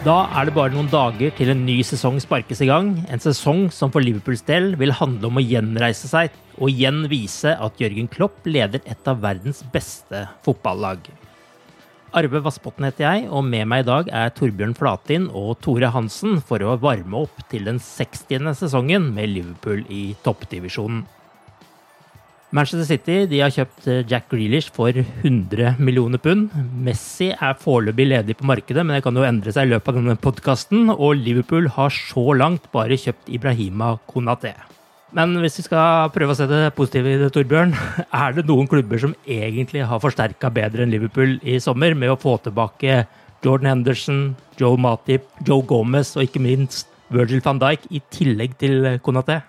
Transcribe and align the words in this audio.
Da 0.00 0.22
er 0.32 0.46
det 0.48 0.54
bare 0.56 0.72
noen 0.72 0.86
dager 0.88 1.28
til 1.36 1.50
en 1.52 1.66
ny 1.66 1.74
sesong 1.84 2.16
sparkes 2.24 2.62
i 2.64 2.68
gang. 2.70 2.94
En 3.12 3.20
sesong 3.20 3.66
som 3.68 3.90
for 3.92 4.00
Liverpools 4.00 4.40
del 4.48 4.70
vil 4.80 4.94
handle 4.96 5.28
om 5.28 5.36
å 5.36 5.44
gjenreise 5.44 6.08
seg 6.08 6.32
og 6.56 6.70
igjen 6.72 7.02
vise 7.10 7.52
at 7.52 7.76
Jørgen 7.82 8.08
Klopp 8.08 8.48
leder 8.48 8.80
et 8.88 9.10
av 9.12 9.20
verdens 9.20 9.60
beste 9.74 10.22
fotballag. 10.46 11.04
Arve 12.16 12.40
Vassbotn 12.40 12.88
heter 12.88 13.04
jeg, 13.04 13.28
og 13.28 13.44
med 13.44 13.68
meg 13.68 13.84
i 13.84 13.88
dag 13.90 14.08
er 14.22 14.32
Torbjørn 14.32 14.72
Flatin 14.78 15.28
og 15.36 15.58
Tore 15.60 15.92
Hansen 15.92 16.40
for 16.40 16.64
å 16.64 16.78
varme 16.80 17.26
opp 17.26 17.44
til 17.52 17.68
den 17.68 17.76
60. 17.76 18.54
sesongen 18.56 19.12
med 19.12 19.34
Liverpool 19.36 19.84
i 19.92 20.14
toppdivisjonen. 20.24 21.04
Manchester 22.50 22.86
City 22.88 23.38
har 23.38 23.52
kjøpt 23.54 23.84
eh, 23.86 24.00
Jack 24.10 24.26
Grealish 24.32 24.72
for 24.74 24.90
100 24.90 25.76
millioner 25.78 26.18
pund. 26.18 26.48
Messi 26.82 27.28
er 27.30 27.54
foreløpig 27.60 28.08
ledig 28.08 28.34
på 28.40 28.48
markedet, 28.50 28.82
men 28.82 28.96
det 28.96 29.04
kan 29.04 29.14
jo 29.14 29.26
endre 29.26 29.54
seg 29.54 29.68
i 29.68 29.70
løpet 29.70 29.92
av 29.92 30.00
denne 30.00 30.16
podkasten. 30.18 30.90
Og 30.96 31.20
Liverpool 31.20 31.68
har 31.76 31.94
så 31.94 32.24
langt 32.34 32.66
bare 32.74 32.98
kjøpt 32.98 33.30
Ibrahima 33.30 33.92
Konaté. 34.10 34.56
Men 35.14 35.36
hvis 35.42 35.60
vi 35.60 35.66
skal 35.68 36.10
prøve 36.14 36.34
å 36.34 36.38
se 36.38 36.48
det 36.50 36.72
positive 36.74 37.14
i 37.14 37.20
det, 37.22 37.30
Torbjørn, 37.34 37.76
er 38.24 38.34
det 38.34 38.46
noen 38.50 38.70
klubber 38.70 38.98
som 39.02 39.14
egentlig 39.22 39.86
har 39.86 40.02
forsterka 40.02 40.50
bedre 40.54 40.82
enn 40.86 40.94
Liverpool 40.94 41.38
i 41.46 41.60
sommer, 41.62 41.94
med 41.94 42.10
å 42.10 42.18
få 42.18 42.34
tilbake 42.42 43.04
Jordan 43.46 43.70
Henderson, 43.76 44.20
Joe 44.58 44.78
Matip, 44.78 45.30
Joe 45.46 45.62
Gomez 45.66 46.16
og 46.18 46.26
ikke 46.26 46.42
minst 46.42 46.90
Virgil 47.14 47.42
van 47.46 47.62
Dijk, 47.62 47.86
i 47.94 48.02
tillegg 48.10 48.58
til 48.58 48.96
Konaté? 49.06 49.40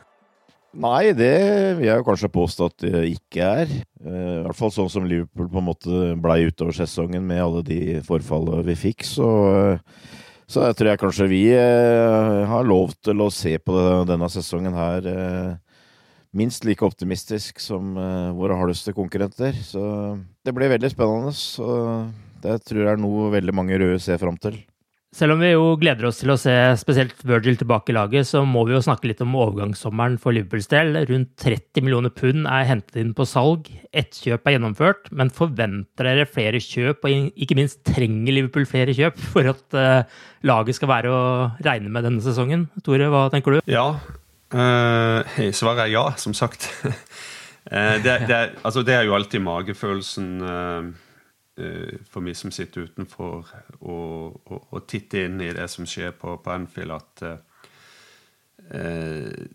Nei, 0.72 1.12
det 1.12 1.36
vil 1.76 1.90
jeg 1.90 2.04
kanskje 2.08 2.32
påstå 2.32 2.68
at 2.70 2.84
det 2.86 3.00
ikke 3.12 3.44
er. 3.44 3.72
Eh, 4.06 4.36
I 4.40 4.44
hvert 4.46 4.56
fall 4.56 4.72
sånn 4.72 4.92
som 4.92 5.08
Liverpool 5.08 5.50
på 5.52 5.59
en 5.59 5.68
måte 5.68 6.04
blei 6.24 6.46
utover 6.48 6.76
sesongen 6.78 7.26
med 7.28 7.44
alle 7.44 7.64
de 7.68 7.80
forfallene 8.08 8.64
vi 8.70 8.78
fikk, 8.80 9.04
så, 9.04 9.28
eh, 9.52 10.16
så 10.48 10.70
jeg 10.70 10.78
tror 10.80 10.92
jeg 10.92 11.02
kanskje 11.04 11.28
vi 11.31 11.44
eh, 11.58 12.46
har 12.48 12.68
lov 12.68 12.96
til 13.04 13.20
å 13.20 13.28
se 13.36 13.58
på 13.60 13.76
denne 14.08 14.31
sesongen 14.31 14.78
her 14.80 15.12
minst 16.31 16.64
like 16.64 16.86
optimistisk 16.88 17.60
som 17.60 17.92
våre 18.38 18.56
hardeste 18.56 18.94
konkurrenter. 18.96 19.52
Så 19.68 19.81
det 20.48 20.56
blir 20.56 20.72
veldig 20.72 20.94
spennende. 20.94 21.36
Så 21.36 21.68
det 22.40 22.62
tror 22.64 22.86
jeg 22.86 22.94
er 22.94 23.02
noe 23.04 23.28
veldig 23.34 23.56
mange 23.56 23.76
røde 23.76 24.00
ser 24.00 24.22
fram 24.22 24.40
til. 24.40 24.56
Selv 25.12 25.34
om 25.34 25.42
vi 25.44 25.50
jo 25.50 25.74
gleder 25.76 26.06
oss 26.08 26.22
til 26.22 26.32
å 26.32 26.38
se 26.40 26.54
spesielt 26.80 27.18
Virgil 27.28 27.58
tilbake 27.60 27.92
i 27.92 27.96
laget, 27.98 28.30
så 28.30 28.46
må 28.48 28.62
vi 28.64 28.72
jo 28.78 28.84
snakke 28.84 29.10
litt 29.10 29.20
om 29.26 29.34
overgangssommeren 29.36 30.16
for 30.24 30.32
Liverpools 30.32 30.70
del. 30.72 30.96
Rundt 31.10 31.34
30 31.44 31.84
millioner 31.84 32.14
pund 32.16 32.48
er 32.48 32.70
hentet 32.70 33.02
inn 33.02 33.12
på 33.18 33.26
salg. 33.28 33.68
Ett 33.92 34.16
kjøp 34.16 34.48
er 34.48 34.56
gjennomført, 34.56 35.12
men 35.12 35.34
forventer 35.36 36.08
dere 36.08 36.30
flere 36.32 36.64
kjøp? 36.64 37.04
Og 37.04 37.28
ikke 37.36 37.60
minst 37.60 37.84
trenger 37.92 38.38
Liverpool 38.38 38.70
flere 38.72 38.96
kjøp 38.96 39.20
for 39.34 39.52
at 39.52 39.76
uh, 39.76 40.24
laget 40.48 40.80
skal 40.80 40.94
være 40.94 41.12
å 41.12 41.22
regne 41.68 41.92
med 41.92 42.08
denne 42.08 42.24
sesongen? 42.24 42.70
Tore, 42.80 43.12
hva 43.12 43.28
tenker 43.36 43.60
du? 43.60 43.62
Ja. 43.68 43.90
Uh, 44.56 45.52
svaret 45.52 45.90
er 45.90 45.96
ja, 45.98 46.08
som 46.24 46.32
sagt. 46.32 46.72
uh, 46.88 48.00
det, 48.08 48.16
det, 48.32 48.44
altså, 48.64 48.88
det 48.88 48.96
er 48.96 49.10
jo 49.12 49.20
alltid 49.20 49.44
magefølelsen 49.44 50.32
for 51.56 52.23
meg 52.23 52.38
som 52.39 52.51
sitter 52.56 52.88
utenfor 52.88 53.50
og, 53.84 54.78
titter 54.88 55.28
inn 55.28 55.41
i 55.44 55.51
det 55.53 55.67
som 55.69 55.85
skjer 55.85 56.13
på, 56.17 56.38
på 56.41 56.53
Anfield, 56.53 56.95
at 56.95 57.25
eh, 58.72 59.50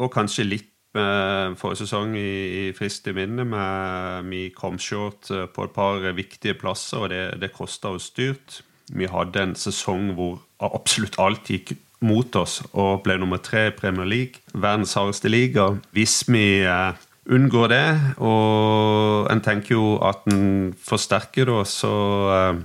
Og 0.00 0.10
kanskje 0.10 0.48
litt 0.48 0.70
med 0.94 1.56
forrige 1.58 1.82
sesong 1.82 2.14
i, 2.18 2.68
i 2.68 2.74
friskt 2.74 3.08
i 3.10 3.14
minne, 3.16 3.44
med 3.48 4.28
vi 4.30 4.44
kom 4.54 4.78
short 4.78 5.30
eh, 5.34 5.46
på 5.50 5.66
et 5.66 5.74
par 5.74 6.04
viktige 6.14 6.54
plasser, 6.58 7.02
og 7.02 7.10
det, 7.10 7.40
det 7.42 7.52
kosta 7.54 7.94
oss 7.94 8.10
dyrt. 8.14 8.62
Vi 8.94 9.08
hadde 9.10 9.42
en 9.42 9.56
sesong 9.58 10.12
hvor 10.14 10.38
absolutt 10.62 11.18
alt 11.18 11.50
gikk 11.50 11.74
mot 12.04 12.36
oss 12.36 12.58
og 12.72 13.02
ble 13.06 13.16
nummer 13.20 13.40
tre 13.40 13.68
i 13.70 13.74
Premier 13.74 14.06
League, 14.06 14.42
verdens 14.52 14.94
hardeste 14.98 15.30
liga. 15.32 15.70
Hvis 15.96 16.22
vi 16.28 16.62
eh, 16.62 16.94
unngår 17.24 17.68
det, 17.72 17.86
og 18.20 19.30
en 19.32 19.42
tenker 19.44 19.76
jo 19.76 19.84
at 20.04 20.26
en 20.28 20.72
forsterker 20.76 21.48
da, 21.48 21.60
så 21.68 21.92
eh, 22.34 22.62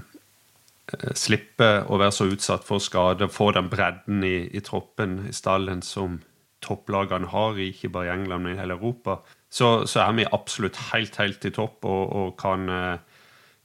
slippe 1.16 1.70
å 1.88 2.00
være 2.00 2.16
så 2.16 2.28
utsatt 2.32 2.66
for 2.68 2.84
skade, 2.84 3.30
få 3.32 3.52
den 3.56 3.70
bredden 3.72 4.24
i, 4.28 4.50
i 4.52 4.64
troppen, 4.66 5.22
i 5.30 5.36
stallen, 5.36 5.84
som 5.86 6.20
topplagene 6.66 7.30
har, 7.32 7.60
ikke 7.60 7.92
bare 7.94 8.10
i 8.10 8.14
England, 8.18 8.44
men 8.44 8.58
i 8.58 8.60
hele 8.60 8.76
Europa, 8.76 9.22
så, 9.50 9.86
så 9.88 10.04
er 10.04 10.18
vi 10.18 10.28
absolutt 10.28 10.78
helt, 10.92 11.16
helt 11.22 11.46
i 11.48 11.54
topp 11.56 11.88
og, 11.88 12.04
og 12.20 12.34
kan, 12.40 12.68
eh, 12.70 13.22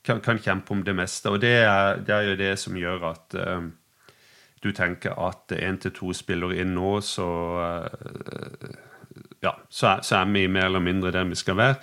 kan, 0.07 0.23
kan 0.25 0.39
kjempe 0.41 0.73
om 0.73 0.85
det 0.87 0.95
meste. 0.97 1.33
Og 1.33 1.43
det 1.43 1.57
er, 1.65 1.99
det 2.07 2.15
er 2.15 2.29
jo 2.31 2.39
det 2.41 2.55
som 2.63 2.79
gjør 2.79 3.11
at 3.11 3.37
eh, 3.41 3.67
du 4.65 4.71
tenker 4.73 5.19
at 5.21 5.53
én 5.59 5.77
til 5.83 5.93
to 5.93 6.15
spillere 6.17 6.63
inn 6.63 6.73
nå, 6.79 6.97
så 7.05 7.29
eh, 7.67 8.79
ja, 9.45 9.55
så 9.69 9.95
er, 9.95 10.03
så 10.07 10.23
er 10.23 10.33
vi 10.33 10.47
mer 10.49 10.71
eller 10.71 10.83
mindre 10.85 11.13
der 11.15 11.29
vi 11.29 11.39
skal 11.39 11.59
være. 11.61 11.79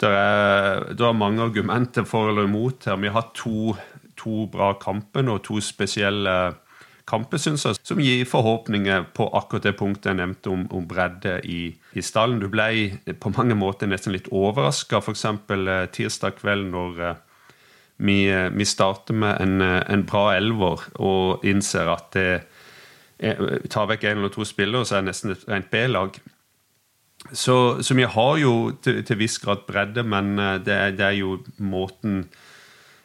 Det 0.00 0.10
er, 0.10 0.90
det 0.92 1.06
er 1.06 1.16
mange 1.16 1.42
argumenter 1.42 2.06
for 2.08 2.28
eller 2.28 2.48
imot 2.48 2.88
her. 2.90 2.98
Vi 3.00 3.12
har 3.14 3.30
to, 3.38 3.76
to 4.18 4.44
bra 4.50 4.72
kamper 4.82 5.30
og 5.30 5.44
to 5.46 5.60
spesielle 5.62 6.34
kamper, 7.08 7.38
synes 7.38 7.64
jeg, 7.66 7.78
som 7.84 8.00
gir 8.00 8.24
forhåpninger 8.28 9.08
på 9.16 9.26
akkurat 9.36 9.66
det 9.68 9.74
punktet 9.78 10.10
jeg 10.10 10.20
nevnte 10.20 10.50
om, 10.52 10.64
om 10.72 10.86
bredde 10.88 11.36
i, 11.44 11.74
i 11.92 12.02
stallen. 12.04 12.40
Du 12.40 12.48
ble 12.52 12.96
på 13.20 13.32
mange 13.36 13.56
måter 13.58 13.90
nesten 13.90 14.14
litt 14.14 14.30
overraska, 14.32 15.02
f.eks. 15.04 15.26
tirsdag 15.94 16.38
kveld 16.40 16.70
når 16.72 17.00
eh, 17.04 17.22
vi, 17.96 18.18
eh, 18.32 18.48
vi 18.50 18.66
starter 18.66 19.14
med 19.14 19.40
en, 19.40 19.60
eh, 19.60 19.82
en 19.92 20.06
bra 20.08 20.30
elver 20.36 20.86
og 20.96 21.44
innser 21.46 21.92
at 21.92 22.10
det 22.16 22.28
er, 23.20 23.42
tar 23.70 23.90
vekk 23.92 24.08
en 24.08 24.22
eller 24.22 24.32
to 24.34 24.46
spillere, 24.48 24.84
så 24.88 24.98
er 24.98 25.04
det 25.04 25.12
nesten 25.12 25.34
et 25.36 25.44
rent 25.48 25.70
B-lag. 25.70 26.16
Så, 27.32 27.82
så 27.82 27.94
vi 27.94 28.04
har 28.04 28.36
jo 28.36 28.74
til, 28.84 29.00
til 29.04 29.18
viss 29.18 29.38
grad 29.40 29.64
bredde, 29.68 30.02
men 30.04 30.38
eh, 30.38 30.58
det 30.64 30.74
er, 30.74 30.90
det 30.96 31.06
er 31.06 31.16
jo 31.18 31.38
måten 31.58 32.26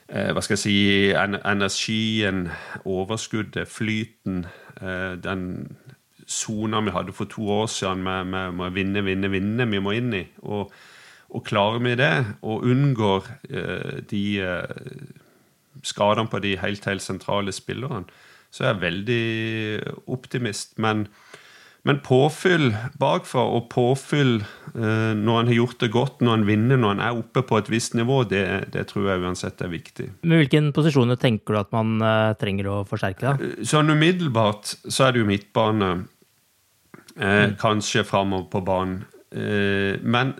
eh, 0.09 0.31
Hva 0.33 0.43
skal 0.43 0.57
jeg 0.57 0.63
si 0.65 0.79
Energien, 1.15 2.49
overskuddet, 2.83 3.67
flyten. 3.71 4.45
Eh, 4.81 5.15
den 5.23 5.77
sona 6.27 6.81
vi 6.85 6.93
hadde 6.93 7.15
for 7.15 7.31
to 7.31 7.47
år 7.49 7.67
siden 7.71 8.03
med, 8.03 8.25
med, 8.25 8.51
med 8.59 8.75
vinne, 8.75 9.05
vinne, 9.05 9.31
vinne 9.31 9.69
vi 9.71 9.79
må 9.79 9.95
inn 9.97 10.13
i. 10.13 10.25
Og, 10.43 10.73
og 11.29 11.45
klarer 11.45 11.79
vi 11.85 11.95
det, 11.95 12.13
og 12.41 12.67
unngår 12.67 13.31
eh, 13.49 14.03
de 14.11 14.25
skadene 15.83 16.27
på 16.27 16.41
de 16.43 16.57
helt, 16.59 16.85
helt 16.85 17.01
sentrale 17.01 17.55
spillerne, 17.55 18.03
så 18.51 18.65
er 18.65 18.73
jeg 18.73 18.81
veldig 18.81 19.23
optimist. 20.11 20.75
Men, 20.81 21.07
men 21.87 22.01
påfyll 22.03 22.73
bakfra, 22.99 23.45
og 23.55 23.69
påfyll 23.71 24.41
eh, 24.41 25.13
når 25.15 25.39
en 25.39 25.51
har 25.51 25.55
gjort 25.55 25.79
det 25.83 25.91
godt, 25.93 26.19
når 26.25 26.41
en 26.41 26.47
vinner, 26.49 26.79
når 26.81 26.97
en 26.97 27.03
er 27.05 27.19
oppe 27.21 27.43
på 27.47 27.59
et 27.61 27.71
visst 27.71 27.95
nivå, 27.97 28.21
det, 28.29 28.43
det 28.73 28.85
tror 28.91 29.07
jeg 29.07 29.23
uansett 29.23 29.63
er 29.63 29.71
viktig. 29.71 30.09
Med 30.27 30.43
hvilken 30.43 30.71
posisjoner 30.75 31.19
tenker 31.21 31.55
du 31.55 31.61
at 31.61 31.71
man 31.75 31.95
eh, 32.03 32.33
trenger 32.41 32.71
å 32.71 32.77
forsterke? 32.89 33.31
da? 33.31 33.51
Sånn 33.67 33.93
umiddelbart 33.93 34.75
så 34.85 35.07
er 35.07 35.15
det 35.15 35.23
jo 35.23 35.29
midtbane. 35.29 35.91
Eh, 37.19 37.45
Kanskje 37.59 38.05
framover 38.07 38.49
på 38.51 38.63
banen. 38.67 39.05
Eh, 39.31 39.95
men 40.03 40.35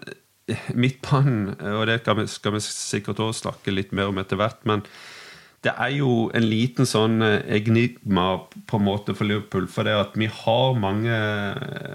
midtbanen, 0.74 1.54
og 1.78 1.86
det 1.88 2.02
skal 2.02 2.20
vi, 2.20 2.28
skal 2.32 2.56
vi 2.56 2.62
sikkert 2.66 3.22
også 3.22 3.46
snakke 3.46 3.74
litt 3.74 3.92
mer 3.96 4.12
om 4.12 4.20
etter 4.22 4.40
hvert, 4.40 4.60
men 4.68 4.84
det 5.66 5.74
er 5.76 5.92
jo 5.92 6.30
en 6.36 6.46
liten 6.48 6.88
sånn 6.88 7.20
eh, 7.26 7.42
enigma 7.58 8.28
på 8.70 8.80
en 8.80 8.86
måte 8.86 9.16
for 9.18 9.28
Liverpool. 9.28 9.68
For 9.72 9.88
det 9.88 9.96
at 9.98 10.16
vi 10.20 10.30
har 10.32 10.78
mange 10.80 11.18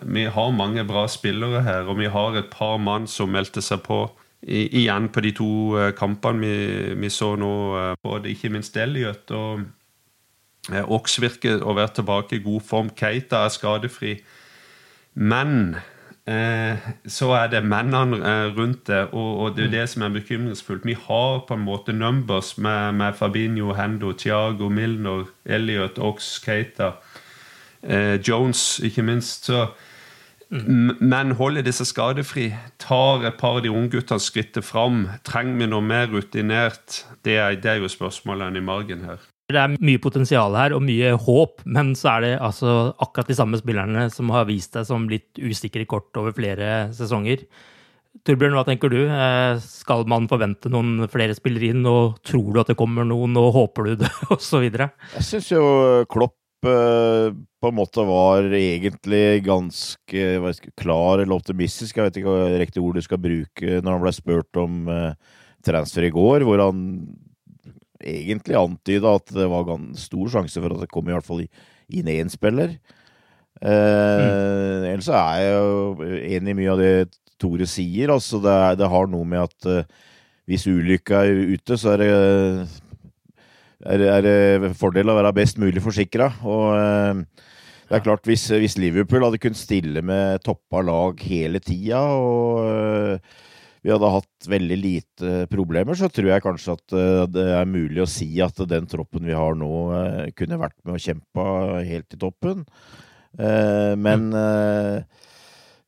Vi 0.05 0.27
har 0.29 0.51
mange 0.53 0.85
bra 0.85 1.07
spillere 1.09 1.63
her, 1.65 1.89
og 1.89 1.99
vi 1.99 2.11
har 2.13 2.37
et 2.37 2.51
par 2.53 2.77
mann 2.79 3.09
som 3.09 3.33
meldte 3.33 3.65
seg 3.65 3.81
på 3.87 4.05
i, 4.45 4.67
igjen 4.83 5.09
på 5.09 5.23
de 5.25 5.33
to 5.33 5.51
eh, 5.81 5.95
kampene 5.97 6.45
vi, 6.45 6.95
vi 7.01 7.11
så 7.13 7.33
nå, 7.41 7.55
eh, 7.81 7.95
både 8.05 8.33
ikke 8.35 8.53
minst 8.53 8.77
Elliot 8.77 9.33
og 9.33 9.65
Ox 10.65 11.19
virker 11.21 11.61
å 11.61 11.75
være 11.77 11.99
tilbake 11.99 12.39
i 12.39 12.45
god 12.45 12.63
form. 12.65 12.87
Keita 12.97 13.43
er 13.45 13.51
skadefri. 13.53 14.15
Men 15.13 15.75
eh, 16.27 16.77
så 17.07 17.31
er 17.37 17.49
det 17.53 17.63
mennene 17.65 18.19
eh, 18.25 18.51
rundt 18.57 18.87
det, 18.89 19.03
og, 19.13 19.31
og 19.45 19.57
det 19.57 19.67
er 19.67 19.73
det 19.75 19.89
som 19.93 20.03
er 20.07 20.15
bekymringsfullt. 20.15 20.85
Vi 20.89 20.97
har 21.07 21.41
på 21.49 21.55
en 21.59 21.65
måte 21.67 21.93
numbers 21.93 22.55
med, 22.59 22.93
med 23.01 23.15
Fabinho, 23.19 23.73
Hendo, 23.77 24.13
Thiago, 24.13 24.69
Milner, 24.69 25.25
Elliot, 25.45 25.99
Ox, 25.99 26.39
Keita, 26.45 26.93
eh, 27.83 28.17
Jones, 28.29 28.81
ikke 28.85 29.03
minst. 29.03 29.45
så 29.51 29.67
M- 30.51 30.97
Men 31.01 31.31
holder 31.35 31.63
disse 31.67 31.85
skadefri? 31.89 32.53
Tar 32.79 33.25
et 33.27 33.39
par 33.41 33.57
av 33.57 33.63
de 33.65 33.71
ungguttene 33.73 34.21
skrittet 34.21 34.63
fram? 34.65 35.09
Trenger 35.25 35.57
vi 35.59 35.67
noe 35.67 35.83
mer 35.83 36.07
rutinert? 36.13 37.01
Det 37.25 37.37
er, 37.41 37.57
det 37.57 37.71
er 37.73 37.81
jo 37.83 37.89
spørsmålene 37.89 38.61
i 38.61 38.63
margen 38.63 39.03
her. 39.09 39.19
Det 39.53 39.61
er 39.61 39.75
mye 39.77 40.01
potensial 40.01 40.55
her 40.57 40.73
og 40.73 40.81
mye 40.87 41.11
håp, 41.21 41.61
men 41.69 41.93
så 41.99 42.15
er 42.15 42.25
det 42.25 42.33
altså 42.47 42.95
akkurat 42.97 43.29
de 43.29 43.37
samme 43.37 43.59
spillerne 43.61 44.07
som 44.13 44.31
har 44.33 44.47
vist 44.49 44.73
seg 44.73 44.87
som 44.89 45.05
litt 45.11 45.37
usikre 45.37 45.85
kort 45.89 46.17
over 46.17 46.33
flere 46.33 46.87
sesonger. 46.97 47.43
Torbjørn, 48.25 48.55
hva 48.57 48.63
tenker 48.65 48.93
du? 48.93 49.03
Eh, 49.11 49.59
Skal 49.61 50.07
man 50.09 50.31
forvente 50.31 50.71
noen 50.73 51.09
flere 51.13 51.35
spillere 51.37 51.75
inn, 51.75 51.83
og 51.91 52.23
tror 52.25 52.55
du 52.55 52.63
at 52.63 52.71
det 52.73 52.79
kommer 52.79 53.05
noen, 53.05 53.37
og 53.37 53.51
håper 53.59 53.91
du 53.91 54.01
det, 54.05 54.11
osv.? 54.37 54.65
Jeg 54.65 55.27
syns 55.27 55.51
jo 55.53 55.67
Klopp 56.09 56.71
eh, 56.71 57.29
på 57.35 57.69
en 57.69 57.77
måte 57.77 58.07
var 58.09 58.49
egentlig 58.49 59.43
ganske 59.45 60.25
klar 60.81 61.21
eller 61.21 61.37
optimistisk. 61.37 61.99
Jeg 61.99 62.09
vet 62.09 62.23
ikke 62.23 62.33
hva 62.33 62.63
riktig 62.65 62.81
ord 62.85 62.97
du 62.97 63.05
skal 63.05 63.21
bruke 63.21 63.81
når 63.83 63.91
han 63.91 64.05
ble 64.07 64.15
spurt 64.17 64.63
om 64.63 64.89
eh, 64.89 65.39
transfer 65.67 66.09
i 66.09 66.15
går, 66.15 66.49
hvor 66.49 66.65
han 66.65 66.85
egentlig 68.05 68.59
antyda 68.59 69.17
at 69.19 69.33
det 69.35 69.49
var 69.51 69.73
stor 70.01 70.31
sjanse 70.37 70.61
for 70.61 70.75
at 70.77 70.85
det 70.85 70.93
kom 70.93 71.09
i 71.09 71.17
hvert 71.17 71.27
fall 71.27 71.43
inn 71.45 72.11
én 72.13 72.33
spiller. 72.33 72.77
Eh, 73.65 74.89
Ellers 74.91 75.09
er 75.09 75.43
jeg 75.43 75.53
jo 75.55 76.09
enig 76.37 76.55
i 76.55 76.59
mye 76.59 76.73
av 76.75 76.83
det 76.83 76.95
Tore 77.41 77.67
sier. 77.69 78.13
Altså 78.15 78.41
det, 78.43 78.53
er, 78.53 78.79
det 78.79 78.91
har 78.91 79.09
noe 79.11 79.29
med 79.29 79.45
at 79.47 79.71
eh, 79.71 79.89
hvis 80.51 80.67
ulykka 80.69 81.25
er 81.25 81.55
ute, 81.55 81.79
så 81.81 81.95
er 81.95 82.03
det 82.03 82.11
er, 83.85 84.05
er 84.19 84.25
det 84.25 84.75
fordel 84.79 85.13
å 85.13 85.17
være 85.19 85.35
best 85.37 85.59
mulig 85.61 85.83
forsikra. 85.85 86.31
Og 86.45 86.67
eh, 86.79 87.25
det 87.89 87.99
er 87.99 88.05
klart, 88.05 88.25
hvis, 88.29 88.47
hvis 88.49 88.79
Liverpool 88.81 89.27
hadde 89.27 89.41
kunnet 89.43 89.61
stille 89.61 90.03
med 90.05 90.45
toppa 90.45 90.81
lag 90.85 91.21
hele 91.29 91.61
tida, 91.65 92.01
og 92.17 92.65
eh, 92.69 93.43
vi 93.85 93.93
hadde 93.93 94.13
hatt 94.15 94.49
veldig 94.49 94.79
lite 94.81 95.33
problemer, 95.53 95.97
så 95.99 96.09
tror 96.09 96.31
jeg 96.33 96.45
kanskje 96.45 96.77
at 96.79 96.95
eh, 96.97 97.25
det 97.29 97.45
er 97.59 97.69
mulig 97.69 98.01
å 98.05 98.09
si 98.09 98.31
at 98.45 98.63
den 98.71 98.89
troppen 98.91 99.29
vi 99.29 99.37
har 99.37 99.59
nå, 99.61 99.73
eh, 99.99 100.31
kunne 100.39 100.61
vært 100.63 100.79
med 100.83 100.97
og 100.97 101.05
kjempa 101.05 101.47
helt 101.85 102.17
i 102.17 102.21
toppen. 102.25 102.65
Eh, 103.39 103.93
Men 104.01 104.31
Eh, 104.35 105.03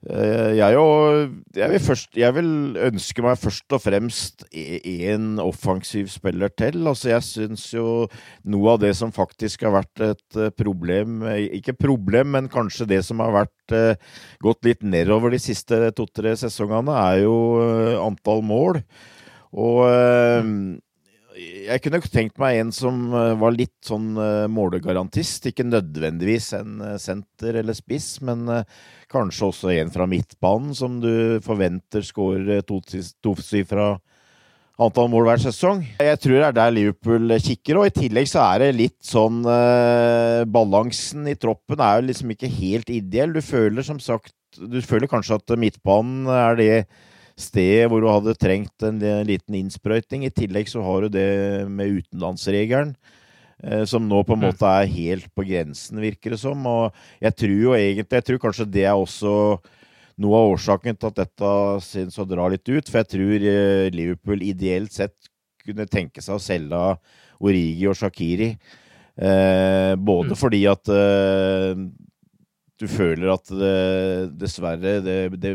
Jeg, 0.06 0.78
og, 0.78 1.32
jeg, 1.56 1.66
vil 1.72 1.80
først, 1.82 2.12
jeg 2.14 2.34
vil 2.36 2.50
ønske 2.78 3.22
meg 3.24 3.40
først 3.42 3.74
og 3.74 3.80
fremst 3.82 4.44
en 4.54 5.40
offensiv 5.42 6.06
spiller 6.12 6.52
til. 6.54 6.78
Altså 6.86 7.10
jeg 7.10 7.24
syns 7.26 7.64
jo 7.74 8.06
noe 8.46 8.76
av 8.76 8.84
det 8.84 8.92
som 8.98 9.10
faktisk 9.14 9.64
har 9.66 9.74
vært 9.80 10.04
et 10.06 10.38
eh, 10.38 10.52
problem 10.54 11.24
eh, 11.26 11.48
Ikke 11.58 11.74
problem, 11.74 12.36
men 12.36 12.50
kanskje 12.52 12.86
det 12.92 13.00
som 13.08 13.18
har 13.24 13.34
vært 13.34 13.74
eh, 13.74 13.98
gått 14.44 14.62
litt 14.68 14.86
nedover 14.86 15.34
de 15.34 15.42
siste 15.42 15.80
to-tre 15.98 16.36
sesongene, 16.38 16.94
er 16.94 17.24
jo 17.24 17.36
eh, 17.64 17.98
antall 17.98 18.46
mål. 18.46 18.78
Og 19.58 19.82
eh, 19.90 20.54
jeg 21.36 21.82
kunne 21.84 22.00
tenkt 22.00 22.38
meg 22.40 22.60
en 22.60 22.72
som 22.74 23.06
eh, 23.14 23.34
var 23.38 23.54
litt 23.54 23.76
sånn 23.84 24.16
eh, 24.20 24.46
målegarantist. 24.52 25.48
Ikke 25.50 25.66
nødvendigvis 25.66 26.50
en 26.58 26.80
eh, 26.84 26.98
senter 27.02 27.60
eller 27.60 27.76
spiss, 27.76 28.16
men 28.24 28.46
kanskje 29.12 29.48
også 29.50 29.72
en 29.76 29.92
fra 29.94 30.08
midtbanen 30.10 30.74
som 30.76 30.98
du 31.02 31.38
forventer 31.44 32.04
skårer 32.06 32.64
tosifra 32.66 33.94
antall 34.82 35.08
mål 35.12 35.28
hver 35.28 35.42
sesong. 35.46 35.82
Jeg 36.02 36.20
tror 36.20 36.38
det 36.38 36.46
er 36.48 36.56
der 36.56 36.74
Liverpool 36.74 37.36
kikker, 37.40 37.80
og 37.80 37.88
i 37.88 37.94
tillegg 37.96 38.28
så 38.28 38.42
er 38.44 38.66
det 38.66 38.76
litt 38.76 38.98
sånn 39.06 39.40
Balansen 40.52 41.30
i 41.30 41.36
troppen 41.40 41.80
er 41.80 42.00
jo 42.00 42.08
liksom 42.10 42.34
ikke 42.34 42.50
helt 42.58 42.92
ideell. 42.92 43.32
Du 43.32 43.40
føler 43.44 43.86
som 43.86 44.00
sagt 44.02 44.34
Du 44.56 44.80
føler 44.84 45.08
kanskje 45.08 45.38
at 45.38 45.56
midtbanen 45.60 46.28
er 46.32 46.60
det 46.60 46.72
stedet 47.36 47.90
hvor 47.90 48.00
du 48.00 48.08
hadde 48.08 48.36
trengt 48.40 48.86
en 48.86 49.00
liten 49.28 49.58
innsprøyting. 49.58 50.24
I 50.24 50.32
tillegg 50.34 50.70
så 50.72 50.82
har 50.84 51.04
du 51.04 51.16
det 51.18 51.28
med 51.68 52.00
utenlandsregelen, 52.00 52.94
eh, 53.62 53.84
som 53.88 54.08
nå 54.08 54.22
på 54.24 54.36
en 54.36 54.44
måte 54.46 54.70
er 54.70 54.88
helt 54.90 55.28
på 55.36 55.44
grensen, 55.48 56.00
virker 56.00 56.34
det 56.34 56.40
som. 56.40 56.64
Og 56.66 56.96
jeg 57.20 57.36
tror 57.36 57.56
jo 57.60 57.76
egentlig 57.76 58.20
Jeg 58.20 58.28
tror 58.30 58.42
kanskje 58.46 58.70
det 58.78 58.86
er 58.88 58.96
også 58.96 59.34
noe 60.16 60.40
av 60.40 60.54
årsaken 60.54 60.96
til 60.96 61.10
at 61.12 61.20
dette 61.20 61.52
synes 61.84 62.16
å 62.18 62.28
dra 62.28 62.48
litt 62.48 62.64
ut. 62.68 62.88
For 62.88 63.02
jeg 63.02 63.12
tror 63.12 63.46
eh, 63.52 63.92
Liverpool 63.92 64.42
ideelt 64.42 64.96
sett 64.96 65.30
kunne 65.66 65.88
tenke 65.90 66.22
seg 66.24 66.38
å 66.38 66.42
selge 66.42 66.82
Origi 67.44 67.86
og 67.90 67.98
Shakiri. 67.98 68.54
Eh, 69.16 69.92
både 69.96 70.36
fordi 70.36 70.62
at 70.68 70.88
eh, 70.92 71.84
du 72.76 72.88
føler 72.92 73.32
at 73.32 73.48
det, 73.48 73.76
dessverre 74.40 74.98
det, 75.04 75.20
det 75.40 75.54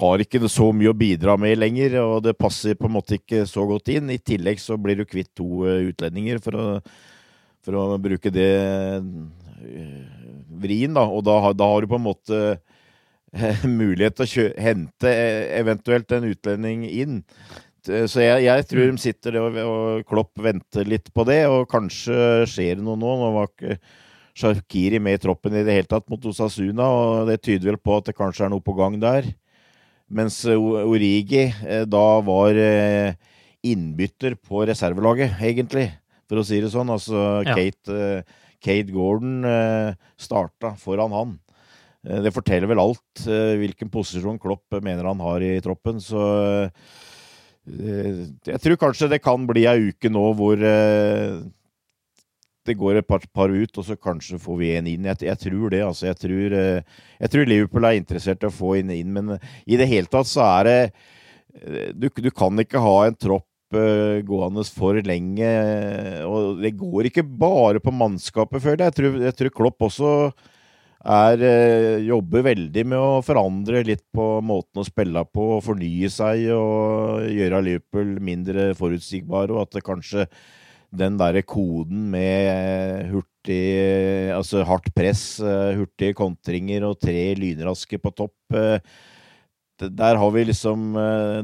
har 0.00 0.22
ikke 0.22 0.42
så 0.50 0.70
mye 0.74 0.90
å 0.90 0.98
bidra 0.98 1.36
med 1.40 1.58
lenger, 1.60 1.98
og 2.02 2.24
det 2.26 2.36
passer 2.38 2.76
på 2.78 2.88
en 2.88 2.96
måte 2.96 3.18
ikke 3.18 3.44
så 3.46 3.66
godt 3.68 3.92
inn. 3.94 4.10
I 4.10 4.18
tillegg 4.18 4.62
så 4.62 4.78
blir 4.80 4.98
du 4.98 5.06
kvitt 5.06 5.30
to 5.38 5.64
eh, 5.68 5.90
utlendinger, 5.90 6.40
for 6.42 6.58
å, 6.58 6.68
for 7.64 7.78
å 7.78 7.84
bruke 8.02 8.32
det 8.34 8.52
eh, 8.58 9.98
vrien, 10.64 10.94
da. 10.96 11.06
Og 11.06 11.24
da, 11.26 11.38
da 11.54 11.68
har 11.70 11.84
du 11.84 11.92
på 11.92 12.00
en 12.00 12.08
måte 12.08 12.40
eh, 12.54 13.68
mulighet 13.80 14.18
til 14.18 14.26
å 14.26 14.32
kjø 14.32 14.48
hente 14.66 15.14
eventuelt 15.60 16.16
en 16.16 16.26
utlending 16.32 16.88
inn. 16.90 17.22
Så 17.84 18.22
jeg, 18.22 18.46
jeg 18.46 18.64
tror 18.64 18.86
de 18.88 19.00
sitter 19.02 19.36
og, 19.42 19.58
og 19.60 20.06
Klopp 20.08 20.40
venter 20.40 20.88
litt 20.88 21.10
på 21.12 21.26
det, 21.28 21.42
og 21.52 21.68
kanskje 21.68 22.46
skjer 22.48 22.78
det 22.78 22.86
noe 22.86 22.96
nå. 22.96 23.10
Nå 23.20 23.28
var 23.34 23.50
ikke 23.50 23.76
Shakiri 24.34 24.98
med 24.98 25.18
i 25.18 25.20
troppen 25.22 25.54
i 25.54 25.62
det 25.62 25.76
hele 25.76 25.86
tatt 25.86 26.08
mot 26.10 26.24
Osasuna, 26.26 26.88
og 26.90 27.28
det 27.28 27.36
tyder 27.44 27.68
vel 27.68 27.78
på 27.78 28.00
at 28.00 28.08
det 28.08 28.16
kanskje 28.18 28.48
er 28.48 28.54
noe 28.54 28.64
på 28.64 28.74
gang 28.74 28.96
der. 29.02 29.28
Mens 30.12 30.42
eh, 30.44 30.58
Origi 30.58 31.46
eh, 31.48 31.84
da 31.88 32.04
var 32.24 32.58
eh, 32.60 33.14
innbytter 33.64 34.36
på 34.36 34.64
reservelaget, 34.68 35.38
egentlig, 35.40 35.88
for 36.28 36.40
å 36.40 36.44
si 36.46 36.60
det 36.60 36.72
sånn. 36.74 36.92
Altså 36.92 37.40
Ja. 37.46 37.56
Kate, 37.56 38.24
Kate 38.64 38.92
Gordon 38.92 39.44
starta 40.20 40.74
foran 40.80 41.12
han. 41.12 41.32
Det 42.04 42.32
forteller 42.36 42.68
vel 42.68 42.80
alt 42.80 43.22
hvilken 43.24 43.88
posisjon 43.92 44.36
Klopp 44.40 44.76
mener 44.84 45.04
han 45.08 45.20
har 45.24 45.44
i 45.44 45.54
troppen. 45.64 46.00
Så 46.04 46.20
jeg 47.64 48.60
tror 48.60 48.80
kanskje 48.80 49.08
det 49.12 49.22
kan 49.24 49.44
bli 49.48 49.64
ei 49.68 49.90
uke 49.92 50.12
nå 50.12 50.24
hvor 50.36 50.64
det 52.68 52.76
går 52.80 53.00
et 53.00 53.06
par, 53.06 53.24
par 53.34 53.52
ut, 53.52 53.78
og 53.78 53.86
så 53.86 53.96
kanskje 54.00 54.40
får 54.40 54.60
vi 54.60 54.70
en 54.78 54.88
inn. 54.90 55.08
Jeg, 55.10 55.20
jeg 55.28 55.40
tror 55.46 55.72
det, 55.72 55.82
altså. 55.84 56.08
Jeg 56.10 56.20
tror, 56.20 56.54
eh, 56.60 57.02
jeg 57.20 57.32
tror 57.32 57.50
Liverpool 57.50 57.88
er 57.88 57.98
interessert 57.98 58.44
i 58.44 58.48
å 58.48 58.54
få 58.54 58.76
en 58.80 58.94
inn, 58.94 59.10
men 59.12 59.34
i 59.66 59.80
det 59.80 59.88
hele 59.90 60.10
tatt 60.10 60.30
så 60.30 60.44
er 60.46 60.68
det 60.68 60.78
eh, 60.84 61.90
Du, 61.92 62.08
du 62.08 62.30
kan 62.34 62.58
ikke 62.60 62.82
ha 62.82 62.96
en 63.08 63.18
tropp 63.18 63.48
gående 63.74 64.62
for 64.70 64.94
lenge. 65.02 65.48
Og 66.28 66.60
det 66.62 66.76
går 66.78 67.08
ikke 67.08 67.24
bare 67.26 67.80
på 67.82 67.90
mannskapet, 67.90 68.62
føler. 68.62 68.84
Jeg 68.86 68.94
tror, 68.94 69.16
jeg 69.24 69.34
tror 69.34 69.50
Klopp 69.56 69.82
også 69.88 70.10
er, 71.02 71.42
jobber 72.06 72.44
veldig 72.46 72.84
med 72.86 73.02
å 73.02 73.22
forandre 73.26 73.82
litt 73.88 74.04
på 74.14 74.28
måten 74.46 74.78
å 74.78 74.86
spille 74.86 75.24
på, 75.26 75.48
fornye 75.64 76.12
seg 76.12 76.46
og 76.54 77.26
gjøre 77.34 77.64
Liverpool 77.66 78.14
mindre 78.22 78.70
forutsigbare, 78.78 79.50
og 79.50 79.64
at 79.66 79.74
det 79.74 79.84
kanskje 79.88 80.28
den 80.96 81.18
derre 81.20 81.42
koden 81.46 82.08
med 82.14 83.10
hurtig 83.12 83.32
Altså 84.34 84.62
hardt 84.64 84.88
press, 84.96 85.24
hurtige 85.40 86.16
kontringer 86.16 86.86
og 86.88 86.96
tre 87.02 87.34
lynraske 87.36 87.98
på 88.00 88.14
topp 88.16 88.56
der 89.74 90.14
har 90.14 90.30
vi 90.30 90.44
liksom 90.46 90.94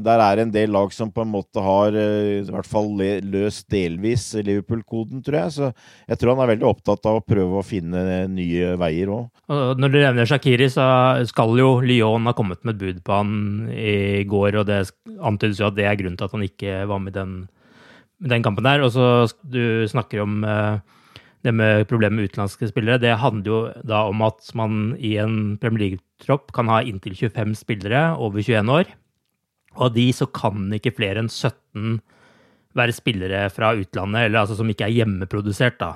Der 0.03 0.21
er 0.23 0.39
en 0.39 0.51
del 0.51 0.71
lag 0.71 0.93
som 0.95 1.11
på 1.11 1.23
en 1.25 1.31
måte 1.33 1.59
har 1.59 1.91
i 1.91 2.47
hvert 2.47 2.67
fall 2.67 2.87
løst 3.27 3.67
delvis 3.71 4.29
Liverpool-koden, 4.39 5.21
tror 5.23 5.37
jeg. 5.37 5.51
Så 5.51 5.71
jeg 6.07 6.19
tror 6.19 6.35
han 6.35 6.43
er 6.45 6.51
veldig 6.53 6.67
opptatt 6.69 7.05
av 7.09 7.19
å 7.19 7.25
prøve 7.25 7.59
å 7.59 7.65
finne 7.65 8.25
nye 8.31 8.73
veier 8.79 9.11
òg. 9.11 9.27
Når 9.51 9.91
du 9.91 9.97
nevner 9.99 10.29
Shakiri, 10.29 10.69
så 10.71 10.85
skal 11.27 11.57
jo 11.59 11.73
Lyon 11.83 12.29
ha 12.29 12.35
kommet 12.37 12.63
med 12.63 12.77
et 12.77 12.81
bud 12.81 13.01
på 13.05 13.17
han 13.19 13.33
i 13.75 14.23
går, 14.29 14.61
og 14.61 14.69
det 14.69 14.83
antydes 15.19 15.59
jo 15.59 15.67
at 15.67 15.77
det 15.77 15.89
er 15.89 15.99
grunnen 15.99 16.19
til 16.19 16.29
at 16.29 16.37
han 16.37 16.47
ikke 16.47 16.83
var 16.89 17.03
med 17.03 17.17
den, 17.17 17.35
den 18.21 18.43
kampen 18.45 18.65
der. 18.65 18.83
Og 18.85 18.93
så 18.93 19.05
du 19.41 19.87
snakker 19.89 20.23
om 20.23 20.41
det 21.41 21.53
med 21.57 21.87
problemet 21.89 22.19
med 22.19 22.29
utenlandske 22.29 22.69
spillere, 22.69 23.01
det 23.01 23.17
handler 23.17 23.49
jo 23.49 23.59
da 23.87 24.03
om 24.09 24.21
at 24.21 24.51
man 24.57 24.93
i 25.01 25.15
en 25.21 25.57
Premier 25.61 25.87
League-tropp 25.87 26.51
kan 26.53 26.69
ha 26.69 26.83
inntil 26.85 27.15
25 27.17 27.55
spillere 27.57 28.11
over 28.13 28.43
21 28.43 28.69
år. 28.69 28.91
Og 29.79 29.87
av 29.87 29.95
de 29.95 30.05
så 30.13 30.27
kan 30.29 30.69
ikke 30.75 30.93
flere 30.97 31.23
enn 31.23 31.31
17 31.31 31.97
være 32.77 32.95
spillere 32.95 33.45
fra 33.51 33.73
utlandet, 33.75 34.27
eller 34.27 34.43
altså 34.43 34.55
som 34.59 34.69
ikke 34.71 34.85
er 34.87 34.95
hjemmeprodusert, 35.01 35.79
da. 35.81 35.95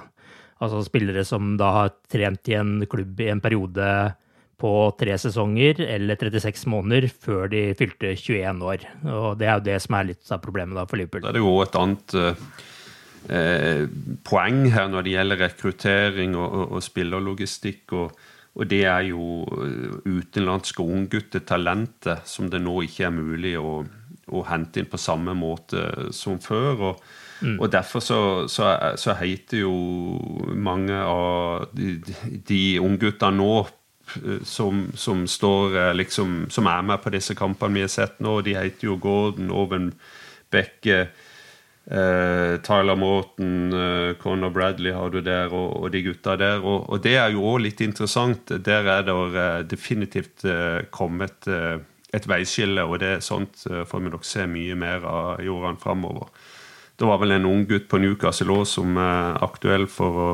Altså 0.63 0.81
spillere 0.87 1.23
som 1.27 1.55
da 1.59 1.71
har 1.75 1.93
trent 2.11 2.49
i 2.49 2.57
en 2.57 2.79
klubb 2.89 3.19
i 3.21 3.29
en 3.31 3.43
periode 3.43 3.87
på 4.61 4.71
tre 4.99 5.17
sesonger 5.19 5.81
eller 5.83 6.19
36 6.19 6.69
måneder 6.71 7.09
før 7.09 7.49
de 7.51 7.65
fylte 7.77 8.13
21 8.15 8.63
år. 8.63 8.85
Og 9.03 9.27
det 9.39 9.49
er 9.49 9.59
jo 9.59 9.65
det 9.67 9.81
som 9.83 9.97
er 9.97 10.07
litt 10.11 10.31
av 10.31 10.43
problemet 10.43 10.77
da 10.77 10.85
for 10.87 11.01
Liverpool. 11.01 11.25
Det 11.27 11.41
er 11.41 11.43
jo 11.43 11.57
et 11.63 11.75
annet 11.81 12.15
eh, 13.29 13.83
poeng 14.27 14.63
her 14.71 14.87
når 14.93 15.05
det 15.05 15.17
gjelder 15.17 15.43
rekruttering 15.43 16.39
og, 16.39 16.47
og, 16.47 16.77
og 16.77 16.87
spillerlogistikk. 16.87 17.83
Og, 17.99 18.23
og, 18.55 18.63
det 18.71 18.81
er 18.87 19.09
jo 19.09 19.43
utenlandske 20.07 20.87
ungguttetalenter 20.87 22.23
som 22.29 22.49
det 22.51 22.63
nå 22.63 22.79
ikke 22.87 23.09
er 23.09 23.15
mulig 23.15 23.57
å, 23.59 23.77
å, 24.31 24.47
hente 24.47 24.81
inn 24.81 24.89
på 24.91 25.01
samme 25.01 25.35
måte 25.37 26.11
som 26.15 26.39
før. 26.43 26.89
og 26.91 27.05
Mm. 27.41 27.59
Og 27.59 27.71
Derfor 27.71 27.99
så, 27.99 28.47
så, 28.47 28.77
så, 28.95 29.13
heter 29.19 29.65
jo 29.65 29.73
mange 30.55 30.95
av 30.95 31.65
de, 31.75 31.97
de 32.47 32.79
ungguttene 32.79 33.35
nå 33.35 33.65
som, 34.45 34.91
som, 34.93 35.23
står 35.27 35.93
liksom 35.97 36.45
Som 36.53 36.67
er 36.69 36.83
med 36.85 37.01
på 37.01 37.09
disse 37.09 37.33
kampene 37.35 37.79
vi 37.79 37.85
har 37.85 37.91
sett 37.91 38.19
nå. 38.23 38.37
De 38.45 38.53
heter 38.55 38.87
jo 38.87 38.99
Gordon, 39.01 39.49
Oven 39.51 39.89
Bekke, 40.55 41.07
eh, 41.85 42.57
Tyler 42.61 42.95
Morton, 42.95 43.73
eh, 43.73 44.15
Conor 44.21 44.49
Bradley 44.49 44.93
har 44.93 45.09
du 45.09 45.21
der, 45.21 45.53
og, 45.53 45.83
og 45.83 45.91
de 45.91 46.03
gutta 46.05 46.35
der. 46.39 46.63
Og, 46.63 46.89
og, 46.89 47.01
det 47.03 47.15
er 47.19 47.33
jo 47.33 47.45
òg 47.51 47.61
litt 47.65 47.81
interessant. 47.85 48.55
Der 48.65 48.89
er 48.97 49.05
det 49.05 49.15
eh, 49.15 49.61
definitivt 49.69 50.45
uh, 50.47 50.81
kommet 50.91 51.47
et 52.15 52.27
veiskille, 52.29 52.83
og 52.83 52.99
det 53.01 53.15
er 53.17 53.23
sånt 53.23 53.65
får 53.65 54.03
vi 54.03 54.11
nok 54.13 54.25
se 54.25 54.45
mye 54.47 54.75
mer 54.79 55.03
av 55.09 55.41
i 55.43 55.49
årene 55.51 55.81
framover. 55.81 56.29
Det 56.95 57.07
var 57.09 57.19
vel 57.19 57.35
en 57.35 57.47
ung 57.49 57.65
gutt 57.67 57.89
på 57.91 57.99
Newcastle 57.99 58.55
òg 58.55 58.63
som 58.71 58.95
er 59.01 59.41
aktuell 59.43 59.83
for 59.91 60.21
å, 60.21 60.29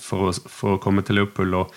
for 0.00 0.30
å, 0.30 0.32
for 0.32 0.78
å 0.78 0.80
komme 0.80 1.04
til 1.04 1.20
Liverpool. 1.20 1.58
og 1.60 1.74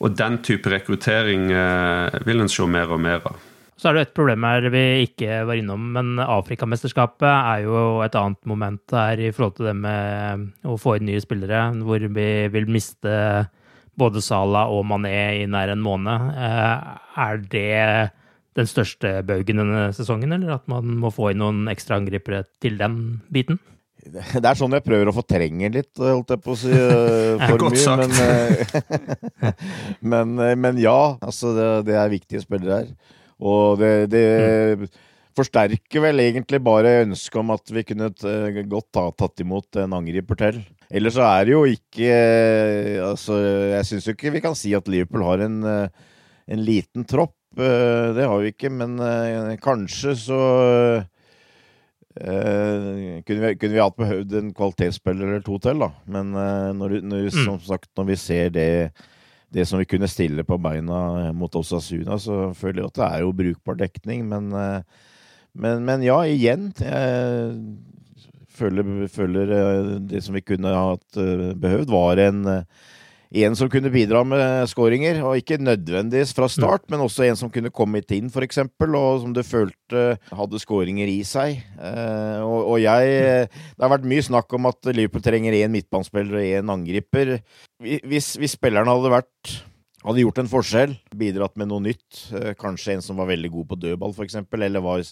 og 0.00 0.16
den 0.16 0.40
type 0.44 0.72
rekruttering 0.72 1.50
eh, 1.52 2.20
vil 2.26 2.42
en 2.42 2.50
se 2.50 2.66
mer 2.68 2.92
og 2.92 3.00
mer 3.04 3.20
av. 3.28 3.46
Så 3.80 3.88
er 3.88 3.96
det 3.96 4.02
et 4.04 4.16
problem 4.16 4.44
her 4.44 4.66
vi 4.72 4.82
ikke 5.06 5.38
var 5.48 5.56
innom, 5.56 5.86
men 5.94 6.20
Afrikamesterskapet 6.20 7.28
er 7.30 7.62
jo 7.64 8.02
et 8.04 8.16
annet 8.18 8.40
moment 8.48 8.92
her 8.92 9.20
i 9.20 9.30
forhold 9.32 9.56
til 9.56 9.70
det 9.70 9.76
med 9.78 10.68
å 10.68 10.76
få 10.80 10.98
inn 10.98 11.08
nye 11.08 11.22
spillere, 11.24 11.62
hvor 11.80 12.04
vi 12.04 12.28
vil 12.52 12.68
miste 12.68 13.14
både 14.00 14.20
Sala 14.24 14.66
og 14.72 14.84
Mané 14.88 15.40
i 15.40 15.48
nær 15.48 15.72
en 15.72 15.84
måned. 15.84 16.28
Eh, 16.36 16.90
er 17.24 17.40
det 17.52 18.12
den 18.58 18.68
største 18.68 19.20
baugen 19.24 19.62
denne 19.62 19.88
sesongen, 19.96 20.36
eller 20.36 20.58
at 20.58 20.68
man 20.68 20.98
må 21.00 21.12
få 21.14 21.32
inn 21.32 21.40
noen 21.40 21.64
ekstra 21.72 22.00
angripere 22.00 22.44
til 22.60 22.76
den 22.80 22.98
biten? 23.32 23.60
Det 24.00 24.40
er 24.40 24.56
sånn 24.56 24.74
jeg 24.76 24.84
prøver 24.86 25.10
å 25.10 25.14
fortrenge 25.14 25.70
litt, 25.74 25.92
holdt 26.00 26.32
jeg 26.32 26.42
på 26.44 26.54
å 26.54 26.58
si. 26.58 26.72
Eh, 26.72 27.44
for 27.50 27.66
mye, 27.68 27.96
men, 28.00 28.16
eh, 28.24 29.52
men, 30.14 30.34
eh, 30.40 30.56
men, 30.56 30.80
ja, 30.80 31.16
altså 31.20 31.52
det, 31.56 31.68
det, 31.90 31.96
er 32.00 32.12
viktige 32.12 32.42
spillere 32.44 32.80
her. 32.80 32.90
Og 33.40 33.80
det, 33.80 33.92
det 34.12 34.24
mm. 34.80 34.86
forsterker 35.38 36.04
vel 36.04 36.24
egentlig 36.24 36.62
bare 36.64 37.00
ønsket 37.04 37.40
om 37.42 37.52
at 37.54 37.72
vi 37.72 37.84
kunne 37.88 38.10
godt 38.68 39.00
ha 39.00 39.06
tatt 39.16 39.44
imot 39.44 39.80
en 39.80 39.96
angriper 40.00 40.40
til. 40.40 40.62
Ellers 40.90 41.16
så 41.16 41.22
er 41.28 41.46
det 41.46 41.52
jo 41.54 41.60
ikke 41.70 42.14
Altså, 43.04 43.36
jeg 43.76 43.86
syns 43.86 44.08
jo 44.08 44.14
ikke 44.16 44.32
vi 44.34 44.42
kan 44.42 44.56
si 44.58 44.72
at 44.74 44.88
Liverpool 44.90 45.22
har 45.22 45.44
en, 45.46 45.60
en 45.70 46.64
liten 46.66 47.06
tropp. 47.08 47.36
Det 47.54 48.26
har 48.26 48.42
vi 48.42 48.52
ikke, 48.52 48.72
men 48.74 48.98
kanskje 49.62 50.16
så 50.18 50.40
Uh, 52.18 53.22
kunne, 53.22 53.38
vi, 53.38 53.52
kunne, 53.54 53.74
vi, 53.76 53.78
hatt 53.78 53.98
behøvd 53.98 54.32
en 54.34 54.48
kvalitetsspiller 54.56 55.28
eller 55.28 55.44
to 55.46 55.60
til, 55.62 55.78
da. 55.78 55.92
Men 56.10 56.32
uh, 56.34 56.72
når, 56.74 56.96
når, 57.06 57.28
mm. 57.28 57.44
som 57.46 57.60
sagt, 57.62 57.86
når 57.98 58.08
vi 58.08 58.16
ser 58.18 58.50
det, 58.56 58.66
det, 59.54 59.66
som 59.68 59.78
vi 59.78 59.86
kunne 59.86 60.10
stille 60.10 60.42
på 60.46 60.58
beina 60.62 61.30
mot 61.36 61.54
Osasuna, 61.60 62.18
så 62.18 62.50
føler 62.58 62.82
jeg 62.82 62.90
at 62.90 62.98
det 62.98 63.06
er 63.06 63.22
jo 63.22 63.36
brukbar 63.42 63.78
dekning. 63.78 64.26
Men, 64.32 64.50
uh, 64.50 65.06
men, 65.54 65.86
men 65.86 66.02
ja, 66.02 66.18
igjen. 66.26 66.72
Jeg 66.82 67.54
føler, 68.58 69.06
føler, 69.08 69.54
det 70.10 70.24
som 70.26 70.34
vi 70.36 70.42
kunne 70.44 70.74
hatt 70.74 71.16
behøvd, 71.62 71.94
var 71.94 72.20
en 72.26 72.42
en 73.30 73.54
som 73.54 73.70
kunne 73.70 73.92
bidra 73.94 74.24
med 74.26 74.66
skåringer, 74.70 75.20
og 75.22 75.38
ikke 75.38 75.60
nødvendigvis 75.62 76.32
fra 76.34 76.48
start, 76.50 76.88
men 76.90 77.04
også 77.04 77.28
en 77.28 77.38
som 77.38 77.50
kunne 77.52 77.70
kommet 77.70 78.10
inn, 78.16 78.26
f.eks., 78.26 78.58
og 78.64 79.22
som 79.22 79.34
du 79.34 79.42
følte 79.46 80.04
hadde 80.34 80.62
skåringer 80.62 81.10
i 81.10 81.20
seg. 81.26 81.60
Eh, 81.78 82.40
og, 82.42 82.74
og, 82.74 82.76
jeg 82.82 83.46
Det 83.46 83.84
har 83.84 83.94
vært 83.94 84.08
mye 84.10 84.26
snakk 84.26 84.58
om 84.58 84.66
at 84.70 84.90
Liverpool 84.90 85.22
trenger 85.22 85.54
én 85.60 85.70
midtbanespiller 85.70 86.40
og 86.40 86.54
én 86.58 86.74
angriper. 86.74 87.36
Hvis, 87.80 88.34
hvis 88.40 88.58
spillerne 88.58 88.90
hadde 88.90 89.14
vært 89.14 89.60
hadde 90.00 90.22
gjort 90.24 90.40
en 90.40 90.48
forskjell, 90.50 90.94
bidratt 91.20 91.58
med 91.60 91.68
noe 91.70 91.84
nytt, 91.84 92.24
eh, 92.32 92.54
kanskje 92.58 92.96
en 92.96 93.04
som 93.04 93.20
var 93.20 93.28
veldig 93.30 93.50
god 93.52 93.68
på 93.70 93.80
dødball, 93.84 94.14
f.eks., 94.16 94.38
eller 94.40 94.84
var 94.84 95.04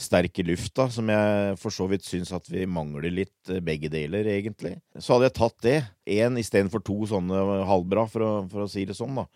sterk 0.00 0.40
i 0.40 0.46
lufta, 0.48 0.88
som 0.92 1.10
jeg 1.12 1.54
for 1.60 1.74
så 1.74 1.86
vidt 1.90 2.06
syns 2.06 2.32
at 2.36 2.48
vi 2.50 2.66
mangler 2.68 3.12
litt 3.12 3.52
eh, 3.52 3.62
begge 3.64 3.92
deler, 3.92 4.28
egentlig. 4.32 4.78
Så 4.96 5.14
hadde 5.14 5.30
jeg 5.30 5.38
tatt 5.38 5.62
det. 5.66 5.78
Én 6.10 6.40
istedenfor 6.40 6.84
to 6.84 6.98
sånne 7.10 7.64
halvbra, 7.68 8.06
for 8.10 8.26
å, 8.26 8.34
for 8.50 8.64
å 8.64 8.70
si 8.70 8.86
det 8.88 8.98
sånn, 8.98 9.20
da. 9.20 9.26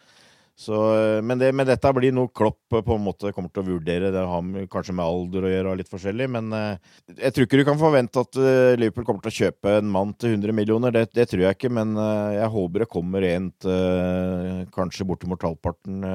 Så, 0.54 0.76
eh, 0.94 1.20
men, 1.26 1.40
det, 1.40 1.50
men, 1.52 1.66
dette 1.66 1.90
blir 1.96 2.14
noe 2.14 2.30
Klopp 2.30 2.70
på 2.70 2.96
en 2.96 3.02
måte 3.04 3.32
kommer 3.34 3.50
til 3.52 3.64
å 3.64 3.68
vurdere. 3.74 4.12
Det 4.14 4.26
har 4.30 4.68
kanskje 4.72 4.96
med 4.96 5.04
alder 5.04 5.46
å 5.48 5.52
gjøre, 5.52 5.76
litt 5.80 5.90
forskjellig. 5.92 6.28
Men 6.36 6.52
jeg 6.54 7.34
tror 7.34 7.48
ikke 7.48 7.60
du 7.60 7.66
kan 7.68 7.80
forvente 7.80 8.24
at 8.24 8.40
Liverpool 8.80 9.08
kommer 9.08 9.26
til 9.26 9.34
å 9.34 9.38
kjøpe 9.42 9.78
en 9.80 9.90
mann 9.98 10.14
til 10.16 10.38
100 10.38 10.56
millioner. 10.56 10.94
Det, 10.94 11.08
det 11.18 11.28
tror 11.32 11.44
jeg 11.44 11.58
ikke, 11.58 11.74
men 11.74 11.92
jeg 12.38 12.52
håper 12.56 12.84
det 12.86 12.92
kommer 12.94 13.26
en 13.34 13.50
til 13.66 14.64
kanskje 14.74 15.08
bortimot 15.10 15.44
halvparten 15.44 16.06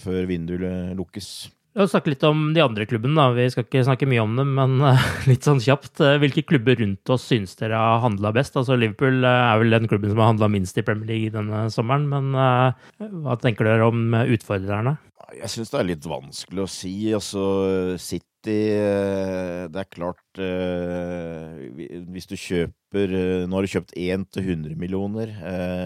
før 0.00 0.32
vinduet 0.32 0.96
lukkes. 0.98 1.30
Oss 1.76 1.90
snakke 1.92 2.14
litt 2.14 2.24
om 2.24 2.54
de 2.56 2.62
andre 2.64 2.86
klubbene. 2.88 3.24
Vi 3.36 3.44
skal 3.52 3.66
ikke 3.66 3.82
snakke 3.84 4.06
mye 4.08 4.22
om 4.22 4.38
dem, 4.38 4.54
men 4.56 4.78
uh, 4.80 5.02
litt 5.30 5.44
sånn 5.44 5.60
kjapt. 5.60 6.00
Uh, 6.00 6.14
hvilke 6.22 6.46
klubber 6.48 6.78
rundt 6.80 7.10
oss 7.12 7.26
synes 7.28 7.52
dere 7.58 7.76
har 7.76 8.00
handla 8.00 8.30
best? 8.32 8.54
Altså 8.56 8.78
Liverpool 8.80 9.20
uh, 9.20 9.52
er 9.52 9.60
vel 9.60 9.76
den 9.76 9.88
klubben 9.90 10.08
som 10.08 10.22
har 10.22 10.30
handla 10.32 10.48
minst 10.54 10.78
i 10.80 10.84
Premier 10.86 11.10
League 11.10 11.34
denne 11.34 11.66
sommeren. 11.74 12.06
Men 12.08 12.32
hva 12.32 13.36
tenker 13.42 13.68
dere 13.68 13.90
om 13.90 14.16
utfordrerne? 14.24 14.96
Jeg 15.36 15.50
synes 15.52 15.72
det 15.72 15.78
er 15.80 15.88
litt 15.90 16.08
vanskelig 16.08 16.64
å 16.64 16.70
si. 16.70 16.94
Altså 17.16 17.44
City 18.00 18.30
Det 18.46 19.80
er 19.82 19.88
klart 19.90 20.38
Hvis 20.38 22.28
du 22.30 22.36
kjøper 22.38 23.14
Nå 23.50 23.58
har 23.58 23.66
du 23.66 23.72
kjøpt 23.72 23.96
én 23.98 24.24
til 24.30 24.52
100 24.54 24.78
millioner. 24.80 25.34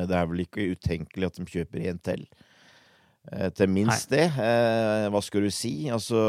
Det 0.06 0.18
er 0.18 0.30
vel 0.30 0.44
ikke 0.44 0.68
utenkelig 0.76 1.30
at 1.32 1.40
de 1.40 1.48
kjøper 1.56 1.88
én 1.88 1.98
til. 2.04 2.28
Eh, 3.28 3.50
til 3.52 3.68
minst 3.70 4.10
Nei. 4.10 4.16
det. 4.16 4.26
Eh, 4.40 5.06
hva 5.12 5.20
skal 5.22 5.44
du 5.44 5.50
si? 5.52 5.74
Altså 5.92 6.20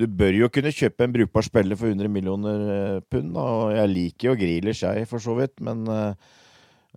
Du 0.00 0.06
bør 0.06 0.32
jo 0.34 0.48
kunne 0.52 0.72
kjøpe 0.74 1.04
en 1.04 1.14
brukbar 1.14 1.44
spiller 1.44 1.78
for 1.78 1.92
100 1.92 2.10
millioner 2.12 2.62
eh, 2.74 3.00
pund. 3.12 3.36
Og 3.38 3.74
jeg 3.76 3.92
liker 3.94 4.30
jo 4.30 4.38
Grealish, 4.40 4.82
jeg, 4.86 5.08
for 5.10 5.22
så 5.22 5.36
vidt, 5.38 5.58
men 5.60 5.86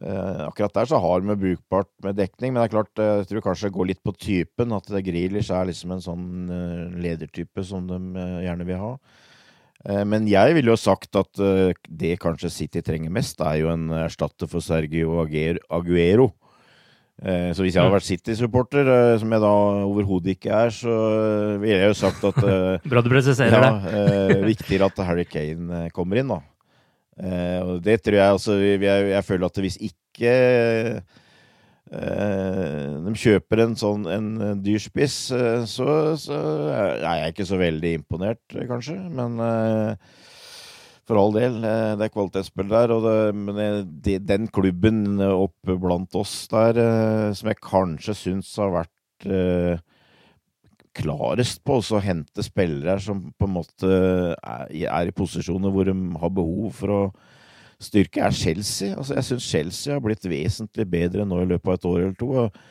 akkurat 0.03 0.73
der 0.73 0.87
så 0.89 0.97
har 0.99 1.21
vi 1.21 1.35
brukbart 1.37 1.87
med 2.03 2.17
dekning. 2.17 2.51
Men 2.51 2.63
det 2.63 2.65
er 2.65 2.73
klart, 2.73 2.97
jeg 2.97 3.27
tror 3.29 3.43
kanskje 3.45 3.69
det 3.69 3.75
går 3.77 3.87
litt 3.91 4.01
på 4.03 4.15
typen. 4.17 4.73
At 4.75 4.89
Grealish 5.05 5.51
er 5.53 5.69
liksom 5.69 5.93
en 5.93 6.01
sånn 6.03 6.25
ledertype 7.03 7.63
som 7.63 7.85
de 7.87 7.99
gjerne 8.43 8.67
vil 8.67 8.81
ha. 8.81 8.93
Men 10.09 10.25
jeg 10.31 10.55
ville 10.57 10.73
jo 10.73 10.79
sagt 10.79 11.15
at 11.19 11.39
det 11.87 12.17
kanskje 12.23 12.51
City 12.51 12.81
trenger 12.83 13.13
mest, 13.13 13.39
er 13.43 13.61
jo 13.61 13.69
en 13.71 13.89
erstatter 14.01 14.49
for 14.49 14.63
Sergio 14.65 15.19
Aguer- 15.21 15.61
Aguero. 15.69 16.31
Eh, 17.21 17.51
Så 17.53 17.61
hvis 17.61 17.75
jeg 17.75 17.83
hadde 17.83 17.93
vært 17.93 18.07
City-supporter, 18.07 18.87
eh, 18.89 19.17
som 19.21 19.31
jeg 19.31 19.43
da 19.43 19.51
overhodet 19.85 20.33
ikke 20.33 20.49
er, 20.49 20.71
så 20.73 20.93
eh, 20.93 21.59
ville 21.61 21.77
jeg 21.77 21.91
jo 21.91 21.99
sagt 21.99 22.23
at 22.31 22.39
Bra 22.91 23.03
du 23.05 23.09
presiserer 23.11 23.53
ja, 23.53 23.73
det. 23.77 24.39
viktigere 24.47 24.89
at 24.89 25.03
Harry 25.05 25.27
Kane 25.29 25.85
kommer 25.93 26.19
inn, 26.19 26.33
da. 26.33 26.41
Og 27.13 27.75
det 27.85 27.99
tror 28.01 28.15
jeg 28.17 28.33
altså 28.33 28.55
jeg, 28.57 28.81
jeg 28.81 29.25
føler 29.27 29.45
at 29.45 29.59
hvis 29.61 29.75
ikke 29.85 30.31
de 31.93 33.11
kjøper 33.21 33.61
en 33.61 33.75
sånn 33.77 34.07
en, 34.09 34.29
dyr 34.65 34.81
spiss, 34.81 35.27
så, 35.69 35.87
så 36.17 36.39
er 36.73 37.19
jeg 37.19 37.35
ikke 37.35 37.45
så 37.45 37.59
veldig 37.61 37.91
imponert, 37.99 38.41
kanskje. 38.65 38.97
Men 39.13 39.37
for 41.07 41.19
all 41.19 41.33
del, 41.35 41.57
eh, 41.67 41.93
det 41.99 42.07
er 42.07 42.13
kvalitetsspill 42.13 42.69
der. 42.71 42.93
Det, 43.03 43.15
men 43.35 43.89
det, 44.03 44.19
den 44.27 44.47
klubben 44.53 45.19
oppe 45.19 45.75
blant 45.79 46.15
oss 46.19 46.35
der, 46.51 46.79
eh, 46.79 47.31
som 47.35 47.51
jeg 47.51 47.63
kanskje 47.63 48.15
syns 48.15 48.53
har 48.61 48.71
vært 48.77 49.27
eh, 49.27 49.81
klarest 50.95 51.63
på 51.65 51.79
å 51.81 52.03
hente 52.03 52.45
spillere 52.45 52.99
som 53.01 53.25
på 53.33 53.49
en 53.49 53.55
måte 53.55 53.89
er, 54.37 54.69
i 54.69 55.15
posisjoner 55.15 55.73
hvor 55.73 55.89
de 55.89 55.95
har 56.21 56.33
behov 56.37 56.77
for 56.77 56.93
å 56.93 57.01
styrke, 57.83 58.21
er 58.23 58.37
Chelsea. 58.37 58.93
Altså, 58.95 59.17
jeg 59.17 59.27
syns 59.27 59.49
Chelsea 59.49 59.97
har 59.97 60.05
blitt 60.05 60.23
vesentlig 60.29 60.87
bedre 60.87 61.25
nå 61.27 61.41
i 61.41 61.49
løpet 61.49 61.67
av 61.67 61.75
et 61.75 61.89
år 61.89 61.99
eller 61.99 62.15
to. 62.19 62.31
Og, 62.45 62.63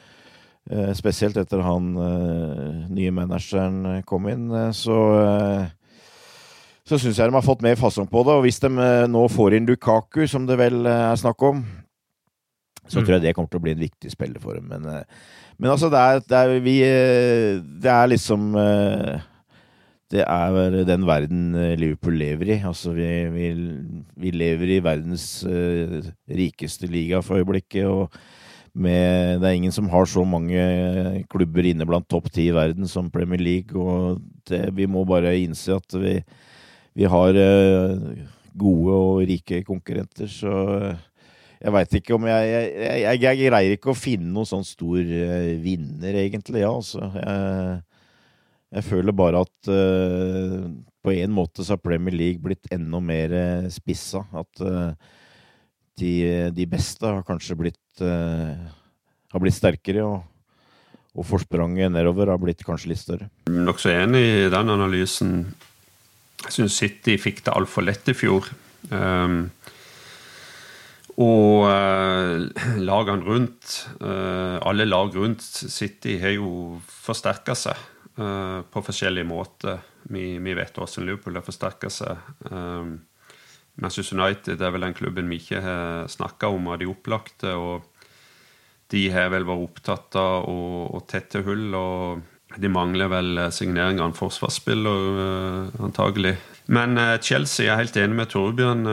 spesielt 0.94 1.34
etter 1.40 1.58
han 1.66 1.88
nye 2.94 3.10
manageren 3.10 4.04
kom 4.06 4.28
inn. 4.30 4.44
så 4.78 4.94
så 6.88 6.98
syns 6.98 7.18
jeg 7.20 7.30
de 7.30 7.36
har 7.36 7.46
fått 7.46 7.62
mer 7.62 7.78
fasong 7.78 8.08
på 8.10 8.24
det. 8.26 8.34
Og 8.34 8.44
hvis 8.46 8.58
de 8.62 8.70
eh, 8.82 9.06
nå 9.10 9.22
får 9.30 9.54
inn 9.58 9.68
Lukaku, 9.70 10.24
som 10.30 10.46
det 10.48 10.58
vel 10.58 10.82
eh, 10.86 11.04
er 11.12 11.20
snakk 11.20 11.42
om, 11.46 11.62
så 12.82 12.98
Mm. 12.98 13.04
tror 13.06 13.14
jeg 13.14 13.22
det 13.22 13.34
kommer 13.36 13.48
til 13.48 13.60
å 13.60 13.62
bli 13.62 13.72
en 13.76 13.84
viktig 13.84 14.10
spiller 14.10 14.42
for 14.42 14.58
dem. 14.58 14.66
Men, 14.68 14.84
eh, 14.90 15.04
men 15.62 15.70
altså, 15.70 15.88
det 15.92 16.00
er, 16.02 16.22
det 16.26 16.38
er, 16.40 16.56
vi, 16.64 16.78
det 17.80 17.92
er 17.92 18.08
liksom 18.10 18.52
Det 20.12 20.20
er 20.28 20.84
den 20.84 21.06
verden 21.06 21.54
Liverpool 21.78 22.18
lever 22.20 22.50
i. 22.52 22.58
Altså, 22.68 22.92
vi, 22.92 23.06
vi, 23.32 23.46
vi 24.20 24.30
lever 24.34 24.74
i 24.74 24.82
verdens 24.84 25.40
rikeste 26.28 26.90
liga 26.90 27.22
for 27.24 27.40
øyeblikket. 27.40 27.86
og 27.86 28.10
med, 28.74 29.40
det 29.40 29.48
er 29.48 29.56
ingen 29.56 29.72
som 29.72 29.88
har 29.92 30.04
så 30.08 30.24
mange 30.24 31.24
klubber 31.32 31.64
inne 31.68 31.86
blant 31.88 32.08
topp 32.08 32.30
ti 32.32 32.48
i 32.48 32.54
verden 32.54 32.88
som 32.88 33.10
Premier 33.12 33.40
League. 33.40 33.72
Og 33.76 34.20
det, 34.48 34.66
vi 34.76 34.86
må 34.86 35.04
bare 35.08 35.32
innse 35.40 35.76
at 35.76 35.96
vi, 36.00 36.18
vi 36.98 37.08
har 37.08 37.38
eh, 37.38 38.26
gode 38.58 38.98
og 38.98 39.22
rike 39.28 39.62
konkurrenter. 39.66 40.28
Så 40.30 40.52
eh, 40.76 41.00
jeg 41.62 41.74
veit 41.76 41.96
ikke 42.00 42.16
om 42.16 42.26
jeg 42.26 42.50
jeg, 42.50 42.98
jeg 43.04 43.22
jeg 43.22 43.40
greier 43.46 43.76
ikke 43.76 43.92
å 43.92 43.98
finne 43.98 44.32
noen 44.34 44.48
sånn 44.48 44.66
stor 44.66 45.00
eh, 45.00 45.54
vinner, 45.62 46.20
egentlig. 46.24 46.64
Ja, 46.64 46.74
altså. 46.74 47.08
Jeg, 47.16 47.80
jeg 48.72 48.86
føler 48.88 49.12
bare 49.12 49.42
at 49.44 49.68
uh, 49.68 50.62
på 51.04 51.12
en 51.12 51.32
måte 51.36 51.60
så 51.60 51.74
har 51.74 51.82
Premier 51.84 52.14
League 52.16 52.40
blitt 52.40 52.70
enda 52.72 53.02
mer 53.04 53.34
spissa. 53.68 54.22
At 54.32 54.62
uh, 54.64 54.94
de, 56.00 56.12
de 56.56 56.66
beste 56.72 57.04
har 57.04 57.20
kanskje 57.28 57.58
blitt 57.60 58.00
uh, 58.00 58.56
har 59.32 59.42
blitt 59.42 59.56
sterkere, 59.56 60.04
og, 60.04 60.22
og 61.16 61.28
forspranget 61.28 61.92
nedover 61.92 62.32
har 62.32 62.40
blitt 62.40 62.64
kanskje 62.66 62.92
litt 62.92 63.02
større. 63.02 63.28
Nokså 63.52 63.92
enig 63.92 64.22
i 64.22 64.48
den 64.52 64.72
analysen. 64.72 65.36
Jeg 66.42 66.56
syns 66.56 66.78
City 66.80 67.16
fikk 67.20 67.44
det 67.46 67.54
altfor 67.54 67.86
lett 67.86 68.08
i 68.10 68.16
fjor. 68.16 68.48
Um, 68.90 69.46
og 71.22 71.68
uh, 71.68 72.48
lagene 72.80 73.26
rundt, 73.26 73.76
uh, 74.00 74.58
alle 74.64 74.88
lag 74.88 75.14
rundt 75.14 75.44
City, 75.44 76.16
har 76.22 76.34
jo 76.38 76.80
forsterka 76.82 77.56
seg 77.58 77.78
uh, 78.18 78.64
på 78.64 78.84
forskjellige 78.88 79.28
måter. 79.28 79.82
Vi, 80.10 80.38
vi 80.42 80.56
vet 80.58 80.74
hvordan 80.76 81.06
Liverpool 81.06 81.38
har 81.38 81.46
forsterka 81.46 81.92
seg. 81.92 82.18
Um, 82.50 82.98
Manchester 83.80 84.18
United 84.18 84.60
er 84.60 84.72
vel 84.74 84.84
den 84.88 84.96
klubben 84.96 85.30
vi 85.32 85.38
ikke 85.40 85.62
har 85.64 86.10
snakka 86.12 86.50
om 86.52 86.72
av 86.72 86.80
de 86.82 86.90
opplagte. 86.90 87.54
og 87.54 87.88
de 88.92 89.06
har 89.08 89.30
vel 89.32 89.46
vært 89.48 89.64
opptatt 89.64 90.16
av 90.20 90.48
å, 90.48 90.56
å 90.92 91.00
tette 91.08 91.40
hull, 91.46 91.70
og 91.72 92.20
de 92.60 92.68
mangler 92.72 93.08
vel 93.12 93.38
signering 93.54 94.00
av 94.00 94.10
en 94.10 94.16
forsvarsspiller, 94.16 95.06
uh, 95.18 95.84
antagelig. 95.84 96.34
Men 96.72 96.98
uh, 96.98 97.16
Chelsea 97.22 97.70
er 97.70 97.80
helt 97.80 97.96
enig 97.96 98.18
med 98.18 98.30
Torbjørn. 98.32 98.84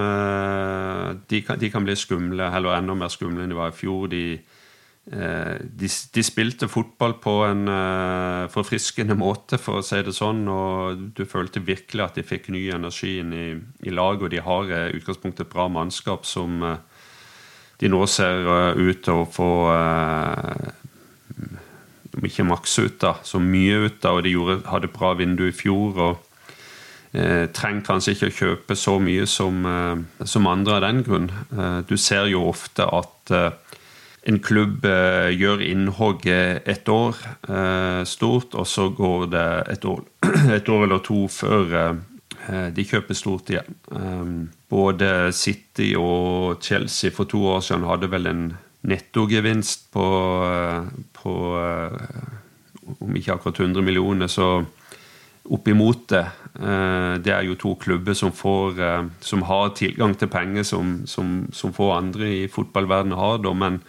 De, 1.30 1.42
kan, 1.46 1.60
de 1.60 1.70
kan 1.74 1.86
bli 1.86 1.98
skumle, 2.00 2.48
eller 2.56 2.78
enda 2.78 2.96
mer 2.98 3.12
skumle 3.14 3.44
enn 3.44 3.54
de 3.54 3.60
var 3.60 3.74
i 3.74 3.78
fjor. 3.78 4.08
De, 4.12 4.24
de, 5.10 5.90
de 5.90 6.24
spilte 6.26 6.70
fotball 6.70 7.16
på 7.22 7.36
en 7.48 7.64
forfriskende 8.54 9.16
måte, 9.18 9.58
for 9.58 9.80
å 9.80 9.86
si 9.86 10.02
det 10.06 10.14
sånn, 10.14 10.44
og 10.52 11.08
du 11.18 11.24
følte 11.30 11.64
virkelig 11.66 12.06
at 12.06 12.20
de 12.20 12.26
fikk 12.28 12.52
ny 12.54 12.68
energi 12.76 13.16
inn 13.24 13.34
i, 13.34 13.48
i 13.90 13.94
laget, 13.94 14.28
og 14.28 14.34
de 14.36 14.44
har 14.46 14.70
i 14.70 15.00
utgangspunktet 15.00 15.48
et 15.48 15.54
bra 15.54 15.66
mannskap 15.72 16.28
som 16.30 16.62
de 17.80 17.90
nå 17.90 18.04
ser 18.12 18.46
ut 18.78 19.02
til 19.06 19.24
å 19.24 19.30
få 19.30 19.52
om 22.20 22.28
ikke 22.28 22.48
maks 22.48 22.80
ut 22.80 23.06
av, 23.08 23.22
så 23.24 23.40
mye 23.42 23.86
ut 23.88 24.06
av. 24.06 24.20
Og 24.20 24.26
de 24.26 24.34
gjorde, 24.36 24.60
hadde 24.70 24.92
bra 24.94 25.14
vindu 25.20 25.48
i 25.48 25.56
fjor. 25.56 25.98
og 25.98 27.16
eh, 27.16 27.48
Trenger 27.56 27.86
kanskje 27.88 28.16
ikke 28.16 28.30
å 28.30 28.38
kjøpe 28.42 28.78
så 28.78 28.98
mye 29.04 29.26
som, 29.30 29.64
eh, 29.66 30.26
som 30.28 30.50
andre 30.52 30.78
av 30.78 30.86
den 30.88 31.04
grunn. 31.08 31.32
Eh, 31.56 31.80
du 31.88 31.96
ser 31.98 32.30
jo 32.32 32.48
ofte 32.52 32.86
at 32.86 33.34
eh, 33.36 33.52
en 34.30 34.40
klubb 34.44 34.86
eh, 34.86 35.32
gjør 35.32 35.64
innhogget 35.64 36.68
et 36.68 36.92
år 36.92 37.18
stort, 38.06 38.54
og 38.54 38.68
så 38.68 38.90
går 38.92 39.28
det 39.32 39.50
et 39.78 39.86
år, 39.88 40.04
et 40.60 40.70
år 40.70 40.86
eller 40.86 41.04
to 41.04 41.26
før 41.32 41.96
de 42.50 42.84
kjøper 42.88 43.14
stort 43.14 43.50
igjen. 43.52 43.76
Både 44.72 45.30
City 45.36 45.92
og 46.00 46.64
Chelsea 46.66 47.14
for 47.14 47.30
to 47.30 47.44
år 47.52 47.60
siden 47.62 47.86
hadde 47.86 48.10
vel 48.10 48.30
en 48.30 48.44
nettogevinst 48.88 49.90
på, 49.94 50.06
ikke 53.20 53.38
akkurat 53.38 53.60
100 53.60 53.86
millioner, 53.86 54.28
så 54.32 54.66
oppimot 55.50 56.08
det. 56.12 56.26
Det 57.24 57.32
er 57.34 57.46
jo 57.48 57.56
to 57.58 57.72
klubber 57.82 58.14
som, 58.14 58.34
får, 58.36 58.78
som 59.24 59.42
har 59.48 59.72
tilgang 59.78 60.14
til 60.20 60.30
penger 60.30 60.68
som, 60.68 60.92
som, 61.10 61.48
som 61.56 61.74
få 61.74 61.88
andre 61.96 62.28
i 62.44 62.48
fotballverdenen 62.52 63.18
har. 63.18 63.42
Men 63.58 63.80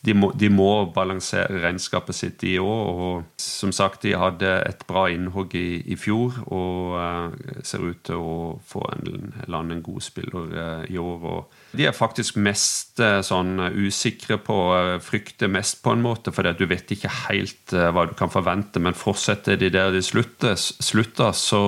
de 0.00 0.14
må, 0.16 0.30
de 0.32 0.48
må, 0.48 0.68
balansere 0.94 1.60
regnskapet 1.60 2.16
sitt 2.16 2.38
de 2.40 2.54
òg. 2.62 2.68
Og 2.88 3.40
som 3.40 3.72
sagt, 3.74 4.00
de 4.06 4.14
hadde 4.16 4.48
et 4.64 4.84
bra 4.88 5.04
innhogg 5.12 5.52
i, 5.58 5.82
i 5.92 5.96
fjor 6.00 6.38
og 6.46 6.94
uh, 6.96 7.60
ser 7.66 7.84
ut 7.84 8.00
til 8.08 8.16
å 8.16 8.36
få 8.64 8.80
en, 8.94 9.34
lande 9.52 9.76
en 9.76 9.84
god 9.84 10.00
spiller 10.04 10.54
uh, 10.56 10.86
i 10.88 10.96
år. 11.00 11.26
Og 11.34 11.76
de 11.76 11.84
er 11.88 11.96
faktisk 11.96 12.40
mest 12.40 13.02
uh, 13.04 13.20
sånn 13.26 13.60
usikre 13.76 14.40
på, 14.40 14.58
frykter 15.04 15.52
mest 15.52 15.82
på 15.84 15.92
en 15.92 16.04
måte, 16.04 16.32
fordi 16.32 16.54
du 16.56 16.64
vet 16.70 16.96
ikke 16.96 17.12
helt 17.26 17.76
hva 17.76 18.06
du 18.08 18.16
kan 18.16 18.32
forvente. 18.32 18.80
Men 18.80 18.96
fortsetter 18.96 19.60
de 19.60 19.68
der 19.74 19.92
de 19.92 20.00
slutter, 20.04 20.56
slutter 20.56 21.36
så, 21.36 21.62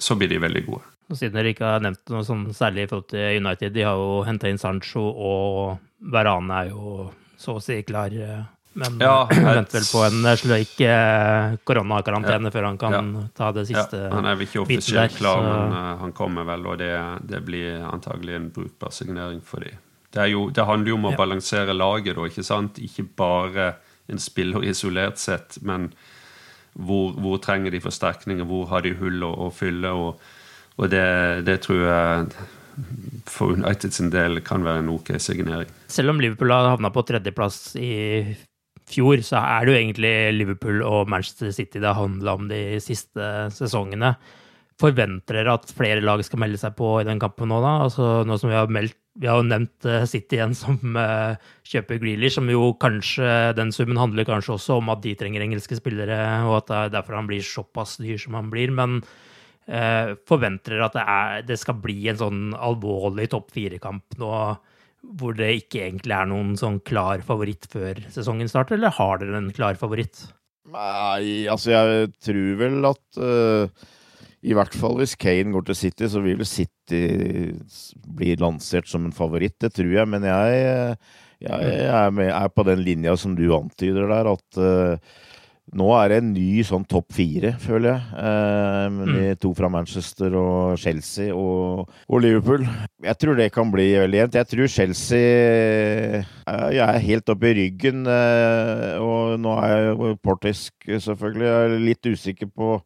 så 0.00 0.16
blir 0.16 0.32
de 0.32 0.40
veldig 0.40 0.64
gode. 0.70 0.88
Og 1.06 1.20
siden 1.20 1.36
dere 1.36 1.52
ikke 1.52 1.68
har 1.68 1.84
nevnt 1.84 2.10
noe 2.10 2.24
sånn 2.26 2.48
særlig 2.56 2.86
i 2.86 2.90
forhold 2.90 3.10
til 3.12 3.44
United, 3.44 3.76
de 3.76 3.84
har 3.86 4.00
jo 4.00 4.24
henta 4.26 4.48
inn 4.50 4.58
Sancho, 4.58 5.04
og 5.04 5.76
Verane 6.12 6.64
er 6.64 6.72
jo 6.72 6.96
så 7.38 7.56
å 7.58 7.62
si 7.62 7.80
klar. 7.86 8.14
Men 8.76 8.98
ja, 9.00 9.28
venter 9.30 9.78
vel 9.78 9.88
på 9.88 10.02
en 10.04 10.26
slik 10.36 10.74
koronakarantene 11.64 12.50
ja, 12.50 12.52
før 12.52 12.68
han 12.68 12.78
kan 12.80 12.96
ja, 12.96 13.22
ta 13.36 13.48
det 13.56 13.64
siste 13.70 14.02
ja, 14.02 14.10
Han 14.12 14.28
er 14.28 14.36
vel 14.36 14.48
ikke 14.50 14.64
offisielt 14.66 15.16
klar, 15.16 15.40
så... 15.40 15.54
men 15.54 16.00
han 16.02 16.12
kommer 16.16 16.44
vel, 16.48 16.66
og 16.68 16.76
det, 16.82 16.92
det, 17.24 17.40
blir 17.46 17.86
antagelig 17.88 18.36
en 18.36 18.50
brukbar 18.52 18.92
signering 18.92 19.40
for 19.44 19.64
dem. 19.64 19.80
Det, 20.12 20.28
jo, 20.32 20.48
det 20.52 20.68
handler 20.68 20.92
jo 20.92 20.98
om 21.00 21.08
å 21.08 21.16
balansere 21.16 21.72
laget, 21.76 22.18
da, 22.18 22.28
ikke 22.28 22.44
sant? 22.44 22.80
Ikke 22.84 23.06
bare 23.16 23.70
en 24.12 24.20
spiller 24.22 24.64
isolert 24.68 25.18
sett, 25.18 25.56
men 25.64 25.88
hvor, 26.76 27.16
hvor 27.16 27.40
trenger 27.40 27.72
de 27.72 27.80
forsterkninger, 27.80 28.44
hvor 28.44 28.68
har 28.70 28.84
de 28.84 28.92
hull 29.00 29.24
å, 29.24 29.32
å 29.48 29.52
fylle? 29.56 29.92
og 29.92 30.20
og 30.76 30.90
det, 30.92 31.46
det, 31.46 31.60
tror 31.64 31.80
jeg 31.80 32.26
for 33.30 33.56
United 33.56 33.94
sin 33.94 34.10
del 34.12 34.40
kan 34.46 34.64
være 34.66 34.84
en 34.84 34.92
ok 34.92 35.14
signering. 35.22 35.70
Selv 35.92 36.12
om 36.12 36.20
Liverpool 36.22 36.52
har 36.54 36.72
havna 36.74 36.92
på 36.94 37.04
tredjeplass 37.08 37.76
i 37.80 37.92
fjor, 38.86 39.22
så 39.26 39.40
er 39.42 39.66
det 39.66 39.72
jo 39.72 39.78
egentlig 39.80 40.14
Liverpool 40.36 40.82
og 40.86 41.10
Manchester 41.10 41.52
City 41.54 41.80
det 41.80 41.88
har 41.88 41.98
handla 41.98 42.36
om 42.38 42.50
de 42.50 42.80
siste 42.82 43.30
sesongene. 43.54 44.14
Forventer 44.76 45.38
dere 45.40 45.56
at 45.56 45.72
flere 45.72 46.04
lag 46.04 46.20
skal 46.24 46.42
melde 46.42 46.60
seg 46.60 46.76
på 46.76 46.98
i 47.00 47.06
den 47.08 47.20
kampen 47.22 47.48
nå, 47.50 47.62
da? 47.64 47.78
Altså, 47.86 48.08
nå 48.28 48.36
som 48.38 48.52
vi 48.52 48.58
har, 48.58 48.68
meldt, 48.68 48.98
vi 49.16 49.30
har 49.30 49.40
nevnt 49.42 49.88
City 50.06 50.36
igjen 50.36 50.52
som 50.54 50.76
uh, 51.00 51.40
kjøper 51.66 52.02
Grealish, 52.02 52.36
som 52.36 52.50
jo 52.52 52.74
kanskje 52.78 53.54
den 53.56 53.72
summen 53.74 53.98
handler 53.98 54.28
kanskje 54.28 54.58
også 54.58 54.76
om 54.82 54.92
at 54.92 55.00
de 55.06 55.16
trenger 55.18 55.46
engelske 55.46 55.80
spillere, 55.80 56.20
og 56.44 56.60
at 56.60 56.68
det 56.68 56.82
er 56.82 56.98
derfor 56.98 57.16
han 57.16 57.30
blir 57.30 57.46
såpass 57.46 57.96
dyr 58.04 58.20
som 58.20 58.36
han 58.36 58.52
blir. 58.52 58.74
men 58.76 59.00
Eh, 59.00 59.25
forventer 59.66 60.76
dere 60.76 60.86
at 60.86 60.94
det, 60.94 61.04
er, 61.10 61.44
det 61.48 61.56
skal 61.58 61.80
bli 61.82 62.04
en 62.12 62.18
sånn 62.20 62.42
alvorlig 62.54 63.24
topp 63.32 63.48
fire-kamp 63.56 64.14
nå, 64.20 64.30
hvor 65.18 65.36
det 65.38 65.52
ikke 65.60 65.84
egentlig 65.88 66.14
er 66.14 66.28
noen 66.30 66.54
sånn 66.58 66.78
klar 66.86 67.22
favoritt 67.26 67.66
før 67.72 67.98
sesongen 68.14 68.50
starter, 68.50 68.78
eller 68.78 68.94
har 68.94 69.20
dere 69.22 69.40
en 69.40 69.52
klar 69.54 69.78
favoritt? 69.80 70.28
Nei, 70.72 71.46
altså 71.50 71.72
jeg 71.74 72.08
tror 72.26 72.56
vel 72.58 72.88
at 72.88 73.20
uh, 73.22 73.86
i 74.46 74.54
hvert 74.56 74.74
fall 74.78 74.98
hvis 75.00 75.14
Kane 75.18 75.54
går 75.54 75.68
til 75.68 75.78
City, 75.78 76.08
så 76.10 76.22
vil 76.24 76.42
City 76.46 77.02
bli 78.18 78.34
lansert 78.40 78.90
som 78.90 79.06
en 79.06 79.14
favoritt. 79.14 79.56
Det 79.62 79.72
tror 79.74 79.92
jeg, 79.94 80.10
men 80.10 80.26
jeg, 80.26 80.98
jeg, 81.42 81.70
er, 81.86 82.10
med, 82.14 82.30
er, 82.32 82.50
på 82.54 82.66
den 82.66 82.82
linja 82.86 83.16
som 83.18 83.34
du 83.38 83.46
antyder 83.54 84.10
der, 84.10 84.30
at 84.34 84.60
uh, 84.60 85.16
nå 85.74 85.86
er 85.98 86.12
det 86.12 86.18
en 86.20 86.28
ny 86.30 86.62
sånn 86.62 86.84
topp 86.86 87.10
fire, 87.16 87.50
føler 87.58 87.88
jeg. 87.90 88.02
Eh, 88.22 88.84
med 88.94 89.08
mm. 89.10 89.38
To 89.42 89.50
fra 89.58 89.70
Manchester 89.72 90.36
og 90.38 90.76
Chelsea 90.78 91.34
og, 91.34 91.90
og, 92.06 92.18
Liverpool. 92.22 92.62
Jeg 93.02 93.18
tror 93.18 93.38
det 93.38 93.48
kan 93.54 93.72
bli 93.74 93.88
veldig 93.98 94.20
jevnt. 94.20 94.38
Jeg 94.38 94.50
tror 94.52 94.70
Chelsea 94.70 95.24
eh, 96.22 96.68
Jeg 96.76 96.84
er 96.86 97.06
helt 97.08 97.34
oppe 97.34 97.50
i 97.50 97.56
ryggen. 97.58 98.06
Eh, 98.06 99.02
og 99.02 99.40
nå 99.42 99.56
er 99.64 99.74
jeg 99.74 100.20
portisk, 100.22 100.76
selvfølgelig. 100.86 101.48
Jeg 101.50 101.66
er 101.66 101.88
litt 101.88 102.12
usikker 102.14 102.52
på 102.54 102.76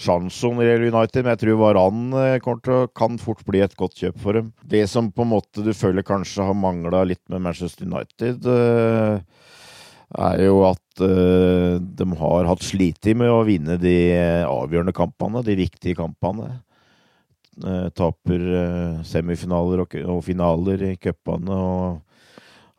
Sjanson 0.00 0.58
i 0.58 0.66
Real 0.66 0.88
United, 0.88 1.20
men 1.22 1.34
jeg 1.36 1.42
tror 1.44 1.60
Varan 1.60 2.88
kan 2.98 3.20
fort 3.20 3.44
bli 3.46 3.60
et 3.62 3.76
godt 3.78 4.00
kjøp 4.00 4.16
for 4.24 4.40
dem. 4.40 4.48
Det 4.64 4.88
som 4.90 5.12
på 5.12 5.22
en 5.22 5.34
måte 5.36 5.62
du 5.62 5.70
føler 5.76 6.02
kanskje 6.02 6.48
har 6.48 6.56
mangla 6.56 7.04
litt 7.06 7.22
med 7.28 7.44
Manchester 7.44 7.86
United 7.86 8.48
er 10.14 10.44
jo 10.46 10.62
at 10.68 11.02
uh, 11.02 11.80
de 11.80 12.06
har 12.20 12.48
hatt 12.48 12.64
slitt 12.64 13.08
med 13.18 13.30
å 13.30 13.42
vinne 13.46 13.78
de 13.80 13.96
avgjørende 14.46 14.94
kampene, 14.96 15.42
de 15.46 15.58
viktige 15.58 15.98
kampene. 15.98 16.60
Uh, 17.62 17.90
taper 17.94 18.42
uh, 18.42 19.04
semifinaler 19.06 19.84
og, 19.84 19.94
og, 20.02 20.20
finaler 20.26 20.88
i 20.90 20.96
cupene 20.98 21.54
og 21.54 22.00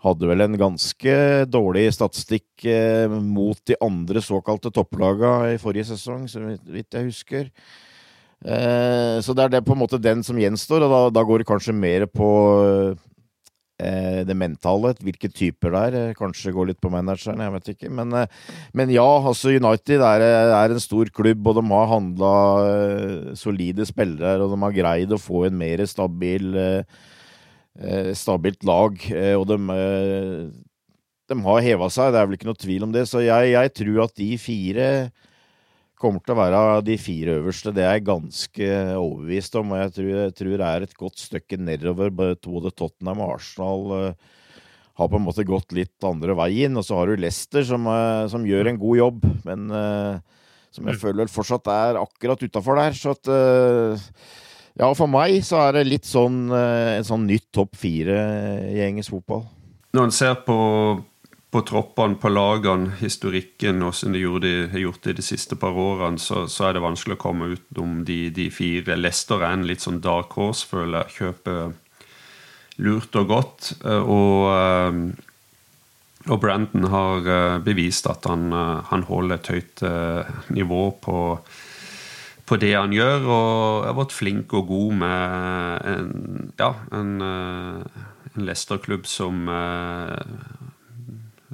hadde 0.05 0.27
vel 0.29 0.43
en 0.45 0.57
ganske 0.59 1.13
dårlig 1.49 1.87
statistikk 1.95 2.67
mot 3.09 3.57
de 3.65 3.73
andre 3.81 4.21
såkalte 4.21 4.69
topplaga 4.69 5.31
i 5.49 5.55
forrige 5.57 5.87
sesong, 5.95 6.27
så 6.29 6.43
vidt 6.69 6.93
jeg 6.93 7.07
husker. 7.07 7.47
så 8.45 9.33
det 9.33 9.47
er 9.47 9.55
det 9.55 9.63
på 9.65 9.73
en 9.73 9.81
måte 9.81 9.97
den 9.97 10.21
som 10.21 10.37
gjenstår, 10.37 10.85
og 10.85 10.93
da, 10.93 10.99
da 11.09 11.23
går 11.25 11.41
det 11.41 11.47
kanskje 11.49 11.73
mer 11.73 12.05
på 12.05 12.29
Eh, 12.85 12.93
det 13.77 14.35
mentale, 14.39 14.93
hvilke 15.03 15.27
typer 15.27 15.73
det 15.73 15.79
er. 15.87 15.95
Eh, 15.99 16.13
kanskje 16.15 16.53
gå 16.55 16.63
litt 16.67 16.79
på 16.79 16.91
manageren, 16.93 17.41
jeg 17.43 17.53
vet 17.57 17.71
ikke. 17.73 17.89
Men, 17.91 18.13
eh, 18.15 18.53
men 18.73 18.93
ja, 18.93 19.03
altså 19.03 19.51
United 19.51 19.99
er, 19.99 20.23
er, 20.55 20.71
en 20.71 20.79
stor 20.79 21.11
klubb, 21.11 21.47
og 21.47 21.59
de 21.59 21.65
har 21.73 21.91
handla 21.91 22.31
solide 23.35 23.87
spillere. 23.87 24.39
Og 24.45 24.53
de 24.53 24.61
har 24.63 24.77
greid 24.79 25.11
å 25.11 25.19
få 25.19 25.45
en 25.49 25.59
mer 25.59 25.83
stabil, 25.91 26.55
stabilt 28.15 28.63
lag. 28.63 28.95
Og 29.35 29.45
de, 29.51 29.59
de 31.27 31.39
har 31.49 31.63
heva 31.67 31.91
seg, 31.91 32.13
det 32.13 32.21
er 32.21 32.27
vel 32.29 32.39
ikke 32.39 32.51
noe 32.51 32.63
tvil 32.63 32.87
om 32.87 32.95
det. 32.95 33.07
Så 33.11 33.25
jeg, 33.25 33.51
jeg 33.57 33.75
tror 33.81 34.05
at 34.07 34.15
de 34.15 34.31
fire 34.39 34.89
kommer 36.05 36.21
til 36.21 36.35
å 36.35 36.37
være 36.37 36.61
de 36.85 36.95
fire 37.01 37.39
øverste. 37.39 37.73
Det 37.73 37.81
er 37.81 37.97
jeg 37.97 38.05
ganske 38.07 38.69
overbevist 38.93 39.57
om. 39.59 39.73
Og 39.73 39.81
jeg 39.81 39.93
tror, 39.97 40.09
jeg 40.13 40.35
tror 40.37 40.53
det 40.53 40.69
er 40.69 40.85
et 40.85 40.97
godt 40.99 41.23
stykke 41.23 41.59
nedover. 41.61 42.13
Både 42.13 42.71
Tottenham 42.71 43.23
og 43.25 43.35
Arsenal 43.39 43.85
uh, 43.91 44.33
har 45.01 45.09
på 45.11 45.19
en 45.19 45.25
måte 45.25 45.47
gått 45.47 45.75
litt 45.77 46.07
andre 46.07 46.37
veien. 46.37 46.77
Og 46.77 46.85
så 46.85 46.99
har 46.99 47.09
du 47.09 47.17
Leicester, 47.19 47.65
som, 47.67 47.89
uh, 47.89 48.27
som 48.31 48.45
gjør 48.45 48.71
en 48.71 48.81
god 48.81 49.01
jobb, 49.01 49.25
men 49.47 49.65
uh, 49.73 50.45
som 50.75 50.85
jeg 50.85 50.99
mm. 50.99 51.01
føler 51.01 51.31
fortsatt 51.33 51.71
er 51.73 52.01
akkurat 52.03 52.45
utafor 52.45 52.81
der. 52.81 52.97
Så 52.99 53.15
at 53.17 53.33
Ja, 54.75 54.89
for 54.91 55.07
meg 55.07 55.39
så 55.47 55.61
er 55.63 55.77
det 55.77 55.85
litt 55.87 56.03
sånn 56.03 56.49
en 56.51 57.05
sånn 57.07 57.23
nytt 57.29 57.45
topp 57.55 57.77
fire 57.79 58.17
i 58.67 58.81
engelsk 58.83 59.13
fotball. 59.13 59.45
Når 59.95 60.09
en 60.09 60.11
ser 60.11 60.33
på 60.43 60.57
på 61.55 61.61
troppene, 61.63 62.17
på 62.19 62.27
lagene, 62.33 62.97
historikken, 62.99 63.83
åssen 63.87 64.11
de 64.11 64.25
har 64.27 64.81
gjort 64.81 65.05
det 65.07 65.13
de 65.15 65.23
siste 65.23 65.55
par 65.55 65.77
årene, 65.79 66.19
så, 66.19 66.49
så, 66.51 66.67
er 66.67 66.75
det 66.75 66.83
vanskelig 66.83 67.15
å 67.15 67.21
komme 67.21 67.47
utenom 67.53 68.01
de, 68.07 68.25
de 68.35 68.49
fire. 68.51 68.97
Leicester 68.99 69.39
er 69.39 69.55
en 69.55 69.63
litt 69.69 69.85
sånn 69.85 70.01
dark 70.03 70.35
horse, 70.35 70.67
føler 70.67 71.05
jeg. 71.05 71.15
Kjøper 71.21 71.71
lurt 72.83 73.15
og 73.15 73.29
godt. 73.31 73.69
Eh, 73.85 74.03
og, 74.03 74.49
eh, 74.51 76.27
og 76.27 76.41
Brandon 76.43 76.89
har 76.91 77.31
eh, 77.37 77.55
bevist 77.63 78.11
at 78.11 78.27
han, 78.27 78.49
han 78.91 79.07
holder 79.07 79.39
et 79.39 79.53
høyt 79.55 79.87
nivå 80.57 80.83
på 81.05 81.21
på 82.45 82.59
det 82.61 82.75
han 82.75 82.91
gjør, 82.93 83.23
og 83.25 83.85
har 83.87 83.95
vært 83.97 84.11
flink 84.13 84.51
og 84.53 84.67
god 84.69 84.91
med 84.99 85.87
en, 85.89 86.09
ja, 86.59 86.67
en, 86.93 87.15
en 87.25 88.43
Leicester-klubb 88.45 89.07
som 89.09 89.49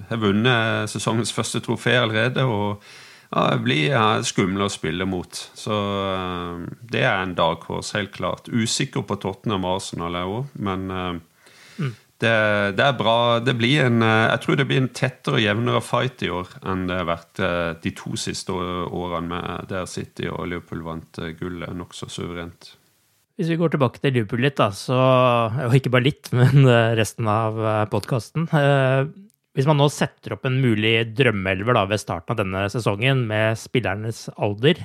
har 0.10 0.20
vunnet 0.22 0.92
sesongens 0.92 1.34
første 1.36 1.62
trofé 1.64 1.98
allerede. 2.00 2.46
og 2.46 2.84
ja, 3.32 3.56
blir 3.64 3.96
skumle 4.28 4.68
å 4.68 4.72
spille 4.72 5.08
mot. 5.08 5.42
Så 5.56 5.72
uh, 5.72 6.64
det 6.92 7.06
er 7.06 7.22
en 7.22 7.36
dagkors, 7.38 7.94
helt 7.96 8.14
klart. 8.16 8.52
Usikker 8.52 9.06
på 9.08 9.18
Tottenham 9.24 9.68
og 9.68 9.80
Arsenal 9.80 10.20
òg, 10.20 10.52
men 10.60 10.84
uh, 10.92 11.14
mm. 11.78 11.94
det, 12.20 12.34
det, 12.76 12.90
er 12.90 13.00
bra. 13.00 13.16
Det 13.44 13.56
blir 13.60 13.86
en, 13.86 14.04
uh, 14.04 14.28
jeg 14.34 14.44
tror 14.44 14.60
det 14.60 14.68
blir 14.68 14.84
en 14.84 14.92
tettere 14.92 15.40
og 15.40 15.46
jevnere 15.46 15.84
fight 15.86 16.28
i 16.28 16.34
år 16.34 16.52
enn 16.60 16.86
det 16.92 17.00
har 17.00 17.10
vært 17.14 17.46
de 17.82 17.96
to 17.96 18.20
siste 18.20 18.52
årene 18.52 19.32
med 19.32 19.72
der 19.72 19.88
City 19.90 20.28
og 20.28 20.52
Liverpool 20.52 20.84
vant 20.86 21.24
gullet 21.40 21.72
nokså 21.78 22.12
suverent. 22.12 22.74
Hvis 23.40 23.50
vi 23.50 23.58
går 23.58 23.72
tilbake 23.74 24.04
til 24.04 24.12
Liverpool 24.20 24.44
litt, 24.44 24.60
da, 24.60 24.68
så 24.76 25.00
Og 25.66 25.74
ikke 25.74 25.90
bare 25.96 26.10
litt, 26.12 26.28
men 26.36 26.68
resten 27.00 27.32
av 27.32 27.64
podkasten. 27.96 28.52
Hvis 29.52 29.68
man 29.68 29.82
nå 29.82 29.90
setter 29.92 30.38
opp 30.38 30.46
en 30.48 30.62
mulig 30.64 30.94
drømmeelver 31.18 31.76
ved 31.92 32.00
starten 32.00 32.32
av 32.32 32.40
denne 32.40 32.62
sesongen 32.72 33.26
med 33.28 33.60
spillernes 33.60 34.30
alder, 34.40 34.80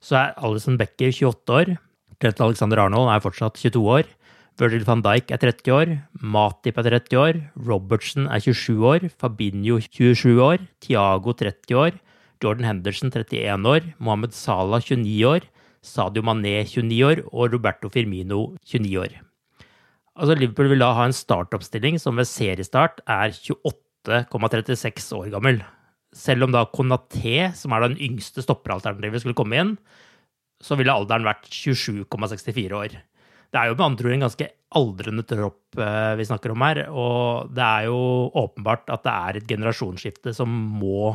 så 0.00 0.16
er 0.22 0.38
Alison 0.40 0.78
Becker 0.80 1.12
28 1.12 1.58
år. 1.58 1.74
Trent 2.18 2.40
Alexander 2.40 2.80
Arnold 2.86 3.10
er 3.12 3.20
fortsatt 3.20 3.60
22 3.60 3.82
år. 3.98 4.08
Virgil 4.58 4.86
van 4.88 5.04
Dijk 5.04 5.28
er 5.30 5.42
30 5.42 5.74
år. 5.76 5.92
Matip 6.18 6.80
er 6.80 6.88
30 6.88 7.20
år. 7.20 7.36
Robertson 7.68 8.26
er 8.32 8.42
27 8.42 8.86
år. 8.90 9.04
Fabinho 9.20 9.76
27 9.84 10.40
år. 10.42 10.64
Tiago 10.82 11.34
30 11.36 11.78
år. 11.78 12.00
Jordan 12.42 12.66
Henderson 12.66 13.12
31 13.12 13.68
år. 13.70 13.92
Mohammed 14.00 14.34
Salah 14.34 14.80
29 14.82 15.20
år. 15.28 15.46
Sadio 15.84 16.24
Mané 16.26 16.64
29 16.64 17.04
år. 17.06 17.22
Og 17.30 17.52
Roberto 17.52 17.92
Firmino 17.92 18.56
29 18.64 18.98
år. 19.04 19.20
Altså 20.18 20.34
Liverpool 20.34 20.72
vil 20.72 20.82
da 20.82 20.90
ha 20.96 21.04
en 21.06 21.14
startoppstilling 21.14 22.00
som 22.02 22.18
ved 22.18 22.26
seriestart 22.26 22.98
er 23.06 23.30
28 23.30 23.87
8,36 24.08 25.10
år 25.18 25.28
gammel. 25.34 25.60
Selv 26.16 26.46
om 26.46 26.54
da 26.54 26.64
Konaté, 26.72 27.50
som 27.56 27.74
er 27.74 27.84
den 27.84 27.98
yngste 28.00 28.44
stopperalternativet, 28.44 29.22
skulle 29.22 29.36
komme 29.38 29.60
inn, 29.60 29.74
så 30.64 30.78
ville 30.78 30.94
alderen 30.94 31.26
vært 31.26 31.46
27,64 31.52 32.74
år. 32.74 32.96
Det 33.48 33.60
er 33.60 33.70
jo 33.70 33.76
med 33.78 33.86
andre 33.86 34.08
ord 34.08 34.16
en 34.16 34.24
ganske 34.26 34.48
aldrende 34.76 35.24
tropp 35.24 35.78
eh, 35.80 36.14
vi 36.18 36.26
snakker 36.28 36.52
om 36.52 36.64
her. 36.66 36.82
Og 36.92 37.52
det 37.56 37.64
er 37.64 37.86
jo 37.88 38.00
åpenbart 38.36 38.90
at 38.92 39.04
det 39.06 39.14
er 39.14 39.38
et 39.38 39.48
generasjonsskifte 39.48 40.34
som 40.36 40.52
må 40.80 41.14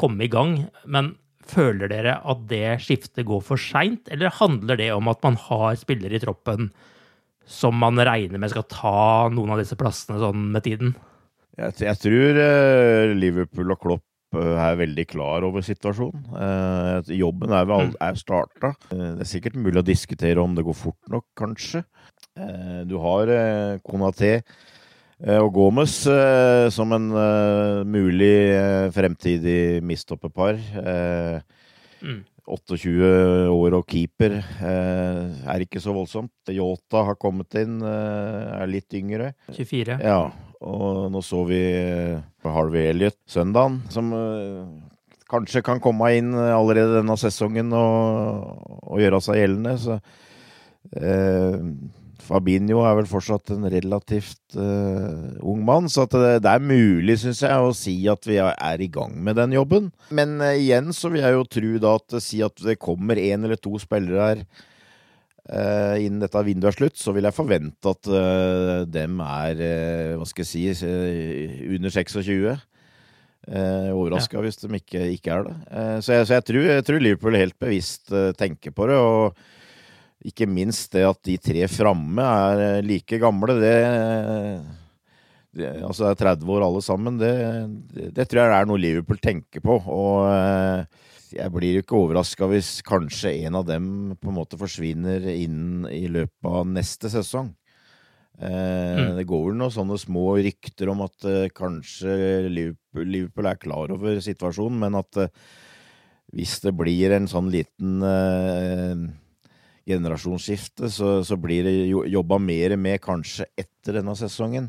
komme 0.00 0.24
i 0.24 0.32
gang. 0.32 0.56
Men 0.88 1.14
føler 1.50 1.90
dere 1.90 2.16
at 2.30 2.46
det 2.48 2.78
skiftet 2.84 3.26
går 3.28 3.42
for 3.44 3.60
seint, 3.60 4.08
eller 4.12 4.32
handler 4.38 4.78
det 4.80 4.90
om 4.94 5.10
at 5.10 5.20
man 5.26 5.36
har 5.48 5.76
spillere 5.80 6.16
i 6.16 6.22
troppen 6.22 6.70
som 7.50 7.74
man 7.80 7.98
regner 7.98 8.38
med 8.38 8.52
skal 8.52 8.68
ta 8.70 9.28
noen 9.32 9.50
av 9.50 9.60
disse 9.60 9.76
plassene 9.78 10.20
sånn 10.22 10.50
med 10.54 10.64
tiden? 10.64 10.94
Jeg, 11.58 11.76
jeg 11.82 11.98
tror 12.04 12.40
uh, 12.40 13.12
Liverpool 13.18 13.74
og 13.74 13.80
Klopp 13.82 14.38
uh, 14.38 14.56
er 14.62 14.78
veldig 14.80 15.06
klar 15.10 15.44
over 15.46 15.64
situasjonen. 15.66 16.24
Uh, 16.30 17.12
jobben 17.16 17.54
er, 17.56 17.68
vel, 17.68 17.90
mm. 17.90 18.00
er 18.06 18.18
starta. 18.20 18.72
det 18.90 19.24
er 19.26 19.30
sikkert 19.30 19.58
mulig 19.58 19.82
å 19.82 19.86
diskutere 19.86 20.42
om 20.42 20.54
det 20.56 20.66
går 20.66 20.78
fort 20.78 21.12
nok, 21.12 21.26
kanskje. 21.38 21.84
du 22.86 22.94
har 23.02 23.30
Konaté 23.84 24.40
og 25.42 25.50
Gomez 25.52 25.96
som 26.72 26.92
en 26.96 27.08
mulig 27.84 28.36
fremtidig 28.94 29.82
mistoppepar. 29.84 30.56
Mm. 32.00 32.22
28 32.46 33.50
år 33.52 33.76
og 33.76 33.84
keeper 33.90 34.38
er 34.40 35.66
ikke 35.66 35.82
så 35.82 35.92
voldsomt. 35.92 36.32
Yota 36.54 37.04
har 37.10 37.18
kommet 37.20 37.58
inn, 37.60 37.82
er 37.84 38.70
litt 38.70 38.96
yngre. 38.96 39.34
24. 39.52 39.98
Ja, 40.00 40.22
og 40.60 41.08
nå 41.12 41.22
så 41.24 41.42
vi 41.48 41.60
eh, 41.72 42.20
Harvey 42.44 42.90
Elliot 42.90 43.16
søndagen, 43.30 43.80
som 43.92 44.12
eh, 44.16 44.64
kanskje 45.30 45.62
kan 45.64 45.80
komme 45.82 46.10
inn 46.18 46.34
allerede 46.34 46.98
denne 46.98 47.16
sesongen 47.20 47.72
og, 47.76 48.60
og 48.84 49.00
gjøre 49.00 49.22
seg 49.24 49.40
gjeldende. 49.40 49.76
Så 49.80 49.96
eh, 51.00 51.56
Fabinho 52.30 52.84
er 52.86 52.94
vel 53.00 53.08
fortsatt 53.10 53.50
en 53.54 53.66
relativt 53.72 54.54
eh, 54.58 55.40
ung 55.42 55.64
mann, 55.66 55.88
så 55.90 56.06
det, 56.10 56.40
det, 56.44 56.52
er 56.52 56.62
mulig, 56.62 57.16
syns 57.22 57.42
jeg, 57.42 57.56
å 57.56 57.74
si 57.76 57.96
at 58.10 58.26
vi 58.28 58.38
er 58.40 58.84
i 58.84 58.90
gang 58.92 59.16
med 59.18 59.38
den 59.40 59.56
jobben. 59.56 59.90
Men 60.14 60.38
eh, 60.44 60.60
igjen 60.62 60.92
så 60.96 61.10
vil 61.10 61.24
jeg 61.24 61.36
jo 61.36 61.46
tro 61.56 61.72
da 61.82 61.94
at 61.98 62.18
si 62.22 62.42
at 62.46 62.66
det 62.66 62.78
kommer 62.82 63.18
én 63.20 63.46
eller 63.46 63.58
to 63.60 63.80
spillere 63.82 64.28
her 64.28 64.44
innen 65.50 66.20
dette 66.22 66.42
vinduet 66.46 66.70
er 66.70 66.76
slutt, 66.76 66.98
så 67.00 67.10
vil 67.16 67.26
jeg 67.26 67.34
forvente 67.34 67.90
at 67.90 68.06
dem 68.86 69.16
er, 69.24 69.62
hva 70.14 70.26
skal 70.28 70.46
jeg 70.46 70.76
si, 70.78 70.90
under 71.74 71.90
26. 71.90 72.60
Eh, 73.48 73.88
Overraska 73.96 74.36
ja. 74.36 74.42
hvis 74.44 74.60
de 74.60 74.68
ikke, 74.76 75.06
ikke 75.16 75.32
er 75.32 75.46
det. 75.48 75.54
Eh, 75.70 75.96
så, 76.04 76.18
jeg, 76.18 76.26
så 76.28 76.36
jeg, 76.36 76.46
tror, 76.46 76.66
jeg, 76.68 76.84
tror, 76.86 77.00
Liverpool 77.02 77.38
helt 77.38 77.56
bevisst 77.60 78.12
eh, 78.12 78.30
tenker 78.38 78.74
på 78.76 78.90
det. 78.90 78.98
Og 79.00 80.28
ikke 80.30 80.48
minst 80.50 80.92
det 80.92 81.06
at 81.08 81.20
de 81.26 81.38
tre 81.40 81.64
framme 81.72 82.26
er 82.26 82.64
eh, 82.66 82.84
like 82.84 83.20
gamle, 83.22 83.56
det, 83.62 83.74
det 85.56 85.70
Altså 85.86 86.10
er 86.10 86.20
30 86.20 86.52
år 86.52 86.66
alle 86.66 86.82
sammen, 86.84 87.16
det, 87.18 87.32
det, 87.94 88.10
det, 88.18 88.28
tror 88.28 88.44
jeg 88.44 88.58
er 88.60 88.68
noe 88.68 88.82
Liverpool 88.82 89.18
tenker 89.22 89.64
på. 89.64 89.80
Og 89.88 90.28
eh, 90.28 90.84
jeg 91.34 91.52
blir 91.54 91.76
jo 91.76 91.84
ikke 91.84 91.98
overraska 91.98 92.48
hvis 92.50 92.80
kanskje 92.86 93.32
en 93.46 93.58
av 93.60 93.66
dem 93.68 93.86
på 94.20 94.30
en 94.30 94.38
måte 94.40 94.58
forsvinner 94.60 95.24
inn 95.32 95.88
i 95.90 96.06
løpet 96.10 96.50
av 96.50 96.68
neste 96.68 97.10
sesong. 97.12 97.52
Eh, 98.40 98.98
mm. 98.98 99.16
Det 99.18 99.26
går 99.28 99.42
vel 99.50 99.58
noen 99.60 99.72
sånne 99.74 99.98
små 100.00 100.38
rykter 100.40 100.88
om 100.92 101.02
at 101.04 101.26
eh, 101.28 101.50
kanskje 101.52 102.12
Liverpool, 102.48 103.04
Liverpool, 103.04 103.48
er 103.50 103.60
klar 103.60 103.92
over 103.92 104.20
situasjonen, 104.24 104.78
men 104.80 104.96
at 105.00 105.20
eh, 105.20 105.32
hvis 106.32 106.60
det 106.64 106.72
blir 106.78 107.12
en 107.12 107.26
sånn 107.28 107.50
liten 107.50 107.98
generasjonsskifte, 109.90 110.86
så, 110.94 111.08
så, 111.26 111.34
blir 111.42 111.66
det 111.66 111.72
jobba 111.90 112.38
mer 112.38 112.76
med 112.78 113.00
kanskje 113.02 113.48
etter 113.58 113.98
denne 113.98 114.14
sesongen. 114.14 114.68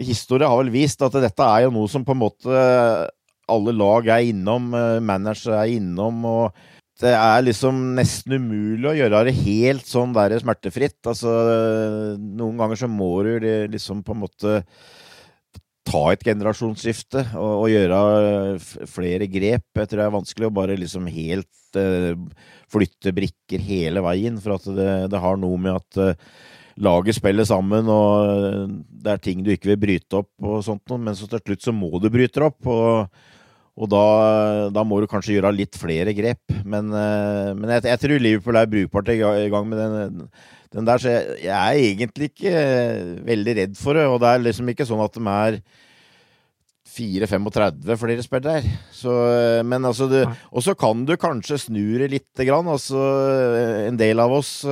Historie 0.00 0.48
har 0.48 0.56
vel 0.62 0.72
vist 0.72 1.04
at 1.04 1.18
dette 1.20 1.46
er 1.46 1.66
jo 1.66 1.74
noe 1.76 1.90
som 1.92 2.06
på 2.06 2.16
en 2.16 2.22
måte 2.24 2.62
alle 3.52 3.74
lag 3.76 4.08
er 4.10 4.30
innom, 4.32 4.72
manager 5.06 5.54
er 5.58 5.76
innom. 5.76 6.24
og 6.26 6.64
det 6.96 7.12
er 7.12 7.42
liksom 7.44 7.80
nesten 7.98 8.38
umulig 8.40 8.88
å 8.88 8.96
gjøre 8.96 9.26
det 9.28 9.34
helt 9.42 9.84
sånn 9.84 10.14
der 10.16 10.32
smertefritt. 10.40 10.96
Altså, 11.04 11.32
noen 12.16 12.56
ganger 12.56 12.80
så 12.80 12.88
må 12.88 13.10
du 13.26 13.34
liksom 13.68 14.00
på 14.04 14.16
en 14.16 14.22
måte 14.22 14.54
ta 15.86 16.02
et 16.10 16.24
generasjonsskifte 16.26 17.22
og, 17.36 17.52
og 17.66 17.70
gjøre 17.70 18.88
flere 18.90 19.28
grep. 19.30 19.66
Jeg 19.76 19.90
tror 19.90 20.00
det 20.00 20.08
er 20.08 20.16
vanskelig 20.16 20.48
å 20.48 20.56
bare 20.56 20.78
liksom 20.80 21.06
helt 21.12 21.78
uh, 21.78 22.16
flytte 22.72 23.14
brikker 23.14 23.62
hele 23.62 24.02
veien, 24.04 24.40
for 24.42 24.56
at 24.56 24.66
det, 24.76 24.90
det 25.12 25.22
har 25.22 25.38
noe 25.40 25.60
med 25.62 25.76
at 25.76 26.00
uh, 26.00 26.32
laget 26.82 27.20
spiller 27.20 27.46
sammen, 27.48 27.88
og 27.88 28.72
det 28.88 29.14
er 29.14 29.22
ting 29.22 29.44
du 29.44 29.52
ikke 29.54 29.74
vil 29.74 29.82
bryte 29.84 30.18
opp, 30.24 30.32
og 30.44 30.64
sånt 30.64 30.96
men 30.96 31.16
så 31.16 31.28
til 31.30 31.44
slutt 31.44 31.68
så 31.68 31.76
må 31.76 31.92
du 32.02 32.10
bryte 32.12 32.42
opp. 32.44 32.58
og 32.68 33.06
og 33.76 33.90
da, 33.92 34.02
da, 34.72 34.82
må 34.88 35.02
du 35.02 35.08
kanskje 35.10 35.34
gjøre 35.36 35.52
litt 35.52 35.76
flere 35.76 36.14
grep. 36.16 36.40
Men, 36.64 36.88
eh, 36.96 37.50
men 37.52 37.74
jeg, 37.74 37.84
jeg, 37.90 38.00
tror 38.02 38.22
Liverpool 38.24 38.56
er 38.56 38.70
brukbart 38.72 39.10
i 39.12 39.18
gang 39.20 39.66
med 39.68 39.82
den, 39.82 40.22
den 40.72 40.88
der, 40.88 41.02
så 41.02 41.12
jeg, 41.12 41.34
jeg, 41.44 41.56
er 41.56 41.82
egentlig 41.82 42.30
ikke 42.32 42.54
eh, 42.56 43.10
veldig 43.26 43.56
redd 43.60 43.76
for 43.76 43.98
det. 44.00 44.06
Og 44.08 44.22
det 44.22 44.30
er 44.30 44.46
liksom 44.46 44.72
ikke 44.72 44.88
sånn 44.88 45.04
at 45.04 45.18
de 45.18 45.34
er 45.34 45.60
4-35 46.96 48.00
flere 48.00 48.24
spillere. 48.24 48.74
Så, 48.96 49.12
eh, 49.34 49.60
men 49.68 49.84
altså 49.84 50.08
Og 50.24 50.64
så 50.64 50.72
kan 50.72 51.04
du 51.04 51.12
kanskje 51.20 51.60
snu 51.68 51.98
det 52.00 52.14
lite 52.14 52.48
grann. 52.48 52.72
Altså, 52.72 52.96
en 53.90 54.00
del 54.00 54.24
av 54.24 54.32
oss 54.40 54.62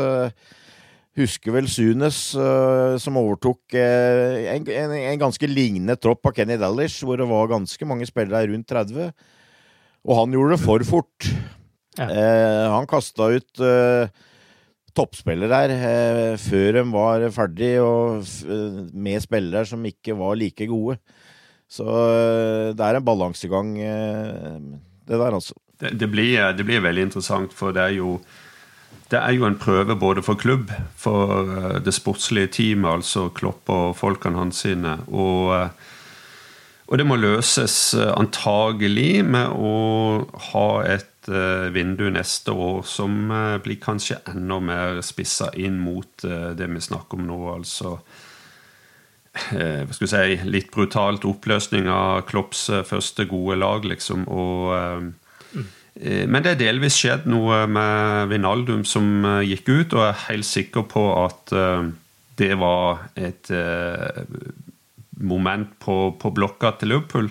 husker 1.19 1.55
vel 1.55 1.69
Sunes, 1.71 2.19
uh, 2.39 2.97
som 3.01 3.19
overtok 3.21 3.77
uh, 3.77 4.43
en, 4.51 4.67
en, 4.67 4.95
en, 4.99 5.21
ganske 5.21 5.49
lignende 5.51 5.97
tropp 6.01 6.27
av 6.31 6.35
Kenny 6.37 6.59
Dallish, 6.61 7.05
hvor 7.07 7.21
det 7.21 7.29
var 7.31 7.53
ganske 7.53 7.89
mange 7.89 8.09
spillere 8.09 8.51
rundt 8.51 8.69
30. 8.71 9.13
Og 10.05 10.21
han 10.21 10.35
gjorde 10.35 10.57
det 10.57 10.63
for 10.65 10.87
fort. 10.89 11.29
Ja. 11.99 12.09
Uh, 12.11 12.65
han 12.75 12.89
kasta 12.91 13.31
ut 13.37 13.67
toppspillere 14.95 15.51
der 15.51 16.37
før 16.39 16.77
de 16.77 16.83
var 16.93 17.25
ferdig, 17.35 17.73
og 17.83 18.23
med 18.95 19.23
spillere 19.25 19.65
som 19.67 19.83
ikke 19.87 20.15
var 20.15 20.37
like 20.39 20.69
gode. 20.71 21.01
Så 21.67 21.83
det 22.79 22.85
er 22.85 23.01
en 23.01 23.07
balansegang, 23.07 23.73
det 23.75 25.19
der, 25.19 25.35
altså. 25.35 25.57
Det, 25.83 25.97
det, 25.99 26.07
blir, 26.13 26.39
det 26.55 26.67
blir 26.69 26.85
veldig 26.85 27.09
interessant, 27.09 27.57
for 27.59 27.75
det 27.75 27.83
er 27.83 27.97
jo 27.97 28.13
det 29.15 29.23
er 29.23 29.37
jo 29.37 29.47
en 29.47 29.59
prøve 29.59 29.95
både 29.99 30.23
for 30.27 30.39
klubb, 30.39 30.73
for 30.99 31.47
eh, 31.47 31.81
det 31.85 31.95
sportslige 31.95 32.51
teamet, 32.59 32.91
altså 32.99 33.29
Klopp 33.35 33.71
og 33.71 33.97
folkene 33.99 34.41
hans 34.43 34.65
sine. 34.65 34.97
Og, 35.07 35.55
eh, 35.55 35.69
og, 36.89 36.99
det 36.99 37.07
må 37.07 37.19
løses 37.21 37.77
eh, 37.95 38.11
antagelig 38.17 39.23
med 39.27 39.55
å 39.55 39.75
ha 40.51 40.69
et 40.97 41.11
vindu 41.73 42.11
neste 42.13 42.53
år 42.53 42.83
som 42.85 43.31
blir 43.65 43.79
kanskje 43.81 44.19
enda 44.29 44.59
mer 44.61 44.99
spissa 45.01 45.47
inn 45.57 45.79
mot 45.81 46.21
det 46.21 46.67
vi 46.69 46.83
snakker 46.85 47.17
om 47.17 47.23
nå. 47.31 47.39
altså 47.55 47.95
hva 49.33 49.97
skal 49.97 50.05
vi 50.05 50.11
si, 50.11 50.51
litt 50.53 50.69
brutalt 50.75 51.25
oppløsning 51.25 51.89
av 51.89 52.27
Klopps 52.29 52.67
første 52.85 53.25
gode 53.31 53.57
lag, 53.63 53.89
liksom. 53.89 54.29
Og 54.29 55.15
men 55.95 56.43
det 56.43 56.55
er 56.55 56.59
delvis 56.59 56.97
skjedd 56.99 57.29
noe 57.31 57.61
med 57.71 58.31
Vinaldum 58.33 58.83
som 58.89 59.07
eh, 59.29 59.45
gikk 59.53 59.69
ut, 59.69 59.93
og 59.95 60.01
jeg 60.01 60.09
er 60.11 60.25
helt 60.27 60.49
sikker 60.49 60.87
på 60.91 61.05
at 61.21 61.55
eh, 61.55 61.91
det 62.35 62.57
var 62.59 63.05
et 63.15 63.47
moment 65.23 65.69
på, 65.79 66.17
på 66.19 66.31
blokka 66.35 66.73
til 66.81 66.91
Liverpool. 66.91 67.29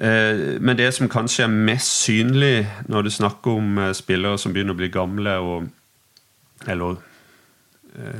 Men 0.00 0.78
det 0.78 0.86
som 0.96 1.10
kanskje 1.12 1.44
er 1.44 1.52
mest 1.52 2.06
synlig 2.06 2.62
når 2.88 3.04
du 3.04 3.10
snakker 3.12 3.58
om 3.60 3.82
spillere 3.92 4.40
som 4.40 4.54
begynner 4.54 4.72
å 4.72 4.80
bli 4.80 4.88
gamle, 4.94 5.34
og, 5.44 5.68
eller 6.64 6.96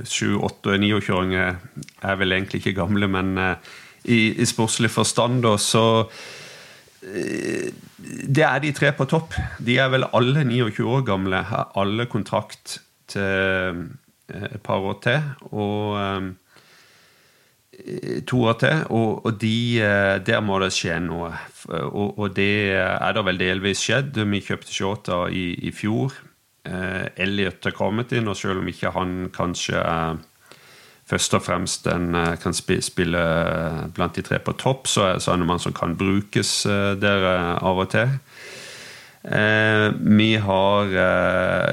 7-, 0.05 0.37
8- 0.45 0.45
og 0.45 0.85
29-åringer 0.85 1.57
er 2.05 2.21
vel 2.21 2.37
egentlig 2.37 2.61
ikke 2.61 2.77
gamle, 2.83 3.09
men 3.09 3.33
i, 3.41 4.21
i 4.37 4.51
sportslig 4.53 4.93
forstand, 4.93 5.41
da, 5.49 5.57
så 5.57 5.87
det 7.03 8.45
er 8.47 8.61
de 8.63 8.71
tre 8.75 8.93
på 8.95 9.05
topp. 9.11 9.35
De 9.59 9.79
er 9.81 9.89
vel 9.91 10.05
alle 10.15 10.45
29 10.47 10.87
år 10.87 11.03
gamle, 11.07 11.37
har 11.49 11.73
alle 11.79 12.07
kontrakt 12.11 12.81
til 13.11 13.23
eh, 13.23 13.75
et 14.55 14.63
par 14.63 14.79
år 14.87 15.01
til. 15.03 15.21
Og 15.51 16.01
eh, 16.01 16.23
to 18.29 18.45
år 18.47 18.53
til. 18.63 18.77
Og, 18.95 19.27
og 19.27 19.41
de, 19.43 19.81
eh, 19.83 20.25
der 20.25 20.41
må 20.41 20.59
det 20.63 20.73
skje 20.77 21.01
noe. 21.03 21.33
Og, 21.69 22.19
og, 22.19 22.37
det 22.37 22.73
er 22.79 23.13
da 23.17 23.23
vel 23.27 23.39
delvis 23.41 23.79
skjedd. 23.83 24.23
Vi 24.23 24.41
kjøpte 24.45 24.73
Shota 24.73 25.29
i, 25.31 25.55
i 25.67 25.71
fjor. 25.75 26.13
Elliot 26.63 27.65
har 27.67 27.75
kommet 27.75 28.13
inn, 28.15 28.29
og 28.31 28.37
selv 28.39 28.59
om 28.61 28.69
ikke 28.71 28.95
han 28.95 29.31
kanskje 29.35 29.79
er 29.83 30.15
først 31.11 31.35
og 31.37 31.45
fremst 31.45 31.89
en 31.91 32.15
eh, 32.17 32.35
kan 32.41 32.55
spille 32.57 33.23
blant 33.95 34.17
de 34.17 34.25
tre 34.25 34.41
på 34.43 34.55
topp, 34.61 34.89
så 34.91 35.09
er 35.11 35.21
det 35.21 35.35
en 35.35 35.47
mann 35.49 35.63
som 35.63 35.75
kan 35.77 35.97
brukes 35.99 36.65
eh, 36.67 36.93
der 37.01 37.27
eh, 37.33 37.55
av 37.63 37.85
og 37.85 37.91
til. 37.93 38.19
vi 39.23 40.35
har 40.35 40.89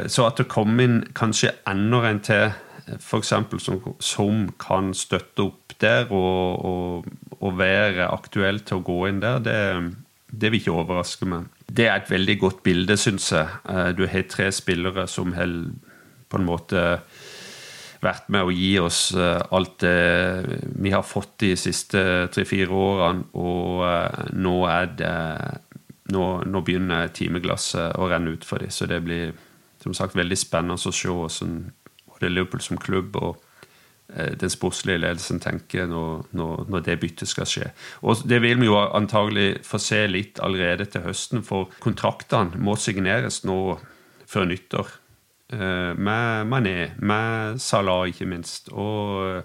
Så 0.06 0.26
at 0.28 0.38
det 0.38 0.52
kommer 0.54 0.84
inn 0.84 1.00
kanskje 1.18 1.50
enda 1.66 2.04
en 2.06 2.20
til, 2.22 2.52
f.eks. 3.00 3.34
Som, 3.58 3.80
som 4.00 4.44
kan 4.62 4.94
støtte 4.94 5.48
opp 5.48 5.74
der 5.82 6.12
og, 6.14 6.66
og, 6.66 7.08
og, 7.40 7.58
være 7.58 8.06
aktuell 8.06 8.60
til 8.60 8.78
å 8.78 8.86
gå 8.86 9.00
inn 9.10 9.24
der, 9.24 9.40
det, 9.42 9.58
det 10.30 10.52
vil 10.52 10.62
ikke 10.62 10.78
overraske 10.78 11.26
meg. 11.26 11.50
Det 11.66 11.88
er 11.88 11.96
et 11.98 12.14
veldig 12.14 12.38
godt 12.38 12.62
bilde, 12.62 12.98
syns 13.02 13.32
jeg. 13.34 13.50
Du 13.98 14.06
har 14.06 14.30
tre 14.30 14.52
spillere 14.54 15.08
som 15.10 15.34
holder 15.34 15.74
på 16.30 16.38
en 16.38 16.46
måte 16.46 16.86
vært 18.04 18.30
med 18.32 18.48
å 18.48 18.54
gi 18.54 18.72
oss 18.82 19.10
eh, 19.16 19.42
alt 19.56 19.80
det 19.84 20.60
vi 20.80 20.94
har 20.94 21.06
fått 21.06 21.38
de 21.44 21.54
siste 21.60 22.02
tre-fire 22.34 22.72
årene. 22.76 23.28
Og 23.40 23.84
eh, 23.88 24.30
nå 24.38 24.62
er 24.72 24.94
det 25.00 25.18
Nå, 26.10 26.24
nå 26.42 26.64
begynner 26.66 27.12
timeglasset 27.14 28.00
å 28.02 28.08
renne 28.10 28.32
ut 28.34 28.42
for 28.42 28.58
dem. 28.58 28.72
Så 28.74 28.88
det 28.90 28.98
blir 29.06 29.36
som 29.78 29.94
sagt 29.94 30.16
veldig 30.18 30.38
spennende 30.42 30.74
å 30.74 30.82
se 30.90 31.06
hvordan 31.06 31.68
både 32.08 32.32
Liverpool 32.34 32.64
som 32.66 32.80
klubb 32.82 33.14
og 33.20 33.38
eh, 34.16 34.34
den 34.34 34.50
sportslige 34.50 35.04
ledelsen 35.04 35.38
tenker 35.40 35.86
når, 35.86 36.26
når, 36.32 36.66
når, 36.66 36.86
det 36.88 36.98
byttet 37.04 37.30
skal 37.30 37.46
skje. 37.46 37.70
Og 38.02 38.26
Det 38.26 38.42
vil 38.42 38.58
vi 38.58 38.72
jo 38.72 38.80
antagelig 38.82 39.62
få 39.68 39.78
se 39.78 40.02
litt 40.10 40.42
allerede 40.42 40.90
til 40.90 41.06
høsten, 41.06 41.46
for 41.46 41.70
kontraktene 41.80 42.58
må 42.58 42.74
signeres 42.74 43.44
nå 43.46 43.78
før 44.26 44.50
nyttår. 44.50 44.90
Eh, 45.54 45.96
med 45.98 46.48
Mané, 46.48 46.92
med 46.98 47.62
Salah 47.62 48.08
ikke 48.08 48.26
minst, 48.26 48.70
og 48.72 49.44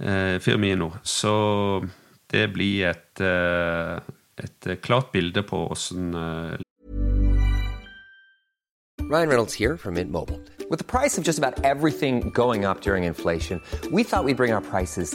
eh, 0.00 0.40
Firmino. 0.40 0.90
Så 1.02 1.84
det 2.32 2.52
blir 2.52 2.88
et, 2.88 3.20
eh, 3.20 3.98
et 4.44 4.80
klart 4.82 5.12
bilde 5.12 5.42
på 5.42 5.66
åssen 5.70 6.14
Ryan 9.10 9.28
Reynolds 9.28 9.54
here 9.54 9.76
from 9.76 9.94
Mint 9.94 10.10
Mobile. 10.10 10.40
With 10.70 10.78
the 10.78 10.98
price 10.98 11.18
of 11.18 11.24
just 11.24 11.38
about 11.38 11.62
everything 11.64 12.30
going 12.30 12.64
up 12.64 12.80
during 12.80 13.04
inflation, 13.04 13.60
we 13.92 14.02
thought 14.02 14.24
we'd 14.24 14.38
bring 14.38 14.54
our 14.54 14.62
prices 14.62 15.14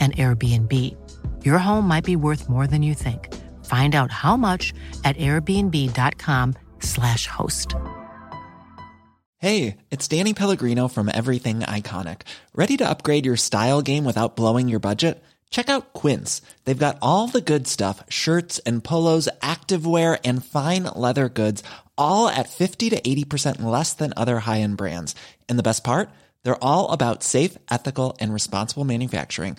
an 0.00 0.12
Airbnb. 0.12 0.72
Your 1.42 1.58
home 1.58 1.88
might 1.88 2.04
be 2.04 2.16
worth 2.16 2.50
more 2.50 2.66
than 2.66 2.82
you 2.82 2.92
think. 2.92 3.32
Find 3.64 3.94
out 3.94 4.10
how 4.10 4.36
much 4.36 4.74
at 5.04 5.16
airbnb.com/slash 5.16 7.26
host. 7.26 7.74
Hey, 9.38 9.76
it's 9.90 10.08
Danny 10.08 10.32
Pellegrino 10.32 10.88
from 10.88 11.10
Everything 11.12 11.60
Iconic. 11.60 12.22
Ready 12.54 12.76
to 12.78 12.88
upgrade 12.88 13.26
your 13.26 13.36
style 13.36 13.82
game 13.82 14.04
without 14.04 14.36
blowing 14.36 14.68
your 14.68 14.80
budget? 14.80 15.22
Check 15.50 15.68
out 15.68 15.92
Quince. 15.92 16.40
They've 16.64 16.86
got 16.86 16.98
all 17.02 17.26
the 17.28 17.40
good 17.40 17.66
stuff 17.68 18.02
shirts 18.08 18.58
and 18.60 18.82
polos, 18.82 19.28
activewear, 19.42 20.18
and 20.24 20.44
fine 20.44 20.84
leather 20.84 21.28
goods, 21.28 21.62
all 21.98 22.28
at 22.28 22.48
50 22.48 22.90
to 22.90 23.00
80% 23.00 23.62
less 23.62 23.92
than 23.92 24.14
other 24.16 24.40
high 24.40 24.60
end 24.60 24.76
brands. 24.78 25.14
And 25.48 25.58
the 25.58 25.62
best 25.62 25.84
part? 25.84 26.08
They're 26.42 26.62
all 26.64 26.90
about 26.90 27.22
safe, 27.22 27.56
ethical, 27.70 28.16
and 28.20 28.32
responsible 28.32 28.84
manufacturing. 28.84 29.58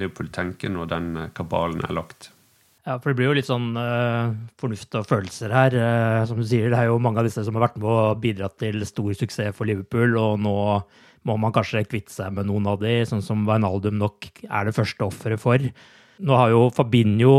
Liverpool 0.00 0.30
tenker 0.34 0.72
når 0.72 0.92
den 0.92 1.10
eh, 1.16 1.32
kabalen 1.36 1.82
er 1.86 1.94
lagt. 1.96 2.30
Ja, 2.86 2.96
for 2.96 3.10
det 3.10 3.18
blir 3.18 3.28
jo 3.28 3.36
litt 3.36 3.46
sånn 3.46 3.74
uh, 3.76 4.32
fornuft 4.58 4.96
og 4.96 5.06
følelser 5.06 5.52
her. 5.52 5.76
Uh, 5.76 6.22
som 6.26 6.40
du 6.40 6.46
sier, 6.48 6.70
det 6.72 6.78
er 6.80 6.88
jo 6.88 6.98
mange 7.02 7.20
av 7.20 7.28
disse 7.28 7.44
som 7.44 7.58
har 7.58 7.66
vært 7.68 7.76
med 7.78 7.90
og 7.92 8.22
bidratt 8.22 8.56
til 8.62 8.80
stor 8.88 9.12
suksess 9.20 9.54
for 9.54 9.68
Liverpool, 9.68 10.16
og 10.18 10.40
nå 10.40 10.56
må 11.28 11.36
man 11.36 11.52
kanskje 11.52 11.84
kvitte 11.84 12.14
seg 12.14 12.32
med 12.32 12.48
noen 12.48 12.66
av 12.72 12.80
de, 12.80 13.02
sånn 13.06 13.20
som 13.24 13.44
Wijnaldum 13.44 13.98
nok 14.00 14.30
er 14.48 14.66
det 14.66 14.76
første 14.76 15.04
offeret 15.04 15.42
for. 15.42 15.66
Nå 16.20 16.36
har 16.36 16.54
jo 16.54 16.70
Fabinho 16.72 17.34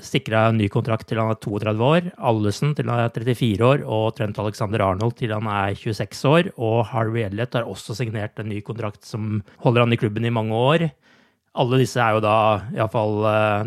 sikra 0.00 0.46
ny 0.54 0.68
kontrakt 0.72 1.04
til 1.10 1.20
han 1.20 1.34
er 1.34 1.40
32 1.42 1.84
år, 1.84 2.08
Allison 2.16 2.72
til 2.76 2.88
han 2.88 3.02
er 3.04 3.12
34 3.12 3.66
år, 3.66 3.84
og 3.84 4.14
Trent 4.16 4.38
Alexander 4.40 4.84
Arnold 4.86 5.18
til 5.18 5.34
han 5.34 5.48
er 5.50 5.76
26 5.76 6.22
år. 6.30 6.50
Og 6.56 6.86
Harvey 6.92 7.26
Elliot 7.26 7.58
har 7.58 7.68
også 7.68 7.96
signert 7.98 8.40
en 8.40 8.48
ny 8.52 8.62
kontrakt 8.64 9.04
som 9.08 9.42
holder 9.64 9.84
han 9.84 9.92
i 9.92 10.00
klubben 10.00 10.24
i 10.28 10.32
mange 10.32 10.56
år. 10.56 10.88
Alle 11.52 11.82
disse 11.82 12.00
er 12.00 12.14
jo 12.16 12.22
da 12.24 12.36
iallfall 12.72 13.18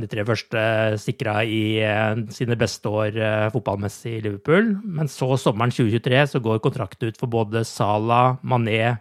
de 0.01 0.07
tre 0.09 0.23
første 0.25 0.61
sikra 0.97 1.43
i 1.45 1.77
sine 2.33 2.57
beste 2.57 2.89
år 2.89 3.19
fotballmessig 3.53 4.15
i 4.15 4.23
Liverpool. 4.25 4.71
Men 4.81 5.05
så 5.11 5.35
sommeren 5.37 5.69
2023 5.69 6.23
så 6.31 6.41
går 6.41 6.63
kontrakten 6.65 7.13
ut 7.13 7.19
for 7.21 7.29
både 7.29 7.61
Salah, 7.61 8.39
Mané, 8.41 8.95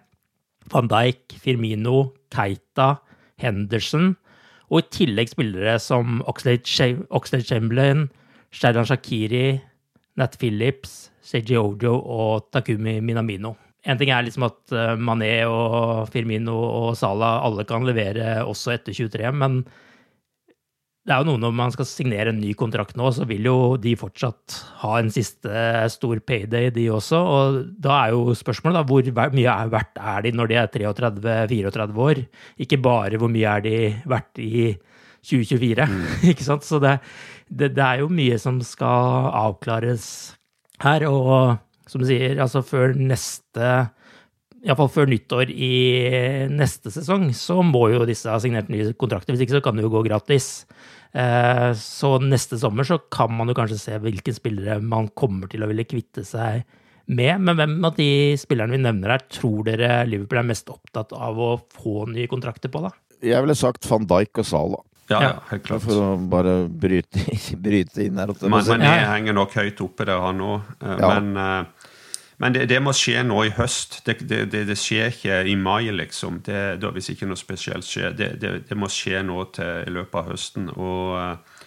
van 0.68 0.90
Dijk, 0.92 1.32
Firmino, 1.40 2.10
Keita, 2.34 2.98
Henderson 3.40 4.12
og 4.70 4.80
i 4.80 4.88
tillegg 4.98 5.32
spillere 5.32 5.78
som 5.82 6.20
Oxlade 6.28 6.64
Chamberlain, 7.44 8.08
Sheridan 8.54 8.88
Shakiri, 8.88 9.60
Nat 10.18 10.38
Phillips, 10.40 11.10
Seiji 11.24 11.56
Ojo 11.58 11.96
og 11.98 12.50
Takumi 12.52 13.00
Minamino. 13.00 13.54
En 13.84 13.98
ting 14.00 14.08
er 14.10 14.24
liksom 14.24 14.46
at 14.46 14.72
Mané 14.96 15.44
og 15.44 16.06
Firmino 16.12 16.54
og 16.56 16.94
Salah 16.96 17.42
alle 17.44 17.66
kan 17.68 17.84
levere 17.84 18.38
også 18.48 18.72
etter 18.78 18.96
23, 18.96 19.32
men 19.36 19.58
det 21.04 21.12
er 21.12 21.20
jo 21.20 21.34
noe 21.34 21.40
når 21.42 21.52
man 21.52 21.72
skal 21.72 21.84
signere 21.84 22.32
en 22.32 22.38
ny 22.40 22.54
kontrakt 22.56 22.96
nå, 22.96 23.10
så 23.12 23.26
vil 23.28 23.44
jo 23.44 23.56
de 23.76 23.92
fortsatt 24.00 24.54
ha 24.80 24.94
en 24.96 25.10
siste 25.12 25.64
stor 25.92 26.20
payday, 26.24 26.70
de 26.72 26.86
også. 26.96 27.18
Og 27.20 27.58
da 27.84 27.98
er 28.06 28.14
jo 28.14 28.32
spørsmålet 28.38 28.78
da, 28.78 28.84
hvor 28.88 29.34
mye 29.36 29.52
er 29.52 29.72
verdt 29.74 30.00
er 30.00 30.24
de 30.24 30.32
når 30.32 30.48
de 30.48 30.58
er 30.62 30.72
33-34 30.72 32.00
år? 32.06 32.22
Ikke 32.64 32.80
bare 32.80 33.20
hvor 33.20 33.32
mye 33.32 33.52
er 33.52 33.66
de 33.66 33.76
verdt 34.08 34.40
i 34.40 34.64
2024, 35.28 35.88
mm. 35.92 36.00
ikke 36.32 36.48
sant? 36.48 36.64
Så 36.64 36.80
det, 36.80 36.96
det, 37.52 37.74
det 37.76 37.84
er 37.84 38.00
jo 38.00 38.08
mye 38.08 38.40
som 38.40 38.62
skal 38.64 39.28
avklares 39.44 40.06
her. 40.80 41.04
Og 41.12 41.60
som 41.94 42.02
du 42.02 42.09
sier, 42.11 42.37
altså 42.42 42.64
før 42.66 42.96
neste 42.98 43.70
Iallfall 44.64 44.88
før 44.88 45.11
nyttår 45.12 45.50
i 45.52 45.74
neste 46.48 46.88
sesong, 46.92 47.26
så 47.37 47.59
må 47.61 47.83
jo 47.92 48.07
disse 48.09 48.30
ha 48.33 48.38
signert 48.40 48.70
nye 48.72 48.94
kontrakter. 48.96 49.35
Hvis 49.35 49.44
ikke 49.44 49.59
så 49.59 49.64
kan 49.64 49.76
det 49.76 49.85
jo 49.85 49.92
gå 49.92 50.00
gratis. 50.07 50.64
Så 51.76 52.14
neste 52.24 52.57
sommer 52.59 52.88
så 52.88 52.96
kan 53.12 53.35
man 53.37 53.52
jo 53.52 53.57
kanskje 53.59 53.76
se 53.83 53.98
hvilke 54.00 54.33
spillere 54.33 54.78
man 54.80 55.11
kommer 55.12 55.52
til 55.52 55.66
å 55.66 55.68
ville 55.68 55.85
kvitte 55.85 56.24
seg 56.24 56.64
med. 57.12 57.44
Men 57.44 57.61
hvem 57.61 57.76
av 57.85 58.00
de 58.00 58.09
spillerne 58.40 58.72
vi 58.72 58.80
nevner 58.87 59.14
her, 59.14 59.26
tror 59.37 59.68
dere 59.68 60.00
Liverpool 60.09 60.40
er 60.40 60.48
mest 60.54 60.72
opptatt 60.72 61.12
av 61.12 61.37
å 61.37 61.52
få 61.76 62.09
nye 62.14 62.30
kontrakter 62.30 62.72
på, 62.72 62.87
da? 62.87 62.94
Jeg 63.20 63.44
ville 63.44 63.57
sagt 63.59 63.85
van 63.90 64.09
Dijk 64.09 64.40
og 64.40 64.48
Salah. 64.48 64.85
Ja, 65.12 65.18
ja, 65.20 65.33
helt 65.50 65.66
klart. 65.66 65.85
For 65.85 66.00
å 66.00 66.12
bare 66.16 66.62
bryte, 66.64 67.21
bryte 67.66 68.06
inn 68.06 68.16
her. 68.16 68.33
Men, 68.40 68.62
men 68.64 68.88
jeg 68.88 69.08
henger 69.10 69.37
nok 69.37 69.56
høyt 69.60 69.85
oppe 69.85 70.08
der, 70.08 70.25
han 70.25 70.40
òg. 70.40 70.71
Ja. 70.81 71.18
Men 72.42 72.54
det, 72.54 72.64
det, 72.70 72.80
må 72.82 72.92
skje 72.96 73.22
nå 73.26 73.44
i 73.46 73.52
høst. 73.54 74.00
Det, 74.06 74.18
det, 74.28 74.64
det 74.68 74.78
skjer 74.78 75.12
ikke 75.12 75.42
i 75.50 75.54
mai, 75.58 75.90
liksom. 75.94 76.40
Da, 76.44 76.90
hvis 76.94 77.12
ikke 77.12 77.28
noe 77.30 77.38
spesielt 77.38 77.87
skjer. 77.87 78.16
Det, 78.18 78.78
må 78.78 78.90
skje 78.90 79.22
nå 79.26 79.44
til, 79.54 79.85
i 79.87 79.94
løpet 79.94 80.18
av 80.20 80.32
høsten. 80.32 80.72
Og 80.74 81.14
uh, 81.14 81.60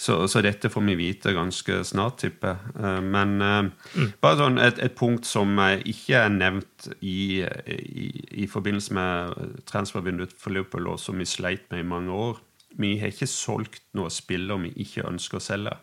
Så, 0.00 0.14
så, 0.32 0.40
dette 0.40 0.70
får 0.72 0.80
vi 0.86 0.94
vite 0.96 1.34
ganske 1.36 1.74
snart, 1.84 2.22
tipper 2.22 2.54
jeg. 2.54 3.02
Men 3.04 3.34
mm. 3.36 4.06
bare 4.22 4.38
sånn 4.38 4.56
et, 4.56 4.78
et, 4.80 4.94
punkt 4.96 5.28
som 5.28 5.60
ikke 5.60 6.22
er 6.22 6.30
nevnt 6.32 6.86
i, 7.04 7.42
i, 7.44 8.06
i 8.40 8.46
forbindelse 8.48 8.96
med 8.96 9.60
transfervinduet 9.68 10.32
for 10.40 10.56
Liverpool, 10.56 10.88
og 10.88 10.96
som 11.02 11.20
vi 11.20 11.28
sleit 11.28 11.68
med 11.68 11.84
i 11.84 11.90
mange 11.90 12.16
år. 12.16 12.40
Vi 12.80 12.94
har 13.02 13.12
ikke 13.12 13.28
solgt 13.28 13.82
noen 13.92 14.12
spiller 14.14 14.64
vi 14.64 14.72
ikke 14.86 15.04
ønsker 15.04 15.36
å 15.36 15.44
selge. 15.44 15.76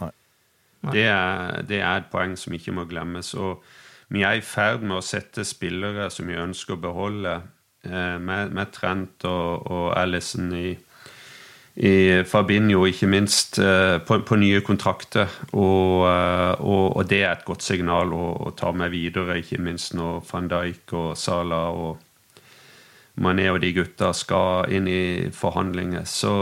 Nei. 0.00 0.10
Det, 0.92 1.06
er, 1.08 1.62
det 1.68 1.80
er 1.80 2.02
et 2.02 2.10
poeng 2.12 2.36
som 2.40 2.56
ikke 2.56 2.74
må 2.76 2.84
glemmes. 2.90 3.32
Og 3.34 3.62
vi 4.12 4.24
er 4.26 4.38
i 4.38 4.44
ferd 4.44 4.84
med 4.84 4.98
å 4.98 5.04
sette 5.04 5.46
spillere 5.48 6.10
som 6.12 6.28
vi 6.28 6.40
ønsker 6.40 6.76
å 6.76 6.82
beholde, 6.82 7.38
eh, 7.86 8.16
med, 8.18 8.52
med, 8.52 8.72
Trent 8.74 9.24
og, 9.30 9.70
og 9.70 9.86
Alison 9.98 10.52
i 10.58 10.74
i 11.74 12.22
Fabinho, 12.22 12.84
ikke 12.86 13.08
minst, 13.10 13.58
eh, 13.58 13.98
på, 13.98 14.20
på 14.22 14.36
nye 14.38 14.60
kontrakter. 14.62 15.26
Og, 15.52 16.06
eh, 16.06 16.60
og, 16.60 16.96
og, 16.96 17.08
det 17.10 17.22
er 17.24 17.32
et 17.32 17.44
godt 17.44 17.66
signal 17.66 18.14
å, 18.14 18.26
å, 18.46 18.52
ta 18.54 18.70
med 18.72 18.92
videre, 18.94 19.40
ikke 19.40 19.58
minst 19.58 19.94
når 19.98 20.22
van 20.30 20.50
Dijk 20.50 20.94
og 20.94 21.16
Salah 21.18 21.74
og 21.74 21.98
Mané 23.18 23.48
og 23.50 23.60
de 23.62 23.70
gutta 23.74 24.12
skal 24.14 24.70
inn 24.74 24.86
i 24.90 25.30
forhandlinger. 25.34 26.06
Så, 26.06 26.34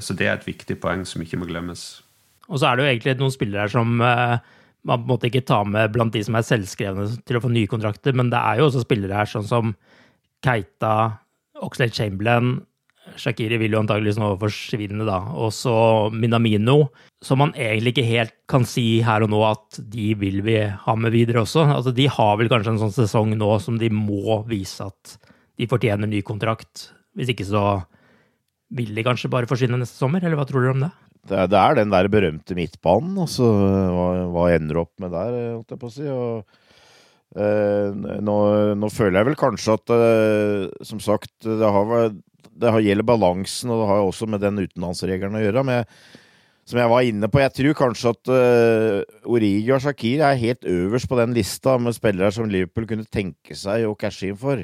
så, 0.00 0.16
det 0.16 0.28
er 0.28 0.38
et 0.38 0.48
viktig 0.48 0.78
poeng 0.80 1.04
som 1.08 1.24
ikke 1.24 1.40
må 1.40 1.48
glemmes. 1.48 2.03
Og 2.50 2.60
så 2.60 2.68
er 2.68 2.76
det 2.76 2.84
jo 2.84 2.90
egentlig 2.92 3.16
noen 3.20 3.34
spillere 3.34 3.64
her 3.64 3.72
som 3.72 3.96
uh, 4.04 4.36
man 4.84 5.00
på 5.00 5.06
en 5.06 5.12
måte 5.14 5.30
ikke 5.30 5.46
tar 5.48 5.64
med 5.68 5.92
blant 5.94 6.14
de 6.14 6.22
som 6.26 6.36
er 6.36 6.46
selvskrevne 6.46 7.08
til 7.24 7.38
å 7.38 7.42
få 7.44 7.50
nye 7.52 7.70
kontrakter, 7.70 8.16
men 8.16 8.30
det 8.32 8.40
er 8.40 8.60
jo 8.60 8.68
også 8.68 8.84
spillere 8.84 9.22
her 9.22 9.30
sånn 9.30 9.48
som 9.48 9.74
Keita, 10.44 10.94
Oxlade 11.64 11.96
Chamberlain 11.96 12.58
Shakiri 13.20 13.58
vil 13.60 13.74
jo 13.74 13.80
antakeligvis 13.82 14.18
nå 14.18 14.30
forsvinne, 14.40 15.04
da. 15.06 15.18
Og 15.36 15.52
så 15.54 15.74
Minamino, 16.14 16.88
som 17.24 17.40
man 17.42 17.52
egentlig 17.52 17.94
ikke 17.94 18.06
helt 18.08 18.34
kan 18.50 18.64
si 18.68 19.02
her 19.04 19.24
og 19.26 19.30
nå 19.32 19.42
at 19.46 19.78
de 19.92 20.12
vil 20.18 20.40
vi 20.46 20.56
ha 20.64 20.96
med 20.98 21.12
videre 21.14 21.44
også. 21.44 21.66
Altså, 21.76 21.92
de 21.94 22.08
har 22.10 22.38
vel 22.40 22.50
kanskje 22.52 22.74
en 22.74 22.82
sånn 22.86 22.96
sesong 22.96 23.36
nå 23.38 23.50
som 23.62 23.78
de 23.80 23.90
må 23.92 24.40
vise 24.48 24.88
at 24.88 25.16
de 25.60 25.68
fortjener 25.70 26.10
ny 26.10 26.24
kontrakt. 26.26 26.88
Hvis 27.14 27.34
ikke 27.34 27.46
så 27.46 27.64
vil 28.74 28.96
de 28.96 29.04
kanskje 29.06 29.30
bare 29.30 29.48
forsvinne 29.50 29.78
neste 29.78 30.00
sommer, 30.00 30.24
eller 30.24 30.40
hva 30.40 30.48
tror 30.48 30.64
dere 30.64 30.74
om 30.74 30.86
det? 30.86 30.92
Det 31.24 31.46
det 31.52 31.60
er 31.60 31.78
den 31.78 31.92
der 31.92 32.10
berømte 32.12 32.56
midtbanen, 32.58 33.16
altså. 33.24 33.48
Hva, 33.96 34.08
hva 34.34 34.50
ender 34.52 34.82
opp 34.82 34.92
med 35.00 35.14
der, 35.14 35.38
holdt 35.54 35.72
jeg 35.72 35.80
på 35.80 35.90
å 35.90 35.94
si. 35.94 36.10
og 36.10 36.60
Uh, 37.34 37.90
nå, 38.22 38.34
nå, 38.78 38.88
føler 38.94 39.18
jeg 39.18 39.26
vel 39.26 39.34
kanskje 39.34 39.74
at 39.74 39.90
uh, 39.90 40.84
som 40.86 41.00
sagt, 41.02 41.32
det 41.42 41.70
har, 41.76 42.12
det 42.62 42.74
gjelder 42.84 43.06
balansen, 43.08 43.72
og 43.74 43.80
det 43.80 43.88
har 43.90 44.02
også 44.04 44.28
med 44.30 44.44
den 44.44 44.60
utenlandsregelen 44.62 45.40
å 45.40 45.42
gjøre. 45.42 45.64
Men 45.66 45.88
som 46.64 46.78
jeg 46.78 46.92
var 46.92 47.08
inne 47.08 47.28
på, 47.28 47.42
jeg 47.42 47.54
tror 47.58 47.78
kanskje 47.80 48.12
at 48.14 48.30
uh, 48.30 49.26
Origi 49.26 49.72
og 49.74 49.82
Shakir 49.82 50.22
er 50.22 50.38
helt 50.44 50.62
øverst 50.62 51.10
på 51.10 51.18
den 51.18 51.34
lista 51.34 51.74
med 51.82 51.96
spillere 51.98 52.30
som 52.36 52.46
Liverpool 52.48 52.86
kunne 52.92 53.10
tenke 53.10 53.58
seg 53.58 53.88
å 53.88 53.98
cashe 53.98 54.30
inn 54.30 54.38
for. 54.38 54.62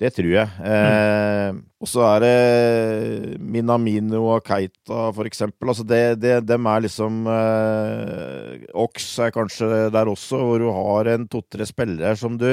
Det 0.00 0.08
tror 0.16 0.30
jeg. 0.32 0.48
Eh, 0.64 1.50
og 1.80 1.88
så 1.88 2.04
er 2.06 2.22
det 2.24 3.40
Minamino 3.40 4.22
og 4.32 4.46
Keita, 4.46 5.10
for 5.12 5.28
eksempel. 5.28 5.72
Altså 5.72 5.84
det, 5.84 6.00
det, 6.22 6.38
dem 6.48 6.68
er 6.72 6.86
liksom 6.86 7.26
eh, 7.28 8.64
Ox 8.80 9.10
er 9.20 9.34
kanskje 9.34 9.90
der 9.92 10.08
også, 10.08 10.40
hvor 10.40 10.62
du 10.62 10.70
har 10.72 11.12
en 11.12 11.28
to-tre 11.28 11.68
spillere 11.68 12.14
som 12.16 12.40
du 12.40 12.48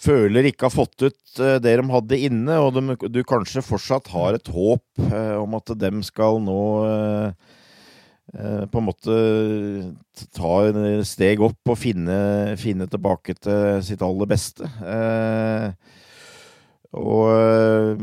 føler 0.00 0.48
ikke 0.48 0.68
har 0.68 0.74
fått 0.74 1.04
ut 1.04 1.40
uh, 1.42 1.58
det 1.60 1.76
de 1.76 1.86
hadde 1.92 2.18
inne, 2.28 2.58
og 2.60 2.76
de, 2.76 2.96
du 3.12 3.20
kanskje 3.28 3.64
fortsatt 3.64 4.08
har 4.14 4.38
et 4.38 4.48
håp 4.48 5.02
uh, 5.10 5.36
om 5.42 5.58
at 5.58 5.74
dem 5.80 6.00
skal 6.06 6.40
nå 6.40 6.60
uh, 6.88 7.48
på 8.30 8.78
en 8.78 8.86
måte 8.86 9.14
ta 10.38 10.50
en 10.68 11.04
steg 11.04 11.40
opp 11.42 11.72
og 11.72 11.76
finne, 11.80 12.54
finne 12.62 12.86
tilbake 12.86 13.34
til 13.42 13.80
sitt 13.82 14.04
aller 14.06 14.28
beste. 14.30 14.68
Og 16.96 18.00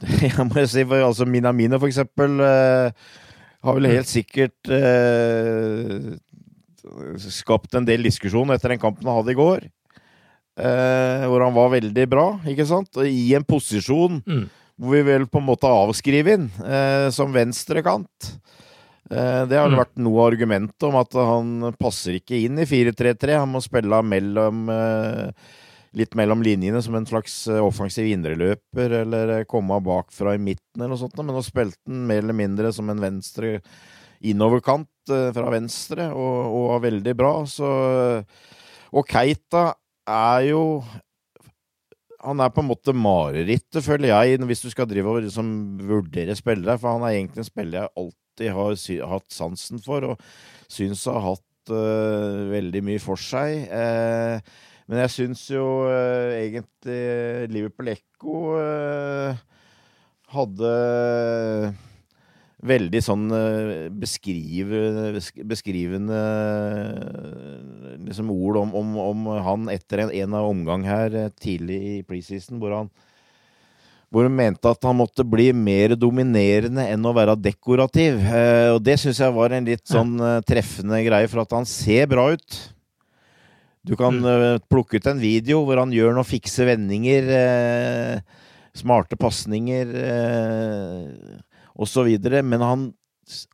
jeg 0.26 0.46
må 0.48 0.64
si, 0.64 0.84
altså 0.86 1.26
Minamino 1.28 1.80
for 1.80 1.90
eksempel, 1.90 2.38
har 2.40 3.76
vel 3.76 3.90
helt 3.90 4.08
sikkert 4.08 4.70
skapt 7.20 7.76
en 7.76 7.84
del 7.84 8.06
diskusjon 8.08 8.50
etter 8.54 8.72
den 8.72 8.80
kampen 8.80 9.08
han 9.08 9.20
hadde 9.20 9.34
i 9.34 9.38
går. 9.38 9.68
Eh, 10.60 11.26
hvor 11.30 11.44
han 11.44 11.54
var 11.54 11.70
veldig 11.72 12.06
bra, 12.10 12.26
ikke 12.48 12.66
sant? 12.68 12.98
I 13.06 13.32
en 13.38 13.46
posisjon 13.46 14.18
mm. 14.20 14.42
hvor 14.80 14.96
vi 14.96 15.06
vel 15.06 15.28
på 15.30 15.40
en 15.40 15.46
måte 15.46 15.70
avskriver 15.70 16.36
inn 16.36 16.48
eh, 16.64 17.06
som 17.14 17.32
venstrekant. 17.32 18.32
Eh, 19.10 19.42
det 19.48 19.56
har 19.56 19.70
mm. 19.70 19.78
vært 19.78 20.02
noe 20.02 20.26
argument 20.26 20.88
om 20.88 20.98
at 21.00 21.16
han 21.16 21.70
passer 21.80 22.18
ikke 22.18 22.42
inn 22.44 22.60
i 22.60 22.68
4-3-3. 22.68 23.38
Han 23.40 23.54
må 23.54 23.62
spille 23.64 24.02
mellom 24.04 24.68
eh, 24.74 25.48
litt 25.98 26.14
mellom 26.18 26.44
linjene 26.46 26.82
som 26.84 26.94
en 26.94 27.08
slags 27.08 27.42
eh, 27.50 27.60
offensiv 27.62 28.06
indreløper, 28.10 28.94
eller 29.02 29.34
eh, 29.38 29.46
komme 29.50 29.80
bakfra 29.84 30.36
i 30.36 30.42
midten, 30.42 30.78
eller 30.78 30.94
noe 30.94 31.02
sånt. 31.02 31.18
Men 31.18 31.34
nå 31.34 31.42
spilte 31.46 31.80
han 31.90 32.06
mer 32.10 32.22
eller 32.24 32.36
mindre 32.36 32.72
som 32.76 32.90
en 32.92 33.02
venstre 33.02 33.58
innoverkant 34.20 34.88
fra 35.08 35.50
venstre, 35.50 36.10
og, 36.12 36.34
og 36.52 36.66
var 36.74 36.82
veldig 36.84 37.14
bra. 37.16 37.30
Så 37.48 37.68
Og 38.92 39.08
Keita 39.08 39.70
er 40.06 40.50
jo 40.50 40.60
han 42.20 42.40
er 42.44 42.52
på 42.52 42.62
en 42.62 42.68
måte 42.68 42.94
marerittet, 42.96 43.80
føler 43.84 44.12
jeg, 44.12 44.40
hvis 44.44 44.64
du 44.64 44.70
skal 44.72 44.88
drive 44.90 45.08
og 45.08 45.22
liksom 45.24 45.80
vurdere 45.88 46.36
spillere. 46.36 46.76
For 46.80 46.92
han 46.92 47.06
er 47.06 47.16
egentlig 47.16 47.44
en 47.44 47.48
spiller 47.48 47.78
jeg 47.80 47.94
alltid 48.02 48.52
har 48.56 49.14
hatt 49.14 49.32
sansen 49.32 49.80
for, 49.84 50.04
og 50.12 50.20
syns 50.70 51.06
har 51.08 51.22
hatt 51.24 51.72
uh, 51.72 52.50
veldig 52.52 52.82
mye 52.90 53.00
for 53.02 53.20
seg. 53.20 53.64
Uh, 53.72 54.68
men 54.90 55.04
jeg 55.04 55.14
syns 55.14 55.44
jo 55.52 55.64
uh, 55.86 56.34
egentlig 56.34 56.98
Liverpool 57.54 57.92
Echo 57.94 58.40
hadde 60.30 60.74
veldig 62.60 63.00
sånn 63.02 63.28
eh, 63.32 63.86
beskrivende, 63.92 65.20
beskrivende 65.48 66.18
liksom 68.04 68.32
ord 68.34 68.58
om, 68.60 68.74
om, 68.76 68.96
om, 69.00 69.30
han 69.40 69.70
etter 69.72 70.04
en, 70.04 70.12
en 70.22 70.36
av 70.36 70.48
omgang 70.50 70.84
her 70.88 71.16
eh, 71.16 71.30
tidlig 71.40 71.80
i 71.94 71.94
preseason, 72.06 72.60
hvor 72.60 72.76
han 72.76 72.92
hvor 74.10 74.26
hun 74.26 74.34
mente 74.34 74.66
at 74.66 74.82
han 74.82 74.96
måtte 74.98 75.22
bli 75.22 75.52
mer 75.54 75.92
dominerende 75.94 76.82
enn 76.90 77.04
å 77.06 77.12
være 77.14 77.36
dekorativ. 77.38 78.18
Eh, 78.18 78.72
og 78.74 78.80
det 78.82 78.96
syns 78.98 79.20
jeg 79.22 79.36
var 79.36 79.54
en 79.54 79.68
litt 79.70 79.84
sånn 79.86 80.16
eh, 80.18 80.40
treffende 80.42 80.98
greie, 81.06 81.30
for 81.30 81.44
at 81.44 81.54
han 81.54 81.68
ser 81.68 82.10
bra 82.10 82.26
ut. 82.34 82.58
Du 83.86 83.96
kan 83.96 84.16
mm. 84.16 84.28
eh, 84.28 84.56
plukke 84.70 85.00
ut 85.00 85.08
en 85.08 85.20
video 85.22 85.62
hvor 85.64 85.80
han 85.80 85.92
gjør 85.94 86.12
noen 86.16 86.28
fikse 86.28 86.66
vendinger, 86.68 87.30
eh, 87.32 88.48
smarte 88.76 89.16
pasninger 89.18 89.94
osv. 91.80 92.10
Men 92.44 92.64
han, 92.64 92.84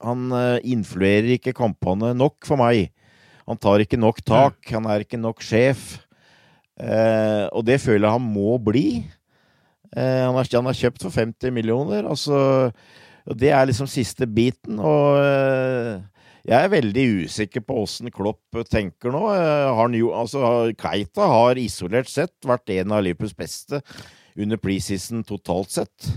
han 0.03 0.27
eh, 0.35 0.59
influerer 0.75 1.37
ikke 1.37 1.57
kampene 1.57 2.13
nok 2.17 2.49
for 2.49 2.61
meg. 2.61 2.91
Han 3.47 3.61
tar 3.63 3.85
ikke 3.85 4.01
nok 4.01 4.25
tak, 4.27 4.59
han 4.75 4.89
er 4.91 5.07
ikke 5.07 5.21
nok 5.23 5.45
sjef. 5.47 5.95
Eh, 6.77 7.47
og 7.55 7.63
det 7.69 7.79
føler 7.81 8.09
jeg 8.09 8.19
han 8.19 8.27
må 8.35 8.57
bli. 8.61 8.89
Eh, 9.95 10.23
han, 10.27 10.35
har, 10.35 10.49
han, 10.51 10.69
har, 10.69 10.77
kjøpt 10.77 11.07
for 11.07 11.15
50 11.15 11.55
millioner. 11.55 12.05
Altså, 12.11 12.73
det 13.31 13.53
er 13.55 13.69
liksom 13.69 13.89
siste 13.91 14.27
biten. 14.27 14.81
Og 14.83 15.21
eh, 15.23 16.03
jeg 16.47 16.57
er 16.63 16.71
veldig 16.71 17.07
usikker 17.27 17.65
på 17.67 17.81
åssen 17.83 18.13
Klopp 18.15 18.61
tenker 18.71 19.11
nå. 19.15 19.23
Eh, 19.35 19.71
har 19.79 19.97
jo, 19.99 20.13
altså, 20.15 20.71
Keita 20.79 21.27
har 21.33 21.59
isolert 21.59 22.11
sett 22.11 22.37
vært 22.47 22.71
en 22.77 22.95
av 22.95 23.03
Liverpools 23.03 23.35
beste 23.37 23.83
under 24.37 24.61
preseason 24.61 25.25
totalt 25.27 25.75
sett. 25.75 26.11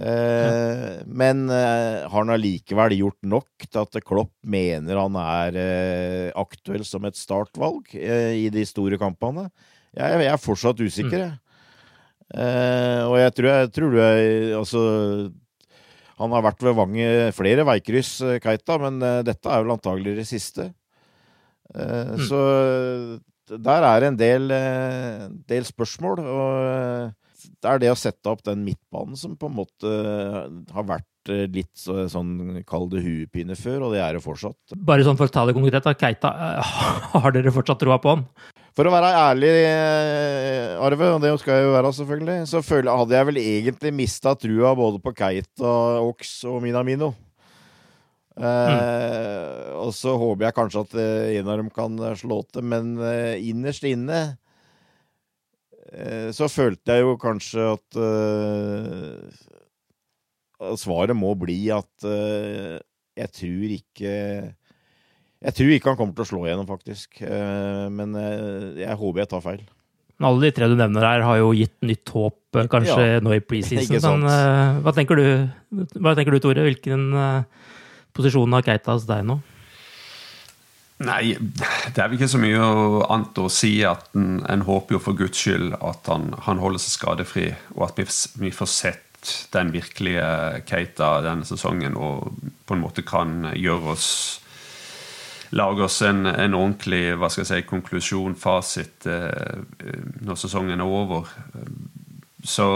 Eh, 0.00 1.02
men 1.06 1.44
eh, 1.52 2.08
har 2.08 2.16
han 2.16 2.32
allikevel 2.34 2.96
gjort 2.96 3.20
nok 3.28 3.66
til 3.68 3.82
at 3.82 4.00
Klopp 4.06 4.32
mener 4.42 4.98
han 4.98 5.18
er 5.20 5.60
eh, 5.60 6.30
aktuell 6.40 6.86
som 6.88 7.04
et 7.06 7.18
startvalg 7.18 7.92
eh, 7.94 8.32
i 8.46 8.48
de 8.50 8.64
store 8.66 8.98
kampene? 9.00 9.46
Jeg, 9.94 10.24
jeg 10.24 10.32
er 10.32 10.42
fortsatt 10.42 10.82
usikker, 10.82 11.22
jeg. 11.26 11.36
Mm. 12.30 13.08
og 13.10 13.16
jeg 13.18 13.30
tror, 13.34 13.48
jeg 13.50 13.70
tror 13.74 13.90
du 13.90 13.96
er 13.98 14.52
Altså 14.54 14.80
Han 16.20 16.36
har 16.36 16.44
vært 16.44 16.62
ved 16.66 16.76
vange, 16.76 17.08
flere 17.36 17.64
veikryss, 17.64 18.12
Keita, 18.44 18.76
men 18.82 19.00
dette 19.24 19.48
er 19.48 19.64
vel 19.64 19.72
antagelig 19.72 20.18
det 20.18 20.26
siste. 20.28 20.68
Mm. 21.72 22.20
Så 22.28 22.40
der 23.50 23.86
er 23.88 24.04
en 24.04 24.18
del, 24.20 24.52
del 25.48 25.64
spørsmål. 25.64 26.20
og 26.20 27.14
det 27.60 27.68
er 27.70 27.80
det 27.82 27.90
å 27.92 27.98
sette 27.98 28.30
opp 28.30 28.42
den 28.46 28.62
midtbanen 28.64 29.18
som 29.18 29.36
på 29.38 29.48
en 29.50 29.56
måte 29.56 29.90
har 30.74 30.86
vært 30.88 31.32
eh, 31.32 31.46
litt 31.52 31.72
så, 31.78 32.04
sånn, 32.10 32.60
kall 32.68 32.88
det 32.92 33.02
huepine 33.04 33.56
før, 33.58 33.86
og 33.86 33.94
det 33.94 34.02
er 34.04 34.16
det 34.16 34.24
fortsatt. 34.24 34.76
Bare 34.76 35.06
sånn 35.06 35.18
for 35.20 35.30
å 35.30 35.34
ta 35.34 35.46
det 35.48 35.56
konkret, 35.56 35.84
da. 35.86 35.94
Keita, 35.96 36.32
eh, 36.48 36.74
har 37.16 37.36
dere 37.36 37.54
fortsatt 37.54 37.80
troa 37.82 38.00
på 38.02 38.14
han? 38.14 38.26
For 38.76 38.86
å 38.86 38.92
være 38.94 39.08
ærlig, 39.18 39.50
eh, 39.66 40.76
Arve, 40.78 41.08
og 41.16 41.24
det 41.24 41.32
skal 41.42 41.58
jeg 41.58 41.66
jo 41.66 41.72
være 41.74 41.90
selvfølgelig, 41.96 42.36
så 42.46 42.60
hadde 42.62 43.16
jeg 43.16 43.26
vel 43.28 43.40
egentlig 43.42 43.92
mista 43.98 44.34
trua 44.38 44.76
både 44.78 45.00
på 45.02 45.12
Keita, 45.18 45.72
Ox 46.06 46.44
og 46.46 46.60
Minamino. 46.62 47.10
Eh, 48.40 49.66
og 49.74 49.90
så 49.92 50.14
håper 50.16 50.46
jeg 50.46 50.56
kanskje 50.56 50.84
at 50.86 50.94
eh, 51.02 51.40
en 51.40 51.50
av 51.50 51.58
dem 51.60 51.70
kan 51.74 51.98
eh, 51.98 52.14
slå 52.16 52.40
til, 52.48 52.62
men 52.64 52.94
innerst 53.42 53.84
inne 53.90 54.20
eh, 55.90 56.30
så 56.32 56.48
følte 56.48 56.94
jeg 56.94 57.04
jo 57.04 57.18
kanskje 57.20 57.66
at 57.74 57.98
eh, 58.00 59.46
Svaret 60.76 61.16
må 61.16 61.32
bli 61.40 61.70
at 61.72 62.04
jeg 62.04 63.28
tror 63.32 63.70
ikke 63.72 64.10
Jeg 65.40 65.56
tror 65.56 65.70
ikke 65.72 65.92
han 65.92 65.96
kommer 65.96 66.16
til 66.16 66.26
å 66.26 66.28
slå 66.28 66.40
igjennom, 66.44 66.68
faktisk. 66.68 67.22
Eh, 67.24 67.86
men 67.92 68.16
eh, 68.20 68.82
jeg 68.82 68.96
håper 69.00 69.22
jeg 69.22 69.30
tar 69.30 69.44
feil. 69.44 69.62
Men 70.20 70.26
alle 70.28 70.42
de 70.44 70.50
tre 70.56 70.66
du 70.68 70.74
nevner 70.76 71.06
her, 71.06 71.24
har 71.24 71.38
jo 71.40 71.54
gitt 71.56 71.78
nytt 71.86 72.12
håp, 72.12 72.40
eh, 72.60 72.68
kanskje 72.68 73.06
Ja, 73.06 73.22
nå 73.24 73.32
i 73.32 73.40
preseason. 73.40 74.20
Men, 74.26 74.82
hva, 74.84 74.92
tenker 74.96 75.16
du, 75.16 75.86
hva 75.96 76.12
tenker 76.18 76.36
du, 76.36 76.42
Tore? 76.44 76.66
Hvilken 76.66 77.06
posisjon 78.16 78.52
har 78.52 78.66
Keita 78.66 78.98
hos 78.98 79.08
deg 79.08 79.24
nå? 79.30 79.38
Nei, 81.00 81.32
det 81.40 81.96
er 81.96 82.10
vel 82.10 82.18
ikke 82.18 82.28
så 82.28 82.42
mye 82.42 82.60
annet 83.06 83.38
å 83.40 83.46
si 83.48 83.78
at 83.88 84.10
en, 84.12 84.42
en 84.44 84.64
håper 84.66 84.98
jo 84.98 85.00
for 85.00 85.16
guds 85.16 85.40
skyld 85.40 85.72
at 85.78 86.10
han, 86.12 86.34
han 86.44 86.60
holder 86.60 86.82
seg 86.84 86.98
skadefri, 86.98 87.46
og 87.78 87.86
at 87.86 88.02
vi, 88.02 88.04
vi 88.42 88.52
får 88.52 88.68
sett 88.68 89.32
den 89.54 89.72
virkelige 89.72 90.26
Keita 90.68 91.14
denne 91.24 91.48
sesongen 91.48 91.96
og 91.96 92.28
på 92.68 92.76
en 92.76 92.84
måte 92.84 93.04
kan 93.08 93.48
gjøre 93.56 93.94
oss 93.94 94.10
Lage 95.50 95.82
oss 95.82 96.00
en, 96.06 96.26
en 96.26 96.54
ordentlig 96.54 97.16
hva 97.18 97.30
skal 97.30 97.42
jeg 97.42 97.50
si, 97.50 97.68
konklusjon, 97.68 98.36
fasit, 98.38 99.06
eh, 99.10 99.62
når 100.22 100.38
sesongen 100.38 100.82
er 100.82 100.86
over. 100.86 101.30
Så 102.46 102.66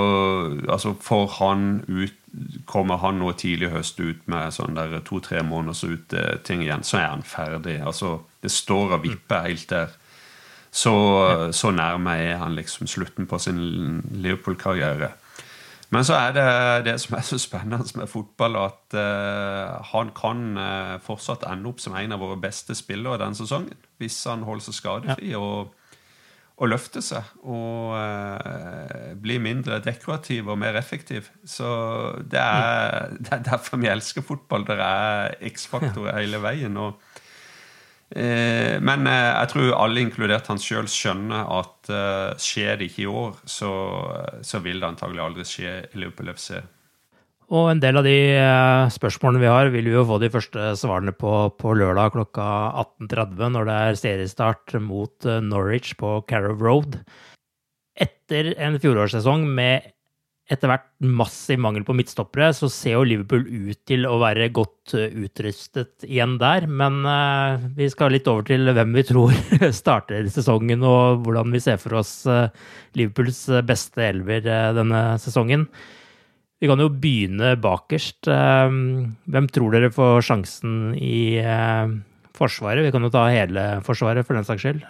altså, 0.68 0.94
får 1.00 1.26
han 1.38 1.84
ut 1.88 2.20
Kommer 2.66 2.98
han 2.98 3.20
nå 3.22 3.28
tidlig 3.38 3.68
høst 3.70 4.00
ut 4.02 4.24
med 4.26 4.50
sånn 4.50 4.74
der 4.74 4.96
to-tre 5.06 5.44
måneders 5.46 5.84
ute-ting 5.86 6.64
igjen, 6.64 6.82
så 6.82 6.96
er 6.98 7.04
han 7.12 7.22
ferdig. 7.22 7.76
Altså, 7.78 8.16
det 8.42 8.50
står 8.50 8.96
og 8.96 9.04
vipper 9.04 9.44
helt 9.44 9.68
der. 9.70 9.92
Så, 10.74 10.94
så 11.54 11.70
nærme 11.70 12.16
er 12.18 12.40
han 12.40 12.56
liksom 12.58 12.90
slutten 12.90 13.28
på 13.30 13.38
sin 13.38 14.02
Liverpool-karriere. 14.18 15.12
Men 15.94 16.02
så 16.06 16.16
er 16.18 16.34
det 16.34 16.48
det 16.88 16.96
som 17.02 17.14
er 17.14 17.22
så 17.26 17.38
spennende 17.38 17.86
med 18.00 18.10
fotball, 18.10 18.58
at 18.64 18.96
eh, 18.98 19.90
han 19.92 20.10
kan 20.16 20.58
eh, 20.58 20.96
fortsatt 21.04 21.46
ende 21.46 21.70
opp 21.70 21.82
som 21.82 21.94
en 21.94 22.16
av 22.16 22.22
våre 22.24 22.40
beste 22.42 22.74
spillere 22.74 23.20
denne 23.22 23.38
sesongen. 23.38 23.78
Hvis 24.02 24.18
han 24.26 24.42
holder 24.42 24.66
seg 24.66 24.78
skadefri 24.80 25.30
og, 25.38 25.70
og 26.58 26.70
løfter 26.72 27.04
seg. 27.04 27.30
Og 27.46 27.94
uh, 27.94 29.14
blir 29.22 29.42
mindre 29.42 29.78
dekorativ 29.84 30.50
og 30.50 30.58
mer 30.58 30.74
effektiv. 30.80 31.30
Så 31.46 31.68
det 32.26 32.42
er, 32.42 33.14
det 33.14 33.30
er 33.38 33.46
derfor 33.52 33.78
vi 33.82 33.92
elsker 33.92 34.26
fotball. 34.26 34.66
Det 34.66 34.80
er 34.82 35.38
X-faktorer 35.52 36.18
hele 36.18 36.42
veien. 36.42 36.78
og 36.78 36.98
Eh, 36.98 37.13
men 38.14 39.08
eh, 39.10 39.30
jeg 39.40 39.50
tror 39.50 39.72
alle, 39.74 40.04
inkludert 40.04 40.46
han 40.50 40.60
sjøl, 40.62 40.86
skjønner 40.90 41.48
at 41.56 41.90
eh, 41.90 42.30
skjer 42.38 42.78
det 42.78 42.90
ikke 42.90 43.02
i 43.06 43.10
år, 43.10 43.34
så, 43.48 43.72
så 44.46 44.60
vil 44.62 44.78
det 44.78 44.90
antagelig 44.92 45.24
aldri 45.24 45.46
skje 45.48 45.74
i 45.88 46.02
Liverpool 46.02 46.30
FC. 46.34 46.60
Og 47.52 47.68
en 47.68 47.80
del 47.82 47.98
av 48.00 48.06
de 48.06 48.16
eh, 48.38 48.92
spørsmålene 48.94 49.42
vi 49.42 49.50
har, 49.50 49.70
vil 49.74 49.90
vi 49.90 49.96
jo 49.96 50.06
få 50.08 50.16
de 50.22 50.30
første 50.32 50.72
svarene 50.80 51.12
på 51.12 51.32
på 51.60 51.74
lørdag 51.76 52.14
klokka 52.14 52.46
18.30, 53.04 53.52
når 53.56 53.68
det 53.68 53.76
er 53.80 54.00
seriestart 54.00 54.76
mot 54.80 55.28
eh, 55.28 55.42
Norwich 55.44 55.92
på 56.00 56.16
Carrow 56.30 56.56
Road. 56.56 57.00
Etter 57.94 58.54
en 58.56 58.80
fjorårssesong 58.80 59.44
med 59.58 59.93
etter 60.52 60.68
hvert 60.68 60.88
massiv 61.00 61.60
mangel 61.64 61.86
på 61.88 61.94
midtstoppere, 61.96 62.50
så 62.52 62.68
ser 62.72 62.98
jo 62.98 63.06
Liverpool 63.08 63.46
ut 63.48 63.78
til 63.88 64.04
å 64.04 64.18
være 64.20 64.50
godt 64.52 64.92
eh, 64.98 65.14
utrustet 65.24 66.04
igjen 66.04 66.36
der. 66.40 66.66
Men 66.68 67.00
uh, 67.08 67.64
vi 67.76 67.88
skal 67.92 68.12
litt 68.12 68.28
over 68.28 68.44
til 68.48 68.68
hvem 68.76 68.92
vi 68.98 69.06
tror 69.08 69.32
starter 69.82 70.28
sesongen, 70.32 70.84
og 70.84 71.24
hvordan 71.24 71.54
vi 71.54 71.62
ser 71.64 71.80
for 71.80 71.96
oss 72.02 72.12
uh, 72.28 72.52
Liverpools 72.98 73.40
beste 73.64 74.04
elver 74.04 74.44
uh, 74.44 74.74
denne 74.76 75.04
sesongen. 75.22 75.64
Vi 76.60 76.68
kan 76.68 76.80
jo 76.80 76.92
begynne 76.92 77.56
bakerst. 77.60 78.24
Hvem 78.24 79.48
tror 79.52 79.74
dere 79.74 79.90
får 79.92 80.22
sjansen 80.24 80.94
i 80.96 81.42
Forsvaret? 82.38 82.86
Vi 82.86 82.92
kan 82.94 83.04
jo 83.04 83.10
ta 83.12 83.26
hele 83.28 83.66
Forsvaret, 83.84 84.24
for 84.24 84.38
den 84.38 84.46
saks 84.48 84.64
skyld. 84.64 84.86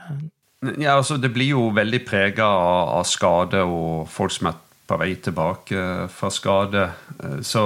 Ja, 0.78 0.94
altså 0.94 1.16
Det 1.18 1.32
blir 1.34 1.50
jo 1.56 1.64
veldig 1.74 2.04
prega 2.06 2.46
av, 2.46 2.92
av 3.00 3.08
skade 3.08 3.64
og 3.66 4.06
folk 4.12 4.36
som 4.36 4.52
er 4.52 4.60
på 4.86 4.96
vei 5.00 5.14
tilbake 5.16 6.08
fra 6.12 6.28
skade. 6.30 6.88
Så, 7.40 7.62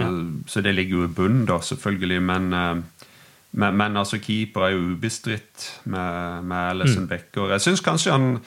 Så, 0.00 0.10
så 0.46 0.60
det 0.64 0.72
ligger 0.74 0.96
jo 1.02 1.04
i 1.04 1.14
bunnen, 1.16 1.44
da, 1.46 1.58
selvfølgelig. 1.60 2.22
Men, 2.22 2.52
eh, 2.52 3.08
men, 3.52 3.76
men 3.76 3.96
altså, 4.00 4.18
keeper 4.18 4.64
er 4.66 4.70
jo 4.74 4.94
ubestridt 4.94 5.66
med, 5.84 6.44
med 6.44 6.70
Alison 6.70 7.04
Mm. 7.04 7.08
Becker. 7.08 7.50
Jeg 7.52 7.60
syns 7.60 7.80
kanskje 7.84 8.12
han 8.12 8.40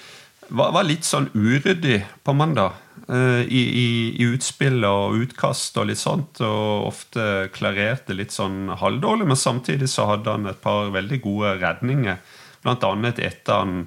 var, 0.50 0.72
var 0.72 0.84
litt 0.88 1.04
sånn 1.06 1.30
uryddig 1.36 2.02
på 2.24 2.34
mandag. 2.34 2.74
eh, 3.10 3.44
I, 3.48 3.62
i, 3.84 3.88
I 4.20 4.26
utspill 4.34 4.84
og 4.88 5.16
utkast 5.22 5.78
og 5.78 5.88
litt 5.92 6.02
sånt. 6.02 6.42
Og 6.42 6.88
ofte 6.90 7.50
klarerte 7.54 8.16
litt 8.18 8.32
sånn 8.36 8.70
halvdårlig, 8.82 9.28
men 9.28 9.38
samtidig 9.40 9.88
så 9.94 10.08
hadde 10.10 10.32
han 10.32 10.48
et 10.50 10.62
par 10.62 10.90
veldig 10.96 11.22
gode 11.22 11.54
redninger. 11.62 12.18
Blant 12.64 12.84
annet 12.84 13.20
etter 13.20 13.54
han 13.62 13.86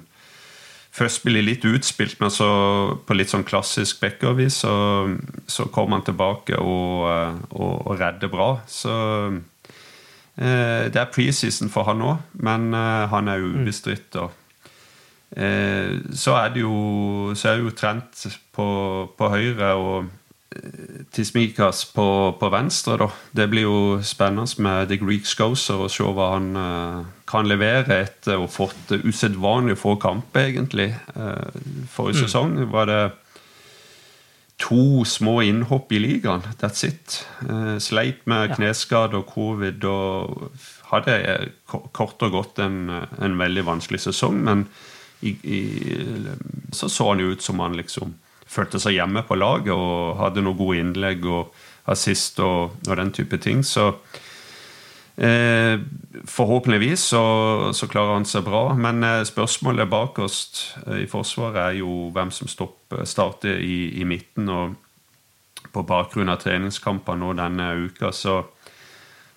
først 0.91 1.23
blir 1.23 1.45
litt 1.45 1.65
utspilt, 1.65 2.19
men 2.19 2.33
så 2.33 2.49
på 3.07 3.15
litt 3.15 3.31
sånn 3.31 3.47
klassisk 3.47 4.01
Becker-vis, 4.03 4.61
så, 4.65 4.73
så 5.47 5.69
kommer 5.71 5.99
han 5.99 6.05
tilbake 6.09 6.59
og, 6.59 7.07
eh, 7.11 7.39
og, 7.55 7.73
og 7.87 7.95
redder 7.99 8.31
bra. 8.31 8.51
Så 8.67 8.93
eh, 9.31 10.91
det 10.91 10.99
er 10.99 11.11
preseason 11.13 11.71
for 11.71 11.87
han 11.87 12.03
òg, 12.03 12.27
men 12.43 12.71
eh, 12.75 13.07
han 13.13 13.31
er 13.31 13.41
jo 13.41 13.55
ubestridt. 13.55 14.19
og 14.19 14.37
Eh, 15.31 15.99
så 16.11 16.33
er 16.35 16.49
det 16.51 16.61
jo, 16.65 17.31
så 17.35 17.49
er 17.49 17.59
det 17.59 17.63
jo 17.63 17.75
Trent 17.75 18.25
på, 18.51 18.65
på 19.15 19.29
høyre 19.31 19.69
og 19.79 20.09
eh, 20.55 21.05
Tismikas 21.13 21.85
på, 21.95 22.07
på 22.39 22.49
venstre. 22.51 22.97
da. 22.99 23.07
Det 23.31 23.49
blir 23.49 23.67
jo 23.67 24.01
spennende 24.03 24.61
med 24.61 24.91
The 24.91 24.99
Greek 24.99 25.25
Scouser 25.25 25.85
og 25.85 25.91
se 25.91 26.03
hva 26.03 26.33
han 26.35 26.51
eh, 26.59 26.99
kan 27.31 27.47
levere 27.47 28.01
etter 28.03 28.35
å 28.37 28.45
ha 28.45 28.51
fått 28.51 28.91
usedvanlig 29.01 29.77
få 29.79 29.95
kamper, 30.01 30.49
egentlig. 30.51 30.89
Eh, 31.15 31.59
forrige 31.89 32.19
Mm. 32.19 32.27
sesong 32.27 32.71
var 32.73 32.85
det 32.91 33.01
to 34.61 35.03
små 35.05 35.41
innhopp 35.41 35.91
i 35.91 35.99
ligaen. 35.99 36.43
That's 36.61 36.83
it. 36.85 37.25
Eh, 37.49 37.77
sleit 37.81 38.25
med 38.29 38.53
kneskade 38.55 39.17
og 39.17 39.25
covid 39.33 39.83
og 39.89 40.51
hadde 40.91 41.15
eh, 41.17 41.47
kort 41.67 42.21
og 42.21 42.31
godt 42.35 42.59
en, 42.61 42.89
en 43.21 43.37
veldig 43.39 43.63
vanskelig 43.65 44.03
sesong. 44.05 44.37
Men 44.45 44.67
i, 45.21 45.33
i, 45.43 45.61
så 46.73 46.89
så 46.89 47.09
han 47.11 47.19
jo 47.23 47.31
ut 47.33 47.41
som 47.41 47.59
han 47.59 47.73
liksom 47.77 48.13
følte 48.51 48.79
seg 48.83 48.97
hjemme 48.99 49.23
på 49.25 49.37
laget 49.39 49.73
og 49.73 50.17
hadde 50.19 50.43
noen 50.43 50.57
gode 50.59 50.77
innlegg 50.81 51.25
og 51.25 51.53
assist 51.89 52.39
og, 52.43 52.75
og 52.87 52.97
den 52.99 53.11
type 53.15 53.37
ting. 53.41 53.63
Så 53.65 53.93
eh, 55.17 55.79
forhåpentligvis 56.27 57.03
så, 57.13 57.23
så 57.73 57.89
klarer 57.91 58.19
han 58.19 58.29
seg 58.29 58.45
bra. 58.47 58.63
Men 58.77 59.03
eh, 59.03 59.23
spørsmålet 59.27 59.91
bakerst 59.91 60.61
oss 60.85 60.95
i 60.99 61.09
Forsvaret 61.11 61.61
er 61.65 61.81
jo 61.81 62.09
hvem 62.15 62.31
som 62.35 62.51
stopper, 62.51 63.05
starter 63.09 63.59
i, 63.59 64.01
i 64.01 64.07
midten. 64.07 64.49
Og 64.49 65.69
på 65.71 65.85
bakgrunn 65.87 66.31
av 66.31 66.41
treningskamper 66.41 67.19
nå 67.19 67.35
denne 67.39 67.73
uka, 67.85 68.11
så 68.15 68.41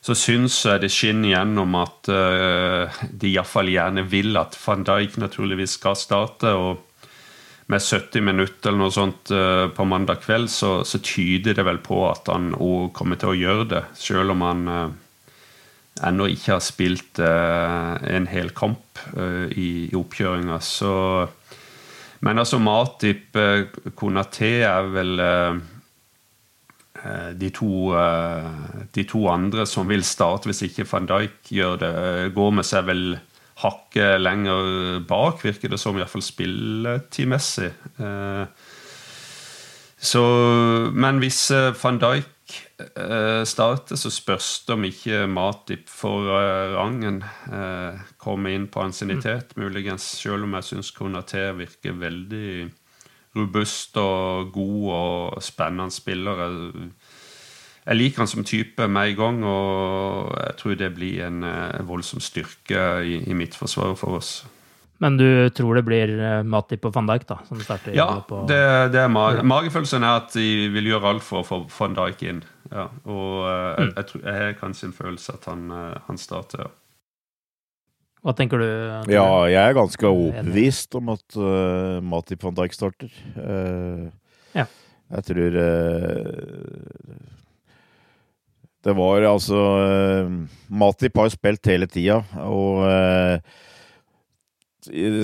så 0.05 0.13
syns 0.13 0.59
jeg 0.67 0.83
det 0.83 0.91
skinner 0.93 1.31
gjennom 1.31 1.77
at 1.81 2.11
uh, 2.13 2.97
de 3.09 3.31
iallfall 3.31 3.71
gjerne 3.73 4.03
vil 4.13 4.37
at 4.37 4.57
van 4.61 4.85
Dijk 4.85 5.17
naturligvis 5.23 5.79
skal 5.79 5.97
starte. 5.97 6.53
og 6.53 6.91
med 7.73 7.81
70 7.81 8.21
minutter 8.21 8.69
eller 8.69 8.83
noe 8.83 8.93
sånt 8.93 9.33
uh, 9.33 9.71
på 9.73 9.87
mandag 9.89 10.21
kveld, 10.21 10.51
så, 10.53 10.83
så 10.85 11.01
tyder 11.01 11.57
det 11.57 11.65
vel 11.65 11.81
på 11.81 12.03
at 12.11 12.29
han 12.29 12.53
òg 12.53 12.93
kommer 12.93 13.17
til 13.17 13.33
å 13.33 13.39
gjøre 13.39 13.65
det. 13.71 13.83
Selv 13.97 14.35
om 14.35 14.45
han 14.45 14.69
uh, 14.69 14.93
ennå 16.03 16.27
ikke 16.33 16.57
har 16.57 16.63
spilt 16.65 17.21
eh, 17.23 17.93
en 18.17 18.27
hel 18.27 18.51
kamp 18.51 18.99
eh, 19.15 19.47
i, 19.55 19.69
i 19.93 19.95
oppkjøringa. 19.95 20.59
Så 20.59 21.29
Men 22.25 22.39
altså, 22.39 22.59
Matip, 22.59 23.37
uh, 23.37 23.69
Konaté 23.95 24.65
er 24.65 24.87
vel 24.95 25.21
eh, 25.21 25.55
eh, 27.05 27.31
de 27.37 27.51
to, 27.53 27.93
eh, 27.95 28.87
de 28.97 29.05
to 29.05 29.29
andre 29.29 29.67
som 29.67 29.87
vil 29.87 30.03
starte 30.03 30.49
hvis 30.49 30.63
ikke 30.65 30.89
van 30.89 31.07
Dijk 31.07 31.53
gjør 31.53 31.77
det. 31.83 31.93
Eh, 31.95 32.33
Gomez 32.33 32.73
er 32.73 32.87
vel 32.89 33.19
hakket 33.61 34.21
lenger 34.21 35.05
bak, 35.07 35.45
virker 35.45 35.69
det 35.71 35.79
som, 35.79 35.99
iallfall 36.01 36.25
spilletidmessig. 36.25 37.71
Eh, 38.01 38.47
Så, 40.05 40.21
men 40.93 41.17
hvis 41.23 41.51
eh, 41.51 41.73
van 41.81 41.97
Dijk 41.97 42.27
eh, 42.27 42.34
starter, 43.47 43.97
så 43.97 44.11
spørs 44.13 44.65
det 44.67 44.75
om 44.75 44.85
ikke 44.85 45.25
Matip 45.31 45.89
for 45.89 46.29
eh, 46.37 46.75
rangen. 46.77 47.23
Eh, 47.53 48.01
komme 48.21 48.55
inn 48.55 48.69
på 48.69 48.83
ansiennitet, 48.85 49.57
muligens. 49.57 50.03
Selv 50.21 50.45
om 50.45 50.57
jeg 50.59 50.69
syns 50.69 50.93
Konaté 50.93 51.47
virker 51.57 51.97
veldig 51.99 52.71
robust 53.35 53.97
og 53.99 54.53
god 54.53 54.91
og 54.95 55.43
spennende 55.43 55.91
spiller. 55.91 56.43
Jeg, 56.45 56.91
jeg 57.87 57.97
liker 57.97 58.25
han 58.25 58.31
som 58.31 58.45
type 58.45 58.89
med 58.89 59.11
en 59.11 59.17
gang, 59.17 59.45
og 59.45 60.37
jeg 60.39 60.59
tror 60.61 60.75
det 60.75 60.95
blir 60.95 61.25
en 61.27 61.45
voldsom 61.89 62.21
styrke 62.21 62.85
i, 63.05 63.19
i 63.27 63.35
midtforsvaret 63.37 63.99
for 63.99 64.21
oss. 64.21 64.45
Men 65.03 65.17
du 65.19 65.51
tror 65.51 65.75
det 65.75 65.83
blir 65.87 66.11
Matip 66.47 66.85
og 66.87 66.95
van 66.95 67.09
Dijk, 67.11 67.25
da? 67.27 67.41
Som 67.49 67.59
starter 67.61 67.97
ja, 67.97 68.07
på 68.29 68.45
det, 68.49 68.61
det 68.95 69.01
er 69.03 69.11
ma 69.11 69.27
magefølelsen 69.43 70.07
er 70.07 70.21
at 70.23 70.31
de 70.37 70.69
vil 70.73 70.93
gjøre 70.93 71.17
alt 71.17 71.25
for 71.27 71.43
å 71.43 71.47
få 71.49 71.59
van 71.81 71.97
Dijk 71.99 72.23
inn. 72.31 72.45
Ja, 72.73 72.89
og 73.05 73.45
uh, 73.45 73.75
mm. 73.77 73.83
jeg, 73.83 73.93
jeg, 73.97 74.07
tror, 74.09 74.23
jeg 74.25 74.41
har 74.41 74.57
kanskje 74.61 74.89
en 74.89 74.97
følelse 74.97 75.37
at 75.37 75.47
han, 75.51 75.67
uh, 75.73 75.93
han 76.09 76.21
starter. 76.21 76.73
Hva 78.25 78.33
tenker 78.33 78.63
du? 78.63 78.69
Ja, 79.13 79.27
jeg 79.53 79.61
er 79.61 79.77
ganske 79.77 80.09
overbevist 80.09 80.97
om 80.97 81.13
at 81.13 81.37
uh, 81.37 82.01
Matip 82.01 82.47
van 82.47 82.57
Dijk 82.57 82.77
starter. 82.77 83.13
ja. 84.55 84.67
Jeg 85.15 85.27
tror 85.29 85.57
det 88.85 88.93
var 88.97 89.27
altså 89.29 89.59
Matip 90.73 91.21
har 91.21 91.29
jo 91.29 91.35
spilt 91.35 91.69
hele 91.69 91.87
tida, 91.87 92.17
og 92.41 92.81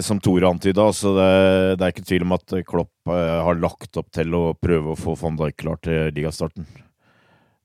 som 0.05 0.21
Tore 0.23 0.49
antyda, 0.49 0.87
så 0.97 1.15
det, 1.17 1.31
det, 1.79 1.85
er 1.85 1.95
ikke 1.95 2.07
tvil 2.09 2.27
om 2.27 2.37
at 2.37 2.55
Klopp 2.69 3.11
har 3.11 3.59
lagt 3.61 3.99
opp 4.01 4.11
til 4.15 4.35
å 4.37 4.45
prøve 4.57 4.95
å 4.95 4.99
få 4.99 5.17
van 5.21 5.39
Dijk 5.41 5.59
klar 5.63 5.81
til 5.85 6.13
ligastarten. 6.17 6.69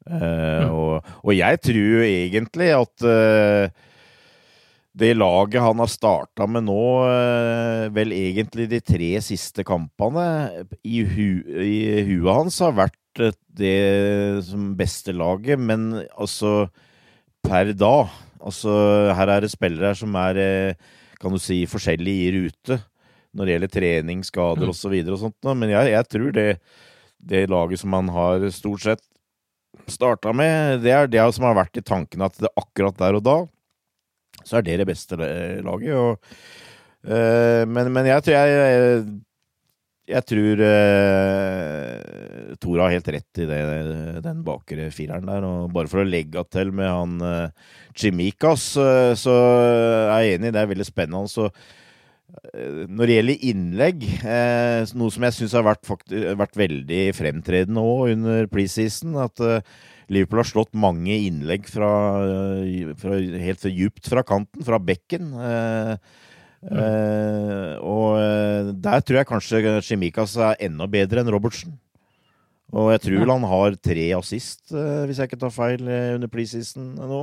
Uh, 0.05 0.69
og, 0.69 1.07
og, 1.23 1.31
jeg 1.33 1.57
tror 1.65 2.03
egentlig 2.05 2.67
at 2.77 3.05
uh, 3.09 3.85
det 4.95 5.15
laget 5.17 5.63
han 5.65 5.81
har 5.81 5.89
starta 5.91 6.45
med 6.47 6.67
nå, 6.67 6.83
vel 7.95 8.13
egentlig 8.15 8.69
de 8.71 8.79
tre 8.79 9.09
siste 9.25 9.65
kampene, 9.67 10.27
i, 10.85 11.01
hu, 11.03 11.41
i 11.65 12.05
huet 12.07 12.29
hans 12.31 12.61
har 12.63 12.77
vært 12.77 13.25
det 13.55 14.43
som 14.47 14.69
beste 14.77 15.11
laget, 15.15 15.59
men 15.59 15.89
altså 16.15 16.69
per 17.45 17.73
da 17.75 17.97
Altså, 18.45 18.69
her 19.17 19.31
er 19.33 19.41
det 19.41 19.47
spillere 19.49 19.95
som 19.97 20.13
er, 20.21 20.37
kan 21.19 21.33
du 21.33 21.39
si, 21.41 21.63
forskjellig 21.69 22.15
i 22.25 22.29
rute 22.35 22.79
når 23.35 23.47
det 23.47 23.55
gjelder 23.55 23.73
trening, 23.73 24.21
skader 24.23 24.63
mm. 24.63 24.71
osv. 24.71 24.93
og, 24.93 25.03
så 25.05 25.15
og 25.15 25.21
sånt. 25.25 25.49
Men 25.59 25.73
jeg, 25.73 25.91
jeg 25.91 26.07
tror 26.11 26.31
det, 26.35 26.47
det 27.19 27.43
laget 27.51 27.81
som 27.81 27.91
man 27.95 28.11
har 28.15 28.47
stort 28.55 28.85
sett 28.85 29.03
starta 29.91 30.31
med, 30.33 30.81
det 30.85 30.93
er 30.95 31.09
det 31.11 31.25
som 31.35 31.45
har 31.49 31.57
vært 31.57 31.77
i 31.77 31.83
tanken 31.85 32.23
at 32.25 32.37
det 32.39 32.51
akkurat 32.57 32.97
der 32.99 33.17
og 33.19 33.25
da, 33.25 33.35
så 34.45 34.59
er 34.59 34.65
det 34.65 34.79
det 34.81 34.87
beste 34.87 35.17
laget. 35.19 35.91
Og, 35.99 36.37
uh, 37.09 37.63
men, 37.67 37.91
men, 37.91 38.07
jeg 38.09 38.25
tror 38.25 38.37
jeg 38.37 38.55
jeg 38.55 39.05
tror 40.29 40.61
uh, 40.61 42.51
Tor 42.61 42.81
har 42.83 42.93
helt 42.93 43.07
rett 43.15 43.41
i 43.41 43.47
det, 43.49 43.61
den 44.25 44.43
bakre 44.45 44.91
fireren 44.93 45.25
der. 45.29 45.47
Og 45.47 45.71
bare 45.73 45.89
for 45.91 46.03
å 46.03 46.07
legge 46.07 46.43
til 46.53 46.73
med 46.75 46.91
han 46.91 47.15
uh, 47.23 47.71
Chimikas, 47.97 48.75
uh, 48.77 49.15
så 49.17 49.33
er 50.11 50.27
jeg 50.27 50.37
enig, 50.37 50.53
det 50.53 50.61
er 50.61 50.71
veldig 50.75 50.87
spennende. 50.87 51.25
Så 51.31 51.49
når 52.89 53.07
det 53.07 53.17
gjelder 53.17 53.43
innlegg, 53.49 54.05
eh, 54.25 54.93
noe 54.97 55.13
som 55.13 55.25
jeg 55.27 55.35
syns 55.37 55.55
har 55.57 55.65
vært, 55.65 55.87
vært, 56.37 56.57
veldig 56.57 57.01
fremtredende 57.15 57.83
òg 57.83 58.15
under 58.15 58.49
preseason, 58.51 59.15
at 59.21 59.41
eh, 59.43 59.61
Liverpool 60.13 60.41
har 60.41 60.49
slått 60.49 60.73
mange 60.77 61.15
innlegg 61.15 61.65
fra, 61.69 61.89
fra, 63.01 63.17
helt 63.41 63.65
djupt 63.71 64.09
fra 64.11 64.25
kanten, 64.27 64.65
fra 64.65 64.79
bekken. 64.81 65.31
Eh, 65.33 65.95
mm. 66.61 67.81
og 67.85 68.75
der 68.81 69.03
tror 69.03 69.19
jeg 69.19 69.29
kanskje 69.29 69.73
Chemikas 69.85 70.37
er 70.37 70.57
enda 70.67 70.87
bedre 70.89 71.21
enn 71.21 71.31
Robertsen. 71.33 71.75
Og 72.75 72.89
jeg 72.95 73.03
tror 73.03 73.29
han 73.29 73.45
har 73.51 73.77
tre 73.77 74.07
assist, 74.17 74.63
hvis 74.71 75.19
jeg 75.21 75.29
ikke 75.29 75.39
tar 75.43 75.53
feil, 75.53 75.85
under 75.85 76.31
preseason 76.31 76.95
nå. 76.97 77.21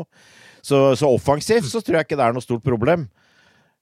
Så, 0.62 0.78
så 0.94 1.10
offensivt 1.10 1.66
så 1.66 1.82
tror 1.82 1.98
jeg 1.98 2.06
ikke 2.06 2.20
det 2.20 2.28
er 2.28 2.36
noe 2.36 2.44
stort 2.44 2.62
problem. 2.64 3.08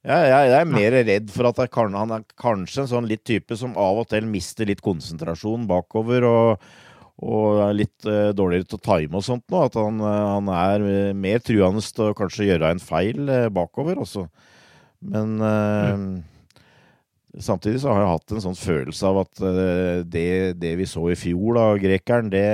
Jeg, 0.01 0.29
jeg, 0.31 0.45
jeg, 0.49 0.57
er 0.57 0.69
mer 0.69 0.95
redd 0.97 1.33
for 1.35 1.47
at 1.51 1.59
kan, 1.73 1.93
han 1.93 2.13
er 2.17 2.23
kanskje 2.41 2.87
en 2.87 2.89
sånn 2.95 3.09
litt 3.09 3.21
type 3.29 3.57
som 3.61 3.75
av 3.77 4.01
og 4.01 4.07
til 4.09 4.25
mister 4.25 4.69
litt 4.69 4.81
konsentrasjon 4.81 5.67
bakover 5.69 6.25
og, 6.25 6.71
og 7.21 7.61
er 7.67 7.77
litt 7.77 8.09
uh, 8.09 8.31
dårligere 8.33 8.71
til 8.71 8.79
å 8.79 8.87
time 8.87 9.21
og 9.21 9.27
sånt 9.27 9.45
nå. 9.53 9.67
At 9.69 9.77
han, 9.77 10.01
uh, 10.01 10.39
han 10.39 10.49
er 10.57 10.87
mer 11.13 11.45
truende 11.45 11.85
til 11.85 12.09
å 12.09 12.17
kanskje 12.17 12.49
gjøre 12.49 12.73
en 12.73 12.81
feil 12.81 13.29
uh, 13.29 13.51
bakover 13.53 14.01
også. 14.01 14.25
Men 15.01 15.39
mm. 15.41 16.07
samtidig 17.41 17.81
så 17.81 17.95
har 17.95 18.03
jeg 18.03 18.11
hatt 18.13 18.35
en 18.35 18.45
sånn 18.45 18.59
følelse 18.59 19.09
av 19.09 19.23
at 19.23 19.43
det, 20.13 20.27
det, 20.61 20.75
vi 20.77 20.89
så 20.89 21.07
i 21.09 21.17
fjor, 21.17 21.57
av 21.57 21.79
grekeren, 21.81 22.29
det, 22.33 22.45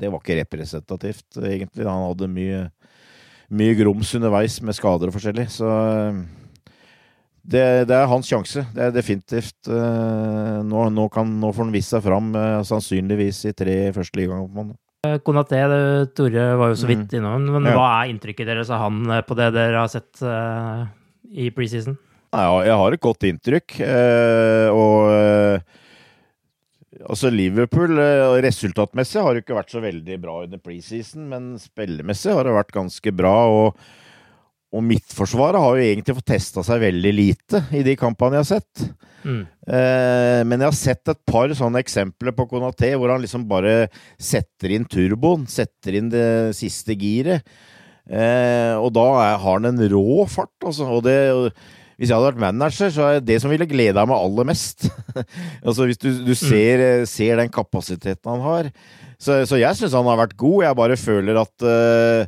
det, 0.00 0.10
var 0.12 0.20
ikke 0.20 0.36
representativt, 0.42 1.28
egentlig. 1.40 1.88
Han 1.88 2.10
hadde 2.10 2.28
mye, 2.28 2.62
mye 3.56 3.78
grums 3.80 4.12
underveis 4.18 4.60
med 4.60 4.76
skader 4.76 5.08
og 5.08 5.16
forskjellig. 5.16 5.48
Så 5.56 5.70
det, 7.44 7.64
det, 7.90 7.92
er 7.92 8.08
hans 8.08 8.28
sjanse. 8.28 8.64
Det 8.72 8.86
er 8.86 8.94
definitivt 8.94 9.68
uh, 9.68 10.62
nå, 10.64 10.86
nå, 10.94 11.08
kan, 11.12 11.28
nå, 11.40 11.52
får 11.52 11.66
han 11.66 11.74
vist 11.74 11.92
seg 11.92 12.04
fram, 12.06 12.32
uh, 12.32 12.62
sannsynligvis 12.64 13.42
i 13.50 13.52
tre 13.56 13.76
første 13.96 14.20
ligakampene. 14.20 14.78
Eh, 15.04 15.18
Konaté, 15.20 15.60
Tore 16.16 16.46
var 16.56 16.72
jo 16.72 16.78
så 16.80 16.88
vidt 16.88 17.12
mm. 17.12 17.16
innom, 17.18 17.50
men 17.58 17.68
ja. 17.68 17.76
hva 17.76 17.88
er 17.98 18.14
inntrykket 18.14 18.48
deres 18.48 18.72
av 18.72 18.86
han 18.86 19.12
på 19.28 19.36
det 19.36 19.50
dere 19.58 19.82
har 19.82 19.92
sett 19.92 20.24
uh, 20.24 20.86
i 21.30 21.50
preseason? 21.54 21.96
Ja, 22.34 22.50
jeg 22.66 22.76
har 22.80 22.94
et 22.96 23.02
godt 23.04 23.26
inntrykk, 23.28 23.78
og 24.74 25.64
Altså 27.04 27.28
Liverpool 27.28 27.98
resultatmessig 28.42 29.20
har 29.20 29.36
jo 29.36 29.42
ikke 29.42 29.56
vært 29.58 29.72
så 29.74 29.80
veldig 29.82 30.16
bra 30.22 30.36
under 30.46 30.60
preseason, 30.62 31.26
men 31.28 31.48
spillemessig 31.60 32.32
har 32.32 32.46
det 32.46 32.54
vært 32.54 32.74
ganske 32.74 33.12
bra. 33.14 33.34
og 33.50 33.80
og 34.74 34.82
Midtforsvaret 34.82 35.62
har 35.62 35.76
jo 35.76 35.86
egentlig 35.86 36.16
fått 36.18 36.30
testa 36.32 36.62
seg 36.66 36.82
veldig 36.82 37.12
lite 37.14 37.60
i 37.78 37.84
de 37.86 37.94
kampene 37.98 38.40
jeg 38.40 38.42
har 38.42 38.48
sett. 38.56 38.86
Mm. 39.22 39.42
Eh, 39.70 40.40
men 40.48 40.58
jeg 40.58 40.66
har 40.66 40.78
sett 40.78 41.12
et 41.12 41.20
par 41.30 41.52
sånne 41.54 41.80
eksempler 41.84 42.34
på 42.34 42.48
Konaté 42.50 42.90
hvor 42.98 43.12
han 43.14 43.22
liksom 43.22 43.46
bare 43.50 43.86
setter 44.18 44.74
inn 44.74 44.88
turboen. 44.90 45.46
Setter 45.50 46.00
inn 46.00 46.10
det 46.12 46.26
siste 46.58 46.96
giret. 46.98 47.46
Eh, 48.04 48.74
og 48.76 48.90
da 48.96 49.06
er, 49.22 49.38
har 49.40 49.58
han 49.58 49.70
en 49.70 49.88
rå 49.94 50.24
fart, 50.28 50.54
altså. 50.64 50.90
Og 50.98 51.04
det 51.06 51.18
hvis 51.94 52.10
jeg 52.10 52.18
hadde 52.18 52.32
vært 52.32 52.42
manager, 52.42 52.90
så 52.90 53.06
er 53.06 53.20
det 53.22 53.36
som 53.42 53.52
ville 53.52 53.68
gleda 53.70 54.02
meg 54.08 54.18
aller 54.18 54.48
mest. 54.48 54.88
altså 55.66 55.86
Hvis 55.86 56.00
du, 56.02 56.08
du 56.26 56.32
mm. 56.32 56.40
ser, 56.40 56.82
mm. 56.82 57.06
ser, 57.10 57.38
den 57.38 57.52
kapasiteten 57.54 58.32
han 58.32 58.42
har. 58.42 58.70
Så, 59.14 59.44
så 59.46 59.60
jeg 59.60 59.78
syns 59.78 59.94
han 59.94 60.08
har 60.10 60.18
vært 60.24 60.34
god. 60.40 60.64
Jeg 60.66 60.78
bare 60.80 60.98
føler 60.98 61.38
at 61.38 61.66
eh, 61.70 62.26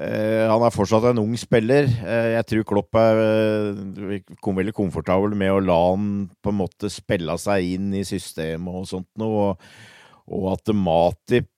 eh, 0.00 0.44
han 0.48 0.64
er 0.64 0.72
fortsatt 0.74 1.10
en 1.10 1.20
ung 1.26 1.36
spiller. 1.38 1.90
Uh, 2.00 2.30
jeg 2.38 2.48
tror 2.50 2.68
Klopp 2.72 3.00
er 3.00 3.20
uh, 3.20 4.16
kom 4.42 4.56
veldig 4.56 4.74
komfortabel 4.76 5.36
med 5.36 5.52
å 5.52 5.60
la 5.62 5.80
han 5.90 6.08
på 6.40 6.54
en 6.54 6.62
måte 6.64 6.92
spille 6.92 7.36
seg 7.40 7.76
inn 7.76 7.92
i 8.00 8.06
systemet 8.08 8.80
og 8.80 8.88
sånt 8.88 9.10
noe. 9.20 9.52
Og, 9.52 9.92
og 10.24 10.46
at 10.54 10.70
Matip 10.72 11.50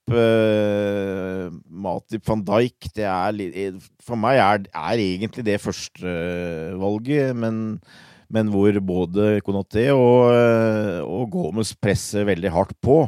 Matip 1.67 2.23
van 2.27 2.43
Dijk 2.47 2.89
det 2.95 3.05
er, 3.07 3.77
For 4.03 4.19
meg 4.19 4.39
er, 4.39 4.67
er 4.71 5.03
egentlig 5.03 5.45
det 5.47 5.61
førstevalget, 5.63 7.35
men, 7.35 7.79
men 8.31 8.51
hvor 8.51 8.79
både 8.83 9.39
Konaté 9.45 9.89
og, 9.95 10.31
og 11.07 11.31
Gomez 11.31 11.73
presser 11.79 12.27
veldig 12.27 12.51
hardt 12.55 12.75
på. 12.83 13.05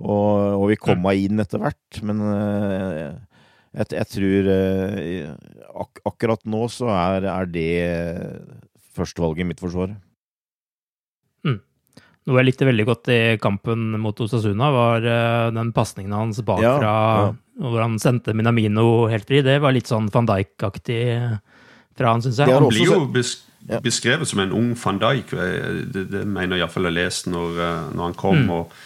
Og, 0.00 0.34
og 0.56 0.68
vi 0.70 0.78
kommer 0.80 1.18
inn 1.18 1.42
etter 1.42 1.60
hvert, 1.60 2.02
men 2.06 2.22
jeg, 3.74 3.90
jeg 3.94 4.06
tror 4.14 4.48
uh, 4.50 5.34
ak 5.84 6.00
akkurat 6.08 6.46
nå 6.50 6.64
så 6.72 6.88
er, 6.90 7.26
er 7.30 7.50
det 7.50 7.74
førstevalget 8.96 9.44
i 9.44 9.50
mitt 9.52 9.62
forsvar. 9.62 9.94
Noe 12.30 12.38
jeg 12.38 12.46
likte 12.52 12.68
veldig 12.68 12.86
godt 12.86 13.10
i 13.10 13.20
kampen 13.42 13.96
mot 13.98 14.20
Osasuna, 14.22 14.70
var 14.70 15.02
uh, 15.02 15.50
den 15.54 15.72
pasningen 15.74 16.14
hans 16.14 16.38
bakfra, 16.46 16.94
ja, 16.94 17.24
ja. 17.26 17.64
hvor 17.66 17.82
han 17.82 17.98
sendte 17.98 18.36
Minamino 18.38 19.08
helt 19.10 19.26
fri. 19.26 19.42
Det 19.42 19.58
var 19.62 19.74
litt 19.74 19.90
sånn 19.90 20.06
van 20.14 20.30
Dijk-aktig 20.30 21.00
fra 21.98 22.14
han, 22.14 22.22
syns 22.22 22.38
jeg. 22.38 22.54
Han 22.54 22.70
blir 22.70 22.86
jo 22.86 23.02
besk 23.10 23.48
beskrevet 23.84 24.28
som 24.28 24.40
en 24.40 24.54
ung 24.56 24.70
van 24.78 25.02
Dijk, 25.02 25.34
det, 25.92 26.06
det 26.10 26.22
mener 26.24 26.56
jeg 26.56 26.64
iallfall 26.64 26.88
jeg 26.88 26.96
leste 26.96 27.32
når, 27.32 27.60
eh, 27.60 27.82
når 27.92 28.08
han 28.08 28.16
kom. 28.18 28.46
Mm. 28.46 28.56
og 28.60 28.80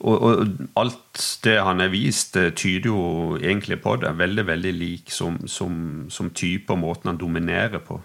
og, 0.00 0.22
og, 0.24 0.52
alt 0.80 1.24
det 1.44 1.58
han 1.60 1.82
er 1.84 1.90
vist, 1.92 2.32
tyder 2.56 2.86
jo 2.88 3.00
egentlig 3.36 3.76
på 3.84 3.98
det. 4.00 4.14
Veldig 4.16 4.46
veldig 4.48 4.72
lik 4.72 5.12
som, 5.12 5.36
som, 5.44 5.74
som 6.08 6.30
type 6.32 6.72
og 6.72 6.80
måten 6.80 7.10
han 7.10 7.18
dominerer 7.20 7.82
på. 7.84 7.98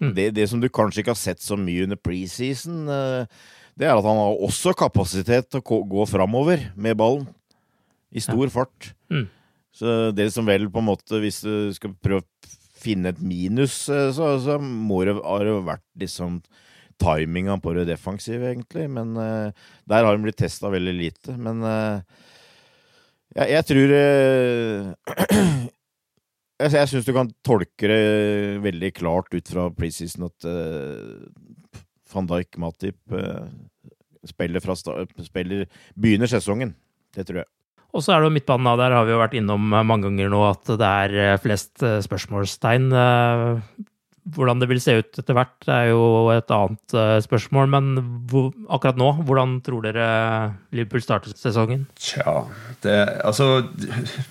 Mm. 0.00 0.14
Det, 0.16 0.28
det, 0.36 0.46
som 0.50 0.62
du 0.62 0.68
kanskje 0.72 1.02
ikke 1.02 1.14
har 1.14 1.20
sett 1.20 1.42
så 1.44 1.58
mye 1.60 1.84
under 1.84 2.00
preseason, 2.00 2.86
eh, 2.88 3.42
det 3.78 3.88
er 3.88 3.96
at 3.96 4.06
han 4.06 4.18
har 4.20 4.40
også 4.46 4.74
kapasitet 4.76 5.50
til 5.50 5.60
å 5.62 5.82
gå 5.88 6.06
framover 6.08 6.70
med 6.76 6.98
ballen. 7.00 7.28
I 8.10 8.22
stor 8.24 8.48
ja. 8.48 8.50
fart. 8.50 8.88
Mm. 9.12 9.28
Så 9.76 10.10
det 10.16 10.32
som 10.34 10.48
vel 10.48 10.66
på 10.72 10.82
en 10.82 10.88
måte, 10.88 11.20
hvis 11.22 11.44
du 11.44 11.70
skal 11.76 11.92
prøve 12.02 12.24
å 12.24 12.50
finne 12.80 13.12
et 13.12 13.20
minus, 13.22 13.84
eh, 13.92 14.08
så, 14.16 14.34
så 14.42 14.58
må 14.60 15.04
det 15.06 15.14
ha 15.20 15.60
vært 15.68 15.86
liksom 16.00 16.40
timinga 17.00 17.56
på 17.60 17.72
det 17.76 17.86
defensive, 17.88 18.52
egentlig. 18.52 18.86
Men 18.92 19.14
uh, 19.16 19.52
der 19.88 20.04
har 20.04 20.12
han 20.14 20.24
blitt 20.24 20.40
testa 20.40 20.70
veldig 20.72 20.96
lite. 20.96 21.36
Men 21.40 21.64
uh, 21.64 22.00
Jeg, 23.30 23.46
jeg 23.54 23.66
tror 23.68 23.92
eh, 23.94 25.36
Jeg, 26.60 26.74
jeg 26.76 26.90
syns 26.90 27.06
du 27.08 27.14
kan 27.16 27.30
tolke 27.46 27.88
det 27.88 28.00
veldig 28.64 28.90
klart 28.98 29.32
ut 29.32 29.48
fra 29.48 29.68
preseason 29.72 30.28
at 30.28 30.48
uh, 30.48 31.80
van 32.12 32.28
Dijk 32.28 32.58
Matip 32.60 32.98
uh, 33.14 33.48
spiller 34.28 34.60
fra 34.60 34.76
spiller, 34.76 35.64
begynner 35.96 36.28
sesongen. 36.28 36.74
Det 37.16 37.24
tror 37.28 37.42
jeg. 37.42 37.50
Og 37.90 38.04
så 38.04 38.12
er 38.12 38.20
det 38.20 38.28
jo 38.28 38.34
midtbanen, 38.36 38.68
da. 38.68 38.76
Der 38.78 38.94
har 38.94 39.06
vi 39.08 39.14
jo 39.14 39.22
vært 39.22 39.38
innom 39.40 39.64
mange 39.72 40.04
ganger 40.04 40.28
nå 40.30 40.44
at 40.46 40.68
det 40.78 40.90
er 40.90 41.40
flest 41.42 41.80
spørsmålstegn 41.80 42.92
hvordan 44.36 44.62
det 44.62 44.68
vil 44.70 44.80
se 44.82 44.96
ut 45.00 45.20
etter 45.20 45.36
hvert, 45.36 45.68
er 45.68 45.90
jo 45.90 46.02
et 46.34 46.52
annet 46.54 46.94
uh, 46.96 47.16
spørsmål. 47.24 47.70
Men 47.72 47.90
hvor, 48.30 48.50
akkurat 48.72 49.00
nå, 49.00 49.10
hvordan 49.28 49.58
tror 49.66 49.84
dere 49.86 50.08
Liverpool 50.74 51.04
starter 51.04 51.36
sesongen? 51.36 51.86
Tja, 52.00 52.40
det, 52.84 52.96
altså 53.26 53.66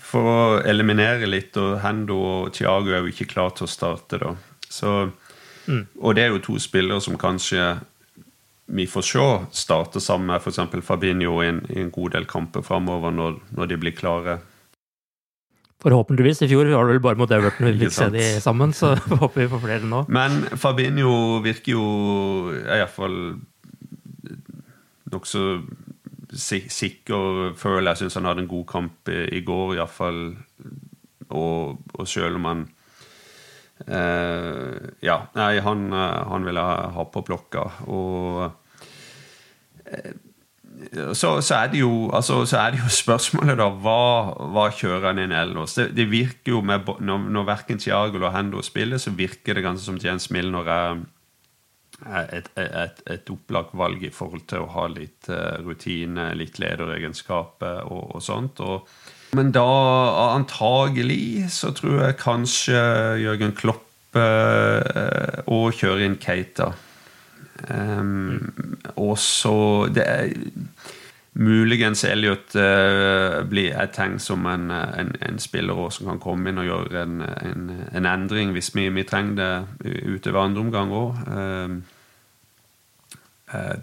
For 0.05 0.31
å 0.31 0.39
eliminere 0.67 1.29
litt, 1.29 1.57
og 1.59 1.79
Hendo 1.83 2.19
og 2.19 2.51
Thiago 2.55 2.93
er 2.93 3.03
jo 3.03 3.13
ikke 3.13 3.29
klar 3.33 3.55
til 3.57 3.67
å 3.67 3.71
starte, 3.71 4.21
da. 4.21 4.35
Så, 4.69 4.97
mm. 5.67 5.85
Og 6.01 6.17
det 6.17 6.25
er 6.25 6.35
jo 6.35 6.43
to 6.45 6.59
spillere 6.61 7.01
som 7.03 7.17
kanskje 7.19 7.73
vi 8.69 8.85
får 8.87 9.01
se 9.01 9.25
starte 9.51 10.01
sammen 10.01 10.27
med 10.29 10.41
f.eks. 10.43 10.85
Fabinho 10.85 11.39
i 11.43 11.47
en, 11.49 11.63
i 11.69 11.79
en, 11.81 11.89
god 11.91 12.13
del 12.13 12.27
kamper 12.29 12.61
framover 12.61 13.13
når, 13.13 13.39
når 13.57 13.71
de 13.71 13.77
blir 13.81 13.95
klare. 13.97 14.37
Forhåpentligvis. 15.79 16.41
I 16.43 16.49
fjor 16.51 16.67
var 16.73 16.87
det 16.89 16.97
vel 16.97 17.03
bare 17.03 17.19
mot 17.21 17.31
Everton 17.31 17.69
vi 17.69 17.85
fikk 17.85 17.93
se 17.95 18.09
de 18.11 18.23
sammen, 18.43 18.73
så 18.75 18.95
håper 19.21 19.45
vi 19.45 19.51
får 19.51 19.61
flere 19.63 19.87
nå. 19.87 20.01
Men 20.11 20.41
Fabinho 20.59 21.39
virker 21.45 21.77
jo 21.77 21.85
iallfall 22.65 23.19
nokså 25.09 25.45
sikker, 26.35 27.53
føler 27.57 27.93
jeg. 27.93 28.03
Syns 28.03 28.19
han 28.19 28.27
hadde 28.27 28.43
en 28.43 28.51
god 28.51 28.67
kamp 28.69 29.11
i, 29.13 29.21
i 29.39 29.41
går, 29.45 29.77
iallfall. 29.79 30.21
Og, 31.29 31.79
og 31.95 32.07
selv 32.09 32.39
om 32.39 32.47
han 32.49 32.61
eh, 33.85 34.89
Ja, 35.05 35.19
nei, 35.37 35.51
han, 35.61 35.91
han 35.93 36.47
ville 36.47 36.63
ha 36.97 37.05
på 37.13 37.23
blokka. 37.27 37.65
Og 37.87 38.49
eh, 39.85 40.11
så, 41.13 41.41
så, 41.41 41.55
er 41.55 41.71
det 41.73 41.81
jo, 41.81 42.09
altså, 42.15 42.45
så 42.45 42.57
er 42.57 42.71
det 42.71 42.81
jo 42.83 42.89
spørsmålet, 43.03 43.57
da. 43.59 43.69
Hva, 43.83 43.99
hva 44.53 44.69
kjører 44.75 45.11
han 45.11 45.21
inn 45.25 45.35
ellers? 45.35 45.75
Det, 45.77 45.89
det, 45.97 46.07
virker 46.11 46.55
jo 46.55 46.63
med, 46.65 46.87
Når, 46.99 47.29
når 47.29 47.47
verken 47.51 47.81
Thiago 47.81 48.17
eller 48.17 48.35
Hendo 48.35 48.63
spiller, 48.65 49.01
så 49.01 49.11
virker 49.15 49.57
det 49.57 49.65
ganske 49.65 49.85
som 49.85 49.99
Jens 50.01 50.29
Milner 50.31 50.69
er 50.71 50.99
et, 52.07 52.49
et, 52.55 53.01
et 53.11 53.31
opplagt 53.33 53.75
valg 53.75 54.03
i 54.07 54.13
forhold 54.13 54.45
til 54.47 54.63
å 54.63 54.71
ha 54.71 54.87
litt 54.91 55.27
uh, 55.27 55.59
rutine, 55.65 56.31
litt 56.39 56.59
lederegenskaper 56.61 57.83
og, 57.89 58.15
og 58.15 58.23
sånt. 58.23 58.61
Og, 58.63 58.87
men 59.35 59.51
da 59.53 59.67
antagelig 60.31 61.49
så 61.53 61.73
tror 61.75 62.05
jeg 62.05 62.21
kanskje 62.21 62.79
Jørgen 63.25 63.51
Klopp 63.57 64.15
uh, 64.15 65.43
og 65.51 65.73
kjører 65.75 66.07
inn 66.07 66.21
Keita. 66.23 66.71
Um, 67.67 68.51
og 68.95 69.17
så 69.19 69.87
det 69.91 70.05
er, 70.07 70.33
Muligens 71.39 72.03
Elliot 72.07 72.55
uh, 72.57 73.43
blir 73.47 73.75
er 73.77 73.91
tenkt 73.93 74.23
som 74.25 74.47
en, 74.49 74.71
en, 74.71 75.11
en 75.21 75.39
spiller 75.39 75.89
som 75.93 76.09
kan 76.09 76.21
komme 76.23 76.49
inn 76.49 76.61
og 76.61 76.67
gjøre 76.67 77.03
en, 77.03 77.21
en 77.93 78.09
endring 78.09 78.51
hvis 78.55 78.71
vi, 78.75 78.87
vi, 78.95 79.05
trenger 79.07 79.35
det 79.39 79.93
utover 80.15 80.41
andre 80.41 80.65
omgang 80.65 80.93
òg. 80.95 81.21
Uh, 81.29 81.79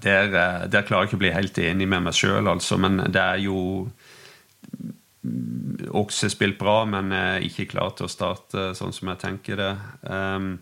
der, 0.02 0.30
der, 0.70 0.84
klarer 0.86 1.04
jeg 1.04 1.08
ikke 1.08 1.18
å 1.18 1.24
bli 1.24 1.34
helt 1.34 1.58
enig 1.58 1.88
med 1.90 2.04
meg 2.06 2.14
sjøl, 2.14 2.46
altså, 2.46 2.76
men 2.78 3.00
det 3.10 3.18
er 3.18 3.40
jo 3.42 3.88
også 5.90 6.30
spilt 6.30 6.54
bra, 6.60 6.84
men 6.86 7.10
ikke 7.42 7.66
klar 7.72 7.96
til 7.98 8.06
å 8.06 8.12
starte 8.12 8.68
sånn 8.78 8.94
som 8.94 9.10
jeg 9.10 9.18
tenker 9.24 9.58
det. 9.58 9.72
Um, 10.06 10.52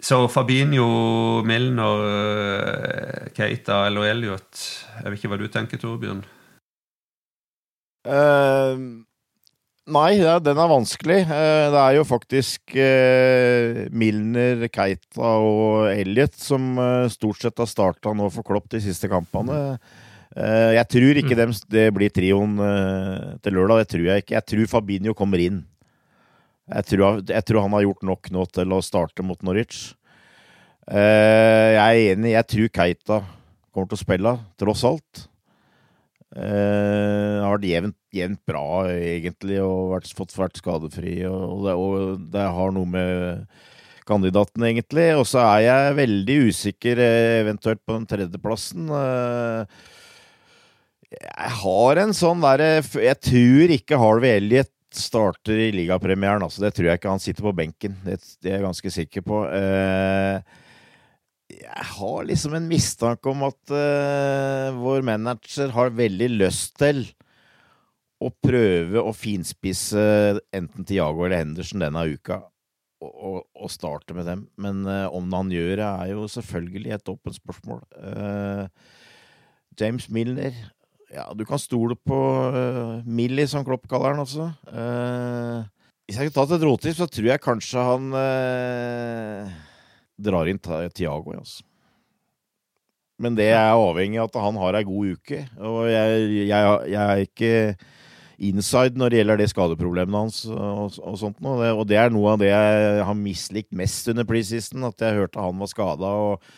så 0.00 0.24
Fabinho, 0.32 1.42
Milner, 1.44 2.02
eh, 2.08 3.28
Keita 3.36 3.84
eller 3.86 4.08
Elliot 4.08 4.60
Jeg 4.96 5.04
vet 5.04 5.18
ikke 5.18 5.30
hva 5.32 5.38
du 5.40 5.48
tenker, 5.52 5.80
Torbjørn? 5.80 6.22
Uh, 8.08 9.04
nei, 9.92 10.14
ja, 10.16 10.38
den 10.40 10.56
er 10.56 10.70
vanskelig. 10.72 11.18
Uh, 11.28 11.68
det 11.74 11.82
er 11.82 11.96
jo 11.98 12.06
faktisk 12.08 12.72
uh, 12.80 13.82
Milner, 13.92 14.64
Keita 14.72 15.34
og 15.44 15.90
Elliot 15.92 16.38
som 16.40 16.80
stort 17.12 17.44
sett 17.44 17.60
har 17.60 17.68
starta 17.68 18.14
nå 18.16 18.30
for 18.32 18.46
Klopp 18.46 18.70
de 18.72 18.80
siste 18.80 19.10
kampene. 19.12 19.76
jeg 20.30 20.86
tror 20.88 21.18
ikke 21.18 21.34
mm. 21.34 21.40
dem, 21.42 21.52
det 21.76 21.86
blir 21.92 22.12
trioen 22.14 22.56
til 23.42 23.56
lørdag. 23.58 23.82
Det 23.82 23.92
tror 23.92 24.06
jeg 24.06 24.24
ikke. 24.24 24.34
Jeg 24.38 24.48
tror 24.48 24.72
Fabinho 24.78 25.14
kommer 25.18 25.44
inn. 25.44 25.60
Jeg 26.70 26.86
tror, 26.86 27.22
jeg 27.26 27.46
tror, 27.48 27.64
han 27.64 27.74
har 27.74 27.82
gjort 27.82 28.06
nok 28.06 28.30
nå 28.30 28.44
til 28.54 28.76
å 28.76 28.84
starte 28.84 29.24
mot 29.26 29.40
Norwich. 29.46 29.90
Uh, 30.86 31.74
jeg 31.74 31.80
er 31.80 32.14
enig. 32.14 32.34
Jeg 32.36 32.48
tror 32.52 32.70
Keita 32.78 33.18
kommer 33.70 33.90
til 33.90 33.98
å 33.98 34.04
spille, 34.04 34.36
tross 34.60 34.84
alt. 34.86 35.24
Uh, 36.30 37.42
har 37.42 37.56
vært 37.56 37.66
jevnt, 37.66 37.98
jevnt, 38.14 38.40
bra, 38.46 38.86
egentlig, 38.94 39.58
og 39.64 39.96
vært, 39.96 40.14
fått 40.14 40.36
vært 40.38 40.62
skadefri. 40.62 41.16
Og 41.26 41.66
det, 41.66 41.74
og 41.74 42.24
det, 42.30 42.46
har 42.54 42.74
noe 42.76 42.90
med 42.90 43.48
kandidaten, 44.06 44.66
egentlig. 44.70 45.08
Og 45.18 45.26
så 45.26 45.42
er 45.42 45.64
jeg 45.66 45.96
veldig 45.98 46.36
usikker, 46.50 47.02
eh, 47.02 47.40
eventuelt 47.42 47.82
på 47.82 47.98
den 47.98 48.06
tredjeplassen. 48.10 48.90
Uh, 48.94 49.66
jeg 51.10 51.54
har 51.58 51.98
en 51.98 52.12
sånn 52.14 52.38
derre 52.38 52.84
Jeg 53.02 53.16
tror 53.18 53.72
ikke 53.74 53.98
Harvey 53.98 54.36
Elliot 54.38 54.70
starter 54.96 55.60
i 55.68 55.70
ligapremieren. 55.74 56.42
Altså, 56.44 56.62
det 56.64 56.74
tror 56.74 56.90
jeg 56.90 57.00
ikke. 57.00 57.12
Han 57.12 57.22
sitter 57.22 57.46
på 57.46 57.54
benken. 57.56 57.96
Det, 58.04 58.18
det 58.42 58.50
er 58.50 58.58
jeg 58.58 58.66
ganske 58.66 58.92
sikker 58.96 59.24
på. 59.26 59.44
Uh, 59.46 60.40
jeg 61.50 61.86
har 61.94 62.28
liksom 62.28 62.54
en 62.56 62.68
mistanke 62.70 63.30
om 63.32 63.46
at 63.48 63.74
uh, 63.74 64.70
vår 64.78 65.02
manager 65.06 65.72
har 65.74 65.96
veldig 65.96 66.30
lyst 66.36 66.76
til 66.80 67.04
å 68.20 68.28
prøve 68.30 69.00
å 69.00 69.14
finspisse 69.16 70.00
enten 70.54 70.86
Tiago 70.86 71.24
eller 71.24 71.40
Henderson 71.40 71.80
denne 71.80 72.02
uka, 72.12 72.42
og, 73.00 73.46
og, 73.56 73.70
starte 73.72 74.12
med 74.16 74.28
dem. 74.28 74.44
Men 74.60 74.82
uh, 74.88 75.06
om 75.16 75.30
han 75.34 75.52
gjør 75.54 75.76
det, 75.80 75.86
er 75.88 76.12
jo 76.12 76.26
selvfølgelig 76.30 76.98
et 76.98 77.14
åpent 77.14 77.40
spørsmål. 77.40 77.86
James 79.80 80.10
Milner 80.12 80.56
Ja, 81.10 81.26
du 81.34 81.42
kan 81.46 81.58
stole 81.58 81.96
på 81.96 82.18
uh, 82.54 83.00
Millie, 83.06 83.48
som 83.50 83.64
Klopp 83.66 83.88
kaller 83.90 84.14
han, 84.14 84.22
altså. 84.22 84.50
hvis 86.06 86.14
jeg 86.14 86.30
skulle 86.30 86.36
tatt 86.36 86.54
et 86.54 86.66
råtips, 86.68 87.00
så 87.00 87.08
tror 87.10 87.32
jeg 87.32 87.42
kanskje 87.42 87.88
han 87.88 88.12
drar 90.20 90.50
inn 90.50 90.62
Tiago, 90.62 91.34
altså. 91.34 91.64
Men 93.20 93.36
det 93.36 93.50
er 93.52 93.76
avhengig 93.76 94.20
av 94.20 94.30
at 94.30 94.38
han 94.40 94.58
har 94.62 94.78
ei 94.78 94.86
god 94.88 95.16
uke. 95.18 95.42
Og 95.60 95.82
jeg, 95.90 96.20
jeg, 96.48 96.68
jeg, 96.88 97.02
er 97.02 97.24
ikke 97.26 97.52
inside 98.40 98.96
når 98.96 99.12
det 99.12 99.20
gjelder 99.20 99.40
det 99.42 99.48
skadeproblemet 99.52 100.16
hans 100.16 100.40
og, 100.48 100.96
og 101.04 101.18
sånt 101.20 101.42
noe. 101.44 101.68
Og 101.74 101.84
det 101.88 101.98
er 102.00 102.12
noe 102.14 102.32
av 102.32 102.40
det 102.40 102.48
jeg 102.48 103.04
har 103.04 103.18
mislikt 103.18 103.76
mest 103.76 104.08
under 104.12 104.24
preseason, 104.28 104.88
at 104.88 105.04
jeg 105.04 105.18
hørte 105.18 105.44
han 105.44 105.60
var 105.60 105.72
skada 105.72 106.14
og 106.30 106.48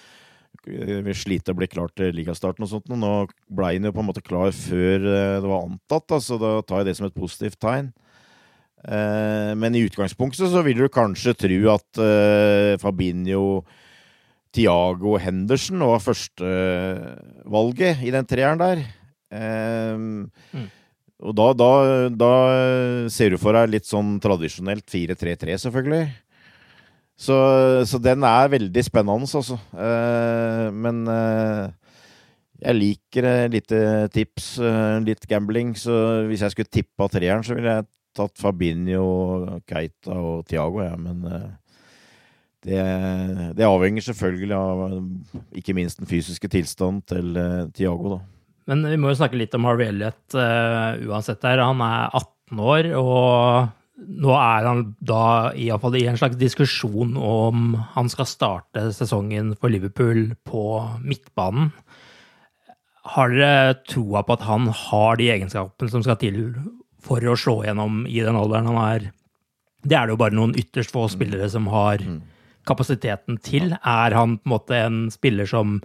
vi 0.67 1.15
sliter 1.17 1.55
å 1.55 1.59
bli 1.59 1.69
klar 1.71 1.91
til 1.97 2.15
ligastarten 2.15 2.65
og 2.65 2.71
sånt. 2.71 2.91
Og 2.93 2.99
nå 2.99 3.13
ble 3.51 3.75
han 3.75 3.89
jo 3.89 3.95
på 3.95 4.03
en 4.03 4.09
måte 4.09 4.25
klar 4.25 4.53
før 4.55 4.99
eh, 5.01 5.41
det 5.43 5.51
var 5.51 5.67
antatt, 5.67 6.17
så 6.23 6.39
da 6.41 6.55
tar 6.67 6.83
jeg 6.83 6.91
det 6.91 6.97
som 6.99 7.09
et 7.09 7.19
positivt 7.19 7.59
tegn. 7.63 7.93
Eh, 8.83 9.53
men 9.59 9.75
i 9.75 9.85
utgangspunktet 9.87 10.51
så 10.53 10.63
vil 10.67 10.83
du 10.83 10.89
kanskje 10.93 11.37
tro 11.39 11.59
at 11.75 12.03
uh, 12.03 12.79
Fabinho, 12.83 13.63
Tiago 14.53 15.15
og 15.15 15.23
Henderson 15.25 15.81
var 15.89 16.03
førstevalget 16.05 18.03
i 18.05 18.13
den 18.13 18.27
treeren 18.29 18.61
der. 18.61 18.83
Mm. 19.33 20.29
Og 21.25 21.33
da, 21.39 21.47
da, 21.57 21.71
da, 22.13 22.33
ser 23.09 23.33
du 23.33 23.39
for 23.41 23.57
deg 23.57 23.71
litt 23.73 23.89
sånn 23.89 24.19
tradisjonelt 24.21 24.85
4-3-3, 24.93 25.57
selvfølgelig. 25.63 26.05
Så, 27.23 27.37
så, 27.87 28.01
den 28.03 28.25
er 28.27 28.51
veldig 28.51 28.83
spennende, 28.83 29.29
altså. 29.31 29.59
Uh, 29.71 30.69
men 30.75 31.05
uh, 31.07 31.71
jeg 32.63 32.79
liker 32.79 33.29
litt 33.51 33.73
tips, 34.15 34.53
litt 35.03 35.27
gambling. 35.31 35.73
Så 35.79 35.95
hvis 36.29 36.45
jeg 36.45 36.55
skulle 36.55 36.71
tippa 36.71 37.09
treeren, 37.11 37.43
så 37.47 37.57
ville 37.59 37.75
jeg 37.75 37.89
tatt 38.15 38.39
Fabinho, 38.39 39.07
Keita 39.67 40.15
og 40.15 40.45
Tiago, 40.47 40.83
ja, 40.85 40.93
men 41.01 41.25
eh, 41.27 41.49
det, 42.69 42.83
det, 43.57 43.65
avhenger 43.67 44.05
selvfølgelig 44.05 44.55
av 44.55 44.83
ikke 45.59 45.75
minst 45.75 45.99
den 45.99 46.11
fysiske 46.11 46.51
tilstanden 46.53 47.01
til 47.09 47.41
Tiago, 47.75 48.19
da. 48.19 48.21
Men 48.71 48.85
vi 48.93 48.99
må 49.01 49.11
jo 49.11 49.19
snakke 49.19 49.41
litt 49.41 49.57
om 49.59 49.67
Harvey 49.67 49.89
Elliot 49.91 50.37
uansett 51.09 51.43
her. 51.49 51.65
Han 51.65 51.83
er 51.83 52.13
18 52.15 52.61
år, 52.63 52.93
og 53.01 53.73
nå 54.07 54.33
er 54.37 54.67
han 54.69 54.85
da 55.05 55.53
iallfall 55.59 55.97
i 55.99 56.07
en 56.11 56.19
slags 56.21 56.39
diskusjon 56.41 57.17
om 57.19 57.75
han 57.95 58.11
skal 58.13 58.29
starte 58.29 58.89
sesongen 58.97 59.55
for 59.59 59.73
Liverpool 59.73 60.33
på 60.49 60.65
midtbanen. 61.05 61.73
Har 63.15 63.33
dere 63.35 63.79
troa 63.89 64.23
på 64.23 64.37
at 64.37 64.45
han 64.47 64.69
har 64.71 65.19
de 65.19 65.31
egenskapene 65.35 65.91
som 65.91 66.05
skal 66.07 66.21
til 66.21 66.45
for 67.03 67.25
å 67.27 67.39
slå 67.39 67.63
gjennom 67.67 68.05
i 68.07 68.21
den 68.23 68.39
alderen 68.39 68.71
han 68.71 68.79
er? 68.83 69.09
Det 69.83 69.99
er 69.99 70.07
det 70.07 70.15
jo 70.15 70.23
bare 70.23 70.39
noen 70.39 70.55
ytterst 70.59 70.95
få 70.95 71.09
spillere 71.11 71.49
som 71.51 71.67
har 71.73 72.05
kapasiteten 72.69 73.41
til. 73.43 73.75
Er 73.75 74.15
han 74.15 74.39
på 74.39 74.47
en 74.47 74.55
måte 74.55 74.79
en 74.79 75.03
spiller 75.11 75.49
som 75.51 75.81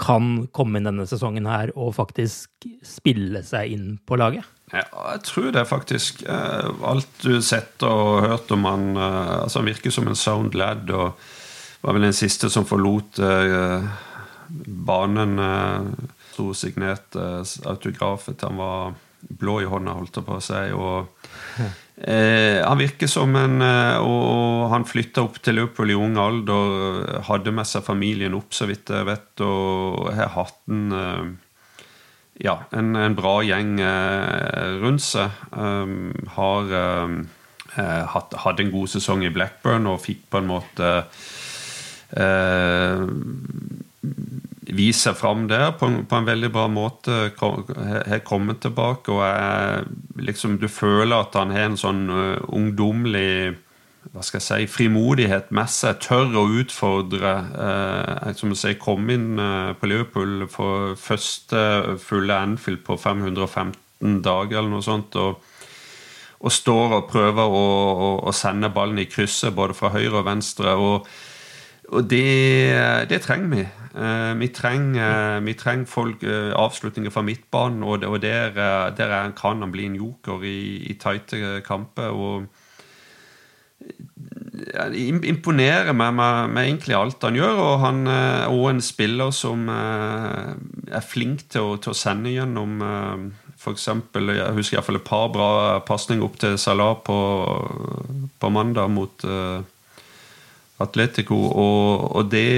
kan 0.00 0.46
komme 0.54 0.78
inn 0.78 0.86
denne 0.86 1.06
sesongen 1.10 1.48
her 1.50 1.72
og 1.74 1.96
faktisk 1.98 2.68
spille 2.86 3.42
seg 3.46 3.74
inn 3.74 3.88
på 4.06 4.20
laget? 4.20 4.46
Ja, 4.70 4.86
jeg 5.14 5.22
tror 5.26 5.50
det, 5.54 5.64
faktisk. 5.66 6.22
Eh, 6.22 6.70
alt 6.86 7.10
du 7.24 7.34
har 7.34 7.44
sett 7.46 7.82
og 7.86 8.22
hørt 8.26 8.52
om 8.54 8.68
han 8.68 8.88
eh, 8.94 9.36
altså 9.42 9.60
Han 9.60 9.70
virker 9.72 9.94
som 9.94 10.06
en 10.06 10.18
sound 10.18 10.54
lad, 10.54 10.90
og 10.94 11.18
var 11.82 11.96
vel 11.96 12.06
den 12.06 12.16
siste 12.16 12.50
som 12.52 12.68
forlot 12.68 13.18
eh, 13.24 13.90
banen. 14.86 15.38
Sto 16.30 16.52
signert 16.54 17.16
autografet. 17.66 18.46
Han 18.46 18.60
var 18.60 18.98
blå 19.20 19.60
i 19.60 19.68
hånda, 19.68 19.96
holdt 19.98 20.20
jeg 20.20 20.26
på 20.26 20.38
å 20.38 20.44
si. 20.44 20.64
og 20.74 21.80
Eh, 22.00 22.64
han 22.64 22.78
virker 22.80 23.10
som 23.12 23.34
en 23.36 23.60
eh, 23.60 23.98
Og 24.00 24.70
han 24.72 24.86
flytta 24.88 25.20
opp 25.20 25.36
til 25.44 25.58
Liverpool 25.58 25.92
i 25.92 25.98
ung 25.98 26.16
alder. 26.20 27.20
Hadde 27.28 27.52
med 27.52 27.68
seg 27.68 27.84
familien 27.84 28.36
opp, 28.38 28.54
så 28.56 28.68
vidt 28.70 28.88
jeg 28.88 29.08
vet, 29.08 29.44
og 29.44 30.08
har 30.16 30.32
hatt 30.38 30.60
en 30.72 31.36
ja, 32.40 32.56
en, 32.72 32.94
en, 32.96 33.14
bra 33.18 33.40
gjeng 33.44 33.76
eh, 33.84 34.78
rundt 34.80 35.04
seg. 35.04 35.36
Um, 35.52 36.12
har 36.36 36.72
eh, 36.72 38.04
hatt, 38.14 38.36
hadde 38.46 38.64
en 38.64 38.72
god 38.72 38.92
sesong 38.94 39.26
i 39.26 39.32
Blackburn 39.34 39.88
og 39.90 40.00
fikk 40.06 40.24
på 40.32 40.40
en 40.40 40.48
måte 40.48 40.90
eh, 42.16 43.04
vist 44.70 45.04
seg 45.04 45.18
fram 45.18 45.46
der 45.50 45.74
på 45.76 45.90
på 46.08 46.16
en, 46.16 46.28
veldig 46.28 46.52
bra 46.54 46.66
måte. 46.72 47.32
Har 47.40 48.24
kommet 48.24 48.62
tilbake 48.64 49.12
og 49.12 49.24
er 49.26 49.84
liksom 50.16 50.58
Du 50.62 50.68
føler 50.68 51.20
at 51.20 51.36
han 51.36 51.52
har 51.52 51.70
en 51.70 51.80
sånn 51.80 52.06
uh, 52.08 52.38
ungdommelig 52.48 53.56
hva 54.10 54.24
skal 54.26 54.40
jeg 54.40 54.46
si, 54.46 54.72
frimodighet 54.74 55.52
med 55.54 55.70
seg. 55.70 56.00
Tør 56.02 56.34
å 56.40 56.48
utfordre. 56.58 57.34
Eh, 57.66 58.32
som 58.38 58.50
du 58.50 58.58
sier, 58.58 58.78
kom 58.80 59.06
inn 59.12 59.38
uh, 59.38 59.70
på 59.78 59.86
Liverpool 59.86 60.48
for 60.50 60.96
første 60.98 61.98
fulle 62.02 62.34
Anfield 62.34 62.82
på 62.86 62.96
515 62.98 64.18
dager 64.24 64.58
eller 64.58 64.74
noe 64.74 64.86
sånt. 64.86 65.16
og 65.16 65.46
og 66.40 66.48
står 66.56 66.92
og 66.96 67.08
prøver 67.10 67.52
å, 67.52 67.64
å, 68.00 68.06
å 68.24 68.32
sende 68.32 68.70
ballen 68.72 68.96
i 69.02 69.04
krysset 69.04 69.52
både 69.52 69.74
fra 69.76 69.90
høyre 69.92 70.22
og 70.22 70.24
venstre. 70.24 70.72
og 70.72 71.10
og 71.90 72.06
det, 72.06 73.10
det, 73.10 73.18
trenger 73.20 73.50
vi. 73.50 73.62
Uh, 73.92 74.32
vi, 74.38 74.48
trenger, 74.54 75.40
vi 75.42 75.56
trenger 75.58 75.90
folk, 75.90 76.22
uh, 76.22 76.54
avslutninger 76.54 77.10
fra 77.10 77.24
midtbanen, 77.26 77.82
og, 77.82 78.06
og 78.06 78.22
der, 78.22 78.54
der, 78.94 79.14
kan 79.36 79.60
han 79.60 79.72
bli 79.74 79.88
en 79.88 79.98
joker 79.98 80.46
i, 80.46 80.86
i 80.86 80.94
tighte 80.94 81.60
kamper. 81.66 82.14
og 82.14 82.46
imponerer 85.26 85.92
meg 85.96 86.14
med, 86.14 86.50
med, 86.54 86.66
egentlig 86.66 86.96
alt 86.96 87.22
han 87.26 87.38
gjør. 87.38 87.60
Og 87.64 87.74
han 87.84 88.02
er 88.10 88.48
også 88.48 88.72
en 88.74 88.82
spiller 88.84 89.34
som 89.34 89.68
er 89.70 91.06
flink 91.06 91.46
til 91.52 91.72
å, 91.72 91.76
til 91.82 91.94
å 91.94 91.98
sende 91.98 92.34
gjennom 92.34 92.78
f.eks. 93.60 93.88
Jeg 93.88 94.56
husker 94.56 94.78
iallfall 94.78 95.00
et 95.00 95.08
par 95.08 95.28
bra 95.34 95.50
pasninger 95.86 96.24
opp 96.24 96.38
til 96.40 96.56
Salah 96.60 96.96
på, 97.04 97.18
på 98.40 98.52
mandag 98.52 98.92
mot 98.92 99.26
Atletico. 100.80 101.36
Og, 101.50 102.10
og 102.16 102.32
det 102.32 102.48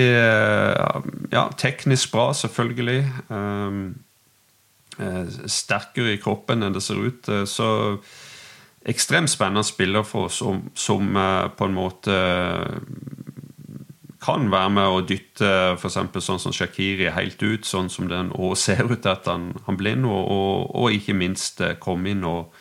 Ja, 1.32 1.48
teknisk 1.58 2.12
bra, 2.12 2.30
selvfølgelig. 2.36 3.06
Um, 3.32 3.94
sterkere 5.48 6.12
i 6.14 6.20
kroppen 6.20 6.62
enn 6.62 6.74
det 6.74 6.82
ser 6.84 7.00
ut. 7.00 7.28
Eh, 7.28 7.46
så 7.48 7.68
ekstremt 8.88 9.30
spennende 9.30 9.64
spiller 9.66 10.06
for 10.06 10.28
oss 10.28 10.40
som, 10.42 10.64
som 10.74 11.16
uh, 11.16 11.48
på 11.54 11.68
en 11.68 11.76
måte 11.76 12.16
kan 14.22 14.46
være 14.52 14.70
med 14.70 14.86
å 14.86 15.00
dytte 15.06 15.48
f.eks. 15.74 15.98
sånn 16.22 16.42
som 16.42 16.54
Shakiri 16.54 17.10
helt 17.10 17.42
ut, 17.42 17.66
sånn 17.66 17.90
som 17.90 18.06
den 18.10 18.30
og 18.36 18.54
ser 18.60 18.84
ut 18.86 19.00
til 19.02 19.12
at 19.12 19.26
han, 19.30 19.50
han 19.66 19.78
blir 19.78 19.98
nå, 19.98 20.12
og, 20.12 20.68
og, 20.76 20.92
ikke 20.94 21.16
minst 21.18 21.62
komme 21.82 22.14
inn 22.14 22.22
og 22.28 22.52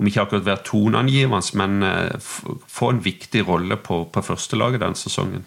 om 0.00 0.08
ikke 0.08 0.22
akkurat 0.24 0.46
være 0.46 0.64
toneangivende, 0.64 1.56
men 1.60 1.84
eh, 1.84 2.30
få 2.68 2.92
en 2.94 3.02
viktig 3.04 3.42
rolle 3.44 3.76
på, 3.76 4.06
på 4.08 4.22
førstelaget 4.24 4.80
den 4.80 4.96
sesongen. 4.96 5.44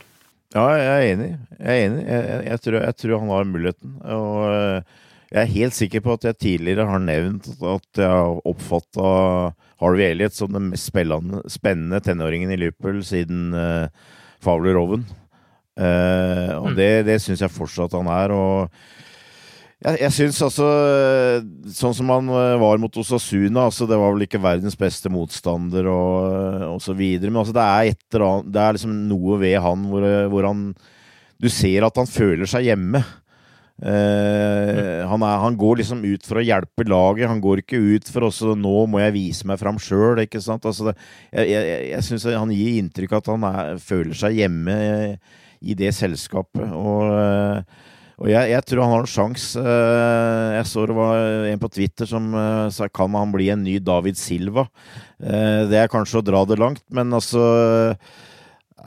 Ja, 0.54 0.68
jeg 0.78 0.92
er 0.92 1.08
enig. 1.16 1.32
Jeg, 1.58 1.66
er 1.66 1.86
enig. 1.88 2.04
Jeg, 2.06 2.44
jeg, 2.46 2.62
tror, 2.64 2.78
jeg, 2.80 2.98
tror, 3.02 3.16
han 3.24 3.34
har 3.34 3.50
muligheten. 3.50 3.96
Og 4.16 4.44
eh, 4.52 5.02
jeg 5.32 5.42
er 5.42 5.54
helt 5.56 5.78
sikker 5.80 6.06
på 6.06 6.16
at 6.16 6.30
jeg 6.30 6.40
tidligere 6.46 6.86
har 6.88 7.02
nevnt 7.04 7.50
at 7.58 8.04
jeg 8.04 8.12
har 8.12 8.38
oppfatta 8.48 9.10
Harvey 9.86 10.10
Elliot 10.10 10.36
som 10.36 10.52
den 10.54 10.72
mest 10.72 10.90
spennende, 10.90 12.02
tenåringen 12.04 12.52
i 12.54 12.60
Liverpool 12.60 13.02
siden 13.06 13.54
uh, 13.54 13.88
Fowler 14.44 14.80
Oven. 14.82 15.06
Uh, 15.76 16.56
og 16.62 16.70
mm. 16.72 16.76
det, 16.78 16.92
det 17.08 17.18
syns 17.24 17.44
jeg 17.44 17.54
fortsatt 17.54 17.96
han 17.98 18.10
er. 18.12 18.34
og 18.36 18.72
jeg, 19.86 20.00
jeg 20.06 20.14
syns 20.16 20.40
altså 20.46 20.68
Sånn 21.76 21.94
som 21.98 22.10
han 22.14 22.30
var 22.62 22.80
mot 22.82 22.96
Osasuna, 22.98 23.68
altså 23.68 23.86
det 23.90 24.00
var 24.00 24.16
vel 24.16 24.24
ikke 24.26 24.42
verdens 24.42 24.78
beste 24.80 25.12
motstander 25.12 25.90
og, 25.92 26.64
og 26.72 26.80
så 26.82 26.96
videre, 26.98 27.30
men 27.30 27.44
altså 27.44 27.54
det 27.58 27.66
er 27.66 27.92
et 27.92 28.18
annet 28.18 28.50
Det 28.56 28.64
er 28.64 28.78
liksom 28.80 28.96
noe 29.12 29.38
ved 29.44 29.60
han 29.62 29.84
hvor, 29.92 30.08
hvor 30.32 30.48
han 30.48 30.64
Du 31.44 31.52
ser 31.52 31.86
at 31.86 32.00
han 32.00 32.10
føler 32.10 32.50
seg 32.50 32.70
hjemme. 32.72 33.04
Eh, 33.84 35.02
han, 35.04 35.24
er, 35.26 35.40
han, 35.44 35.58
går 35.60 35.82
liksom 35.82 36.04
ut 36.06 36.28
for 36.28 36.40
å 36.40 36.46
hjelpe 36.46 36.86
laget, 36.88 37.28
han 37.28 37.42
går 37.44 37.60
ikke 37.64 37.82
ut 37.98 38.08
for 38.08 38.30
også 38.30 38.54
Nå 38.56 38.86
må 38.88 39.02
jeg 39.04 39.16
vise 39.18 39.50
meg 39.50 39.60
fram 39.60 39.80
sjøl. 39.82 40.22
Altså 40.22 40.92
det, 40.92 40.96
jeg 41.36 41.50
jeg, 41.52 41.82
jeg 41.92 42.06
syns 42.08 42.30
han 42.32 42.54
gir 42.56 42.80
inntrykk 42.80 43.18
av 43.18 43.24
at 43.24 43.34
han 43.34 43.50
er, 43.50 43.82
føler 43.84 44.16
seg 44.16 44.40
hjemme 44.40 44.78
i 45.66 45.76
det 45.78 45.92
selskapet. 45.98 46.72
og 46.72 47.66
og 48.16 48.30
jeg, 48.32 48.48
jeg, 48.54 48.64
tror 48.64 48.84
han 48.86 48.94
har 48.94 49.04
en 49.04 49.12
sjanse. 49.12 49.60
Eh, 49.60 50.52
jeg 50.56 50.68
så 50.70 50.86
det 50.88 50.96
var 50.96 51.50
en 51.50 51.60
på 51.62 51.70
Twitter 51.76 52.08
som 52.08 52.30
eh, 52.40 52.68
sa 52.72 52.88
kan 52.88 53.18
han 53.18 53.34
bli 53.34 53.50
en 53.52 53.66
ny 53.66 53.76
David 53.84 54.20
Silva. 54.20 54.70
Eh, 55.20 55.66
det 55.68 55.82
er 55.82 55.92
kanskje 55.92 56.22
å 56.22 56.26
dra 56.26 56.46
det 56.48 56.60
langt, 56.62 56.84
men 56.96 57.12
altså 57.16 57.44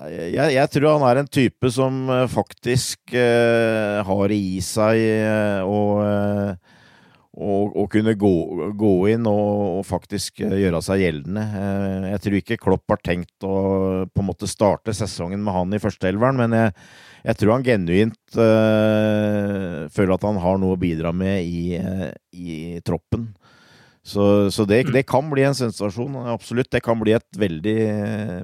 jeg, 0.07 0.55
jeg 0.55 0.71
tror 0.75 0.97
han 0.97 1.07
er 1.09 1.21
en 1.23 1.31
type 1.31 1.71
som 1.75 2.07
faktisk 2.31 3.15
har 3.15 4.25
det 4.31 4.39
i 4.39 4.59
seg 4.65 5.65
å 5.67 5.79
å, 7.39 7.87
kunne 7.91 8.15
gå, 8.19 8.33
gå 8.75 8.93
inn 9.13 9.27
og, 9.31 9.79
og, 9.79 9.85
faktisk 9.87 10.43
gjøre 10.43 10.81
seg 10.85 11.05
gjeldende. 11.05 11.45
Jeg 12.13 12.23
tror 12.25 12.39
ikke 12.41 12.61
Klopp 12.61 12.95
har 12.95 13.03
tenkt 13.05 13.47
å 13.47 13.59
på 14.11 14.23
en 14.23 14.29
måte 14.29 14.49
starte 14.51 14.95
sesongen 14.97 15.43
med 15.45 15.55
han 15.55 15.77
i 15.77 15.83
førsteelveren, 15.83 16.41
men 16.41 16.57
jeg, 16.59 16.73
jeg 17.29 17.41
tror 17.41 17.55
han 17.55 17.67
genuint 17.67 18.39
uh, 18.41 19.87
føler 19.95 20.17
at 20.17 20.27
han 20.27 20.41
har 20.43 20.59
noe 20.59 20.75
å 20.75 20.81
bidra 20.81 21.15
med 21.15 21.47
i, 21.47 21.79
i 22.35 22.59
troppen. 22.87 23.31
Så, 24.09 24.25
så 24.55 24.65
det, 24.65 24.87
det, 24.95 25.05
kan 25.09 25.27
bli 25.29 25.45
en 25.45 25.57
sensasjon. 25.57 26.17
Absolutt. 26.33 26.71
Det 26.73 26.81
kan 26.85 26.97
bli 27.01 27.13
et 27.17 27.29
veldig, 27.39 27.79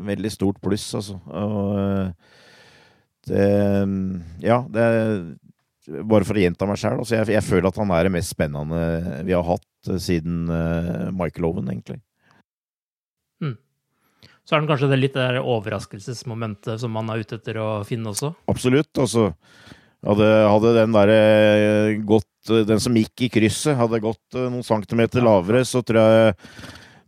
veldig 0.05 0.33
stort 0.33 0.61
pluss, 0.65 0.91
altså. 0.99 1.17
Og 1.33 1.79
eh, 1.81 2.35
det 3.31 3.49
Ja, 4.45 4.61
det 4.69 4.89
Bare 6.09 6.25
for 6.25 6.37
å 6.37 6.41
gjenta 6.41 6.65
meg 6.65 6.79
sjøl. 6.81 6.97
Altså 7.03 7.19
jeg, 7.19 7.29
jeg, 7.35 7.45
føler 7.45 7.69
at 7.69 7.77
han 7.77 7.91
er 7.93 8.07
det 8.07 8.13
mest 8.15 8.33
spennende 8.33 8.85
vi 9.29 9.35
har 9.37 9.45
hatt 9.45 9.91
siden 10.01 10.47
uh, 10.49 11.11
Michael 11.13 11.45
Owen, 11.51 11.67
egentlig. 11.69 11.99
Så 14.45 14.57
er 14.57 14.61
det 14.61 14.69
kanskje 14.69 14.91
det 14.93 15.01
litt 15.01 15.15
det 15.17 15.41
overraskelsesmomentet 15.41 16.81
som 16.83 16.93
man 16.93 17.09
er 17.13 17.23
ute 17.25 17.39
etter 17.39 17.57
å 17.63 17.69
finne 17.89 18.13
også? 18.13 18.35
Absolutt. 18.53 18.91
Altså, 19.01 19.31
hadde, 20.05 20.31
hadde 20.53 20.77
den 20.79 20.95
derre 20.95 21.19
eh, 21.19 21.99
gått 22.07 22.31
Den 22.69 22.81
som 22.83 22.97
gikk 22.99 23.25
i 23.25 23.31
krysset, 23.33 23.77
hadde 23.79 24.03
gått 24.05 24.37
eh, 24.37 24.49
noen 24.53 24.67
centimeter 24.67 25.25
lavere, 25.25 25.65
så 25.65 25.81
tror 25.81 26.01
jeg 26.03 26.35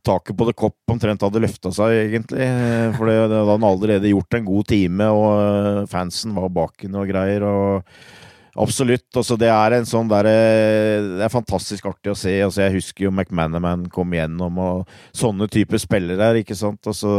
taket 0.06 0.38
på 0.38 0.46
det 0.46 0.54
kopp 0.56 0.92
omtrent 0.94 1.24
hadde 1.26 1.42
løfta 1.42 1.72
seg, 1.74 1.92
egentlig. 2.06 2.44
Eh, 2.46 2.94
for 2.96 3.10
det, 3.10 3.16
det 3.28 3.40
hadde 3.40 3.56
han 3.58 3.66
allerede 3.68 4.12
gjort 4.12 4.38
en 4.38 4.46
god 4.46 4.70
time, 4.70 5.10
og 5.12 5.90
fansen 5.92 6.36
var 6.36 6.54
bak 6.54 6.86
henne 6.86 7.02
og 7.02 7.10
greier. 7.10 7.44
og 7.44 8.56
Absolutt. 8.56 9.10
Altså, 9.12 9.36
det 9.36 9.50
er 9.52 9.76
en 9.76 9.84
sånn 9.84 10.08
der, 10.08 10.30
Det 10.30 11.24
er 11.26 11.32
fantastisk 11.34 11.90
artig 11.90 12.14
å 12.14 12.16
se. 12.16 12.32
Altså, 12.46 12.62
jeg 12.64 12.78
husker 12.78 13.04
jo 13.04 13.12
McManaman 13.12 13.90
kom 13.92 14.14
gjennom, 14.16 14.56
og 14.56 14.94
sånne 15.12 15.50
typer 15.52 15.82
spillere 15.82 16.30
her, 16.30 16.40
ikke 16.40 16.56
sant. 16.56 16.80
Altså 16.88 17.12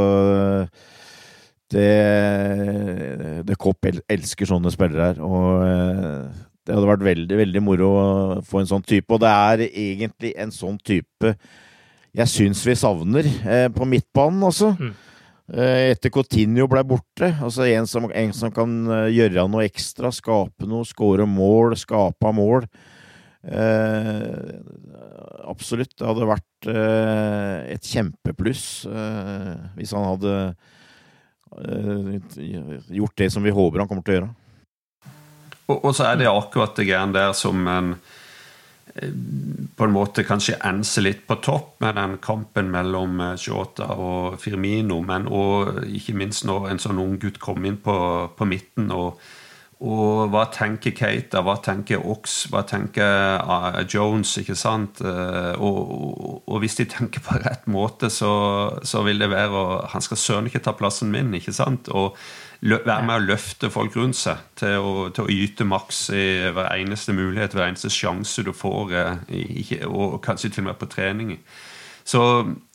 Det, 1.67 3.43
det 3.43 3.57
Kopp 3.59 3.87
elsker 3.87 4.47
sånne 4.47 4.71
spillere 4.71 5.11
her. 5.11 5.23
Og 5.25 5.63
eh, 5.65 6.45
det 6.67 6.75
hadde 6.75 6.89
vært 6.89 7.07
veldig, 7.07 7.39
veldig 7.41 7.63
moro 7.63 7.89
å 7.95 8.05
få 8.47 8.61
en 8.61 8.69
sånn 8.69 8.85
type. 8.87 9.11
Og 9.13 9.23
det 9.23 9.31
er 9.31 9.65
egentlig 9.67 10.33
en 10.39 10.53
sånn 10.53 10.79
type 10.83 11.35
jeg 12.17 12.31
syns 12.31 12.63
vi 12.65 12.73
savner 12.77 13.27
eh, 13.27 13.67
på 13.69 13.85
midtbanen, 13.85 14.41
altså. 14.47 14.71
Mm. 14.79 14.93
Eh, 15.53 15.93
etter 15.93 16.11
Coutinho 16.11 16.65
ble 16.71 16.81
borte. 16.87 17.29
Altså 17.35 17.67
en 17.69 17.87
som, 17.87 18.07
en 18.09 18.33
som 18.35 18.51
kan 18.53 18.73
gjøre 19.13 19.45
noe 19.51 19.67
ekstra, 19.67 20.11
skape 20.15 20.67
noe, 20.67 20.87
skåre 20.87 21.27
mål, 21.29 21.77
skape 21.79 22.33
mål. 22.35 22.65
Eh, 23.47 24.57
absolutt. 25.47 25.93
Det 25.95 26.07
hadde 26.09 26.31
vært 26.31 26.71
et 27.77 27.85
kjempepluss 27.85 28.65
eh, 28.89 29.53
hvis 29.77 29.93
han 29.95 30.09
hadde 30.09 30.33
gjort 31.55 33.17
det 33.17 33.31
som 33.33 33.43
vi 33.43 33.53
håper 33.55 33.83
han 33.83 33.89
kommer 33.89 34.05
til 34.05 34.15
å 34.15 34.19
gjøre. 34.19 34.29
Og, 35.67 35.77
og 35.81 35.91
så 35.95 36.11
er 36.11 36.21
det 36.21 36.29
akkurat 36.31 36.77
det 36.77 36.87
greiene 36.87 37.15
der 37.15 37.33
som 37.37 37.67
en 37.67 37.95
eh, 38.95 39.11
på 39.77 39.85
en 39.85 39.93
måte 39.93 40.25
kanskje 40.25 40.57
enser 40.65 41.05
litt 41.05 41.25
på 41.29 41.37
topp 41.43 41.81
med 41.83 41.97
den 41.99 42.15
kampen 42.23 42.71
mellom 42.73 43.19
Shota 43.37 43.91
og 43.93 44.39
Firmino, 44.41 45.01
men 45.05 45.27
og 45.29 45.83
ikke 45.85 46.15
minst 46.17 46.47
når 46.49 46.71
en 46.71 46.81
sånn 46.81 47.01
ung 47.03 47.19
gutt 47.21 47.37
kom 47.43 47.67
inn 47.67 47.77
på, 47.83 47.97
på 48.33 48.47
midten. 48.49 48.89
og 48.95 49.19
og 49.77 50.31
hva 50.33 50.47
tenker 50.49 50.95
Keita, 50.97 51.43
hva 51.45 51.59
tenker 51.61 52.01
Ox, 52.09 52.47
hva 52.49 52.63
tenker 52.65 53.37
uh, 53.45 53.83
Jones? 53.85 54.31
ikke 54.41 54.55
sant? 54.57 55.03
Uh, 55.05 55.53
og, 55.61 55.77
og, 55.77 56.39
og, 56.47 56.57
hvis 56.63 56.79
de 56.79 56.87
tenker 56.89 57.21
på 57.21 57.37
rett 57.43 57.67
måte, 57.69 58.09
så, 58.09 58.31
så 58.81 59.03
vil 59.05 59.21
det 59.21 59.29
være 59.29 59.53
å 59.53 59.77
Han 59.93 60.01
skal 60.01 60.17
søren 60.17 60.49
ikke 60.49 60.63
ta 60.65 60.73
plassen 60.73 61.13
min, 61.13 61.29
ikke 61.37 61.53
sant? 61.53 61.91
Og 61.93 62.17
lø, 62.65 62.79
være 62.87 63.05
med 63.05 63.19
å 63.19 63.25
løfte 63.27 63.69
folk 63.69 63.99
rundt 63.99 64.17
seg 64.17 64.41
til 64.57 64.81
å, 64.81 65.07
til 65.13 65.27
å 65.27 65.37
yte 65.45 65.69
maks 65.69 66.07
i 66.09 66.27
hver 66.57 66.73
eneste 66.73 67.13
mulighet, 67.13 67.53
hver 67.53 67.69
eneste 67.69 67.93
sjanse 67.93 68.41
du 68.47 68.55
får, 68.57 68.97
uh, 68.97 69.15
ikke, 69.29 69.83
og 69.85 70.17
kanskje 70.25 70.55
til 70.55 70.65
og 70.65 70.71
med 70.71 70.81
på 70.81 70.89
trening. 70.89 71.37
Så 72.07 72.21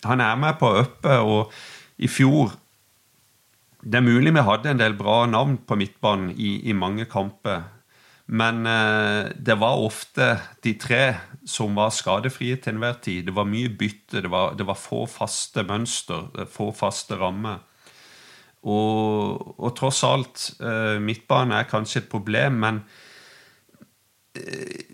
han 0.06 0.22
er 0.22 0.38
med 0.38 0.54
på 0.60 0.70
å 0.70 0.84
uppe, 0.84 1.18
og 1.18 1.50
i 1.98 2.06
fjor 2.10 2.54
det 3.82 3.98
er 3.98 4.06
mulig 4.06 4.32
vi 4.34 4.44
hadde 4.46 4.70
en 4.70 4.80
del 4.80 4.94
bra 4.94 5.24
navn 5.26 5.56
på 5.66 5.76
midtbanen 5.78 6.30
i, 6.36 6.60
i 6.70 6.74
mange 6.76 7.08
kamper. 7.10 7.64
Men 8.32 8.66
eh, 8.66 9.32
det 9.34 9.58
var 9.58 9.82
ofte 9.82 10.36
de 10.62 10.76
tre 10.78 11.02
som 11.48 11.74
var 11.76 11.90
skadefrie 11.90 12.60
til 12.62 12.76
enhver 12.76 13.00
tid. 13.02 13.26
Det 13.26 13.34
var 13.34 13.48
mye 13.50 13.72
bytte, 13.74 14.22
det 14.22 14.30
var, 14.30 14.54
det 14.54 14.66
var 14.68 14.78
få 14.78 15.04
faste 15.10 15.64
mønster, 15.66 16.30
få 16.50 16.70
faste 16.76 17.18
rammer. 17.18 17.58
Og, 18.62 19.58
og 19.58 19.74
tross 19.74 20.04
alt, 20.06 20.52
eh, 20.62 21.02
midtbanen 21.02 21.56
er 21.58 21.66
kanskje 21.66 22.04
et 22.04 22.12
problem, 22.12 22.60
men 22.62 22.78
eh, 24.38 24.86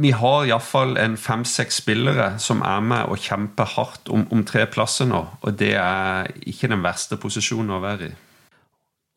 vi 0.00 0.14
har 0.16 0.48
iallfall 0.48 0.96
en 1.02 1.18
fem-seks 1.20 1.82
spillere 1.82 2.32
som 2.40 2.64
er 2.64 2.80
med 2.80 3.12
og 3.12 3.20
kjemper 3.20 3.68
hardt 3.76 4.08
om, 4.08 4.24
om 4.32 4.44
tre 4.48 4.64
plasser 4.70 5.10
nå. 5.10 5.20
Og 5.44 5.60
det 5.60 5.74
er 5.76 6.32
ikke 6.48 6.72
den 6.72 6.80
verste 6.86 7.20
posisjonen 7.20 7.76
å 7.76 7.84
være 7.84 8.08
i. 8.08 8.18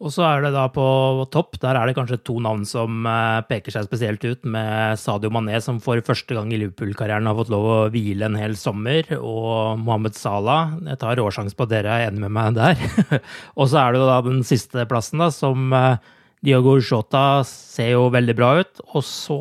Og 0.03 0.11
så 0.11 0.25
er 0.27 0.41
det 0.43 0.49
da 0.51 0.65
på 0.71 0.83
topp, 1.31 1.55
der 1.63 1.77
er 1.79 1.87
det 1.87 1.95
kanskje 1.95 2.19
to 2.27 2.35
navn 2.43 2.65
som 2.67 3.05
eh, 3.07 3.39
peker 3.47 3.71
seg 3.71 3.85
spesielt 3.87 4.23
ut, 4.27 4.41
med 4.43 4.99
Sadio 4.99 5.31
Mané, 5.31 5.61
som 5.63 5.79
for 5.83 6.01
første 6.03 6.35
gang 6.35 6.51
i 6.51 6.59
Liverpool-karrieren 6.59 7.29
har 7.29 7.37
fått 7.37 7.53
lov 7.53 7.67
å 7.71 7.77
hvile 7.93 8.27
en 8.27 8.35
hel 8.35 8.57
sommer, 8.59 9.07
og 9.15 9.79
Mohammed 9.79 10.17
Salah. 10.19 10.73
Jeg 10.89 10.99
tar 10.99 11.15
råsjanse 11.21 11.55
på 11.55 11.67
at 11.67 11.71
dere 11.71 11.93
er 11.95 12.09
enig 12.09 12.25
med 12.25 12.35
meg 12.35 12.57
der. 12.57 12.83
og 13.59 13.71
så 13.71 13.85
er 13.85 13.95
det 13.95 14.03
da 14.09 14.19
den 14.27 14.43
siste 14.47 14.83
plassen, 14.91 15.23
da, 15.23 15.31
som 15.31 15.71
Diago 15.71 16.73
Diogo 16.75 16.83
Jota 16.83 17.23
ser 17.47 17.93
jo 17.93 18.09
veldig 18.11 18.35
bra 18.35 18.49
ut. 18.59 18.83
Og 18.91 19.07
så 19.07 19.39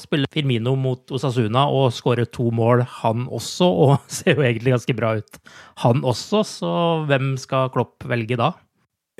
spiller 0.00 0.32
Firmino 0.32 0.72
mot 0.80 1.12
Osasuna 1.12 1.66
og 1.68 1.92
skårer 1.92 2.30
to 2.32 2.48
mål, 2.56 2.86
han 3.02 3.28
også, 3.28 3.68
og 3.84 4.08
ser 4.08 4.40
jo 4.40 4.48
egentlig 4.48 4.72
ganske 4.78 4.96
bra 4.96 5.12
ut, 5.20 5.40
han 5.84 6.00
også. 6.00 6.40
Så 6.48 6.72
hvem 7.12 7.34
skal 7.40 7.68
Klopp 7.76 8.08
velge 8.08 8.40
da? 8.40 8.54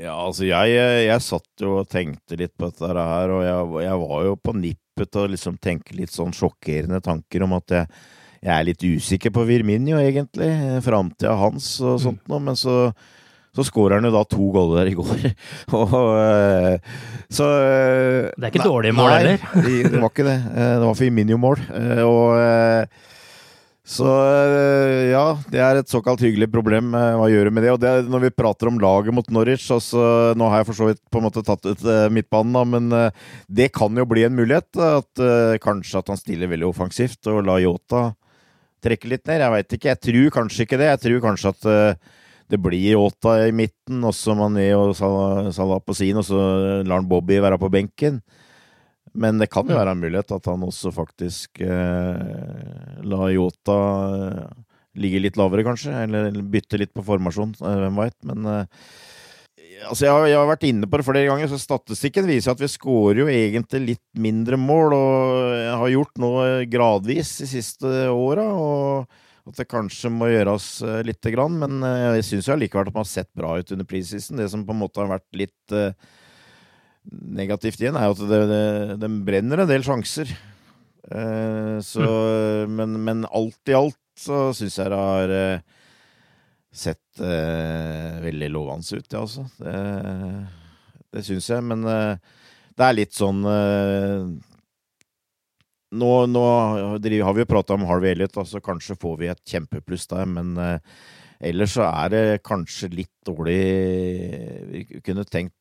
Ja, 0.00 0.14
altså 0.16 0.46
jeg, 0.48 0.76
jeg 1.04 1.24
satt 1.24 1.60
jo 1.60 1.74
og 1.82 1.90
tenkte 1.92 2.38
litt 2.40 2.54
på 2.56 2.70
dette 2.70 2.88
her, 2.88 3.32
og 3.34 3.42
jeg, 3.44 3.84
jeg 3.84 4.00
var 4.00 4.22
jo 4.24 4.38
på 4.40 4.54
nippet 4.56 5.12
til 5.12 5.26
å 5.26 5.30
liksom 5.34 5.58
tenke 5.60 5.96
litt 5.96 6.12
sånn 6.14 6.32
sjokkerende 6.36 7.02
tanker 7.04 7.44
om 7.44 7.56
at 7.58 7.74
jeg, 7.76 7.90
jeg 8.40 8.52
er 8.54 8.68
litt 8.70 8.84
usikker 8.84 9.34
på 9.36 9.44
Virminio, 9.48 9.98
egentlig. 10.00 10.48
Framtida 10.84 11.34
hans 11.36 11.74
og 11.84 11.98
mm. 11.98 12.02
sånt 12.06 12.32
noe. 12.32 12.40
Men 12.48 12.56
så, 12.56 12.76
så 13.52 13.66
skårer 13.66 13.98
han 13.98 14.08
jo 14.08 14.14
da 14.14 14.24
to 14.24 14.48
goller 14.54 14.88
i 14.88 14.96
går. 14.96 15.26
og, 15.82 15.94
eh, 16.16 16.96
så 17.28 17.50
Det 18.32 18.40
er 18.40 18.50
ikke 18.54 18.64
dårlige 18.64 18.96
mål 18.96 19.12
heller. 19.18 19.46
Det 19.60 19.92
var 19.98 20.08
ikke 20.08 20.28
det. 20.30 20.38
Eh, 20.54 20.74
det 20.80 20.86
var 20.86 21.00
Firminio-mål. 21.02 21.64
Eh, 21.76 22.04
og 22.08 22.96
så 23.90 24.06
eh, 24.06 25.08
ja, 25.10 25.24
det 25.50 25.58
er 25.58 25.80
et 25.80 25.90
såkalt 25.90 26.22
hyggelig 26.22 26.46
problem. 26.52 26.92
Eh, 26.94 27.16
hva 27.18 27.26
gjør 27.26 27.48
du 27.48 27.56
med 27.56 27.64
det? 27.66 27.72
Og 27.74 27.80
det, 27.82 27.90
når 28.06 28.22
vi 28.28 28.30
prater 28.38 28.70
om 28.70 28.78
laget 28.78 29.16
mot 29.16 29.26
Norwich 29.34 29.66
altså, 29.74 30.30
Nå 30.38 30.46
har 30.52 30.62
jeg 30.62 30.68
for 30.68 30.78
så 30.78 30.86
vidt 30.92 31.00
på 31.10 31.18
en 31.18 31.26
måte 31.26 31.42
tatt 31.46 31.66
ut 31.66 31.82
uh, 31.82 32.06
midtbanen, 32.12 32.54
da, 32.54 32.62
men 32.70 33.10
det 33.50 33.72
kan 33.74 33.98
jo 33.98 34.06
bli 34.06 34.22
en 34.28 34.36
mulighet. 34.38 34.70
At 34.78 35.24
Kanskje 35.64 36.04
at 36.04 36.12
han 36.12 36.20
stiller 36.20 36.52
veldig 36.52 36.68
offensivt 36.70 37.26
og 37.32 37.42
lar 37.48 37.62
Yota 37.64 38.12
trekke 38.84 39.10
litt 39.10 39.26
ned. 39.26 39.42
Jeg 39.42 39.54
veit 39.56 39.76
ikke. 39.76 39.90
Jeg 39.90 40.02
tror 40.06 40.34
kanskje 40.38 40.66
ikke 40.68 40.78
det. 40.80 40.92
Jeg 40.92 41.02
tror 41.04 41.24
kanskje 41.26 41.54
at 41.56 41.68
det 42.50 42.58
blir 42.62 42.94
Yota 42.94 43.36
i 43.48 43.54
midten, 43.54 44.04
og 44.06 44.14
Mané 44.38 44.70
og 44.78 44.94
Salah 44.98 45.82
på 45.82 45.98
sin, 45.98 46.18
og 46.18 46.26
så 46.26 46.40
lar 46.86 47.02
han 47.02 47.10
Bobby 47.10 47.42
være 47.42 47.58
på 47.60 47.70
benken. 47.74 48.22
Men 49.12 49.40
det 49.42 49.50
kan 49.50 49.68
jo 49.68 49.78
være 49.78 49.94
en 49.94 50.02
mulighet 50.02 50.34
at 50.36 50.48
han 50.50 50.66
også 50.66 50.92
faktisk 50.94 51.62
eh, 51.64 52.98
lar 53.02 53.30
Yota 53.34 53.78
eh, 54.16 54.58
ligge 55.00 55.22
litt 55.22 55.38
lavere, 55.40 55.64
kanskje. 55.66 55.94
Eller 56.04 56.36
bytte 56.52 56.80
litt 56.80 56.92
på 56.94 57.04
formasjon, 57.06 57.56
eh, 57.60 57.78
hvem 57.84 57.98
veit. 57.98 58.16
Men 58.28 58.50
eh, 58.50 58.84
altså 59.88 60.06
jeg, 60.06 60.12
har, 60.14 60.26
jeg, 60.30 60.38
har, 60.38 60.50
vært 60.50 60.68
inne 60.68 60.90
på 60.90 61.00
det 61.00 61.08
flere 61.08 61.30
ganger, 61.30 61.50
så 61.50 61.58
statistikken 61.60 62.28
viser 62.30 62.54
at 62.54 62.62
vi 62.62 62.70
skårer 62.70 63.24
jo 63.24 63.32
egentlig 63.32 63.82
litt 63.94 64.06
mindre 64.28 64.60
mål. 64.60 64.94
Og 64.94 65.56
jeg 65.56 65.80
har 65.82 65.96
gjort 65.96 66.22
noe 66.22 66.46
gradvis 66.70 67.34
de 67.42 67.50
siste 67.56 67.96
åra. 68.14 68.46
Og 68.54 69.18
at 69.50 69.56
det 69.56 69.70
kanskje 69.70 70.12
må 70.12 70.30
gjøres 70.30 70.72
eh, 70.86 71.02
lite 71.08 71.34
grann. 71.34 71.58
Men 71.62 71.82
eh, 71.86 72.20
jeg 72.20 72.28
syns 72.32 72.52
allikevel 72.54 72.90
at 72.90 72.94
man 72.94 73.06
har 73.06 73.12
sett 73.12 73.30
bra 73.36 73.56
ut 73.58 73.74
under 73.74 73.88
prisisen. 73.88 74.40
Det 74.40 74.50
som 74.52 74.66
på 74.66 74.76
en 74.76 74.82
måte 74.84 75.02
har 75.02 75.10
vært 75.10 75.28
litt 75.46 75.78
negativt 77.08 77.80
igjen, 77.80 77.96
er 77.98 78.08
jo 78.08 78.16
at 78.16 78.22
det, 78.30 78.40
det, 78.50 78.64
det 79.02 79.10
brenner 79.26 79.62
en 79.62 79.70
del 79.70 79.84
sjanser. 79.86 80.30
Eh, 81.10 81.76
så, 81.84 82.04
mm. 82.04 82.76
men, 82.76 82.98
men, 83.06 83.24
alt 83.26 83.72
i 83.72 83.76
alt 83.76 83.98
så 84.20 84.50
syns 84.56 84.76
jeg 84.78 84.92
det 84.92 85.00
har 85.00 85.32
eh, 85.34 85.62
sett 86.70 87.22
eh, 87.24 88.20
veldig 88.26 88.50
lovende 88.52 89.00
ut, 89.00 89.08
ja, 89.08 89.24
altså. 89.24 89.46
Det, 89.58 89.74
det 91.10 91.24
syns 91.26 91.48
jeg, 91.50 91.66
men 91.66 91.88
eh, 91.88 92.36
det 92.76 92.86
er 92.86 92.98
litt 92.98 93.16
sånn 93.16 93.40
eh, 93.48 94.28
nå, 95.90 96.10
nå, 96.30 96.44
har 96.44 97.34
vi 97.34 97.42
jo 97.42 97.48
prata 97.50 97.74
om 97.74 97.86
Harvey 97.88 98.14
Elliot, 98.14 98.36
altså 98.38 98.62
kanskje 98.62 98.98
får 99.00 99.16
vi 99.18 99.30
et 99.32 99.42
kjempepluss 99.54 100.06
der, 100.12 100.28
men 100.30 100.52
eh, 100.62 100.78
ellers 101.50 101.74
så 101.74 101.88
er 101.88 102.12
det 102.12 102.22
kanskje 102.46 102.92
litt 102.92 103.14
dårlig 103.26 103.60
Vi 104.70 105.00
kunne 105.02 105.24
tenkt 105.24 105.56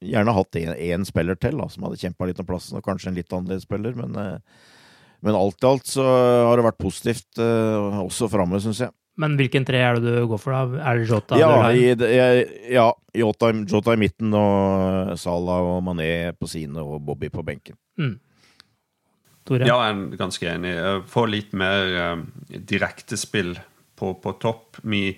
gjerne 0.00 0.34
hatt 0.34 0.56
én 0.60 1.04
spiller 1.08 1.38
til 1.40 1.60
da, 1.60 1.68
som 1.70 1.86
hadde 1.86 2.00
kjempa 2.00 2.28
litt 2.28 2.40
om 2.40 2.48
plassen, 2.48 2.78
og 2.78 2.86
kanskje 2.86 3.10
en 3.10 3.18
litt 3.18 3.32
annerledes 3.32 3.66
spiller. 3.68 3.96
Men, 3.98 4.16
eh, 4.16 4.70
men 5.20 5.36
alt 5.36 5.60
i 5.60 5.68
alt 5.68 5.90
så 5.90 6.06
har 6.48 6.56
det 6.56 6.64
vært 6.64 6.80
positivt 6.80 7.40
uh, 7.42 8.00
også 8.06 8.30
framme, 8.32 8.56
syns 8.64 8.80
jeg. 8.86 8.94
Men 9.20 9.34
hvilken 9.36 9.66
tre 9.68 9.82
er 9.84 9.98
det 9.98 10.14
du 10.14 10.30
går 10.30 10.40
for, 10.40 10.54
da? 10.54 10.80
Er 10.80 10.96
det 10.96 11.10
Jota? 11.10 11.36
Ja, 11.36 11.50
i, 11.76 11.90
ja 12.72 12.86
Jota, 13.12 13.50
Jota, 13.68 13.92
i 13.92 14.00
midten, 14.00 14.32
og 14.32 15.12
Salah 15.20 15.66
og 15.74 15.82
Mané 15.84 16.30
på 16.32 16.48
sine, 16.48 16.80
og 16.80 17.02
Bobby 17.04 17.28
på 17.28 17.44
benken. 17.44 17.76
Mm. 18.00 18.16
Ja, 19.50 19.66
jeg 19.66 19.92
er 19.92 20.00
ganske 20.16 20.46
enig. 20.46 20.72
Få 21.10 21.26
litt 21.28 21.52
mer 21.58 21.92
um, 22.14 22.24
direktespill 22.48 23.58
på, 23.98 24.14
på 24.22 24.32
topp. 24.40 24.80
Vi 24.88 25.10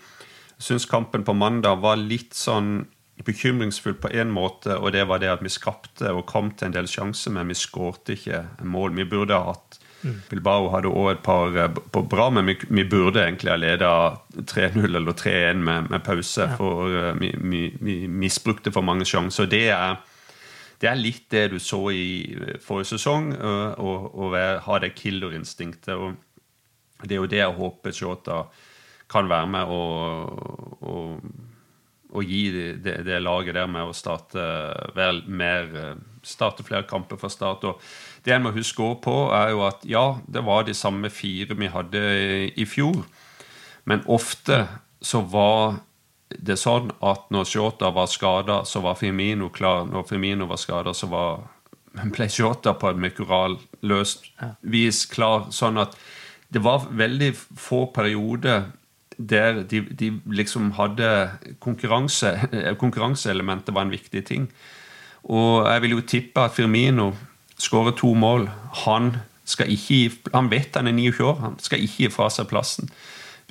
syns 0.62 0.86
kampen 0.88 1.22
på 1.26 1.34
mandag 1.36 1.82
var 1.82 2.00
litt 2.00 2.34
sånn 2.38 2.80
bekymringsfullt 3.26 4.00
på 4.02 4.10
én 4.10 4.30
måte, 4.32 4.76
og 4.76 4.92
det 4.94 5.04
var 5.08 5.22
det 5.22 5.30
at 5.32 5.42
vi 5.44 5.52
skapte 5.52 6.12
og 6.12 6.26
kom 6.30 6.52
til 6.56 6.68
en 6.68 6.76
del 6.76 6.88
sjanser, 6.90 7.34
men 7.34 7.50
vi 7.50 7.58
skårte 7.58 8.16
ikke 8.16 8.44
mål. 8.64 8.94
Vi 8.96 9.08
burde 9.08 9.36
ha 9.36 9.52
hatt 9.52 9.78
mm. 10.02 10.16
Bilbao 10.30 10.70
hadde 10.72 10.90
òg 10.90 11.10
et 11.12 11.22
par 11.24 11.58
eh, 11.58 11.68
på 11.94 12.04
bra, 12.10 12.28
men 12.34 12.48
vi, 12.50 12.56
vi 12.68 12.86
burde 12.88 13.24
egentlig 13.24 13.52
ha 13.52 13.58
leda 13.60 13.92
3-0 14.36 14.88
eller 14.88 15.18
3-1 15.18 15.62
med, 15.62 15.90
med, 15.90 16.02
pause. 16.06 16.48
Ja. 16.48 16.56
For 16.58 16.88
uh, 16.88 17.12
vi, 17.20 17.32
vi, 17.38 17.62
vi, 17.80 17.96
misbrukte 18.08 18.72
for 18.74 18.86
mange 18.86 19.06
sjanser. 19.08 19.50
Det 19.50 19.64
er, 19.74 20.00
det 20.82 20.90
er 20.90 21.00
litt 21.00 21.28
det 21.30 21.46
du 21.54 21.58
så 21.62 21.84
i 21.94 22.34
forrige 22.64 22.94
sesong, 22.96 23.32
å 23.38 24.28
ha 24.66 24.82
det 24.82 24.94
killerinstinktet. 24.98 25.94
og 25.94 27.06
Det 27.06 27.16
er 27.16 27.22
jo 27.22 27.30
det 27.30 27.42
jeg 27.42 27.58
håper 27.60 27.94
Shota 27.94 28.44
kan 29.12 29.28
være 29.28 29.48
med 29.52 29.68
og 29.68 31.51
å 32.12 32.22
gi 32.24 32.42
det, 32.52 32.96
det, 33.06 33.20
laget 33.22 33.56
der 33.56 33.68
med 33.70 33.88
å 33.88 33.96
starte, 33.96 34.42
vel, 34.96 35.22
mer, 35.26 35.70
eh, 35.78 35.94
starte 36.26 36.64
flere 36.66 36.86
kamper 36.88 37.20
fra 37.20 37.30
start. 37.32 37.64
Og 37.64 37.80
det 38.24 38.34
en 38.34 38.44
må 38.44 38.52
huske 38.54 38.90
på, 39.04 39.16
er 39.36 39.54
jo 39.54 39.64
at 39.66 39.86
ja, 39.88 40.04
det 40.28 40.44
var 40.46 40.66
de 40.66 40.76
samme 40.76 41.10
fire 41.12 41.56
vi 41.58 41.70
hadde 41.72 42.02
i 42.52 42.66
fjor. 42.68 43.02
Men 43.88 44.04
ofte 44.06 44.66
så 45.02 45.24
var 45.26 45.80
det 46.32 46.56
sånn 46.60 46.92
at 47.04 47.26
når 47.34 47.48
Shota 47.48 47.90
var 47.92 48.08
skada, 48.08 48.62
så 48.64 48.80
var 48.84 49.00
Firmino 49.00 49.50
klar. 49.52 49.84
Når 49.88 50.06
Firmino 50.08 50.46
var 50.48 50.60
skada, 50.60 50.94
så 50.94 51.08
var 51.12 51.42
ble 51.92 52.28
shota 52.32 52.72
på 52.78 52.92
et 52.92 53.00
mirakuløst 53.00 54.30
vis 54.62 55.04
klar. 55.10 55.50
Sånn 55.52 55.80
at 55.82 55.96
det 56.52 56.62
var 56.64 56.86
veldig 56.88 57.32
få 57.36 57.86
perioder 57.94 58.70
der 59.18 59.62
de, 59.68 59.80
de 59.80 60.08
liksom 60.26 60.70
hadde 60.78 61.30
konkurranse 61.60 62.32
Konkurranseelementet 62.80 63.74
var 63.74 63.86
en 63.86 63.94
viktig 63.94 64.24
ting. 64.24 64.48
Og 65.24 65.68
jeg 65.68 65.82
vil 65.82 65.96
jo 65.96 66.06
tippe 66.06 66.42
at 66.42 66.54
Firmino 66.56 67.12
skårer 67.58 67.94
to 67.96 68.14
mål. 68.14 68.48
Han, 68.84 69.12
gi, 69.68 70.10
han 70.34 70.50
vet 70.50 70.76
han 70.76 70.90
er 70.90 70.96
29 70.96 71.26
år, 71.26 71.36
han 71.40 71.58
skal 71.62 71.82
ikke 71.82 72.06
gi 72.06 72.10
fra 72.10 72.30
seg 72.32 72.48
plassen. 72.50 72.90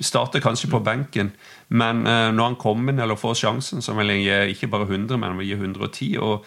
Starter 0.02 0.42
kanskje 0.42 0.70
på 0.70 0.80
benken, 0.82 1.30
men 1.70 2.02
uh, 2.08 2.32
når 2.34 2.44
han 2.44 2.58
kommer 2.58 2.96
eller 2.98 3.16
får 3.16 3.38
sjansen, 3.38 3.82
så 3.82 3.94
vil 3.94 4.10
jeg 4.10 4.24
gi 4.26 4.56
ikke 4.56 4.72
bare 4.72 4.88
100, 4.88 5.16
men 5.16 5.30
han 5.30 5.38
vil 5.38 5.52
gi 5.52 5.58
110. 5.60 6.16
og 6.18 6.44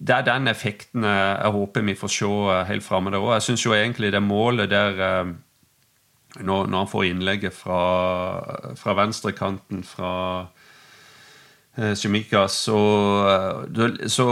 det 0.00 0.14
er 0.16 0.24
den 0.24 0.48
effekten 0.48 1.04
jeg 1.04 1.52
håper 1.52 1.84
vi 1.84 1.94
får 1.94 2.08
se 2.08 2.28
helt 2.70 2.84
framme 2.84 3.10
der 3.12 3.20
òg. 3.20 3.34
Jeg 3.34 3.44
syns 3.44 3.64
jo 3.66 3.74
egentlig 3.76 4.08
det 4.12 4.22
målet 4.24 4.70
der 4.72 5.34
når, 6.38 6.66
når, 6.70 6.76
han 6.78 6.90
får 6.90 7.06
innlegget 7.08 7.54
fra, 7.54 7.82
fra 8.78 8.94
venstrekanten 8.98 9.82
fra 9.86 10.12
eh, 11.74 11.94
så, 11.94 12.10
eh, 13.30 13.96
så, 14.06 14.26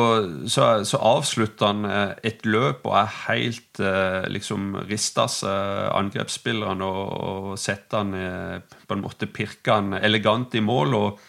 så, 0.46 0.84
så, 0.84 0.99
avslutter 0.99 1.66
han 1.66 1.84
eh, 1.84 2.12
et 2.30 2.46
løp 2.46 2.86
og 2.86 2.96
er 3.01 3.16
helt 3.28 3.80
eh, 3.80 4.28
liksom 4.30 4.76
rista 4.88 5.26
seg 5.30 5.90
angrepsspilleren 5.94 6.82
og, 6.86 7.03
og 7.18 7.59
setter 7.59 8.03
han 8.05 8.62
på 8.86 8.94
en 8.94 9.03
måte 9.05 9.26
pirker 9.26 9.80
han 9.80 9.99
elegant 9.99 10.55
i 10.55 10.64
mål. 10.64 10.94
og 10.94 11.26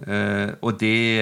og 0.00 0.78
det, 0.80 1.20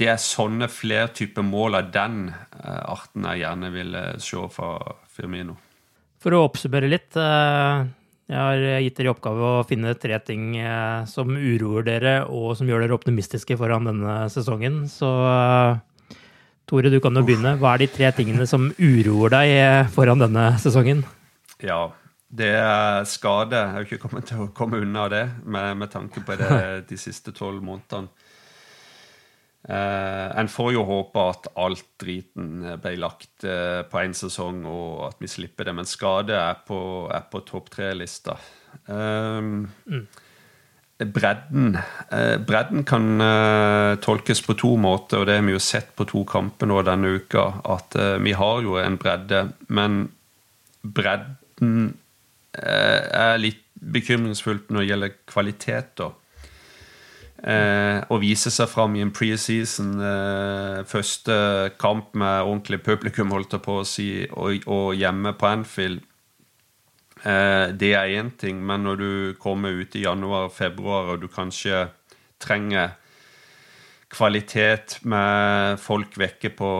det, 0.00 0.06
er 0.08 0.16
sånne 0.16 0.64
flere 0.72 1.10
typer 1.12 1.44
mål 1.44 1.76
av 1.76 1.90
den 1.92 2.30
arten 2.64 3.26
jeg 3.28 3.42
gjerne 3.42 3.68
vil 3.74 3.98
se 4.16 4.46
fra 4.48 4.70
Firmino. 5.12 5.58
For 6.24 6.32
å 6.32 6.46
oppsummere 6.46 6.88
litt. 6.88 7.20
Jeg 8.24 8.40
har 8.40 8.62
gitt 8.80 8.96
dere 8.96 9.10
i 9.10 9.12
oppgave 9.12 9.48
å 9.58 9.64
finne 9.68 9.92
tre 10.00 10.16
ting 10.24 10.54
eh, 10.56 11.02
som 11.10 11.34
uroer 11.36 11.84
dere, 11.84 12.14
og 12.24 12.54
som 12.56 12.68
gjør 12.70 12.86
dere 12.86 12.96
optimistiske 12.96 13.58
foran 13.60 13.84
denne 13.90 14.22
sesongen. 14.32 14.86
Så 14.88 15.10
eh, 15.28 15.82
Tore, 16.64 16.88
du 16.88 16.96
kan 17.04 17.12
jo 17.12 17.24
begynne. 17.26 17.58
Hva 17.60 17.74
er 17.74 17.84
de 17.84 17.90
tre 17.92 18.08
tingene 18.16 18.46
som 18.48 18.70
uroer 18.80 19.34
deg 19.34 19.52
eh, 19.58 19.92
foran 19.92 20.24
denne 20.24 20.46
sesongen? 20.62 21.04
Ja, 21.60 21.90
det 22.32 22.54
er 22.56 23.04
skade. 23.08 23.60
Jeg 23.60 23.74
har 23.74 23.84
ikke 23.84 24.00
kommet 24.06 24.30
til 24.30 24.46
å 24.46 24.52
komme 24.56 24.80
unna 24.80 25.04
det 25.12 25.26
med, 25.44 25.74
med 25.82 25.92
tanke 25.92 26.24
på 26.24 26.38
det 26.40 26.54
de 26.90 27.00
siste 27.00 27.34
tolv 27.36 27.60
månedene. 27.60 28.08
Uh, 29.64 30.28
en 30.36 30.48
får 30.52 30.74
jo 30.74 30.82
håpe 30.84 31.22
at 31.24 31.46
alt 31.56 31.86
driten 32.02 32.66
ble 32.82 32.98
lagt 33.00 33.46
uh, 33.48 33.80
på 33.88 34.02
én 34.02 34.12
sesong, 34.16 34.60
og 34.68 35.06
at 35.08 35.22
vi 35.24 35.30
slipper 35.30 35.70
det. 35.70 35.72
Men 35.78 35.88
skade 35.88 36.36
er 36.36 36.58
på, 36.68 36.78
er 37.08 37.24
på 37.32 37.40
topp 37.48 37.70
tre-lista. 37.72 38.36
Um, 38.84 39.64
mm. 39.88 40.04
Bredden 41.14 41.78
uh, 41.78 42.36
Bredden 42.44 42.84
kan 42.86 43.08
tolkes 44.04 44.44
på 44.44 44.56
to 44.60 44.74
måter, 44.80 45.22
og 45.22 45.30
det 45.30 45.38
har 45.38 45.46
vi 45.46 45.56
jo 45.56 45.62
sett 45.62 45.94
på 45.96 46.06
to 46.12 46.26
kamper 46.28 46.68
nå 46.68 46.82
denne 46.84 47.14
uka. 47.16 47.46
At 47.64 47.96
vi 48.20 48.36
har 48.36 48.60
jo 48.66 48.76
en 48.82 48.98
bredde, 49.00 49.46
men 49.72 50.02
bredden 50.84 51.94
er 52.54 53.40
litt 53.40 53.64
bekymringsfullt 53.74 54.68
når 54.70 54.84
det 54.84 54.90
gjelder 54.90 55.16
kvalitet. 55.32 55.96
da 55.98 56.12
Eh, 57.44 58.00
og 58.08 58.22
vise 58.22 58.48
seg 58.48 58.70
fram 58.72 58.94
i 58.96 59.02
en 59.04 59.12
preseason. 59.12 59.92
Eh, 60.00 60.80
første 60.88 61.36
kamp 61.80 62.14
med 62.16 62.46
ordentlig 62.46 62.80
publikum, 62.86 63.34
holdt 63.36 63.58
jeg 63.58 63.64
på 63.66 63.78
å 63.82 63.86
si, 63.88 64.08
og, 64.32 64.64
og 64.64 64.94
hjemme 64.96 65.34
på 65.36 65.50
Anfield. 65.50 66.00
Eh, 67.24 67.68
det 67.76 67.92
er 67.96 68.16
én 68.16 68.32
ting, 68.40 68.64
men 68.64 68.84
når 68.88 69.00
du 69.00 69.10
kommer 69.40 69.76
ut 69.76 69.96
i 69.96 70.06
januar-februar 70.06 71.14
og 71.14 71.24
du 71.24 71.28
kanskje 71.32 71.86
trenger 72.40 72.96
kvalitet 74.14 74.98
med 75.08 75.80
folk 75.82 76.14
vekke 76.20 76.50
på 76.54 76.70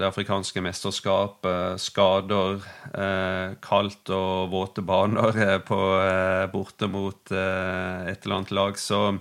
det 0.00 0.06
afrikanske 0.08 0.62
mesterskapet, 0.64 1.82
skader, 1.82 2.62
eh, 2.94 3.56
kaldt 3.64 4.12
og 4.14 4.50
våte 4.54 4.84
baner 4.86 5.36
eh, 5.36 5.58
på, 5.62 5.80
eh, 6.02 6.46
borte 6.52 6.88
mot 6.90 7.34
eh, 7.34 8.08
et 8.12 8.24
eller 8.24 8.38
annet 8.38 8.54
lag, 8.56 8.78
så 8.80 9.18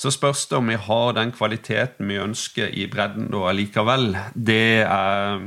så 0.00 0.08
spørs 0.08 0.46
det 0.48 0.56
om 0.56 0.70
vi 0.70 0.78
har 0.80 1.10
den 1.12 1.32
kvaliteten 1.36 2.08
vi 2.08 2.20
ønsker 2.22 2.72
i 2.72 2.86
bredden 2.88 3.26
da 3.32 3.42
allikevel. 3.50 4.14
Det 4.32 4.80
er 4.80 5.42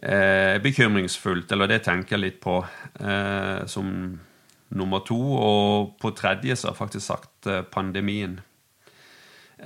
eh, 0.00 0.56
bekymringsfullt, 0.64 1.52
eller 1.52 1.68
det 1.68 1.82
tenker 1.84 2.16
jeg 2.16 2.22
litt 2.22 2.38
på 2.40 2.62
eh, 2.64 3.66
som 3.68 3.90
nummer 4.80 5.04
to. 5.04 5.20
Og 5.36 5.92
på 6.00 6.14
tredje 6.16 6.56
så 6.56 6.70
har 6.70 6.72
jeg 6.72 6.80
faktisk 6.80 7.06
sagt 7.10 7.50
eh, 7.52 7.60
pandemien. 7.68 8.40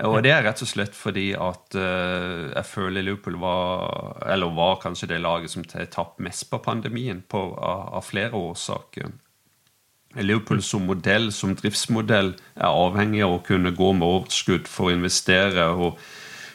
Og 0.08 0.18
det 0.26 0.34
er 0.34 0.42
rett 0.46 0.60
og 0.62 0.68
slett 0.68 0.94
fordi 0.94 1.30
at 1.34 1.74
uh, 1.74 2.50
jeg 2.52 2.66
føler 2.68 3.02
Liverpool 3.02 3.38
var, 3.40 4.20
eller 4.30 4.52
var 4.54 4.76
kanskje 4.82 5.08
det 5.10 5.22
laget 5.24 5.50
som 5.50 5.64
tapte 5.64 6.22
mest 6.22 6.44
på 6.50 6.60
pandemien 6.62 7.22
på, 7.26 7.40
av, 7.56 7.88
av 7.98 8.04
flere 8.06 8.36
årsaker. 8.38 9.10
Liverpool 10.16 10.62
som 10.64 10.86
modell, 10.88 11.28
som 11.32 11.52
driftsmodell, 11.56 12.32
er 12.56 12.68
avhengig 12.68 13.22
av 13.26 13.36
å 13.36 13.44
kunne 13.44 13.74
gå 13.76 13.92
med 13.92 14.08
overskudd 14.08 14.70
for 14.70 14.88
å 14.88 14.96
investere 14.96 15.68
og 15.74 16.00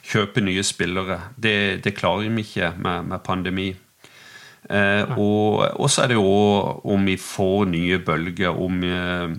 kjøpe 0.03 0.41
nye 0.43 0.63
spillere. 0.65 1.19
Det, 1.37 1.83
det 1.85 1.95
klarer 1.95 2.27
vi 2.33 2.43
ikke 2.43 2.73
med, 2.81 3.09
med 3.11 3.23
pandemi. 3.23 3.71
Eh, 4.69 5.17
og 5.19 5.89
så 5.91 6.03
er 6.03 6.13
det 6.13 6.15
jo 6.15 6.27
om 6.87 7.07
vi 7.07 7.17
får 7.19 7.65
nye 7.67 7.99
bølger, 7.99 8.55
om 8.55 8.83
eh, 8.87 9.33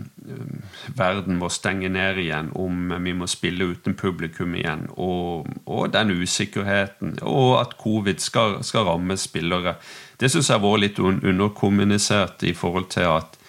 verden 0.96 1.38
må 1.40 1.48
stenge 1.52 1.88
ned 1.88 2.20
igjen, 2.20 2.50
om 2.60 2.92
vi 3.04 3.14
må 3.16 3.28
spille 3.30 3.70
uten 3.72 3.96
publikum 3.96 4.54
igjen, 4.54 4.86
og, 4.94 5.48
og 5.64 5.92
den 5.94 6.12
usikkerheten, 6.20 7.18
og 7.22 7.56
at 7.62 7.78
covid 7.80 8.20
skal, 8.20 8.60
skal 8.62 8.86
ramme 8.88 9.16
spillere. 9.20 9.78
Det 10.20 10.30
syns 10.30 10.50
jeg 10.50 10.60
har 10.60 10.64
vært 10.64 10.84
litt 10.84 11.00
underkommunisert 11.00 12.44
i 12.44 12.52
forhold 12.56 12.92
til 12.94 13.08
at 13.16 13.40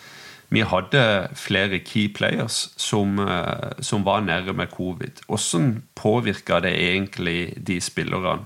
vi 0.55 0.63
hadde 0.63 1.01
flere 1.35 1.81
key 1.83 2.07
players 2.15 2.69
som, 2.79 3.19
eh, 3.19 3.75
som 3.79 4.03
var 4.03 4.23
nære 4.23 4.53
med 4.55 4.71
covid. 4.71 5.21
Hvordan 5.27 5.83
påvirka 5.95 6.61
det 6.63 6.73
egentlig 6.73 7.53
de 7.67 7.79
spillerne? 7.81 8.45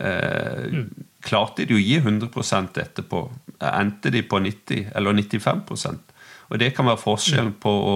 Eh, 0.00 0.66
mm. 0.72 0.90
Klarte 1.22 1.64
de 1.64 1.76
å 1.76 1.82
gi 1.82 2.00
100% 2.00 2.80
etterpå? 2.82 3.22
Endte 3.60 4.10
de 4.10 4.22
på 4.26 4.40
90 4.42 4.90
eller 4.94 5.14
95% 5.14 6.12
Og 6.50 6.58
det 6.58 6.74
kan 6.74 6.86
være 6.86 7.00
forskjellen 7.00 7.54
på 7.62 7.70
å, 7.70 7.94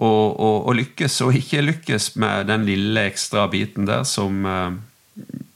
å, 0.00 0.08
å, 0.08 0.48
å 0.66 0.72
lykkes 0.74 1.20
og 1.22 1.36
ikke 1.36 1.62
lykkes 1.62 2.16
med 2.16 2.48
den 2.48 2.64
lille 2.66 3.04
ekstra 3.10 3.46
biten 3.52 3.86
der 3.86 4.02
som 4.08 4.40
eh, 4.48 4.72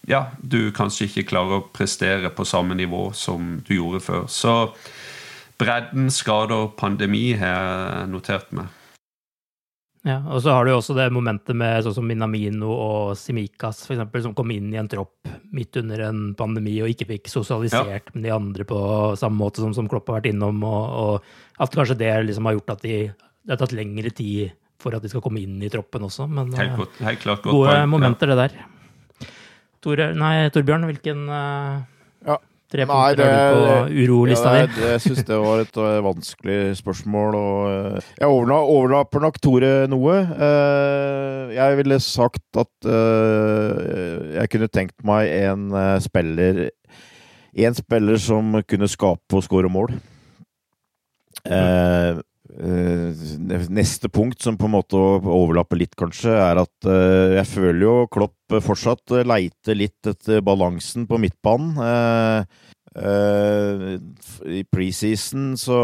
ja, 0.08 0.28
du 0.40 0.70
kanskje 0.76 1.08
ikke 1.08 1.26
klarer 1.32 1.58
å 1.58 1.66
prestere 1.72 2.30
på 2.30 2.46
samme 2.48 2.76
nivå 2.78 3.08
som 3.16 3.58
du 3.66 3.74
gjorde 3.76 4.00
før. 4.04 4.28
Så 4.30 4.54
bredden, 5.58 6.10
skader, 6.14 6.68
pandemi 6.78 7.32
har 7.38 7.54
jeg 7.54 8.10
notert 8.12 8.52
meg. 8.56 8.74
Ja, 10.06 10.20
og 10.30 10.40
så 10.40 10.54
har 10.54 10.64
du 10.64 10.70
jo 10.70 10.78
også 10.78 10.94
det 10.96 11.08
momentet 11.12 11.56
med 11.58 11.82
sånn 11.84 11.96
som 11.96 12.06
Minamino 12.06 12.70
og 12.70 13.16
Simikas, 13.18 13.82
for 13.84 13.96
eksempel, 13.96 14.22
som 14.24 14.34
kom 14.36 14.52
inn 14.54 14.70
i 14.72 14.78
en 14.80 14.88
tropp 14.88 15.28
midt 15.52 15.76
under 15.80 16.04
en 16.06 16.20
pandemi 16.38 16.76
og 16.84 16.92
ikke 16.92 17.08
fikk 17.10 17.30
sosialisert 17.32 18.08
ja. 18.08 18.14
med 18.14 18.28
de 18.28 18.32
andre 18.32 18.66
på 18.68 18.78
samme 19.20 19.40
måte 19.40 19.64
som, 19.64 19.74
som 19.76 19.90
Klopp 19.90 20.08
har 20.08 20.20
vært 20.20 20.30
innom, 20.30 20.62
og, 20.64 20.94
og 21.02 21.60
at 21.64 21.74
kanskje 21.74 21.98
det 22.00 22.12
liksom 22.28 22.48
har 22.48 22.56
gjort 22.56 22.76
at 22.76 22.86
de, 22.86 22.96
det 23.10 23.54
har 23.54 23.60
tatt 23.60 23.74
lengre 23.76 24.14
tid 24.14 24.54
for 24.78 24.94
at 24.94 25.02
de 25.02 25.10
skal 25.10 25.24
komme 25.24 25.42
inn 25.42 25.58
i 25.66 25.70
troppen 25.72 26.06
også. 26.06 26.28
Men 26.30 26.54
helt 26.56 26.78
godt, 26.78 27.00
helt 27.02 27.24
klart, 27.24 27.42
godt 27.42 27.56
gode 27.58 27.74
point, 27.74 27.92
momenter, 27.96 28.30
ja. 28.30 28.38
det 28.38 28.46
der. 28.46 29.32
Tore, 29.84 30.12
nei, 30.18 30.34
Torbjørn, 30.54 30.86
hvilken 30.88 31.26
uh, 31.30 31.82
ja. 32.26 32.38
Tre 32.68 32.84
Nei, 32.84 33.12
det, 33.16 33.24
på 33.24 33.76
urolista 33.96 34.50
ja, 34.52 34.66
di. 34.68 34.82
Jeg 34.84 35.00
syns 35.00 35.22
det 35.24 35.36
var 35.40 35.62
et 35.62 35.78
uh, 35.80 35.86
vanskelig 36.04 36.58
spørsmål. 36.76 37.36
Og, 37.38 37.94
uh, 37.96 38.10
jeg 38.20 38.28
overlapper 38.28 39.24
nok 39.24 39.38
Tore 39.40 39.70
noe. 39.88 40.16
Uh, 40.36 41.48
jeg 41.54 41.78
ville 41.80 41.96
sagt 42.04 42.60
at 42.60 42.88
jeg 42.88 44.52
kunne 44.52 44.68
tenkt 44.68 45.00
meg 45.06 45.30
en 45.32 45.72
spiller 46.04 46.68
En 47.58 47.74
spiller 47.74 48.20
som 48.20 48.60
kunne 48.68 48.88
skape 48.92 49.34
og 49.34 49.42
skåre 49.42 49.72
mål. 49.72 49.96
Uh, 52.58 53.14
neste 53.70 54.10
punkt, 54.10 54.42
som 54.42 54.56
på 54.58 54.66
en 54.66 54.74
måte 54.74 54.98
overlapper 54.98 55.78
litt, 55.78 55.94
kanskje, 55.98 56.32
er 56.34 56.58
at 56.64 56.88
uh, 56.90 57.36
jeg 57.36 57.46
føler 57.52 57.82
jo 57.84 57.96
Klopp 58.10 58.58
fortsatt 58.64 59.14
leiter 59.22 59.78
litt 59.78 60.10
etter 60.10 60.42
balansen 60.42 61.06
på 61.06 61.20
midtbanen. 61.22 61.76
Uh, 62.98 63.98
I 64.48 64.64
preseason 64.72 65.52
så 65.60 65.82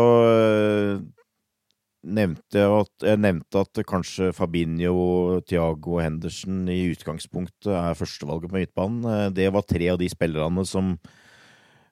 nevnte 2.05 2.61
jeg 2.61 2.73
at, 2.83 2.93
jeg 3.09 3.21
nevnte 3.23 3.63
at 3.65 3.81
kanskje 3.89 4.31
Fabinho, 4.37 5.41
Thiago 5.49 5.97
og 5.97 6.05
Henderson 6.05 6.65
i 6.73 6.83
utgangspunktet 6.93 7.71
er 7.73 7.99
førstevalget 7.99 8.53
på 8.53 8.61
midtbanen. 8.61 9.05
Eh, 9.09 9.31
Det 9.33 9.51
var 9.53 9.67
tre 9.69 9.89
av 9.93 9.99
de 10.01 10.09
spillerne 10.13 10.67
som 10.69 10.95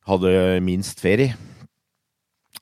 hadde 0.08 0.60
minst 0.64 1.00
ferie. 1.00 1.36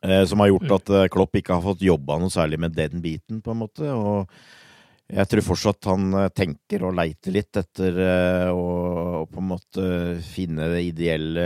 Eh, 0.02 0.24
Som 0.24 0.40
har 0.40 0.48
gjort 0.48 0.70
at 0.78 0.90
eh, 0.96 1.08
Klopp 1.12 1.34
ikke 1.36 1.54
har 1.58 1.62
fått 1.64 1.82
jobba 1.84 2.18
noe 2.22 2.32
særlig 2.32 2.58
med 2.62 2.72
den 2.76 3.02
biten, 3.04 3.42
på 3.44 3.52
en 3.52 3.60
måte. 3.60 3.84
Og 3.92 4.28
jeg 5.10 5.26
tror 5.28 5.42
fortsatt 5.42 5.88
han 5.90 6.12
eh, 6.14 6.28
tenker 6.32 6.84
og 6.88 6.94
leiter 6.96 7.34
litt 7.34 7.56
etter 7.60 7.98
å 8.54 8.64
å 9.20 9.26
på 9.28 9.42
en 9.42 9.50
måte 9.50 9.86
finne 10.24 10.70
det 10.72 10.84
ideelle 10.86 11.44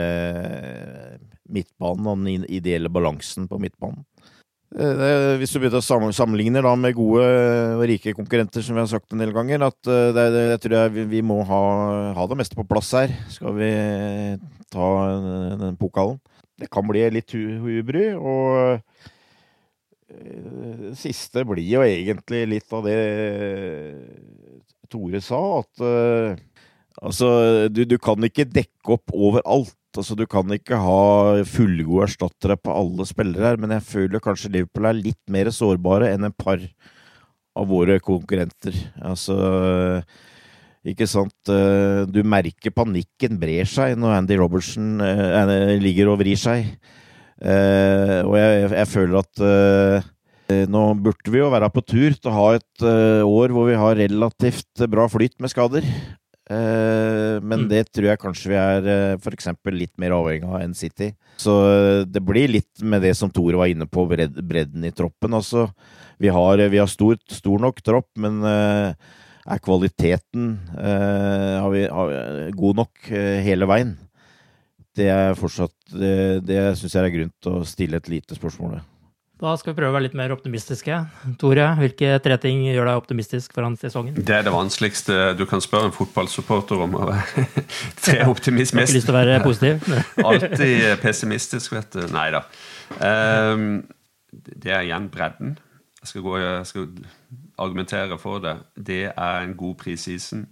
midtbanen 1.51 2.07
og 2.09 2.21
den 2.25 2.45
ideelle 2.53 2.91
balansen 2.93 3.49
på 3.51 3.59
midtbanen. 3.63 4.05
Eh, 4.75 5.35
Hvis 5.39 5.53
du 5.55 5.61
begynner 5.63 5.83
å 5.83 6.11
sammenligne 6.15 6.63
da 6.65 6.73
med 6.79 6.95
gode 6.99 7.27
og 7.79 7.85
rike 7.91 8.15
konkurrenter, 8.17 8.63
som 8.63 8.75
vi 8.79 8.83
har 8.85 8.91
sagt 8.91 9.13
en 9.15 9.23
del 9.23 9.35
ganger, 9.35 9.63
at 9.67 9.79
det, 9.87 10.15
det, 10.35 10.45
jeg 10.55 10.63
tror 10.65 10.77
jeg, 10.79 10.93
vi- 10.97 11.09
vi 11.17 11.23
må 11.27 11.41
ha, 11.47 11.61
ha 12.17 12.27
det 12.31 12.39
meste 12.39 12.57
på 12.59 12.67
plass 12.67 12.91
her. 12.95 13.11
Skal 13.31 13.55
vi 13.59 13.71
ta 14.71 14.89
den 15.61 15.77
pokalen. 15.79 16.19
Det 16.61 16.71
kan 16.71 16.87
bli 16.87 17.03
litt 17.11 17.35
hubry, 17.35 18.13
og 18.15 18.79
eh, 20.09 20.81
det 20.85 20.95
siste 21.01 21.43
blir 21.49 21.67
jo 21.67 21.83
egentlig 21.83 22.45
litt 22.53 22.75
av 22.77 22.87
det 22.87 22.99
Tore 24.93 25.21
sa, 25.25 25.41
at 25.63 25.83
eh, 25.83 26.37
altså, 27.03 27.31
du, 27.73 27.83
du 27.89 27.97
kan 27.99 28.23
ikke 28.23 28.47
dekke 28.47 28.99
opp 28.99 29.15
overalt. 29.15 29.75
Altså, 29.95 30.17
du 30.19 30.25
kan 30.31 30.51
ikke 30.55 30.79
ha 30.79 31.43
fullgode 31.47 32.09
erstattere 32.09 32.57
på 32.59 32.75
alle 32.75 33.07
spillere 33.07 33.53
her, 33.53 33.59
men 33.63 33.75
jeg 33.77 33.87
føler 33.87 34.23
kanskje 34.23 34.51
Liverpool 34.55 34.91
er 34.91 34.99
litt 34.99 35.23
mer 35.31 35.51
sårbare 35.55 36.11
enn 36.15 36.29
en 36.29 36.35
par 36.35 36.63
av 37.55 37.69
våre 37.71 38.01
konkurrenter. 38.03 38.75
Altså 39.03 39.37
ikke 40.93 41.06
sant? 41.09 41.35
eh, 41.48 42.05
Du 42.11 42.20
merker 42.28 42.74
panikken 42.74 43.39
brer 43.40 43.65
seg 43.69 43.97
når 44.01 44.19
Andy 44.19 44.36
Robertson 44.40 44.98
eh, 45.01 45.77
ligger 45.81 46.12
og 46.12 46.20
vrir 46.20 46.36
seg. 46.40 46.66
Eh, 47.44 48.20
og 48.24 48.36
jeg, 48.39 48.69
jeg 48.77 48.90
føler 48.93 49.20
at 49.23 49.44
eh, 49.48 50.66
nå 50.70 50.82
burde 51.01 51.32
vi 51.32 51.40
jo 51.40 51.48
være 51.52 51.70
på 51.73 51.82
tur 51.89 52.12
til 52.15 52.31
å 52.31 52.36
ha 52.36 52.51
et 52.59 52.85
eh, 52.85 53.24
år 53.24 53.55
hvor 53.56 53.70
vi 53.70 53.78
har 53.81 53.97
relativt 53.98 54.85
bra 54.93 55.09
flyt 55.11 55.39
med 55.43 55.51
skader. 55.52 55.89
Eh, 56.44 57.40
men 57.40 57.65
det 57.70 57.86
tror 57.89 58.11
jeg 58.11 58.20
kanskje 58.20 58.52
vi 58.52 58.59
er 58.61 58.89
f.eks. 59.16 59.48
litt 59.73 59.94
mer 60.01 60.12
avhengig 60.19 60.44
av 60.47 60.61
enn 60.61 60.77
City. 60.77 61.11
Så 61.40 61.56
eh, 61.73 62.02
det 62.05 62.23
blir 62.23 62.52
litt 62.52 62.85
med 62.85 63.02
det 63.02 63.15
som 63.19 63.32
Tore 63.32 63.56
var 63.59 63.73
inne 63.73 63.89
på, 63.89 64.05
bredden 64.12 64.85
i 64.85 64.93
troppen. 64.94 65.35
Altså, 65.40 65.66
vi 66.20 66.28
har, 66.31 66.61
vi 66.70 66.78
har 66.82 66.93
stor, 66.93 67.16
stor 67.32 67.65
nok 67.65 67.81
tropp, 67.85 68.11
men 68.20 68.43
eh, 68.47 68.93
er 69.45 69.61
kvaliteten 69.61 70.55
eh, 70.79 71.61
har 71.61 71.71
vi, 71.75 71.85
har, 71.91 72.16
god 72.57 72.81
nok 72.83 73.12
eh, 73.12 73.43
hele 73.45 73.69
veien? 73.69 73.95
Det 74.95 75.09
er 75.11 75.35
fortsatt 75.35 75.75
Det, 75.91 76.16
det 76.47 76.59
syns 76.79 76.95
jeg 76.95 77.03
er 77.03 77.15
grunn 77.16 77.33
til 77.43 77.57
å 77.59 77.69
stille 77.69 77.99
et 77.99 78.11
lite 78.12 78.37
spørsmål 78.39 78.77
ved. 78.77 78.91
Da 79.43 79.51
skal 79.59 79.73
vi 79.73 79.81
prøve 79.81 79.91
å 79.91 79.95
være 79.97 80.07
litt 80.07 80.15
mer 80.16 80.31
optimistiske. 80.33 80.97
Tore, 81.41 81.65
hvilke 81.81 82.12
tre 82.23 82.37
ting 82.41 82.62
gjør 82.69 82.87
deg 82.87 83.01
optimistisk 83.01 83.53
foran 83.57 83.75
sesongen? 83.77 84.15
Det 84.15 84.37
er 84.37 84.47
det 84.47 84.53
vanskeligste 84.55 85.35
du 85.37 85.43
kan 85.51 85.61
spørre 85.61 85.91
en 85.91 85.97
fotballsupporter 85.97 86.85
om. 86.87 86.95
Tre 88.05 88.21
Du 88.23 88.31
optimist. 88.31 88.77
har 88.79 88.87
ikke 88.87 88.97
lyst 88.97 89.11
til 89.11 89.12
å 89.12 89.19
være 89.19 89.41
positiv? 89.43 89.91
Alltid 90.31 90.87
pessimistisk, 91.03 91.75
vet 91.75 91.99
du. 91.99 92.07
Nei 92.15 92.29
da. 92.33 92.45
Um, 93.03 93.66
det 94.31 94.71
er 94.71 94.87
igjen 94.87 95.11
bredden. 95.12 95.57
Jeg 96.05 96.09
skal, 96.09 96.23
gå, 96.23 96.37
jeg 96.37 96.67
skal 96.67 96.89
argumentere 97.59 98.19
for 98.21 98.43
det. 98.45 98.59
Det 98.77 99.05
er 99.17 99.39
en 99.41 99.55
god 99.57 99.75
prisisen. 99.81 100.43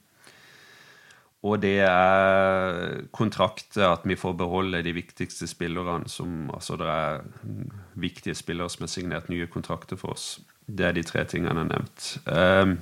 Og 1.43 1.59
det 1.61 1.81
er 1.85 3.03
kontrakter, 3.13 3.91
at 3.91 4.07
vi 4.09 4.17
får 4.17 4.33
beholde 4.33 4.81
de 4.83 4.95
viktigste 4.97 5.47
spillerne. 5.47 6.09
Som, 6.09 6.51
altså 6.55 6.77
det 6.81 6.87
er 6.89 7.21
viktige 7.95 8.35
spillere 8.35 8.71
som 8.71 8.87
har 8.87 8.93
signert 8.95 9.29
nye 9.29 9.47
kontrakter 9.47 10.01
for 10.01 10.17
oss. 10.17 10.41
Det 10.67 10.87
er 10.87 10.97
de 10.97 11.03
tre 11.05 11.27
tingene 11.29 11.53
jeg 11.53 11.59
har 11.59 11.69
nevnt. 11.69 12.09
Ehm, 12.33 12.79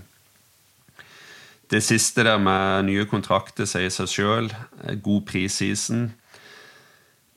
det 1.70 1.82
siste 1.82 2.22
der 2.22 2.38
med 2.38 2.86
nye 2.86 3.08
kontrakter 3.10 3.66
sier 3.66 3.90
seg 3.90 4.14
sjøl. 4.14 4.54
God 5.02 5.26
preseason. 5.26 6.12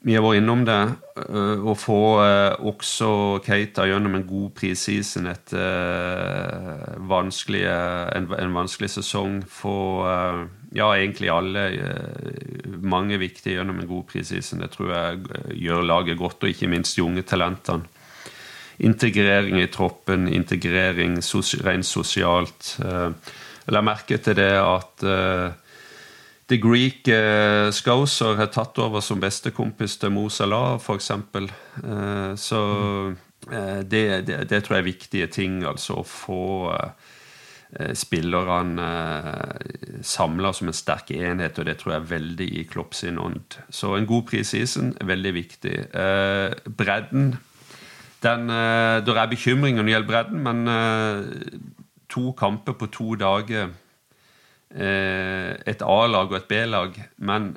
Vi 0.03 0.17
har 0.17 0.23
vært 0.25 0.41
innom 0.41 0.65
det. 0.67 0.79
øh, 1.29 1.61
Å 1.63 1.73
få 1.79 1.99
øh, 2.19 2.65
også 2.67 3.39
Keita 3.45 3.85
gjennom 3.87 4.17
en 4.17 4.25
god 4.27 4.49
prisseason 4.57 5.29
etter 5.31 5.61
øh, 5.63 6.97
en, 6.99 8.27
vanskelig 8.57 8.89
sesong. 8.91 9.37
Få 9.47 9.77
ja, 10.75 10.89
egentlig 10.91 11.31
alle, 11.31 11.63
mange 12.81 13.19
viktige 13.21 13.55
gjennom 13.55 13.79
en 13.79 13.87
god 13.87 14.03
prisseason. 14.11 14.59
Det 14.65 14.73
tror 14.73 14.91
jeg 14.91 15.23
gjør 15.61 15.87
laget 15.87 16.19
godt, 16.19 16.43
og 16.43 16.51
ikke 16.51 16.67
minst 16.67 16.97
de 16.97 17.05
unge 17.05 17.23
talentene. 17.23 17.87
Integrering 18.83 19.61
i 19.61 19.69
troppen, 19.71 20.27
integrering 20.27 21.19
rent 21.63 21.85
sosialt. 21.85 22.75
Jeg 22.81 23.71
la 23.71 23.81
merke 23.85 24.17
til 24.17 24.35
det 24.35 24.51
at 24.57 25.05
The 26.53 26.59
Greek 26.61 27.07
eh, 27.07 27.71
Scouser 27.73 28.35
har 28.37 28.51
tatt 28.53 28.77
over 28.77 29.01
som 29.01 29.17
bestekompis 29.17 29.95
til 29.97 30.11
Mo 30.13 30.27
Salah, 30.29 30.75
f.eks. 30.77 31.09
Eh, 31.09 32.35
så 32.37 32.59
eh, 33.49 33.79
det, 33.81 34.03
det, 34.27 34.37
det 34.51 34.59
tror 34.61 34.77
jeg 34.77 34.83
er 34.83 34.85
viktige 34.85 35.29
ting, 35.33 35.63
altså 35.65 36.03
å 36.03 36.05
få 36.05 36.43
eh, 36.75 37.95
spillerne 37.97 38.85
eh, 38.85 39.73
samla 40.05 40.53
som 40.53 40.69
en 40.69 40.77
sterk 40.77 41.09
enhet, 41.17 41.57
og 41.57 41.65
det 41.65 41.79
tror 41.81 41.95
jeg 41.95 42.03
er 42.03 42.11
veldig 42.13 42.49
i 42.61 42.67
Klopp 42.69 42.93
sin 43.01 43.17
ånd. 43.17 43.57
Så 43.73 43.95
en 43.97 44.05
god 44.13 44.29
preseason 44.29 44.93
er 45.01 45.09
veldig 45.09 45.33
viktig. 45.39 45.75
Eh, 45.89 46.53
bredden 46.69 47.33
den, 48.23 48.49
eh, 48.53 49.01
Det 49.01 49.17
er 49.17 49.33
bekymringer 49.33 49.81
når 49.81 49.89
det 49.89 49.97
gjelder 49.97 50.13
bredden, 50.13 50.43
men 50.45 50.67
eh, 50.69 51.57
to 52.13 52.29
kamper 52.37 52.77
på 52.77 52.93
to 52.93 53.15
dager 53.17 53.73
et 54.73 55.83
A-lag 55.85 56.31
og 56.31 56.37
et 56.39 56.47
B-lag. 56.49 56.95
Men 57.17 57.51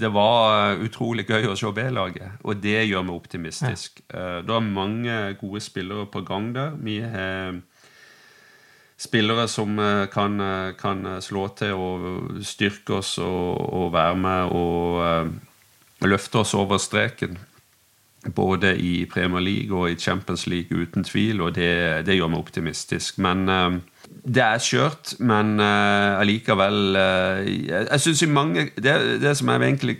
det 0.00 0.12
var 0.14 0.72
eh, 0.72 0.84
utrolig 0.86 1.26
gøy 1.28 1.48
å 1.50 1.56
se 1.58 1.70
B-laget, 1.74 2.38
og 2.44 2.60
det 2.62 2.84
gjør 2.86 3.04
meg 3.06 3.16
optimistisk. 3.16 4.02
Ja. 4.06 4.40
det 4.46 4.54
er 4.54 4.66
mange 4.66 5.18
gode 5.40 5.60
spillere 5.64 6.06
på 6.06 6.22
gang 6.26 6.52
der. 6.54 6.76
Vi 6.78 7.00
har 7.02 7.60
spillere 9.00 9.48
som 9.48 9.78
eh, 9.78 10.06
kan, 10.12 10.40
eh, 10.40 10.72
kan 10.78 11.06
slå 11.24 11.48
til 11.56 11.72
og 11.74 12.42
styrke 12.44 13.00
oss 13.00 13.16
og, 13.18 13.60
og 13.72 13.92
være 13.94 14.16
med 14.20 14.56
og 14.56 15.04
eh, 15.04 15.30
løfte 16.08 16.42
oss 16.44 16.54
over 16.54 16.78
streken. 16.78 17.38
Både 18.36 18.74
i 18.76 19.06
Premier 19.08 19.40
League 19.40 19.76
og 19.76 19.90
i 19.90 19.96
Champions 19.96 20.46
League, 20.46 20.76
uten 20.76 21.04
tvil, 21.04 21.40
og 21.40 21.54
det, 21.56 22.04
det 22.04 22.18
gjør 22.18 22.34
meg 22.34 22.42
optimistisk. 22.44 23.18
Men 23.18 23.48
eh, 23.48 23.80
det 24.24 24.42
er 24.44 24.60
skjørt, 24.60 25.14
men 25.24 25.60
eh, 25.62 26.20
allikevel 26.20 26.96
uh, 26.96 27.40
Jeg, 27.46 27.86
jeg 27.86 28.00
syns 28.04 28.22
i 28.22 28.28
mange 28.28 28.66
det, 28.76 28.94
det 29.22 29.32
som 29.38 29.48
er 29.48 29.64
egentlig 29.64 29.96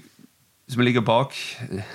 som 0.70 0.84
ligger 0.86 1.02
bak 1.02 1.34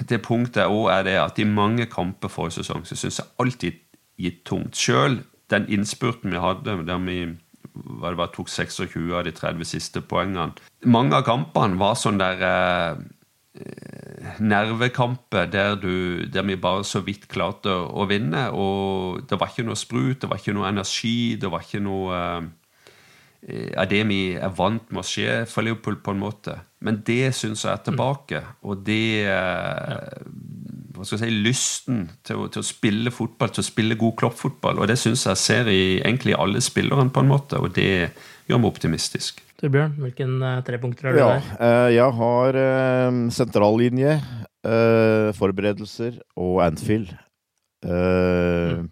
det 0.10 0.20
punktet, 0.26 0.66
også 0.66 0.92
er 0.92 1.04
det 1.08 1.16
at 1.22 1.40
i 1.40 1.48
mange 1.48 1.86
kamper 1.88 2.28
forrige 2.28 2.60
sesong 2.60 2.84
så 2.84 2.98
syns 3.00 3.22
jeg 3.22 3.32
alltid 3.40 3.78
gitt 4.20 4.42
tungt. 4.48 4.76
Sjøl 4.76 5.22
den 5.54 5.68
innspurten 5.72 6.34
vi 6.34 6.42
hadde, 6.42 6.76
der 6.88 7.04
vi 7.06 7.20
var, 7.76 8.32
tok 8.34 8.50
26 8.50 9.14
av 9.16 9.26
de 9.28 9.32
30 9.36 9.68
siste 9.68 10.02
poengene 10.02 10.54
Mange 10.86 11.16
av 11.18 11.26
kampene 11.28 11.80
var 11.80 11.96
sånn 12.00 12.20
der 12.20 12.44
eh, 12.48 13.00
nervekamper 14.40 15.50
der, 15.52 15.76
du, 15.80 16.26
der 16.32 16.46
vi 16.48 16.58
bare 16.60 16.84
så 16.88 17.02
vidt 17.06 17.28
klarte 17.32 17.72
å, 17.72 18.06
vinne. 18.10 18.50
Og 18.52 19.26
det 19.30 19.40
var 19.40 19.52
ikke 19.52 19.68
noe 19.68 19.80
sprut, 19.80 20.22
det 20.22 20.30
var 20.32 20.42
ikke 20.42 20.56
noe 20.58 20.70
energi, 20.70 21.36
det 21.42 21.52
var 21.52 21.66
ikke 21.66 21.84
noe 21.86 22.22
eh, 23.46 23.72
av 23.78 23.90
det 23.92 24.02
vi 24.10 24.22
er 24.34 24.54
vant 24.58 24.90
med 24.92 25.04
å 25.04 25.08
skje 25.08 25.44
for 25.50 25.66
Liverpool, 25.66 26.00
på 26.02 26.16
en 26.16 26.24
måte. 26.24 26.58
Men 26.86 27.02
det 27.06 27.34
syns 27.38 27.66
jeg 27.66 27.74
er 27.74 27.86
tilbake. 27.86 28.44
Og 28.66 28.84
det 28.86 29.26
eh, 29.30 30.20
hva 30.96 31.04
skal 31.04 31.20
jeg 31.20 31.32
si, 31.34 31.42
Lysten 31.46 32.04
til 32.26 32.44
å, 32.44 32.48
til 32.52 32.64
å 32.64 32.68
spille 32.68 33.12
fotball, 33.14 33.52
til 33.54 33.64
å 33.64 33.68
spille 33.68 34.00
god 34.00 34.16
kloppfotball. 34.22 34.80
Og 34.80 34.90
det 34.90 34.98
syns 35.02 35.26
jeg 35.28 35.42
ser 35.42 35.72
i 35.72 35.98
egentlig 36.00 36.38
alle 36.38 36.64
spillerne, 36.64 37.12
på 37.14 37.24
en 37.24 37.32
måte. 37.32 37.60
Og 37.60 37.74
det 37.76 38.14
gjør 38.48 38.62
meg 38.62 38.72
optimistisk. 38.72 39.42
Torbjørn, 39.66 39.96
hvilken 39.98 40.34
trepunkter 40.38 40.66
tre 40.68 40.78
punkter 40.82 41.08
har 41.10 41.16
du 41.16 41.20
Ja, 41.20 41.30
der? 41.34 41.46
eh, 41.66 41.90
jeg 41.96 42.12
har 42.20 42.58
eh, 42.62 43.20
sentrallinje, 43.34 44.12
eh, 44.66 45.30
forberedelser 45.34 46.20
og 46.38 46.60
Anfield. 46.66 47.10
Eh, 47.86 48.84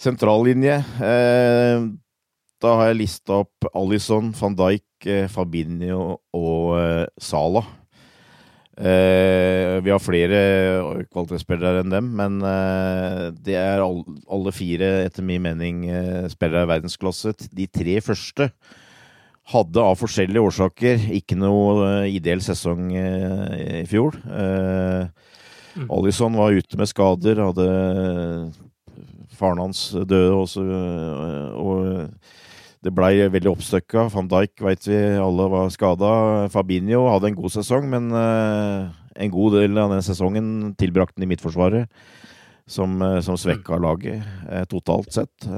Sentrallinje 0.00 0.78
eh, 1.02 1.84
Da 2.62 2.72
har 2.78 2.90
jeg 2.90 2.98
lista 3.02 3.40
opp 3.44 3.68
Alison, 3.76 4.32
van 4.36 4.56
Dijk, 4.58 4.86
eh, 5.06 5.28
Fabinho 5.30 6.18
og 6.34 6.74
eh, 6.80 7.06
Salah. 7.20 7.66
Eh, 8.80 9.78
vi 9.84 9.90
har 9.92 10.00
flere 10.00 10.38
kvalitetsspillere 11.12 11.82
enn 11.84 11.92
dem, 11.92 12.10
men 12.16 12.38
eh, 12.42 13.26
det 13.36 13.56
er 13.60 13.82
alle 13.84 14.52
fire, 14.56 15.04
etter 15.06 15.22
min 15.26 15.42
mening, 15.44 15.82
eh, 15.92 16.28
spillere 16.32 16.64
i 16.66 16.70
verdensklasse. 16.74 17.34
De 17.52 17.66
tre 17.68 17.98
første 18.04 18.50
hadde 19.50 19.82
av 19.82 19.98
forskjellige 19.98 20.44
årsaker 20.46 21.08
ikke 21.16 21.38
noe 21.38 21.88
eh, 22.04 22.14
ideell 22.16 22.42
sesong 22.44 22.92
eh, 22.94 23.82
i 23.82 23.86
fjor. 23.90 24.20
Eh, 24.30 25.08
Mm. 25.76 25.86
Alison 25.94 26.34
var 26.34 26.50
ute 26.50 26.74
med 26.74 26.88
skader, 26.90 27.38
hadde 27.38 27.64
faren 29.38 29.60
hans 29.62 29.84
døde 29.94 30.32
også, 30.34 30.64
og 31.62 32.08
det 32.82 32.92
blei 32.96 33.12
veldig 33.30 33.52
oppstykka. 33.52 34.08
Van 34.10 34.28
Dijk 34.32 34.64
veit 34.66 34.88
vi 34.90 34.98
alle 34.98 35.46
var 35.52 35.70
skada. 35.70 36.10
Fabinho 36.50 37.04
hadde 37.12 37.30
en 37.30 37.38
god 37.38 37.54
sesong, 37.54 37.86
men 37.92 38.10
en 38.10 39.30
god 39.30 39.60
del 39.60 39.78
av 39.78 39.94
den 39.94 40.02
sesongen 40.02 40.74
tilbrakte 40.80 41.20
han 41.20 41.28
i 41.28 41.30
Midtforsvaret, 41.30 41.86
som, 42.66 42.98
som 43.22 43.38
svekka 43.38 43.78
laget 43.78 44.26
totalt 44.74 45.14
sett. 45.14 45.48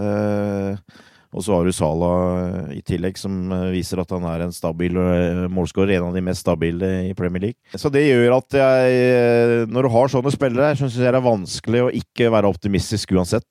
Og 1.33 1.41
så 1.41 1.55
har 1.57 1.65
du 1.65 1.73
Sala 1.73 2.09
eh, 2.43 2.73
i 2.77 2.83
tillegg, 2.85 3.17
som 3.17 3.33
eh, 3.55 3.71
viser 3.73 4.03
at 4.03 4.11
han 4.13 4.25
er 4.29 4.45
en 4.45 4.53
stabil 4.53 4.99
eh, 5.01 5.47
målskårer. 5.53 5.95
En 5.97 6.11
av 6.11 6.17
de 6.17 6.25
mest 6.25 6.45
stabile 6.45 6.91
i 7.09 7.15
Premier 7.17 7.47
League. 7.47 7.73
Så 7.81 7.89
det 7.93 8.05
gjør 8.05 8.37
at 8.37 8.59
jeg, 8.59 9.65
når 9.73 9.89
du 9.89 9.93
har 9.95 10.13
sånne 10.13 10.33
spillere, 10.35 10.75
så 10.77 10.85
syns 10.85 11.01
jeg 11.01 11.09
det 11.09 11.21
er 11.23 11.25
vanskelig 11.25 11.83
å 11.87 11.93
ikke 12.03 12.29
være 12.35 12.53
optimistisk 12.53 13.15
uansett. 13.17 13.49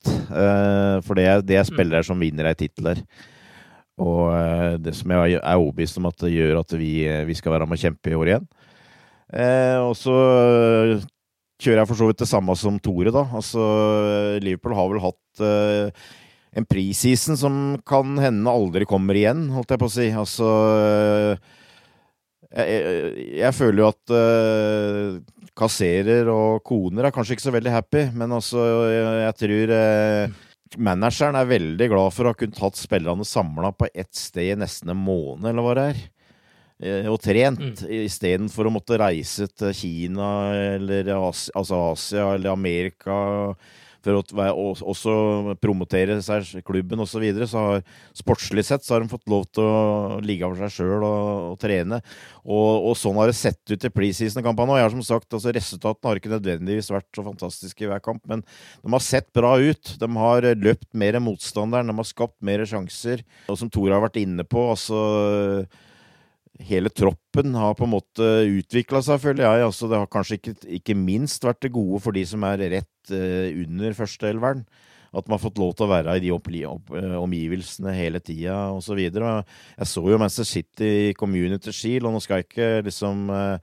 For 1.08 1.18
det 1.18 1.26
er, 1.26 1.46
det 1.46 1.58
er 1.58 1.68
spillere 1.68 2.06
som 2.06 2.22
vinner 2.22 2.52
ei 2.52 2.58
tittel 2.60 2.92
der. 2.92 3.02
Og 4.02 4.30
det 4.82 4.94
som 4.98 5.12
jeg 5.14 5.40
er 5.40 5.58
overbevist 5.58 5.98
om 6.00 6.08
at 6.10 6.22
det 6.24 6.32
gjør 6.34 6.62
at 6.62 6.74
vi, 6.78 6.94
vi 7.28 7.38
skal 7.38 7.56
være 7.56 7.68
med 7.70 7.78
å 7.78 7.82
kjempe 7.82 8.14
i 8.14 8.18
år 8.18 8.32
igjen. 8.32 8.48
Og 9.82 9.94
så 9.98 10.16
kjører 11.62 11.84
jeg 11.84 11.90
for 11.92 12.00
så 12.00 12.10
vidt 12.10 12.24
det 12.24 12.30
samme 12.30 12.56
som 12.58 12.80
Tore, 12.82 13.14
da. 13.14 13.26
Altså, 13.38 13.62
Liverpool 14.42 14.78
har 14.78 14.90
vel 14.94 15.04
hatt 15.04 15.44
en 16.52 16.68
preseason 16.68 17.38
som 17.40 17.58
kan 17.88 18.18
hende 18.20 18.52
aldri 18.52 18.88
kommer 18.90 19.16
igjen, 19.16 19.48
holdt 19.56 19.72
jeg 19.72 19.82
på 19.82 19.88
å 19.88 19.94
si. 19.94 20.08
Altså 20.12 20.48
Jeg, 22.52 22.68
jeg, 22.68 23.26
jeg 23.40 23.56
føler 23.56 23.80
jo 23.80 23.90
at 23.94 24.12
uh, 24.12 25.20
kasserer 25.56 26.28
og 26.34 26.64
koner 26.68 27.08
er 27.08 27.16
kanskje 27.16 27.38
ikke 27.38 27.48
så 27.48 27.54
veldig 27.56 27.72
happy, 27.72 28.06
men 28.12 28.36
altså, 28.36 28.66
jeg, 28.92 29.12
jeg 29.22 29.38
tror 29.40 29.76
uh, 29.78 30.40
manageren 30.78 31.40
er 31.40 31.48
veldig 31.48 31.88
glad 31.92 32.16
for 32.16 32.28
å 32.28 32.34
ha 32.34 32.40
kunnet 32.40 32.60
hatt 32.64 32.80
spillerne 32.80 33.28
samla 33.28 33.72
på 33.76 33.88
ett 33.94 34.12
sted 34.16 34.58
i 34.58 34.60
nesten 34.60 34.92
en 34.92 35.00
måned, 35.00 35.48
eller 35.48 35.64
hva 35.64 35.78
det 35.80 35.86
er. 35.94 36.02
Eh, 36.82 37.08
Og 37.12 37.20
trent, 37.22 37.84
mm. 37.84 37.92
istedenfor 38.08 38.68
å 38.68 38.74
måtte 38.74 39.00
reise 39.00 39.48
til 39.54 39.74
Kina 39.78 40.30
eller 40.78 41.12
Asia, 41.16 41.54
altså 41.60 41.82
Asia 41.92 42.28
eller 42.36 42.56
Amerika 42.56 43.16
for 44.06 44.18
å 44.18 44.66
også 44.92 45.14
promotere 45.62 46.18
seg, 46.26 46.48
klubben 46.68 47.02
osv. 47.04 47.12
Så, 47.12 47.22
videre, 47.22 47.48
så 47.50 47.62
har 47.62 47.84
sportslig 48.18 48.64
sett 48.66 48.86
så 48.86 48.96
har 48.96 49.04
de 49.04 49.12
fått 49.12 49.28
lov 49.30 49.44
til 49.54 49.68
å 49.68 50.20
ligge 50.26 50.48
for 50.48 50.64
seg 50.64 50.74
sjøl 50.78 51.06
og, 51.06 51.28
og, 51.52 51.58
trene. 51.62 52.02
Og, 52.42 52.88
og, 52.90 52.96
sånn 52.98 53.20
har 53.20 53.30
det 53.30 53.38
sett 53.38 53.62
ut 53.70 53.86
i 53.86 53.94
preseason-kampene. 53.94 54.74
Og 54.74 54.82
jeg 54.82 54.88
har 54.88 54.96
som 54.96 55.06
sagt, 55.06 55.30
altså 55.38 55.54
Resultatene 55.56 56.10
har 56.10 56.22
ikke 56.22 56.34
nødvendigvis 56.34 56.92
vært 56.94 57.10
så 57.18 57.26
fantastiske 57.28 57.86
i 57.86 57.92
hver 57.92 58.02
kamp, 58.04 58.24
men 58.32 58.42
de 58.46 58.96
har 58.96 59.06
sett 59.06 59.30
bra 59.36 59.54
ut. 59.60 59.96
De 60.02 60.12
har 60.18 60.50
løpt 60.58 60.90
mer 60.98 61.20
enn 61.20 61.28
motstanderen, 61.28 61.92
de 61.92 62.02
har 62.02 62.10
skapt 62.10 62.40
mer 62.46 62.66
sjanser. 62.68 63.26
Og 63.52 63.60
som 63.60 63.72
Tor 63.72 63.92
har 63.94 64.04
vært 64.04 64.22
inne 64.24 64.48
på, 64.48 64.70
altså 64.74 65.02
hele 66.68 66.92
troppen 66.94 67.56
har 67.58 67.76
på 67.78 67.88
en 67.88 67.94
måte 67.96 68.30
utvikla 68.50 69.02
seg, 69.06 69.20
føler 69.24 69.46
jeg. 69.46 69.66
Altså, 69.68 69.90
det 69.90 70.00
har 70.00 70.12
kanskje 70.12 70.38
ikke, 70.38 70.56
ikke, 70.80 70.96
minst 70.98 71.46
vært 71.46 71.62
det 71.66 71.74
gode 71.76 72.02
for 72.04 72.16
de 72.16 72.24
som 72.28 72.46
er 72.48 72.64
rett 72.78 73.14
uh, 73.14 73.48
under 73.64 73.98
førsteelveren. 73.98 74.64
At 75.12 75.28
man 75.28 75.36
har 75.36 75.44
fått 75.44 75.60
lov 75.60 75.74
til 75.76 75.88
å 75.88 75.92
være 75.92 76.16
i 76.16 76.24
de 76.24 76.32
uh, 76.32 77.18
omgivelsene 77.20 77.96
hele 77.98 78.22
tida 78.24 78.58
osv. 78.76 79.02
Jeg 79.02 79.90
så 79.92 80.06
jo 80.08 80.22
Manchester 80.22 80.48
City 80.48 80.92
i 81.10 81.18
Community 81.18 81.74
Shield, 81.76 82.08
og 82.08 82.16
nå 82.16 82.24
skal 82.24 82.40
jeg 82.40 82.50
ikke 82.50 82.70
liksom 82.88 83.28
uh, 83.34 83.58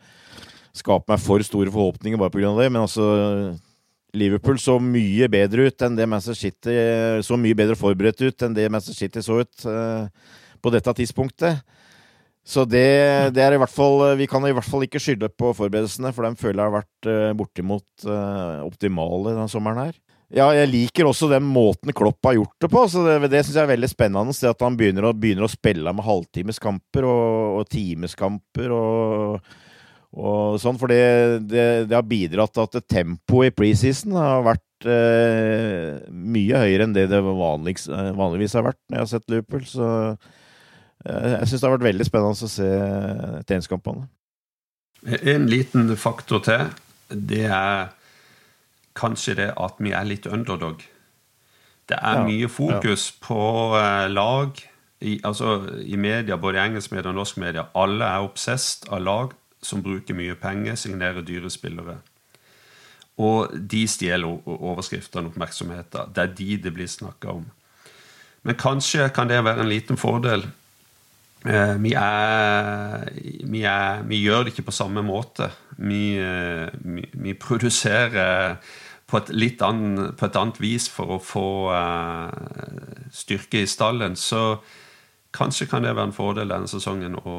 skape 0.77 1.09
meg 1.13 1.25
for 1.25 1.47
store 1.47 1.73
forhåpninger 1.73 2.21
bare 2.21 2.35
pga. 2.35 2.53
det, 2.61 2.69
men 2.73 2.85
altså 2.85 3.57
Liverpool 4.17 4.61
så 4.61 4.79
mye 4.81 5.29
bedre 5.29 5.69
ut 5.69 5.83
enn 5.85 5.97
det 5.97 6.07
Manchester 6.09 6.39
City 6.39 6.77
Så 7.21 7.37
mye 7.37 7.57
bedre 7.57 7.77
forberedt 7.77 8.23
ut 8.25 8.45
enn 8.45 8.55
det 8.57 8.71
Manchester 8.73 8.97
City 8.97 9.21
så 9.25 9.43
ut 9.43 9.67
på 10.59 10.73
dette 10.73 10.95
tidspunktet. 10.97 11.61
Så 12.49 12.65
det, 12.65 12.89
det, 13.37 13.43
er 13.45 13.53
i 13.53 13.61
hvert 13.61 13.73
fall 13.73 14.01
Vi 14.17 14.29
kan 14.31 14.45
i 14.49 14.55
hvert 14.57 14.65
fall 14.65 14.87
ikke 14.87 15.01
skylde 15.03 15.29
på 15.29 15.53
forberedelsene, 15.57 16.15
for 16.17 16.25
de 16.25 16.41
føler 16.41 16.63
jeg 16.63 16.71
har 16.71 16.77
vært 16.79 17.09
uh, 17.11 17.33
bortimot 17.37 18.07
uh, 18.09 18.65
optimale 18.65 19.35
denne 19.35 19.51
sommeren 19.53 19.83
her. 19.89 19.99
Ja, 20.29 20.51
jeg 20.53 20.69
liker 20.69 21.09
også 21.09 21.31
den 21.31 21.47
måten 21.49 21.93
Klopp 21.97 22.25
har 22.29 22.37
gjort 22.37 22.57
det 22.61 22.69
på. 22.73 22.83
så 22.93 23.05
Det, 23.07 23.31
det 23.33 23.45
syns 23.45 23.57
jeg 23.57 23.65
er 23.65 23.73
veldig 23.73 23.89
spennende. 23.89 24.37
Det 24.37 24.51
at 24.51 24.65
han 24.65 24.77
begynner 24.77 25.09
å, 25.09 25.15
begynner 25.17 25.47
å 25.47 25.53
spille 25.53 25.93
med 25.97 26.05
halvtimeskamper 26.05 27.09
og, 27.09 27.61
og 27.61 27.71
timeskamper 27.73 28.75
og, 28.77 29.55
og 30.13 30.59
sånn. 30.61 30.81
For 30.81 30.93
det, 30.93 31.05
det, 31.49 31.69
det, 31.89 31.97
har 31.97 32.09
bidratt 32.09 32.53
til 32.57 32.67
at 32.67 32.89
tempoet 32.93 33.53
i 33.53 33.57
preseason 33.57 34.19
har 34.21 34.45
vært 34.51 34.89
eh, 34.89 35.97
mye 36.13 36.61
høyere 36.65 36.89
enn 36.89 36.97
det 36.97 37.09
det 37.09 37.23
vanligvis 37.25 37.89
har 37.89 38.69
vært 38.69 38.83
når 38.85 38.99
jeg 38.99 39.07
har 39.07 39.13
sett 39.15 39.33
Liverpool. 39.33 39.65
så 39.69 39.89
jeg 41.05 41.49
syns 41.49 41.61
det 41.61 41.69
har 41.69 41.77
vært 41.77 41.87
veldig 41.87 42.07
spennende 42.07 42.47
å 42.47 42.51
se 42.51 42.69
treningskampene. 43.47 44.09
En 45.07 45.47
liten 45.47 45.93
faktor 45.97 46.43
til. 46.43 46.73
Det 47.09 47.47
er 47.47 47.93
kanskje 48.99 49.37
det 49.39 49.53
at 49.55 49.79
vi 49.79 49.95
er 49.95 50.09
litt 50.09 50.27
underdog. 50.27 50.83
Det 51.89 51.97
er 51.97 52.19
ja, 52.19 52.25
mye 52.27 52.49
fokus 52.51 53.13
ja. 53.13 53.27
på 53.29 53.43
uh, 53.77 54.09
lag. 54.11 54.59
I, 55.01 55.21
altså, 55.25 55.63
I 55.87 55.97
media, 55.97 56.37
både 56.37 56.65
engelsk 56.65 56.93
media 56.93 57.13
og 57.13 57.21
norsk 57.21 57.39
media, 57.39 57.69
alle 57.79 58.05
er 58.05 58.27
obsesst 58.27 58.89
av 58.91 59.05
lag 59.07 59.35
som 59.63 59.83
bruker 59.83 60.17
mye 60.19 60.35
penger, 60.39 60.75
signerer 60.75 61.23
dyre 61.23 61.51
spillere. 61.51 62.01
Og 63.23 63.55
de 63.55 63.85
stjeler 63.91 64.27
overskriftene 64.47 65.31
og 65.31 65.33
oppmerksomheten. 65.33 66.11
Det 66.15 66.23
er 66.23 66.35
de 66.35 66.57
det 66.67 66.75
blir 66.75 66.91
snakka 66.91 67.39
om. 67.39 67.47
Men 68.43 68.59
kanskje 68.59 69.09
kan 69.15 69.31
det 69.31 69.41
være 69.47 69.63
en 69.63 69.71
liten 69.71 69.99
fordel 69.99 70.45
Eh, 70.47 70.68
vi, 71.45 71.93
er, 71.95 73.05
vi, 73.47 73.63
er, 73.63 74.03
vi, 74.09 74.19
gjør 74.25 74.45
det 74.45 74.53
ikke 74.53 74.69
på 74.69 74.75
samme 74.75 75.05
måte. 75.07 75.51
Vi, 75.79 76.19
eh, 76.19 76.67
vi 77.15 77.35
produserer 77.39 78.59
på 79.09 79.21
et, 79.23 79.31
litt 79.33 79.63
annet, 79.65 80.17
på 80.19 80.29
et 80.29 80.37
annet 80.37 80.61
vis 80.61 80.89
for 80.93 81.17
å 81.17 81.23
få 81.23 81.49
uh, 81.73 82.29
styrke 83.15 83.63
i 83.65 83.71
stallen. 83.71 84.19
Så 84.21 84.61
kanskje 85.39 85.69
kan 85.71 85.85
det 85.85 85.95
være 85.95 86.09
en 86.09 86.15
fordel 86.15 86.51
denne 86.51 86.69
sesongen 86.71 87.15
å, 87.21 87.35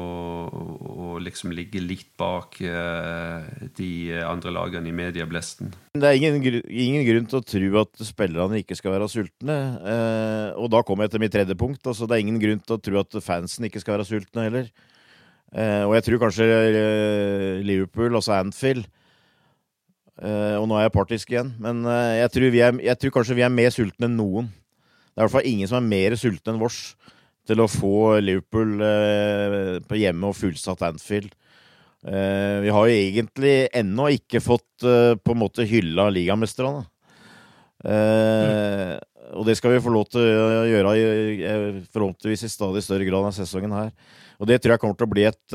å 0.50 1.18
liksom 1.22 1.52
ligge 1.54 1.82
litt 1.82 2.08
bak 2.20 2.56
uh, 2.64 3.44
de 3.76 3.90
andre 4.24 4.52
lagene 4.54 4.90
i 4.90 4.94
medieblesten. 4.96 5.72
Det 5.94 6.08
er 6.08 6.16
ingen, 6.18 6.38
ingen, 6.64 7.04
grunn 7.06 7.28
til 7.30 7.40
å 7.40 7.44
tro 7.44 7.82
at 7.82 8.04
spillerne 8.08 8.62
ikke 8.62 8.78
skal 8.78 8.96
være 8.96 9.10
sultne. 9.12 9.58
Uh, 9.84 10.48
og 10.62 10.70
da 10.72 10.84
kommer 10.86 11.06
jeg 11.06 11.14
til 11.14 11.24
mitt 11.24 11.34
tredje 11.34 11.58
punkt. 11.60 11.82
Altså, 11.84 12.08
det 12.08 12.16
er 12.16 12.24
ingen 12.24 12.40
grunn 12.42 12.62
til 12.64 12.78
å 12.78 12.80
tro 12.88 13.02
at 13.02 13.20
fansen 13.24 13.68
ikke 13.68 13.82
skal 13.82 13.98
være 13.98 14.08
sultne 14.08 14.46
heller. 14.48 14.72
Uh, 15.50 15.84
og 15.90 15.96
jeg 15.98 16.06
tror 16.06 16.24
kanskje 16.24 16.48
Liverpool, 17.66 18.14
altså 18.14 18.36
Anfield 18.36 18.84
Og 20.22 20.66
nå 20.68 20.76
er 20.76 20.84
jeg 20.84 20.92
partisk 20.94 21.32
igjen, 21.32 21.48
men 21.58 21.80
jeg 22.14 22.30
tror, 22.34 22.44
er, 22.52 22.76
jeg, 22.84 22.98
tror 23.00 23.12
kanskje 23.14 23.36
vi 23.38 23.44
er 23.46 23.52
mer 23.52 23.72
sultne 23.72 24.06
enn 24.06 24.18
noen. 24.20 24.50
Det 24.50 25.16
er 25.16 25.22
i 25.22 25.24
hvert 25.24 25.32
fall 25.32 25.48
ingen 25.48 25.70
som 25.70 25.80
er 25.80 25.88
mer 25.90 26.16
sultne 26.20 26.52
enn 26.52 26.60
vårs 26.60 26.82
til 27.50 27.62
å 27.62 27.70
få 27.70 28.20
Liverpool 28.22 28.78
eh, 28.84 29.78
på 29.86 29.98
hjemme 29.98 30.30
og 30.30 30.38
fullsatt 30.38 30.84
Anfield. 30.86 31.32
Eh, 32.06 32.56
vi 32.64 32.72
har 32.72 32.88
jo 32.88 32.96
egentlig 32.96 33.54
ennå 33.76 34.08
ikke 34.16 34.42
fått 34.44 34.86
eh, 34.86 35.14
på 35.18 35.34
en 35.34 35.42
måte 35.42 35.66
hylla 35.68 36.08
ligamesterne. 36.14 36.86
Mm. 37.80 38.98
Og 39.40 39.46
det 39.48 39.54
skal 39.56 39.72
vi 39.72 39.80
få 39.80 39.92
lov 39.94 40.10
til 40.12 40.20
å 40.20 40.66
gjøre 40.68 40.90
forhåpentligvis 41.94 42.42
i 42.44 42.50
stadig 42.52 42.82
større 42.84 43.06
grad 43.08 43.24
enn 43.24 43.32
sesongen 43.38 43.72
her. 43.72 43.88
Og 44.36 44.50
det 44.50 44.58
tror 44.60 44.74
jeg 44.74 44.82
kommer 44.82 44.98
til 45.00 45.08
å 45.08 45.12
bli 45.14 45.24
et 45.24 45.54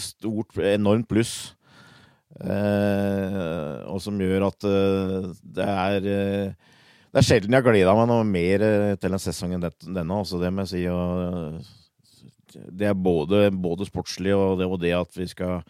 stort, 0.00 0.56
enormt 0.70 1.04
pluss. 1.10 1.34
og 2.40 4.00
som 4.00 4.24
gjør 4.24 4.46
at 4.48 4.68
det 5.58 5.68
er 5.68 6.08
det 7.10 7.18
er 7.18 7.26
sjelden 7.26 7.54
jeg 7.56 7.64
har 7.64 7.66
gleda 7.66 7.92
meg 7.98 8.06
noe 8.06 8.24
mer 8.26 8.62
eh, 8.62 8.96
til 9.02 9.14
en 9.14 9.22
sesong 9.22 9.56
enn 9.56 9.64
denne. 9.66 10.14
Altså 10.14 10.38
det 10.38 10.52
må 10.54 10.62
jeg 10.62 10.70
si. 10.70 10.82
Og 10.86 12.60
det 12.70 12.90
er 12.90 12.98
både, 12.98 13.48
både 13.50 13.86
sportslig 13.88 14.34
og 14.36 14.60
det, 14.60 14.68
og 14.70 14.78
det 14.82 14.94
at 14.94 15.18
vi 15.18 15.26
skal 15.30 15.64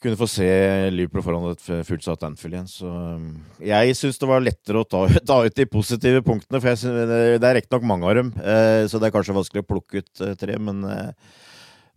kunne 0.00 0.16
få 0.16 0.26
se 0.32 0.48
Liverpool 0.94 1.22
foran 1.22 1.50
et 1.50 1.62
fullsatt 1.86 2.24
Anfield 2.26 2.56
igjen. 2.56 2.70
Så 2.72 2.88
um, 2.88 3.28
jeg 3.62 3.94
syns 3.98 4.18
det 4.18 4.30
var 4.30 4.42
lettere 4.42 4.80
å 4.80 4.88
ta, 4.88 5.04
ta, 5.30 5.38
ut 5.44 5.58
de 5.60 5.68
positive 5.70 6.24
punktene, 6.26 6.58
for 6.58 6.80
synes, 6.80 7.14
det 7.38 7.46
er 7.46 7.58
riktignok 7.60 7.86
mange 7.86 8.08
av 8.08 8.16
dem. 8.18 8.32
Eh, 8.40 8.88
så 8.90 8.98
det 8.98 9.10
er 9.10 9.14
kanskje 9.14 9.36
vanskelig 9.36 9.62
å 9.62 9.70
plukke 9.70 10.02
ut 10.02 10.26
eh, 10.26 10.34
tre, 10.40 10.58
men 10.58 10.82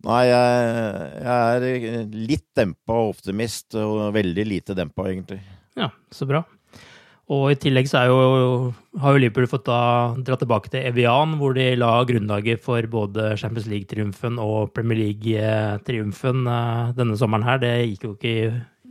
Nei, 0.04 0.26
jeg, 0.28 1.04
jeg 1.24 1.60
er 1.64 2.10
litt 2.28 2.44
dempa 2.52 2.98
optimist, 3.08 3.72
og 3.80 4.10
veldig 4.12 4.44
lite 4.50 4.76
dempa, 4.76 5.06
egentlig. 5.08 5.38
Ja, 5.80 5.88
så 6.12 6.28
bra. 6.28 6.42
Og 7.32 7.54
i 7.54 7.56
tillegg 7.56 7.88
så 7.88 8.02
jo, 8.04 8.16
har 9.00 9.14
jo 9.14 9.20
Liverpool 9.22 9.48
fått 9.48 9.64
da 9.70 10.12
dra 10.26 10.36
tilbake 10.36 10.68
til 10.72 10.84
Evian, 10.84 11.38
hvor 11.40 11.56
de 11.56 11.70
la 11.80 11.96
grunnlaget 12.04 12.60
for 12.60 12.84
både 12.92 13.32
Champions 13.40 13.68
League-triumfen 13.70 14.36
og 14.42 14.74
Premier 14.76 15.00
League-triumfen 15.00 16.44
eh, 16.44 16.92
denne 16.98 17.16
sommeren 17.16 17.46
her. 17.48 17.62
Det 17.64 17.72
gikk 17.94 18.04
jo 18.04 18.12
ikke 18.18 18.36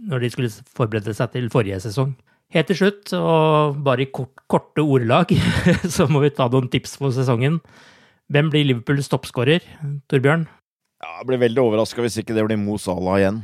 når 0.09 0.25
de 0.25 0.31
skulle 0.33 0.53
forberede 0.73 1.13
seg 1.15 1.35
til 1.35 1.51
forrige 1.53 1.79
sesong. 1.85 2.15
Helt 2.53 2.69
til 2.69 2.77
slutt, 2.81 3.13
og 3.17 3.79
bare 3.85 4.05
i 4.05 4.11
kort, 4.13 4.43
korte 4.49 4.81
ordelag, 4.81 5.31
så 5.95 6.09
må 6.09 6.25
vi 6.25 6.33
ta 6.33 6.49
noen 6.49 6.69
tips 6.73 6.97
for 7.01 7.13
sesongen. 7.13 7.61
Hvem 8.33 8.49
blir 8.53 8.65
Liverpools 8.65 9.09
toppskårer, 9.13 9.65
Torbjørn? 10.09 10.45
Ja, 11.03 11.17
jeg 11.19 11.29
blir 11.29 11.41
veldig 11.41 11.61
overraska 11.61 12.01
hvis 12.01 12.21
ikke 12.21 12.33
det 12.33 12.45
blir 12.47 12.61
Mo 12.61 12.77
Salah 12.81 13.19
igjen. 13.21 13.43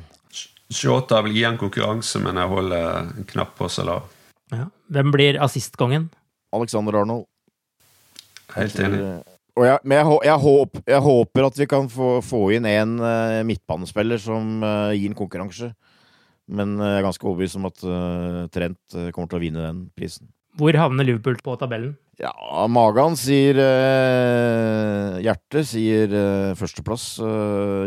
Shota 0.70 1.24
vil 1.26 1.36
gi 1.38 1.44
en 1.50 1.58
konkurranse, 1.62 2.22
men 2.22 2.38
jeg 2.38 2.52
holder 2.52 2.88
en 3.02 3.28
knapp 3.30 3.58
på 3.58 3.70
Salah. 3.74 4.06
Ja. 4.54 4.70
Hvem 4.90 5.12
blir 5.14 5.42
assistkongen? 5.44 6.10
Alexander 6.56 7.02
Arnold. 7.02 7.28
Helt 8.56 8.80
enig. 8.82 9.04
Jeg, 9.60 9.80
men 9.84 9.98
jeg, 9.98 10.18
jeg, 10.30 10.40
håper, 10.40 10.82
jeg, 10.88 11.04
håper, 11.04 11.46
at 11.50 11.60
vi 11.60 11.68
kan 11.70 11.90
få, 11.92 12.10
få 12.24 12.42
inn 12.56 12.68
en 12.70 12.98
uh, 13.04 13.40
midtbanespiller 13.48 14.22
som 14.22 14.64
uh, 14.64 14.96
gir 14.96 15.12
en 15.12 15.18
konkurranse. 15.18 15.74
Men 16.50 16.78
uh, 16.80 16.86
jeg 16.94 17.02
er 17.02 17.08
ganske 17.10 17.28
overbevist 17.28 17.60
om 17.60 17.68
at 17.70 17.82
Trent 18.54 19.00
kommer 19.14 19.30
til 19.30 19.40
å 19.40 19.44
vinne 19.44 19.66
den 19.66 19.82
prisen. 19.98 20.30
Hvor 20.60 20.76
havner 20.76 21.06
Liverpool 21.08 21.38
på 21.44 21.58
tabellen? 21.60 21.94
Ja, 22.20 22.34
magen 22.68 23.14
sier 23.16 23.56
Hjertet 25.24 25.70
sier 25.70 26.16
førsteplass. 26.60 27.06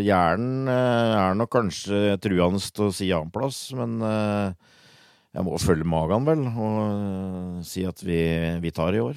hjernen 0.01 0.71
er 0.73 1.37
nok 1.37 1.51
kanskje 1.53 2.15
truende 2.23 2.63
til 2.65 2.87
å 2.87 2.95
si 2.97 3.11
annenplass, 3.13 3.59
men 3.77 3.99
jeg 5.33 5.45
må 5.47 5.59
følge 5.61 5.89
magen, 5.89 6.27
vel, 6.29 6.43
og 6.51 6.81
uh, 6.81 7.61
si 7.65 7.87
at 7.89 8.03
vi, 8.05 8.23
vi, 8.61 8.73
tar 8.75 8.97
i 8.97 9.01
år. 9.01 9.17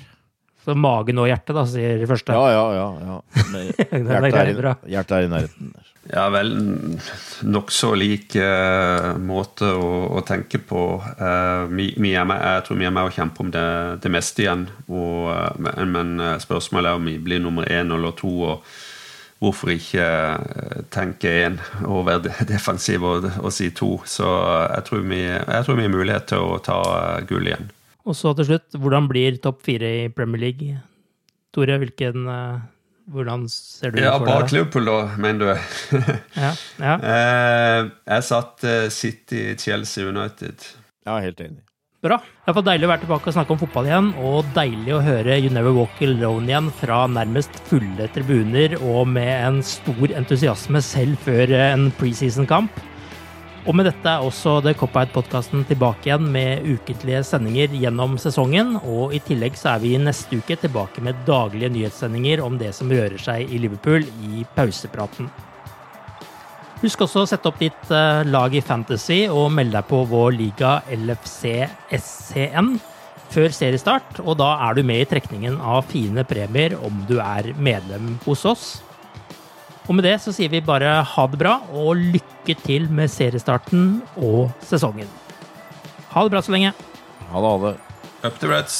Så 0.66 0.74
magen 0.80 1.20
og 1.22 1.28
hjertet, 1.30 1.54
da, 1.58 1.66
sier 1.70 2.00
de 2.00 2.08
første? 2.10 2.34
Ja, 2.34 2.46
ja, 2.54 2.64
ja. 2.74 2.86
ja. 3.10 3.18
Hjertet, 3.76 4.40
er, 4.40 4.54
i, 4.54 4.94
hjertet 4.96 5.18
er 5.18 5.28
i 5.28 5.34
nærheten. 5.34 5.76
Ja, 6.06 6.28
vel, 6.30 6.52
nokså 7.50 7.92
lik 7.98 8.36
uh, 8.38 9.16
måte 9.18 9.72
å, 9.74 9.92
å, 10.16 10.24
tenke 10.26 10.62
på. 10.62 10.82
Uh, 11.18 11.66
vi, 11.74 11.92
vi 11.98 12.14
med, 12.14 12.36
jeg 12.38 12.66
tror 12.68 12.80
vi 12.80 12.88
er 12.88 12.94
med 12.94 13.10
å 13.10 13.14
kjempe 13.14 13.42
om 13.42 13.50
det, 13.54 13.68
det 14.06 14.12
meste 14.14 14.46
igjen. 14.46 14.68
Og, 14.86 15.32
uh, 15.34 15.50
men, 15.58 15.96
men, 15.96 16.28
spørsmålet 16.42 16.92
er 16.92 17.00
om 17.02 17.10
vi 17.10 17.18
blir 17.26 17.42
nummer 17.42 17.66
én 17.68 17.94
eller 17.94 18.14
to. 18.18 18.32
og 18.54 18.76
hvorfor 19.44 19.72
ikke 19.74 20.04
eh, 20.06 20.84
tenke 20.94 21.32
én 21.46 21.58
og 21.84 22.06
være 22.08 22.34
defensiv 22.50 23.04
og, 23.06 23.28
og, 23.42 23.50
si 23.54 23.72
to. 23.76 23.98
Så 24.08 24.28
jeg 24.72 24.86
tror, 24.88 25.04
vi, 25.10 25.24
jeg 25.26 25.66
tror 25.66 25.80
vi 25.80 25.88
har 25.88 25.96
mulighet 25.96 26.30
til 26.32 26.46
å 26.46 26.62
ta 26.64 26.80
eh, 27.00 27.26
gull 27.30 27.50
igjen. 27.50 27.68
Og 28.06 28.18
så 28.18 28.36
til 28.38 28.52
slutt, 28.52 28.78
hvordan 28.78 29.10
blir 29.10 29.42
topp 29.42 29.64
fire 29.66 29.92
i 30.06 30.08
Premier 30.14 30.48
League? 30.48 30.80
Tore, 31.56 31.80
hvilken 31.82 32.30
eh, 32.32 32.64
hvordan 33.12 33.46
ser 33.52 33.94
du 33.94 34.02
ja, 34.02 34.16
for 34.16 34.30
deg? 34.30 34.46
Bak 34.46 34.56
Liverpool, 34.56 34.90
da, 34.90 34.98
mener 35.22 35.52
du? 35.52 36.00
ja, 36.46 36.56
ja. 36.82 36.96
Jeg 38.16 38.26
satt 38.32 38.66
City, 38.94 39.44
Chelsea, 39.62 40.08
United. 40.10 40.66
Ja, 41.06 41.20
helt 41.22 41.42
enig. 41.44 41.65
Bra. 42.06 42.20
Det 42.46 42.54
er 42.54 42.66
deilig 42.68 42.86
å 42.86 42.90
være 42.92 43.02
tilbake 43.02 43.32
og 43.32 43.34
snakke 43.34 43.54
om 43.56 43.60
fotball 43.64 43.88
igjen, 43.90 44.10
og 44.22 44.50
deilig 44.54 44.92
å 44.94 45.02
høre 45.02 45.40
You 45.40 45.50
Never 45.50 45.74
Walk 45.74 46.02
Alone 46.06 46.52
igjen 46.52 46.68
fra 46.78 47.00
nærmest 47.10 47.58
fulle 47.66 48.06
tribuner 48.14 48.76
og 48.78 49.08
med 49.10 49.32
en 49.34 49.58
stor 49.66 50.14
entusiasme 50.20 50.84
selv 50.86 51.18
før 51.26 51.56
en 51.58 51.88
preseason-kamp. 51.98 52.78
Og 53.66 53.74
med 53.74 53.90
dette 53.90 54.06
er 54.06 54.22
også 54.22 54.60
The 54.62 54.76
Cop-Out-podkasten 54.78 55.66
tilbake 55.66 56.12
igjen 56.12 56.30
med 56.30 56.68
ukentlige 56.76 57.24
sendinger 57.26 57.74
gjennom 57.74 58.20
sesongen. 58.22 58.76
Og 58.86 59.18
i 59.18 59.24
tillegg 59.26 59.58
så 59.58 59.74
er 59.74 59.82
vi 59.88 59.96
neste 59.98 60.38
uke 60.38 60.60
tilbake 60.62 61.02
med 61.02 61.26
daglige 61.26 61.74
nyhetssendinger 61.74 62.46
om 62.46 62.62
det 62.62 62.76
som 62.78 62.94
rører 62.94 63.18
seg 63.18 63.50
i 63.50 63.66
Liverpool 63.66 64.06
i 64.30 64.46
pausepraten. 64.54 65.34
Husk 66.82 67.06
også 67.06 67.24
å 67.24 67.30
sette 67.30 67.48
opp 67.50 67.62
ditt 67.62 67.92
uh, 67.94 68.26
lag 68.28 68.54
i 68.56 68.64
Fantasy 68.64 69.24
og 69.32 69.48
melde 69.56 69.78
deg 69.78 69.88
på 69.90 70.02
vår 70.10 70.36
liga 70.36 70.76
LFC 70.92 71.64
SCN 71.96 72.76
før 73.32 73.56
seriestart. 73.56 74.20
Og 74.24 74.38
da 74.42 74.52
er 74.68 74.76
du 74.76 74.84
med 74.88 75.04
i 75.04 75.08
trekningen 75.10 75.58
av 75.62 75.88
fine 75.92 76.26
premier 76.28 76.76
om 76.84 77.06
du 77.10 77.18
er 77.24 77.54
medlem 77.56 78.18
hos 78.28 78.46
oss. 78.50 78.68
Og 79.86 79.96
med 79.96 80.08
det 80.08 80.18
så 80.24 80.34
sier 80.34 80.50
vi 80.52 80.64
bare 80.66 80.98
ha 81.06 81.28
det 81.30 81.40
bra, 81.40 81.60
og 81.72 82.00
lykke 82.16 82.58
til 82.66 82.90
med 82.90 83.12
seriestarten 83.14 84.00
og 84.18 84.50
sesongen. 84.66 85.10
Ha 86.16 86.26
det 86.26 86.34
bra 86.34 86.42
så 86.42 86.56
lenge. 86.56 86.74
Ha 87.30 87.42
det, 87.42 87.52
ha 87.52 87.58
det. 87.68 87.76
Up 88.26 88.40
to 88.42 88.50
Reds. 88.50 88.80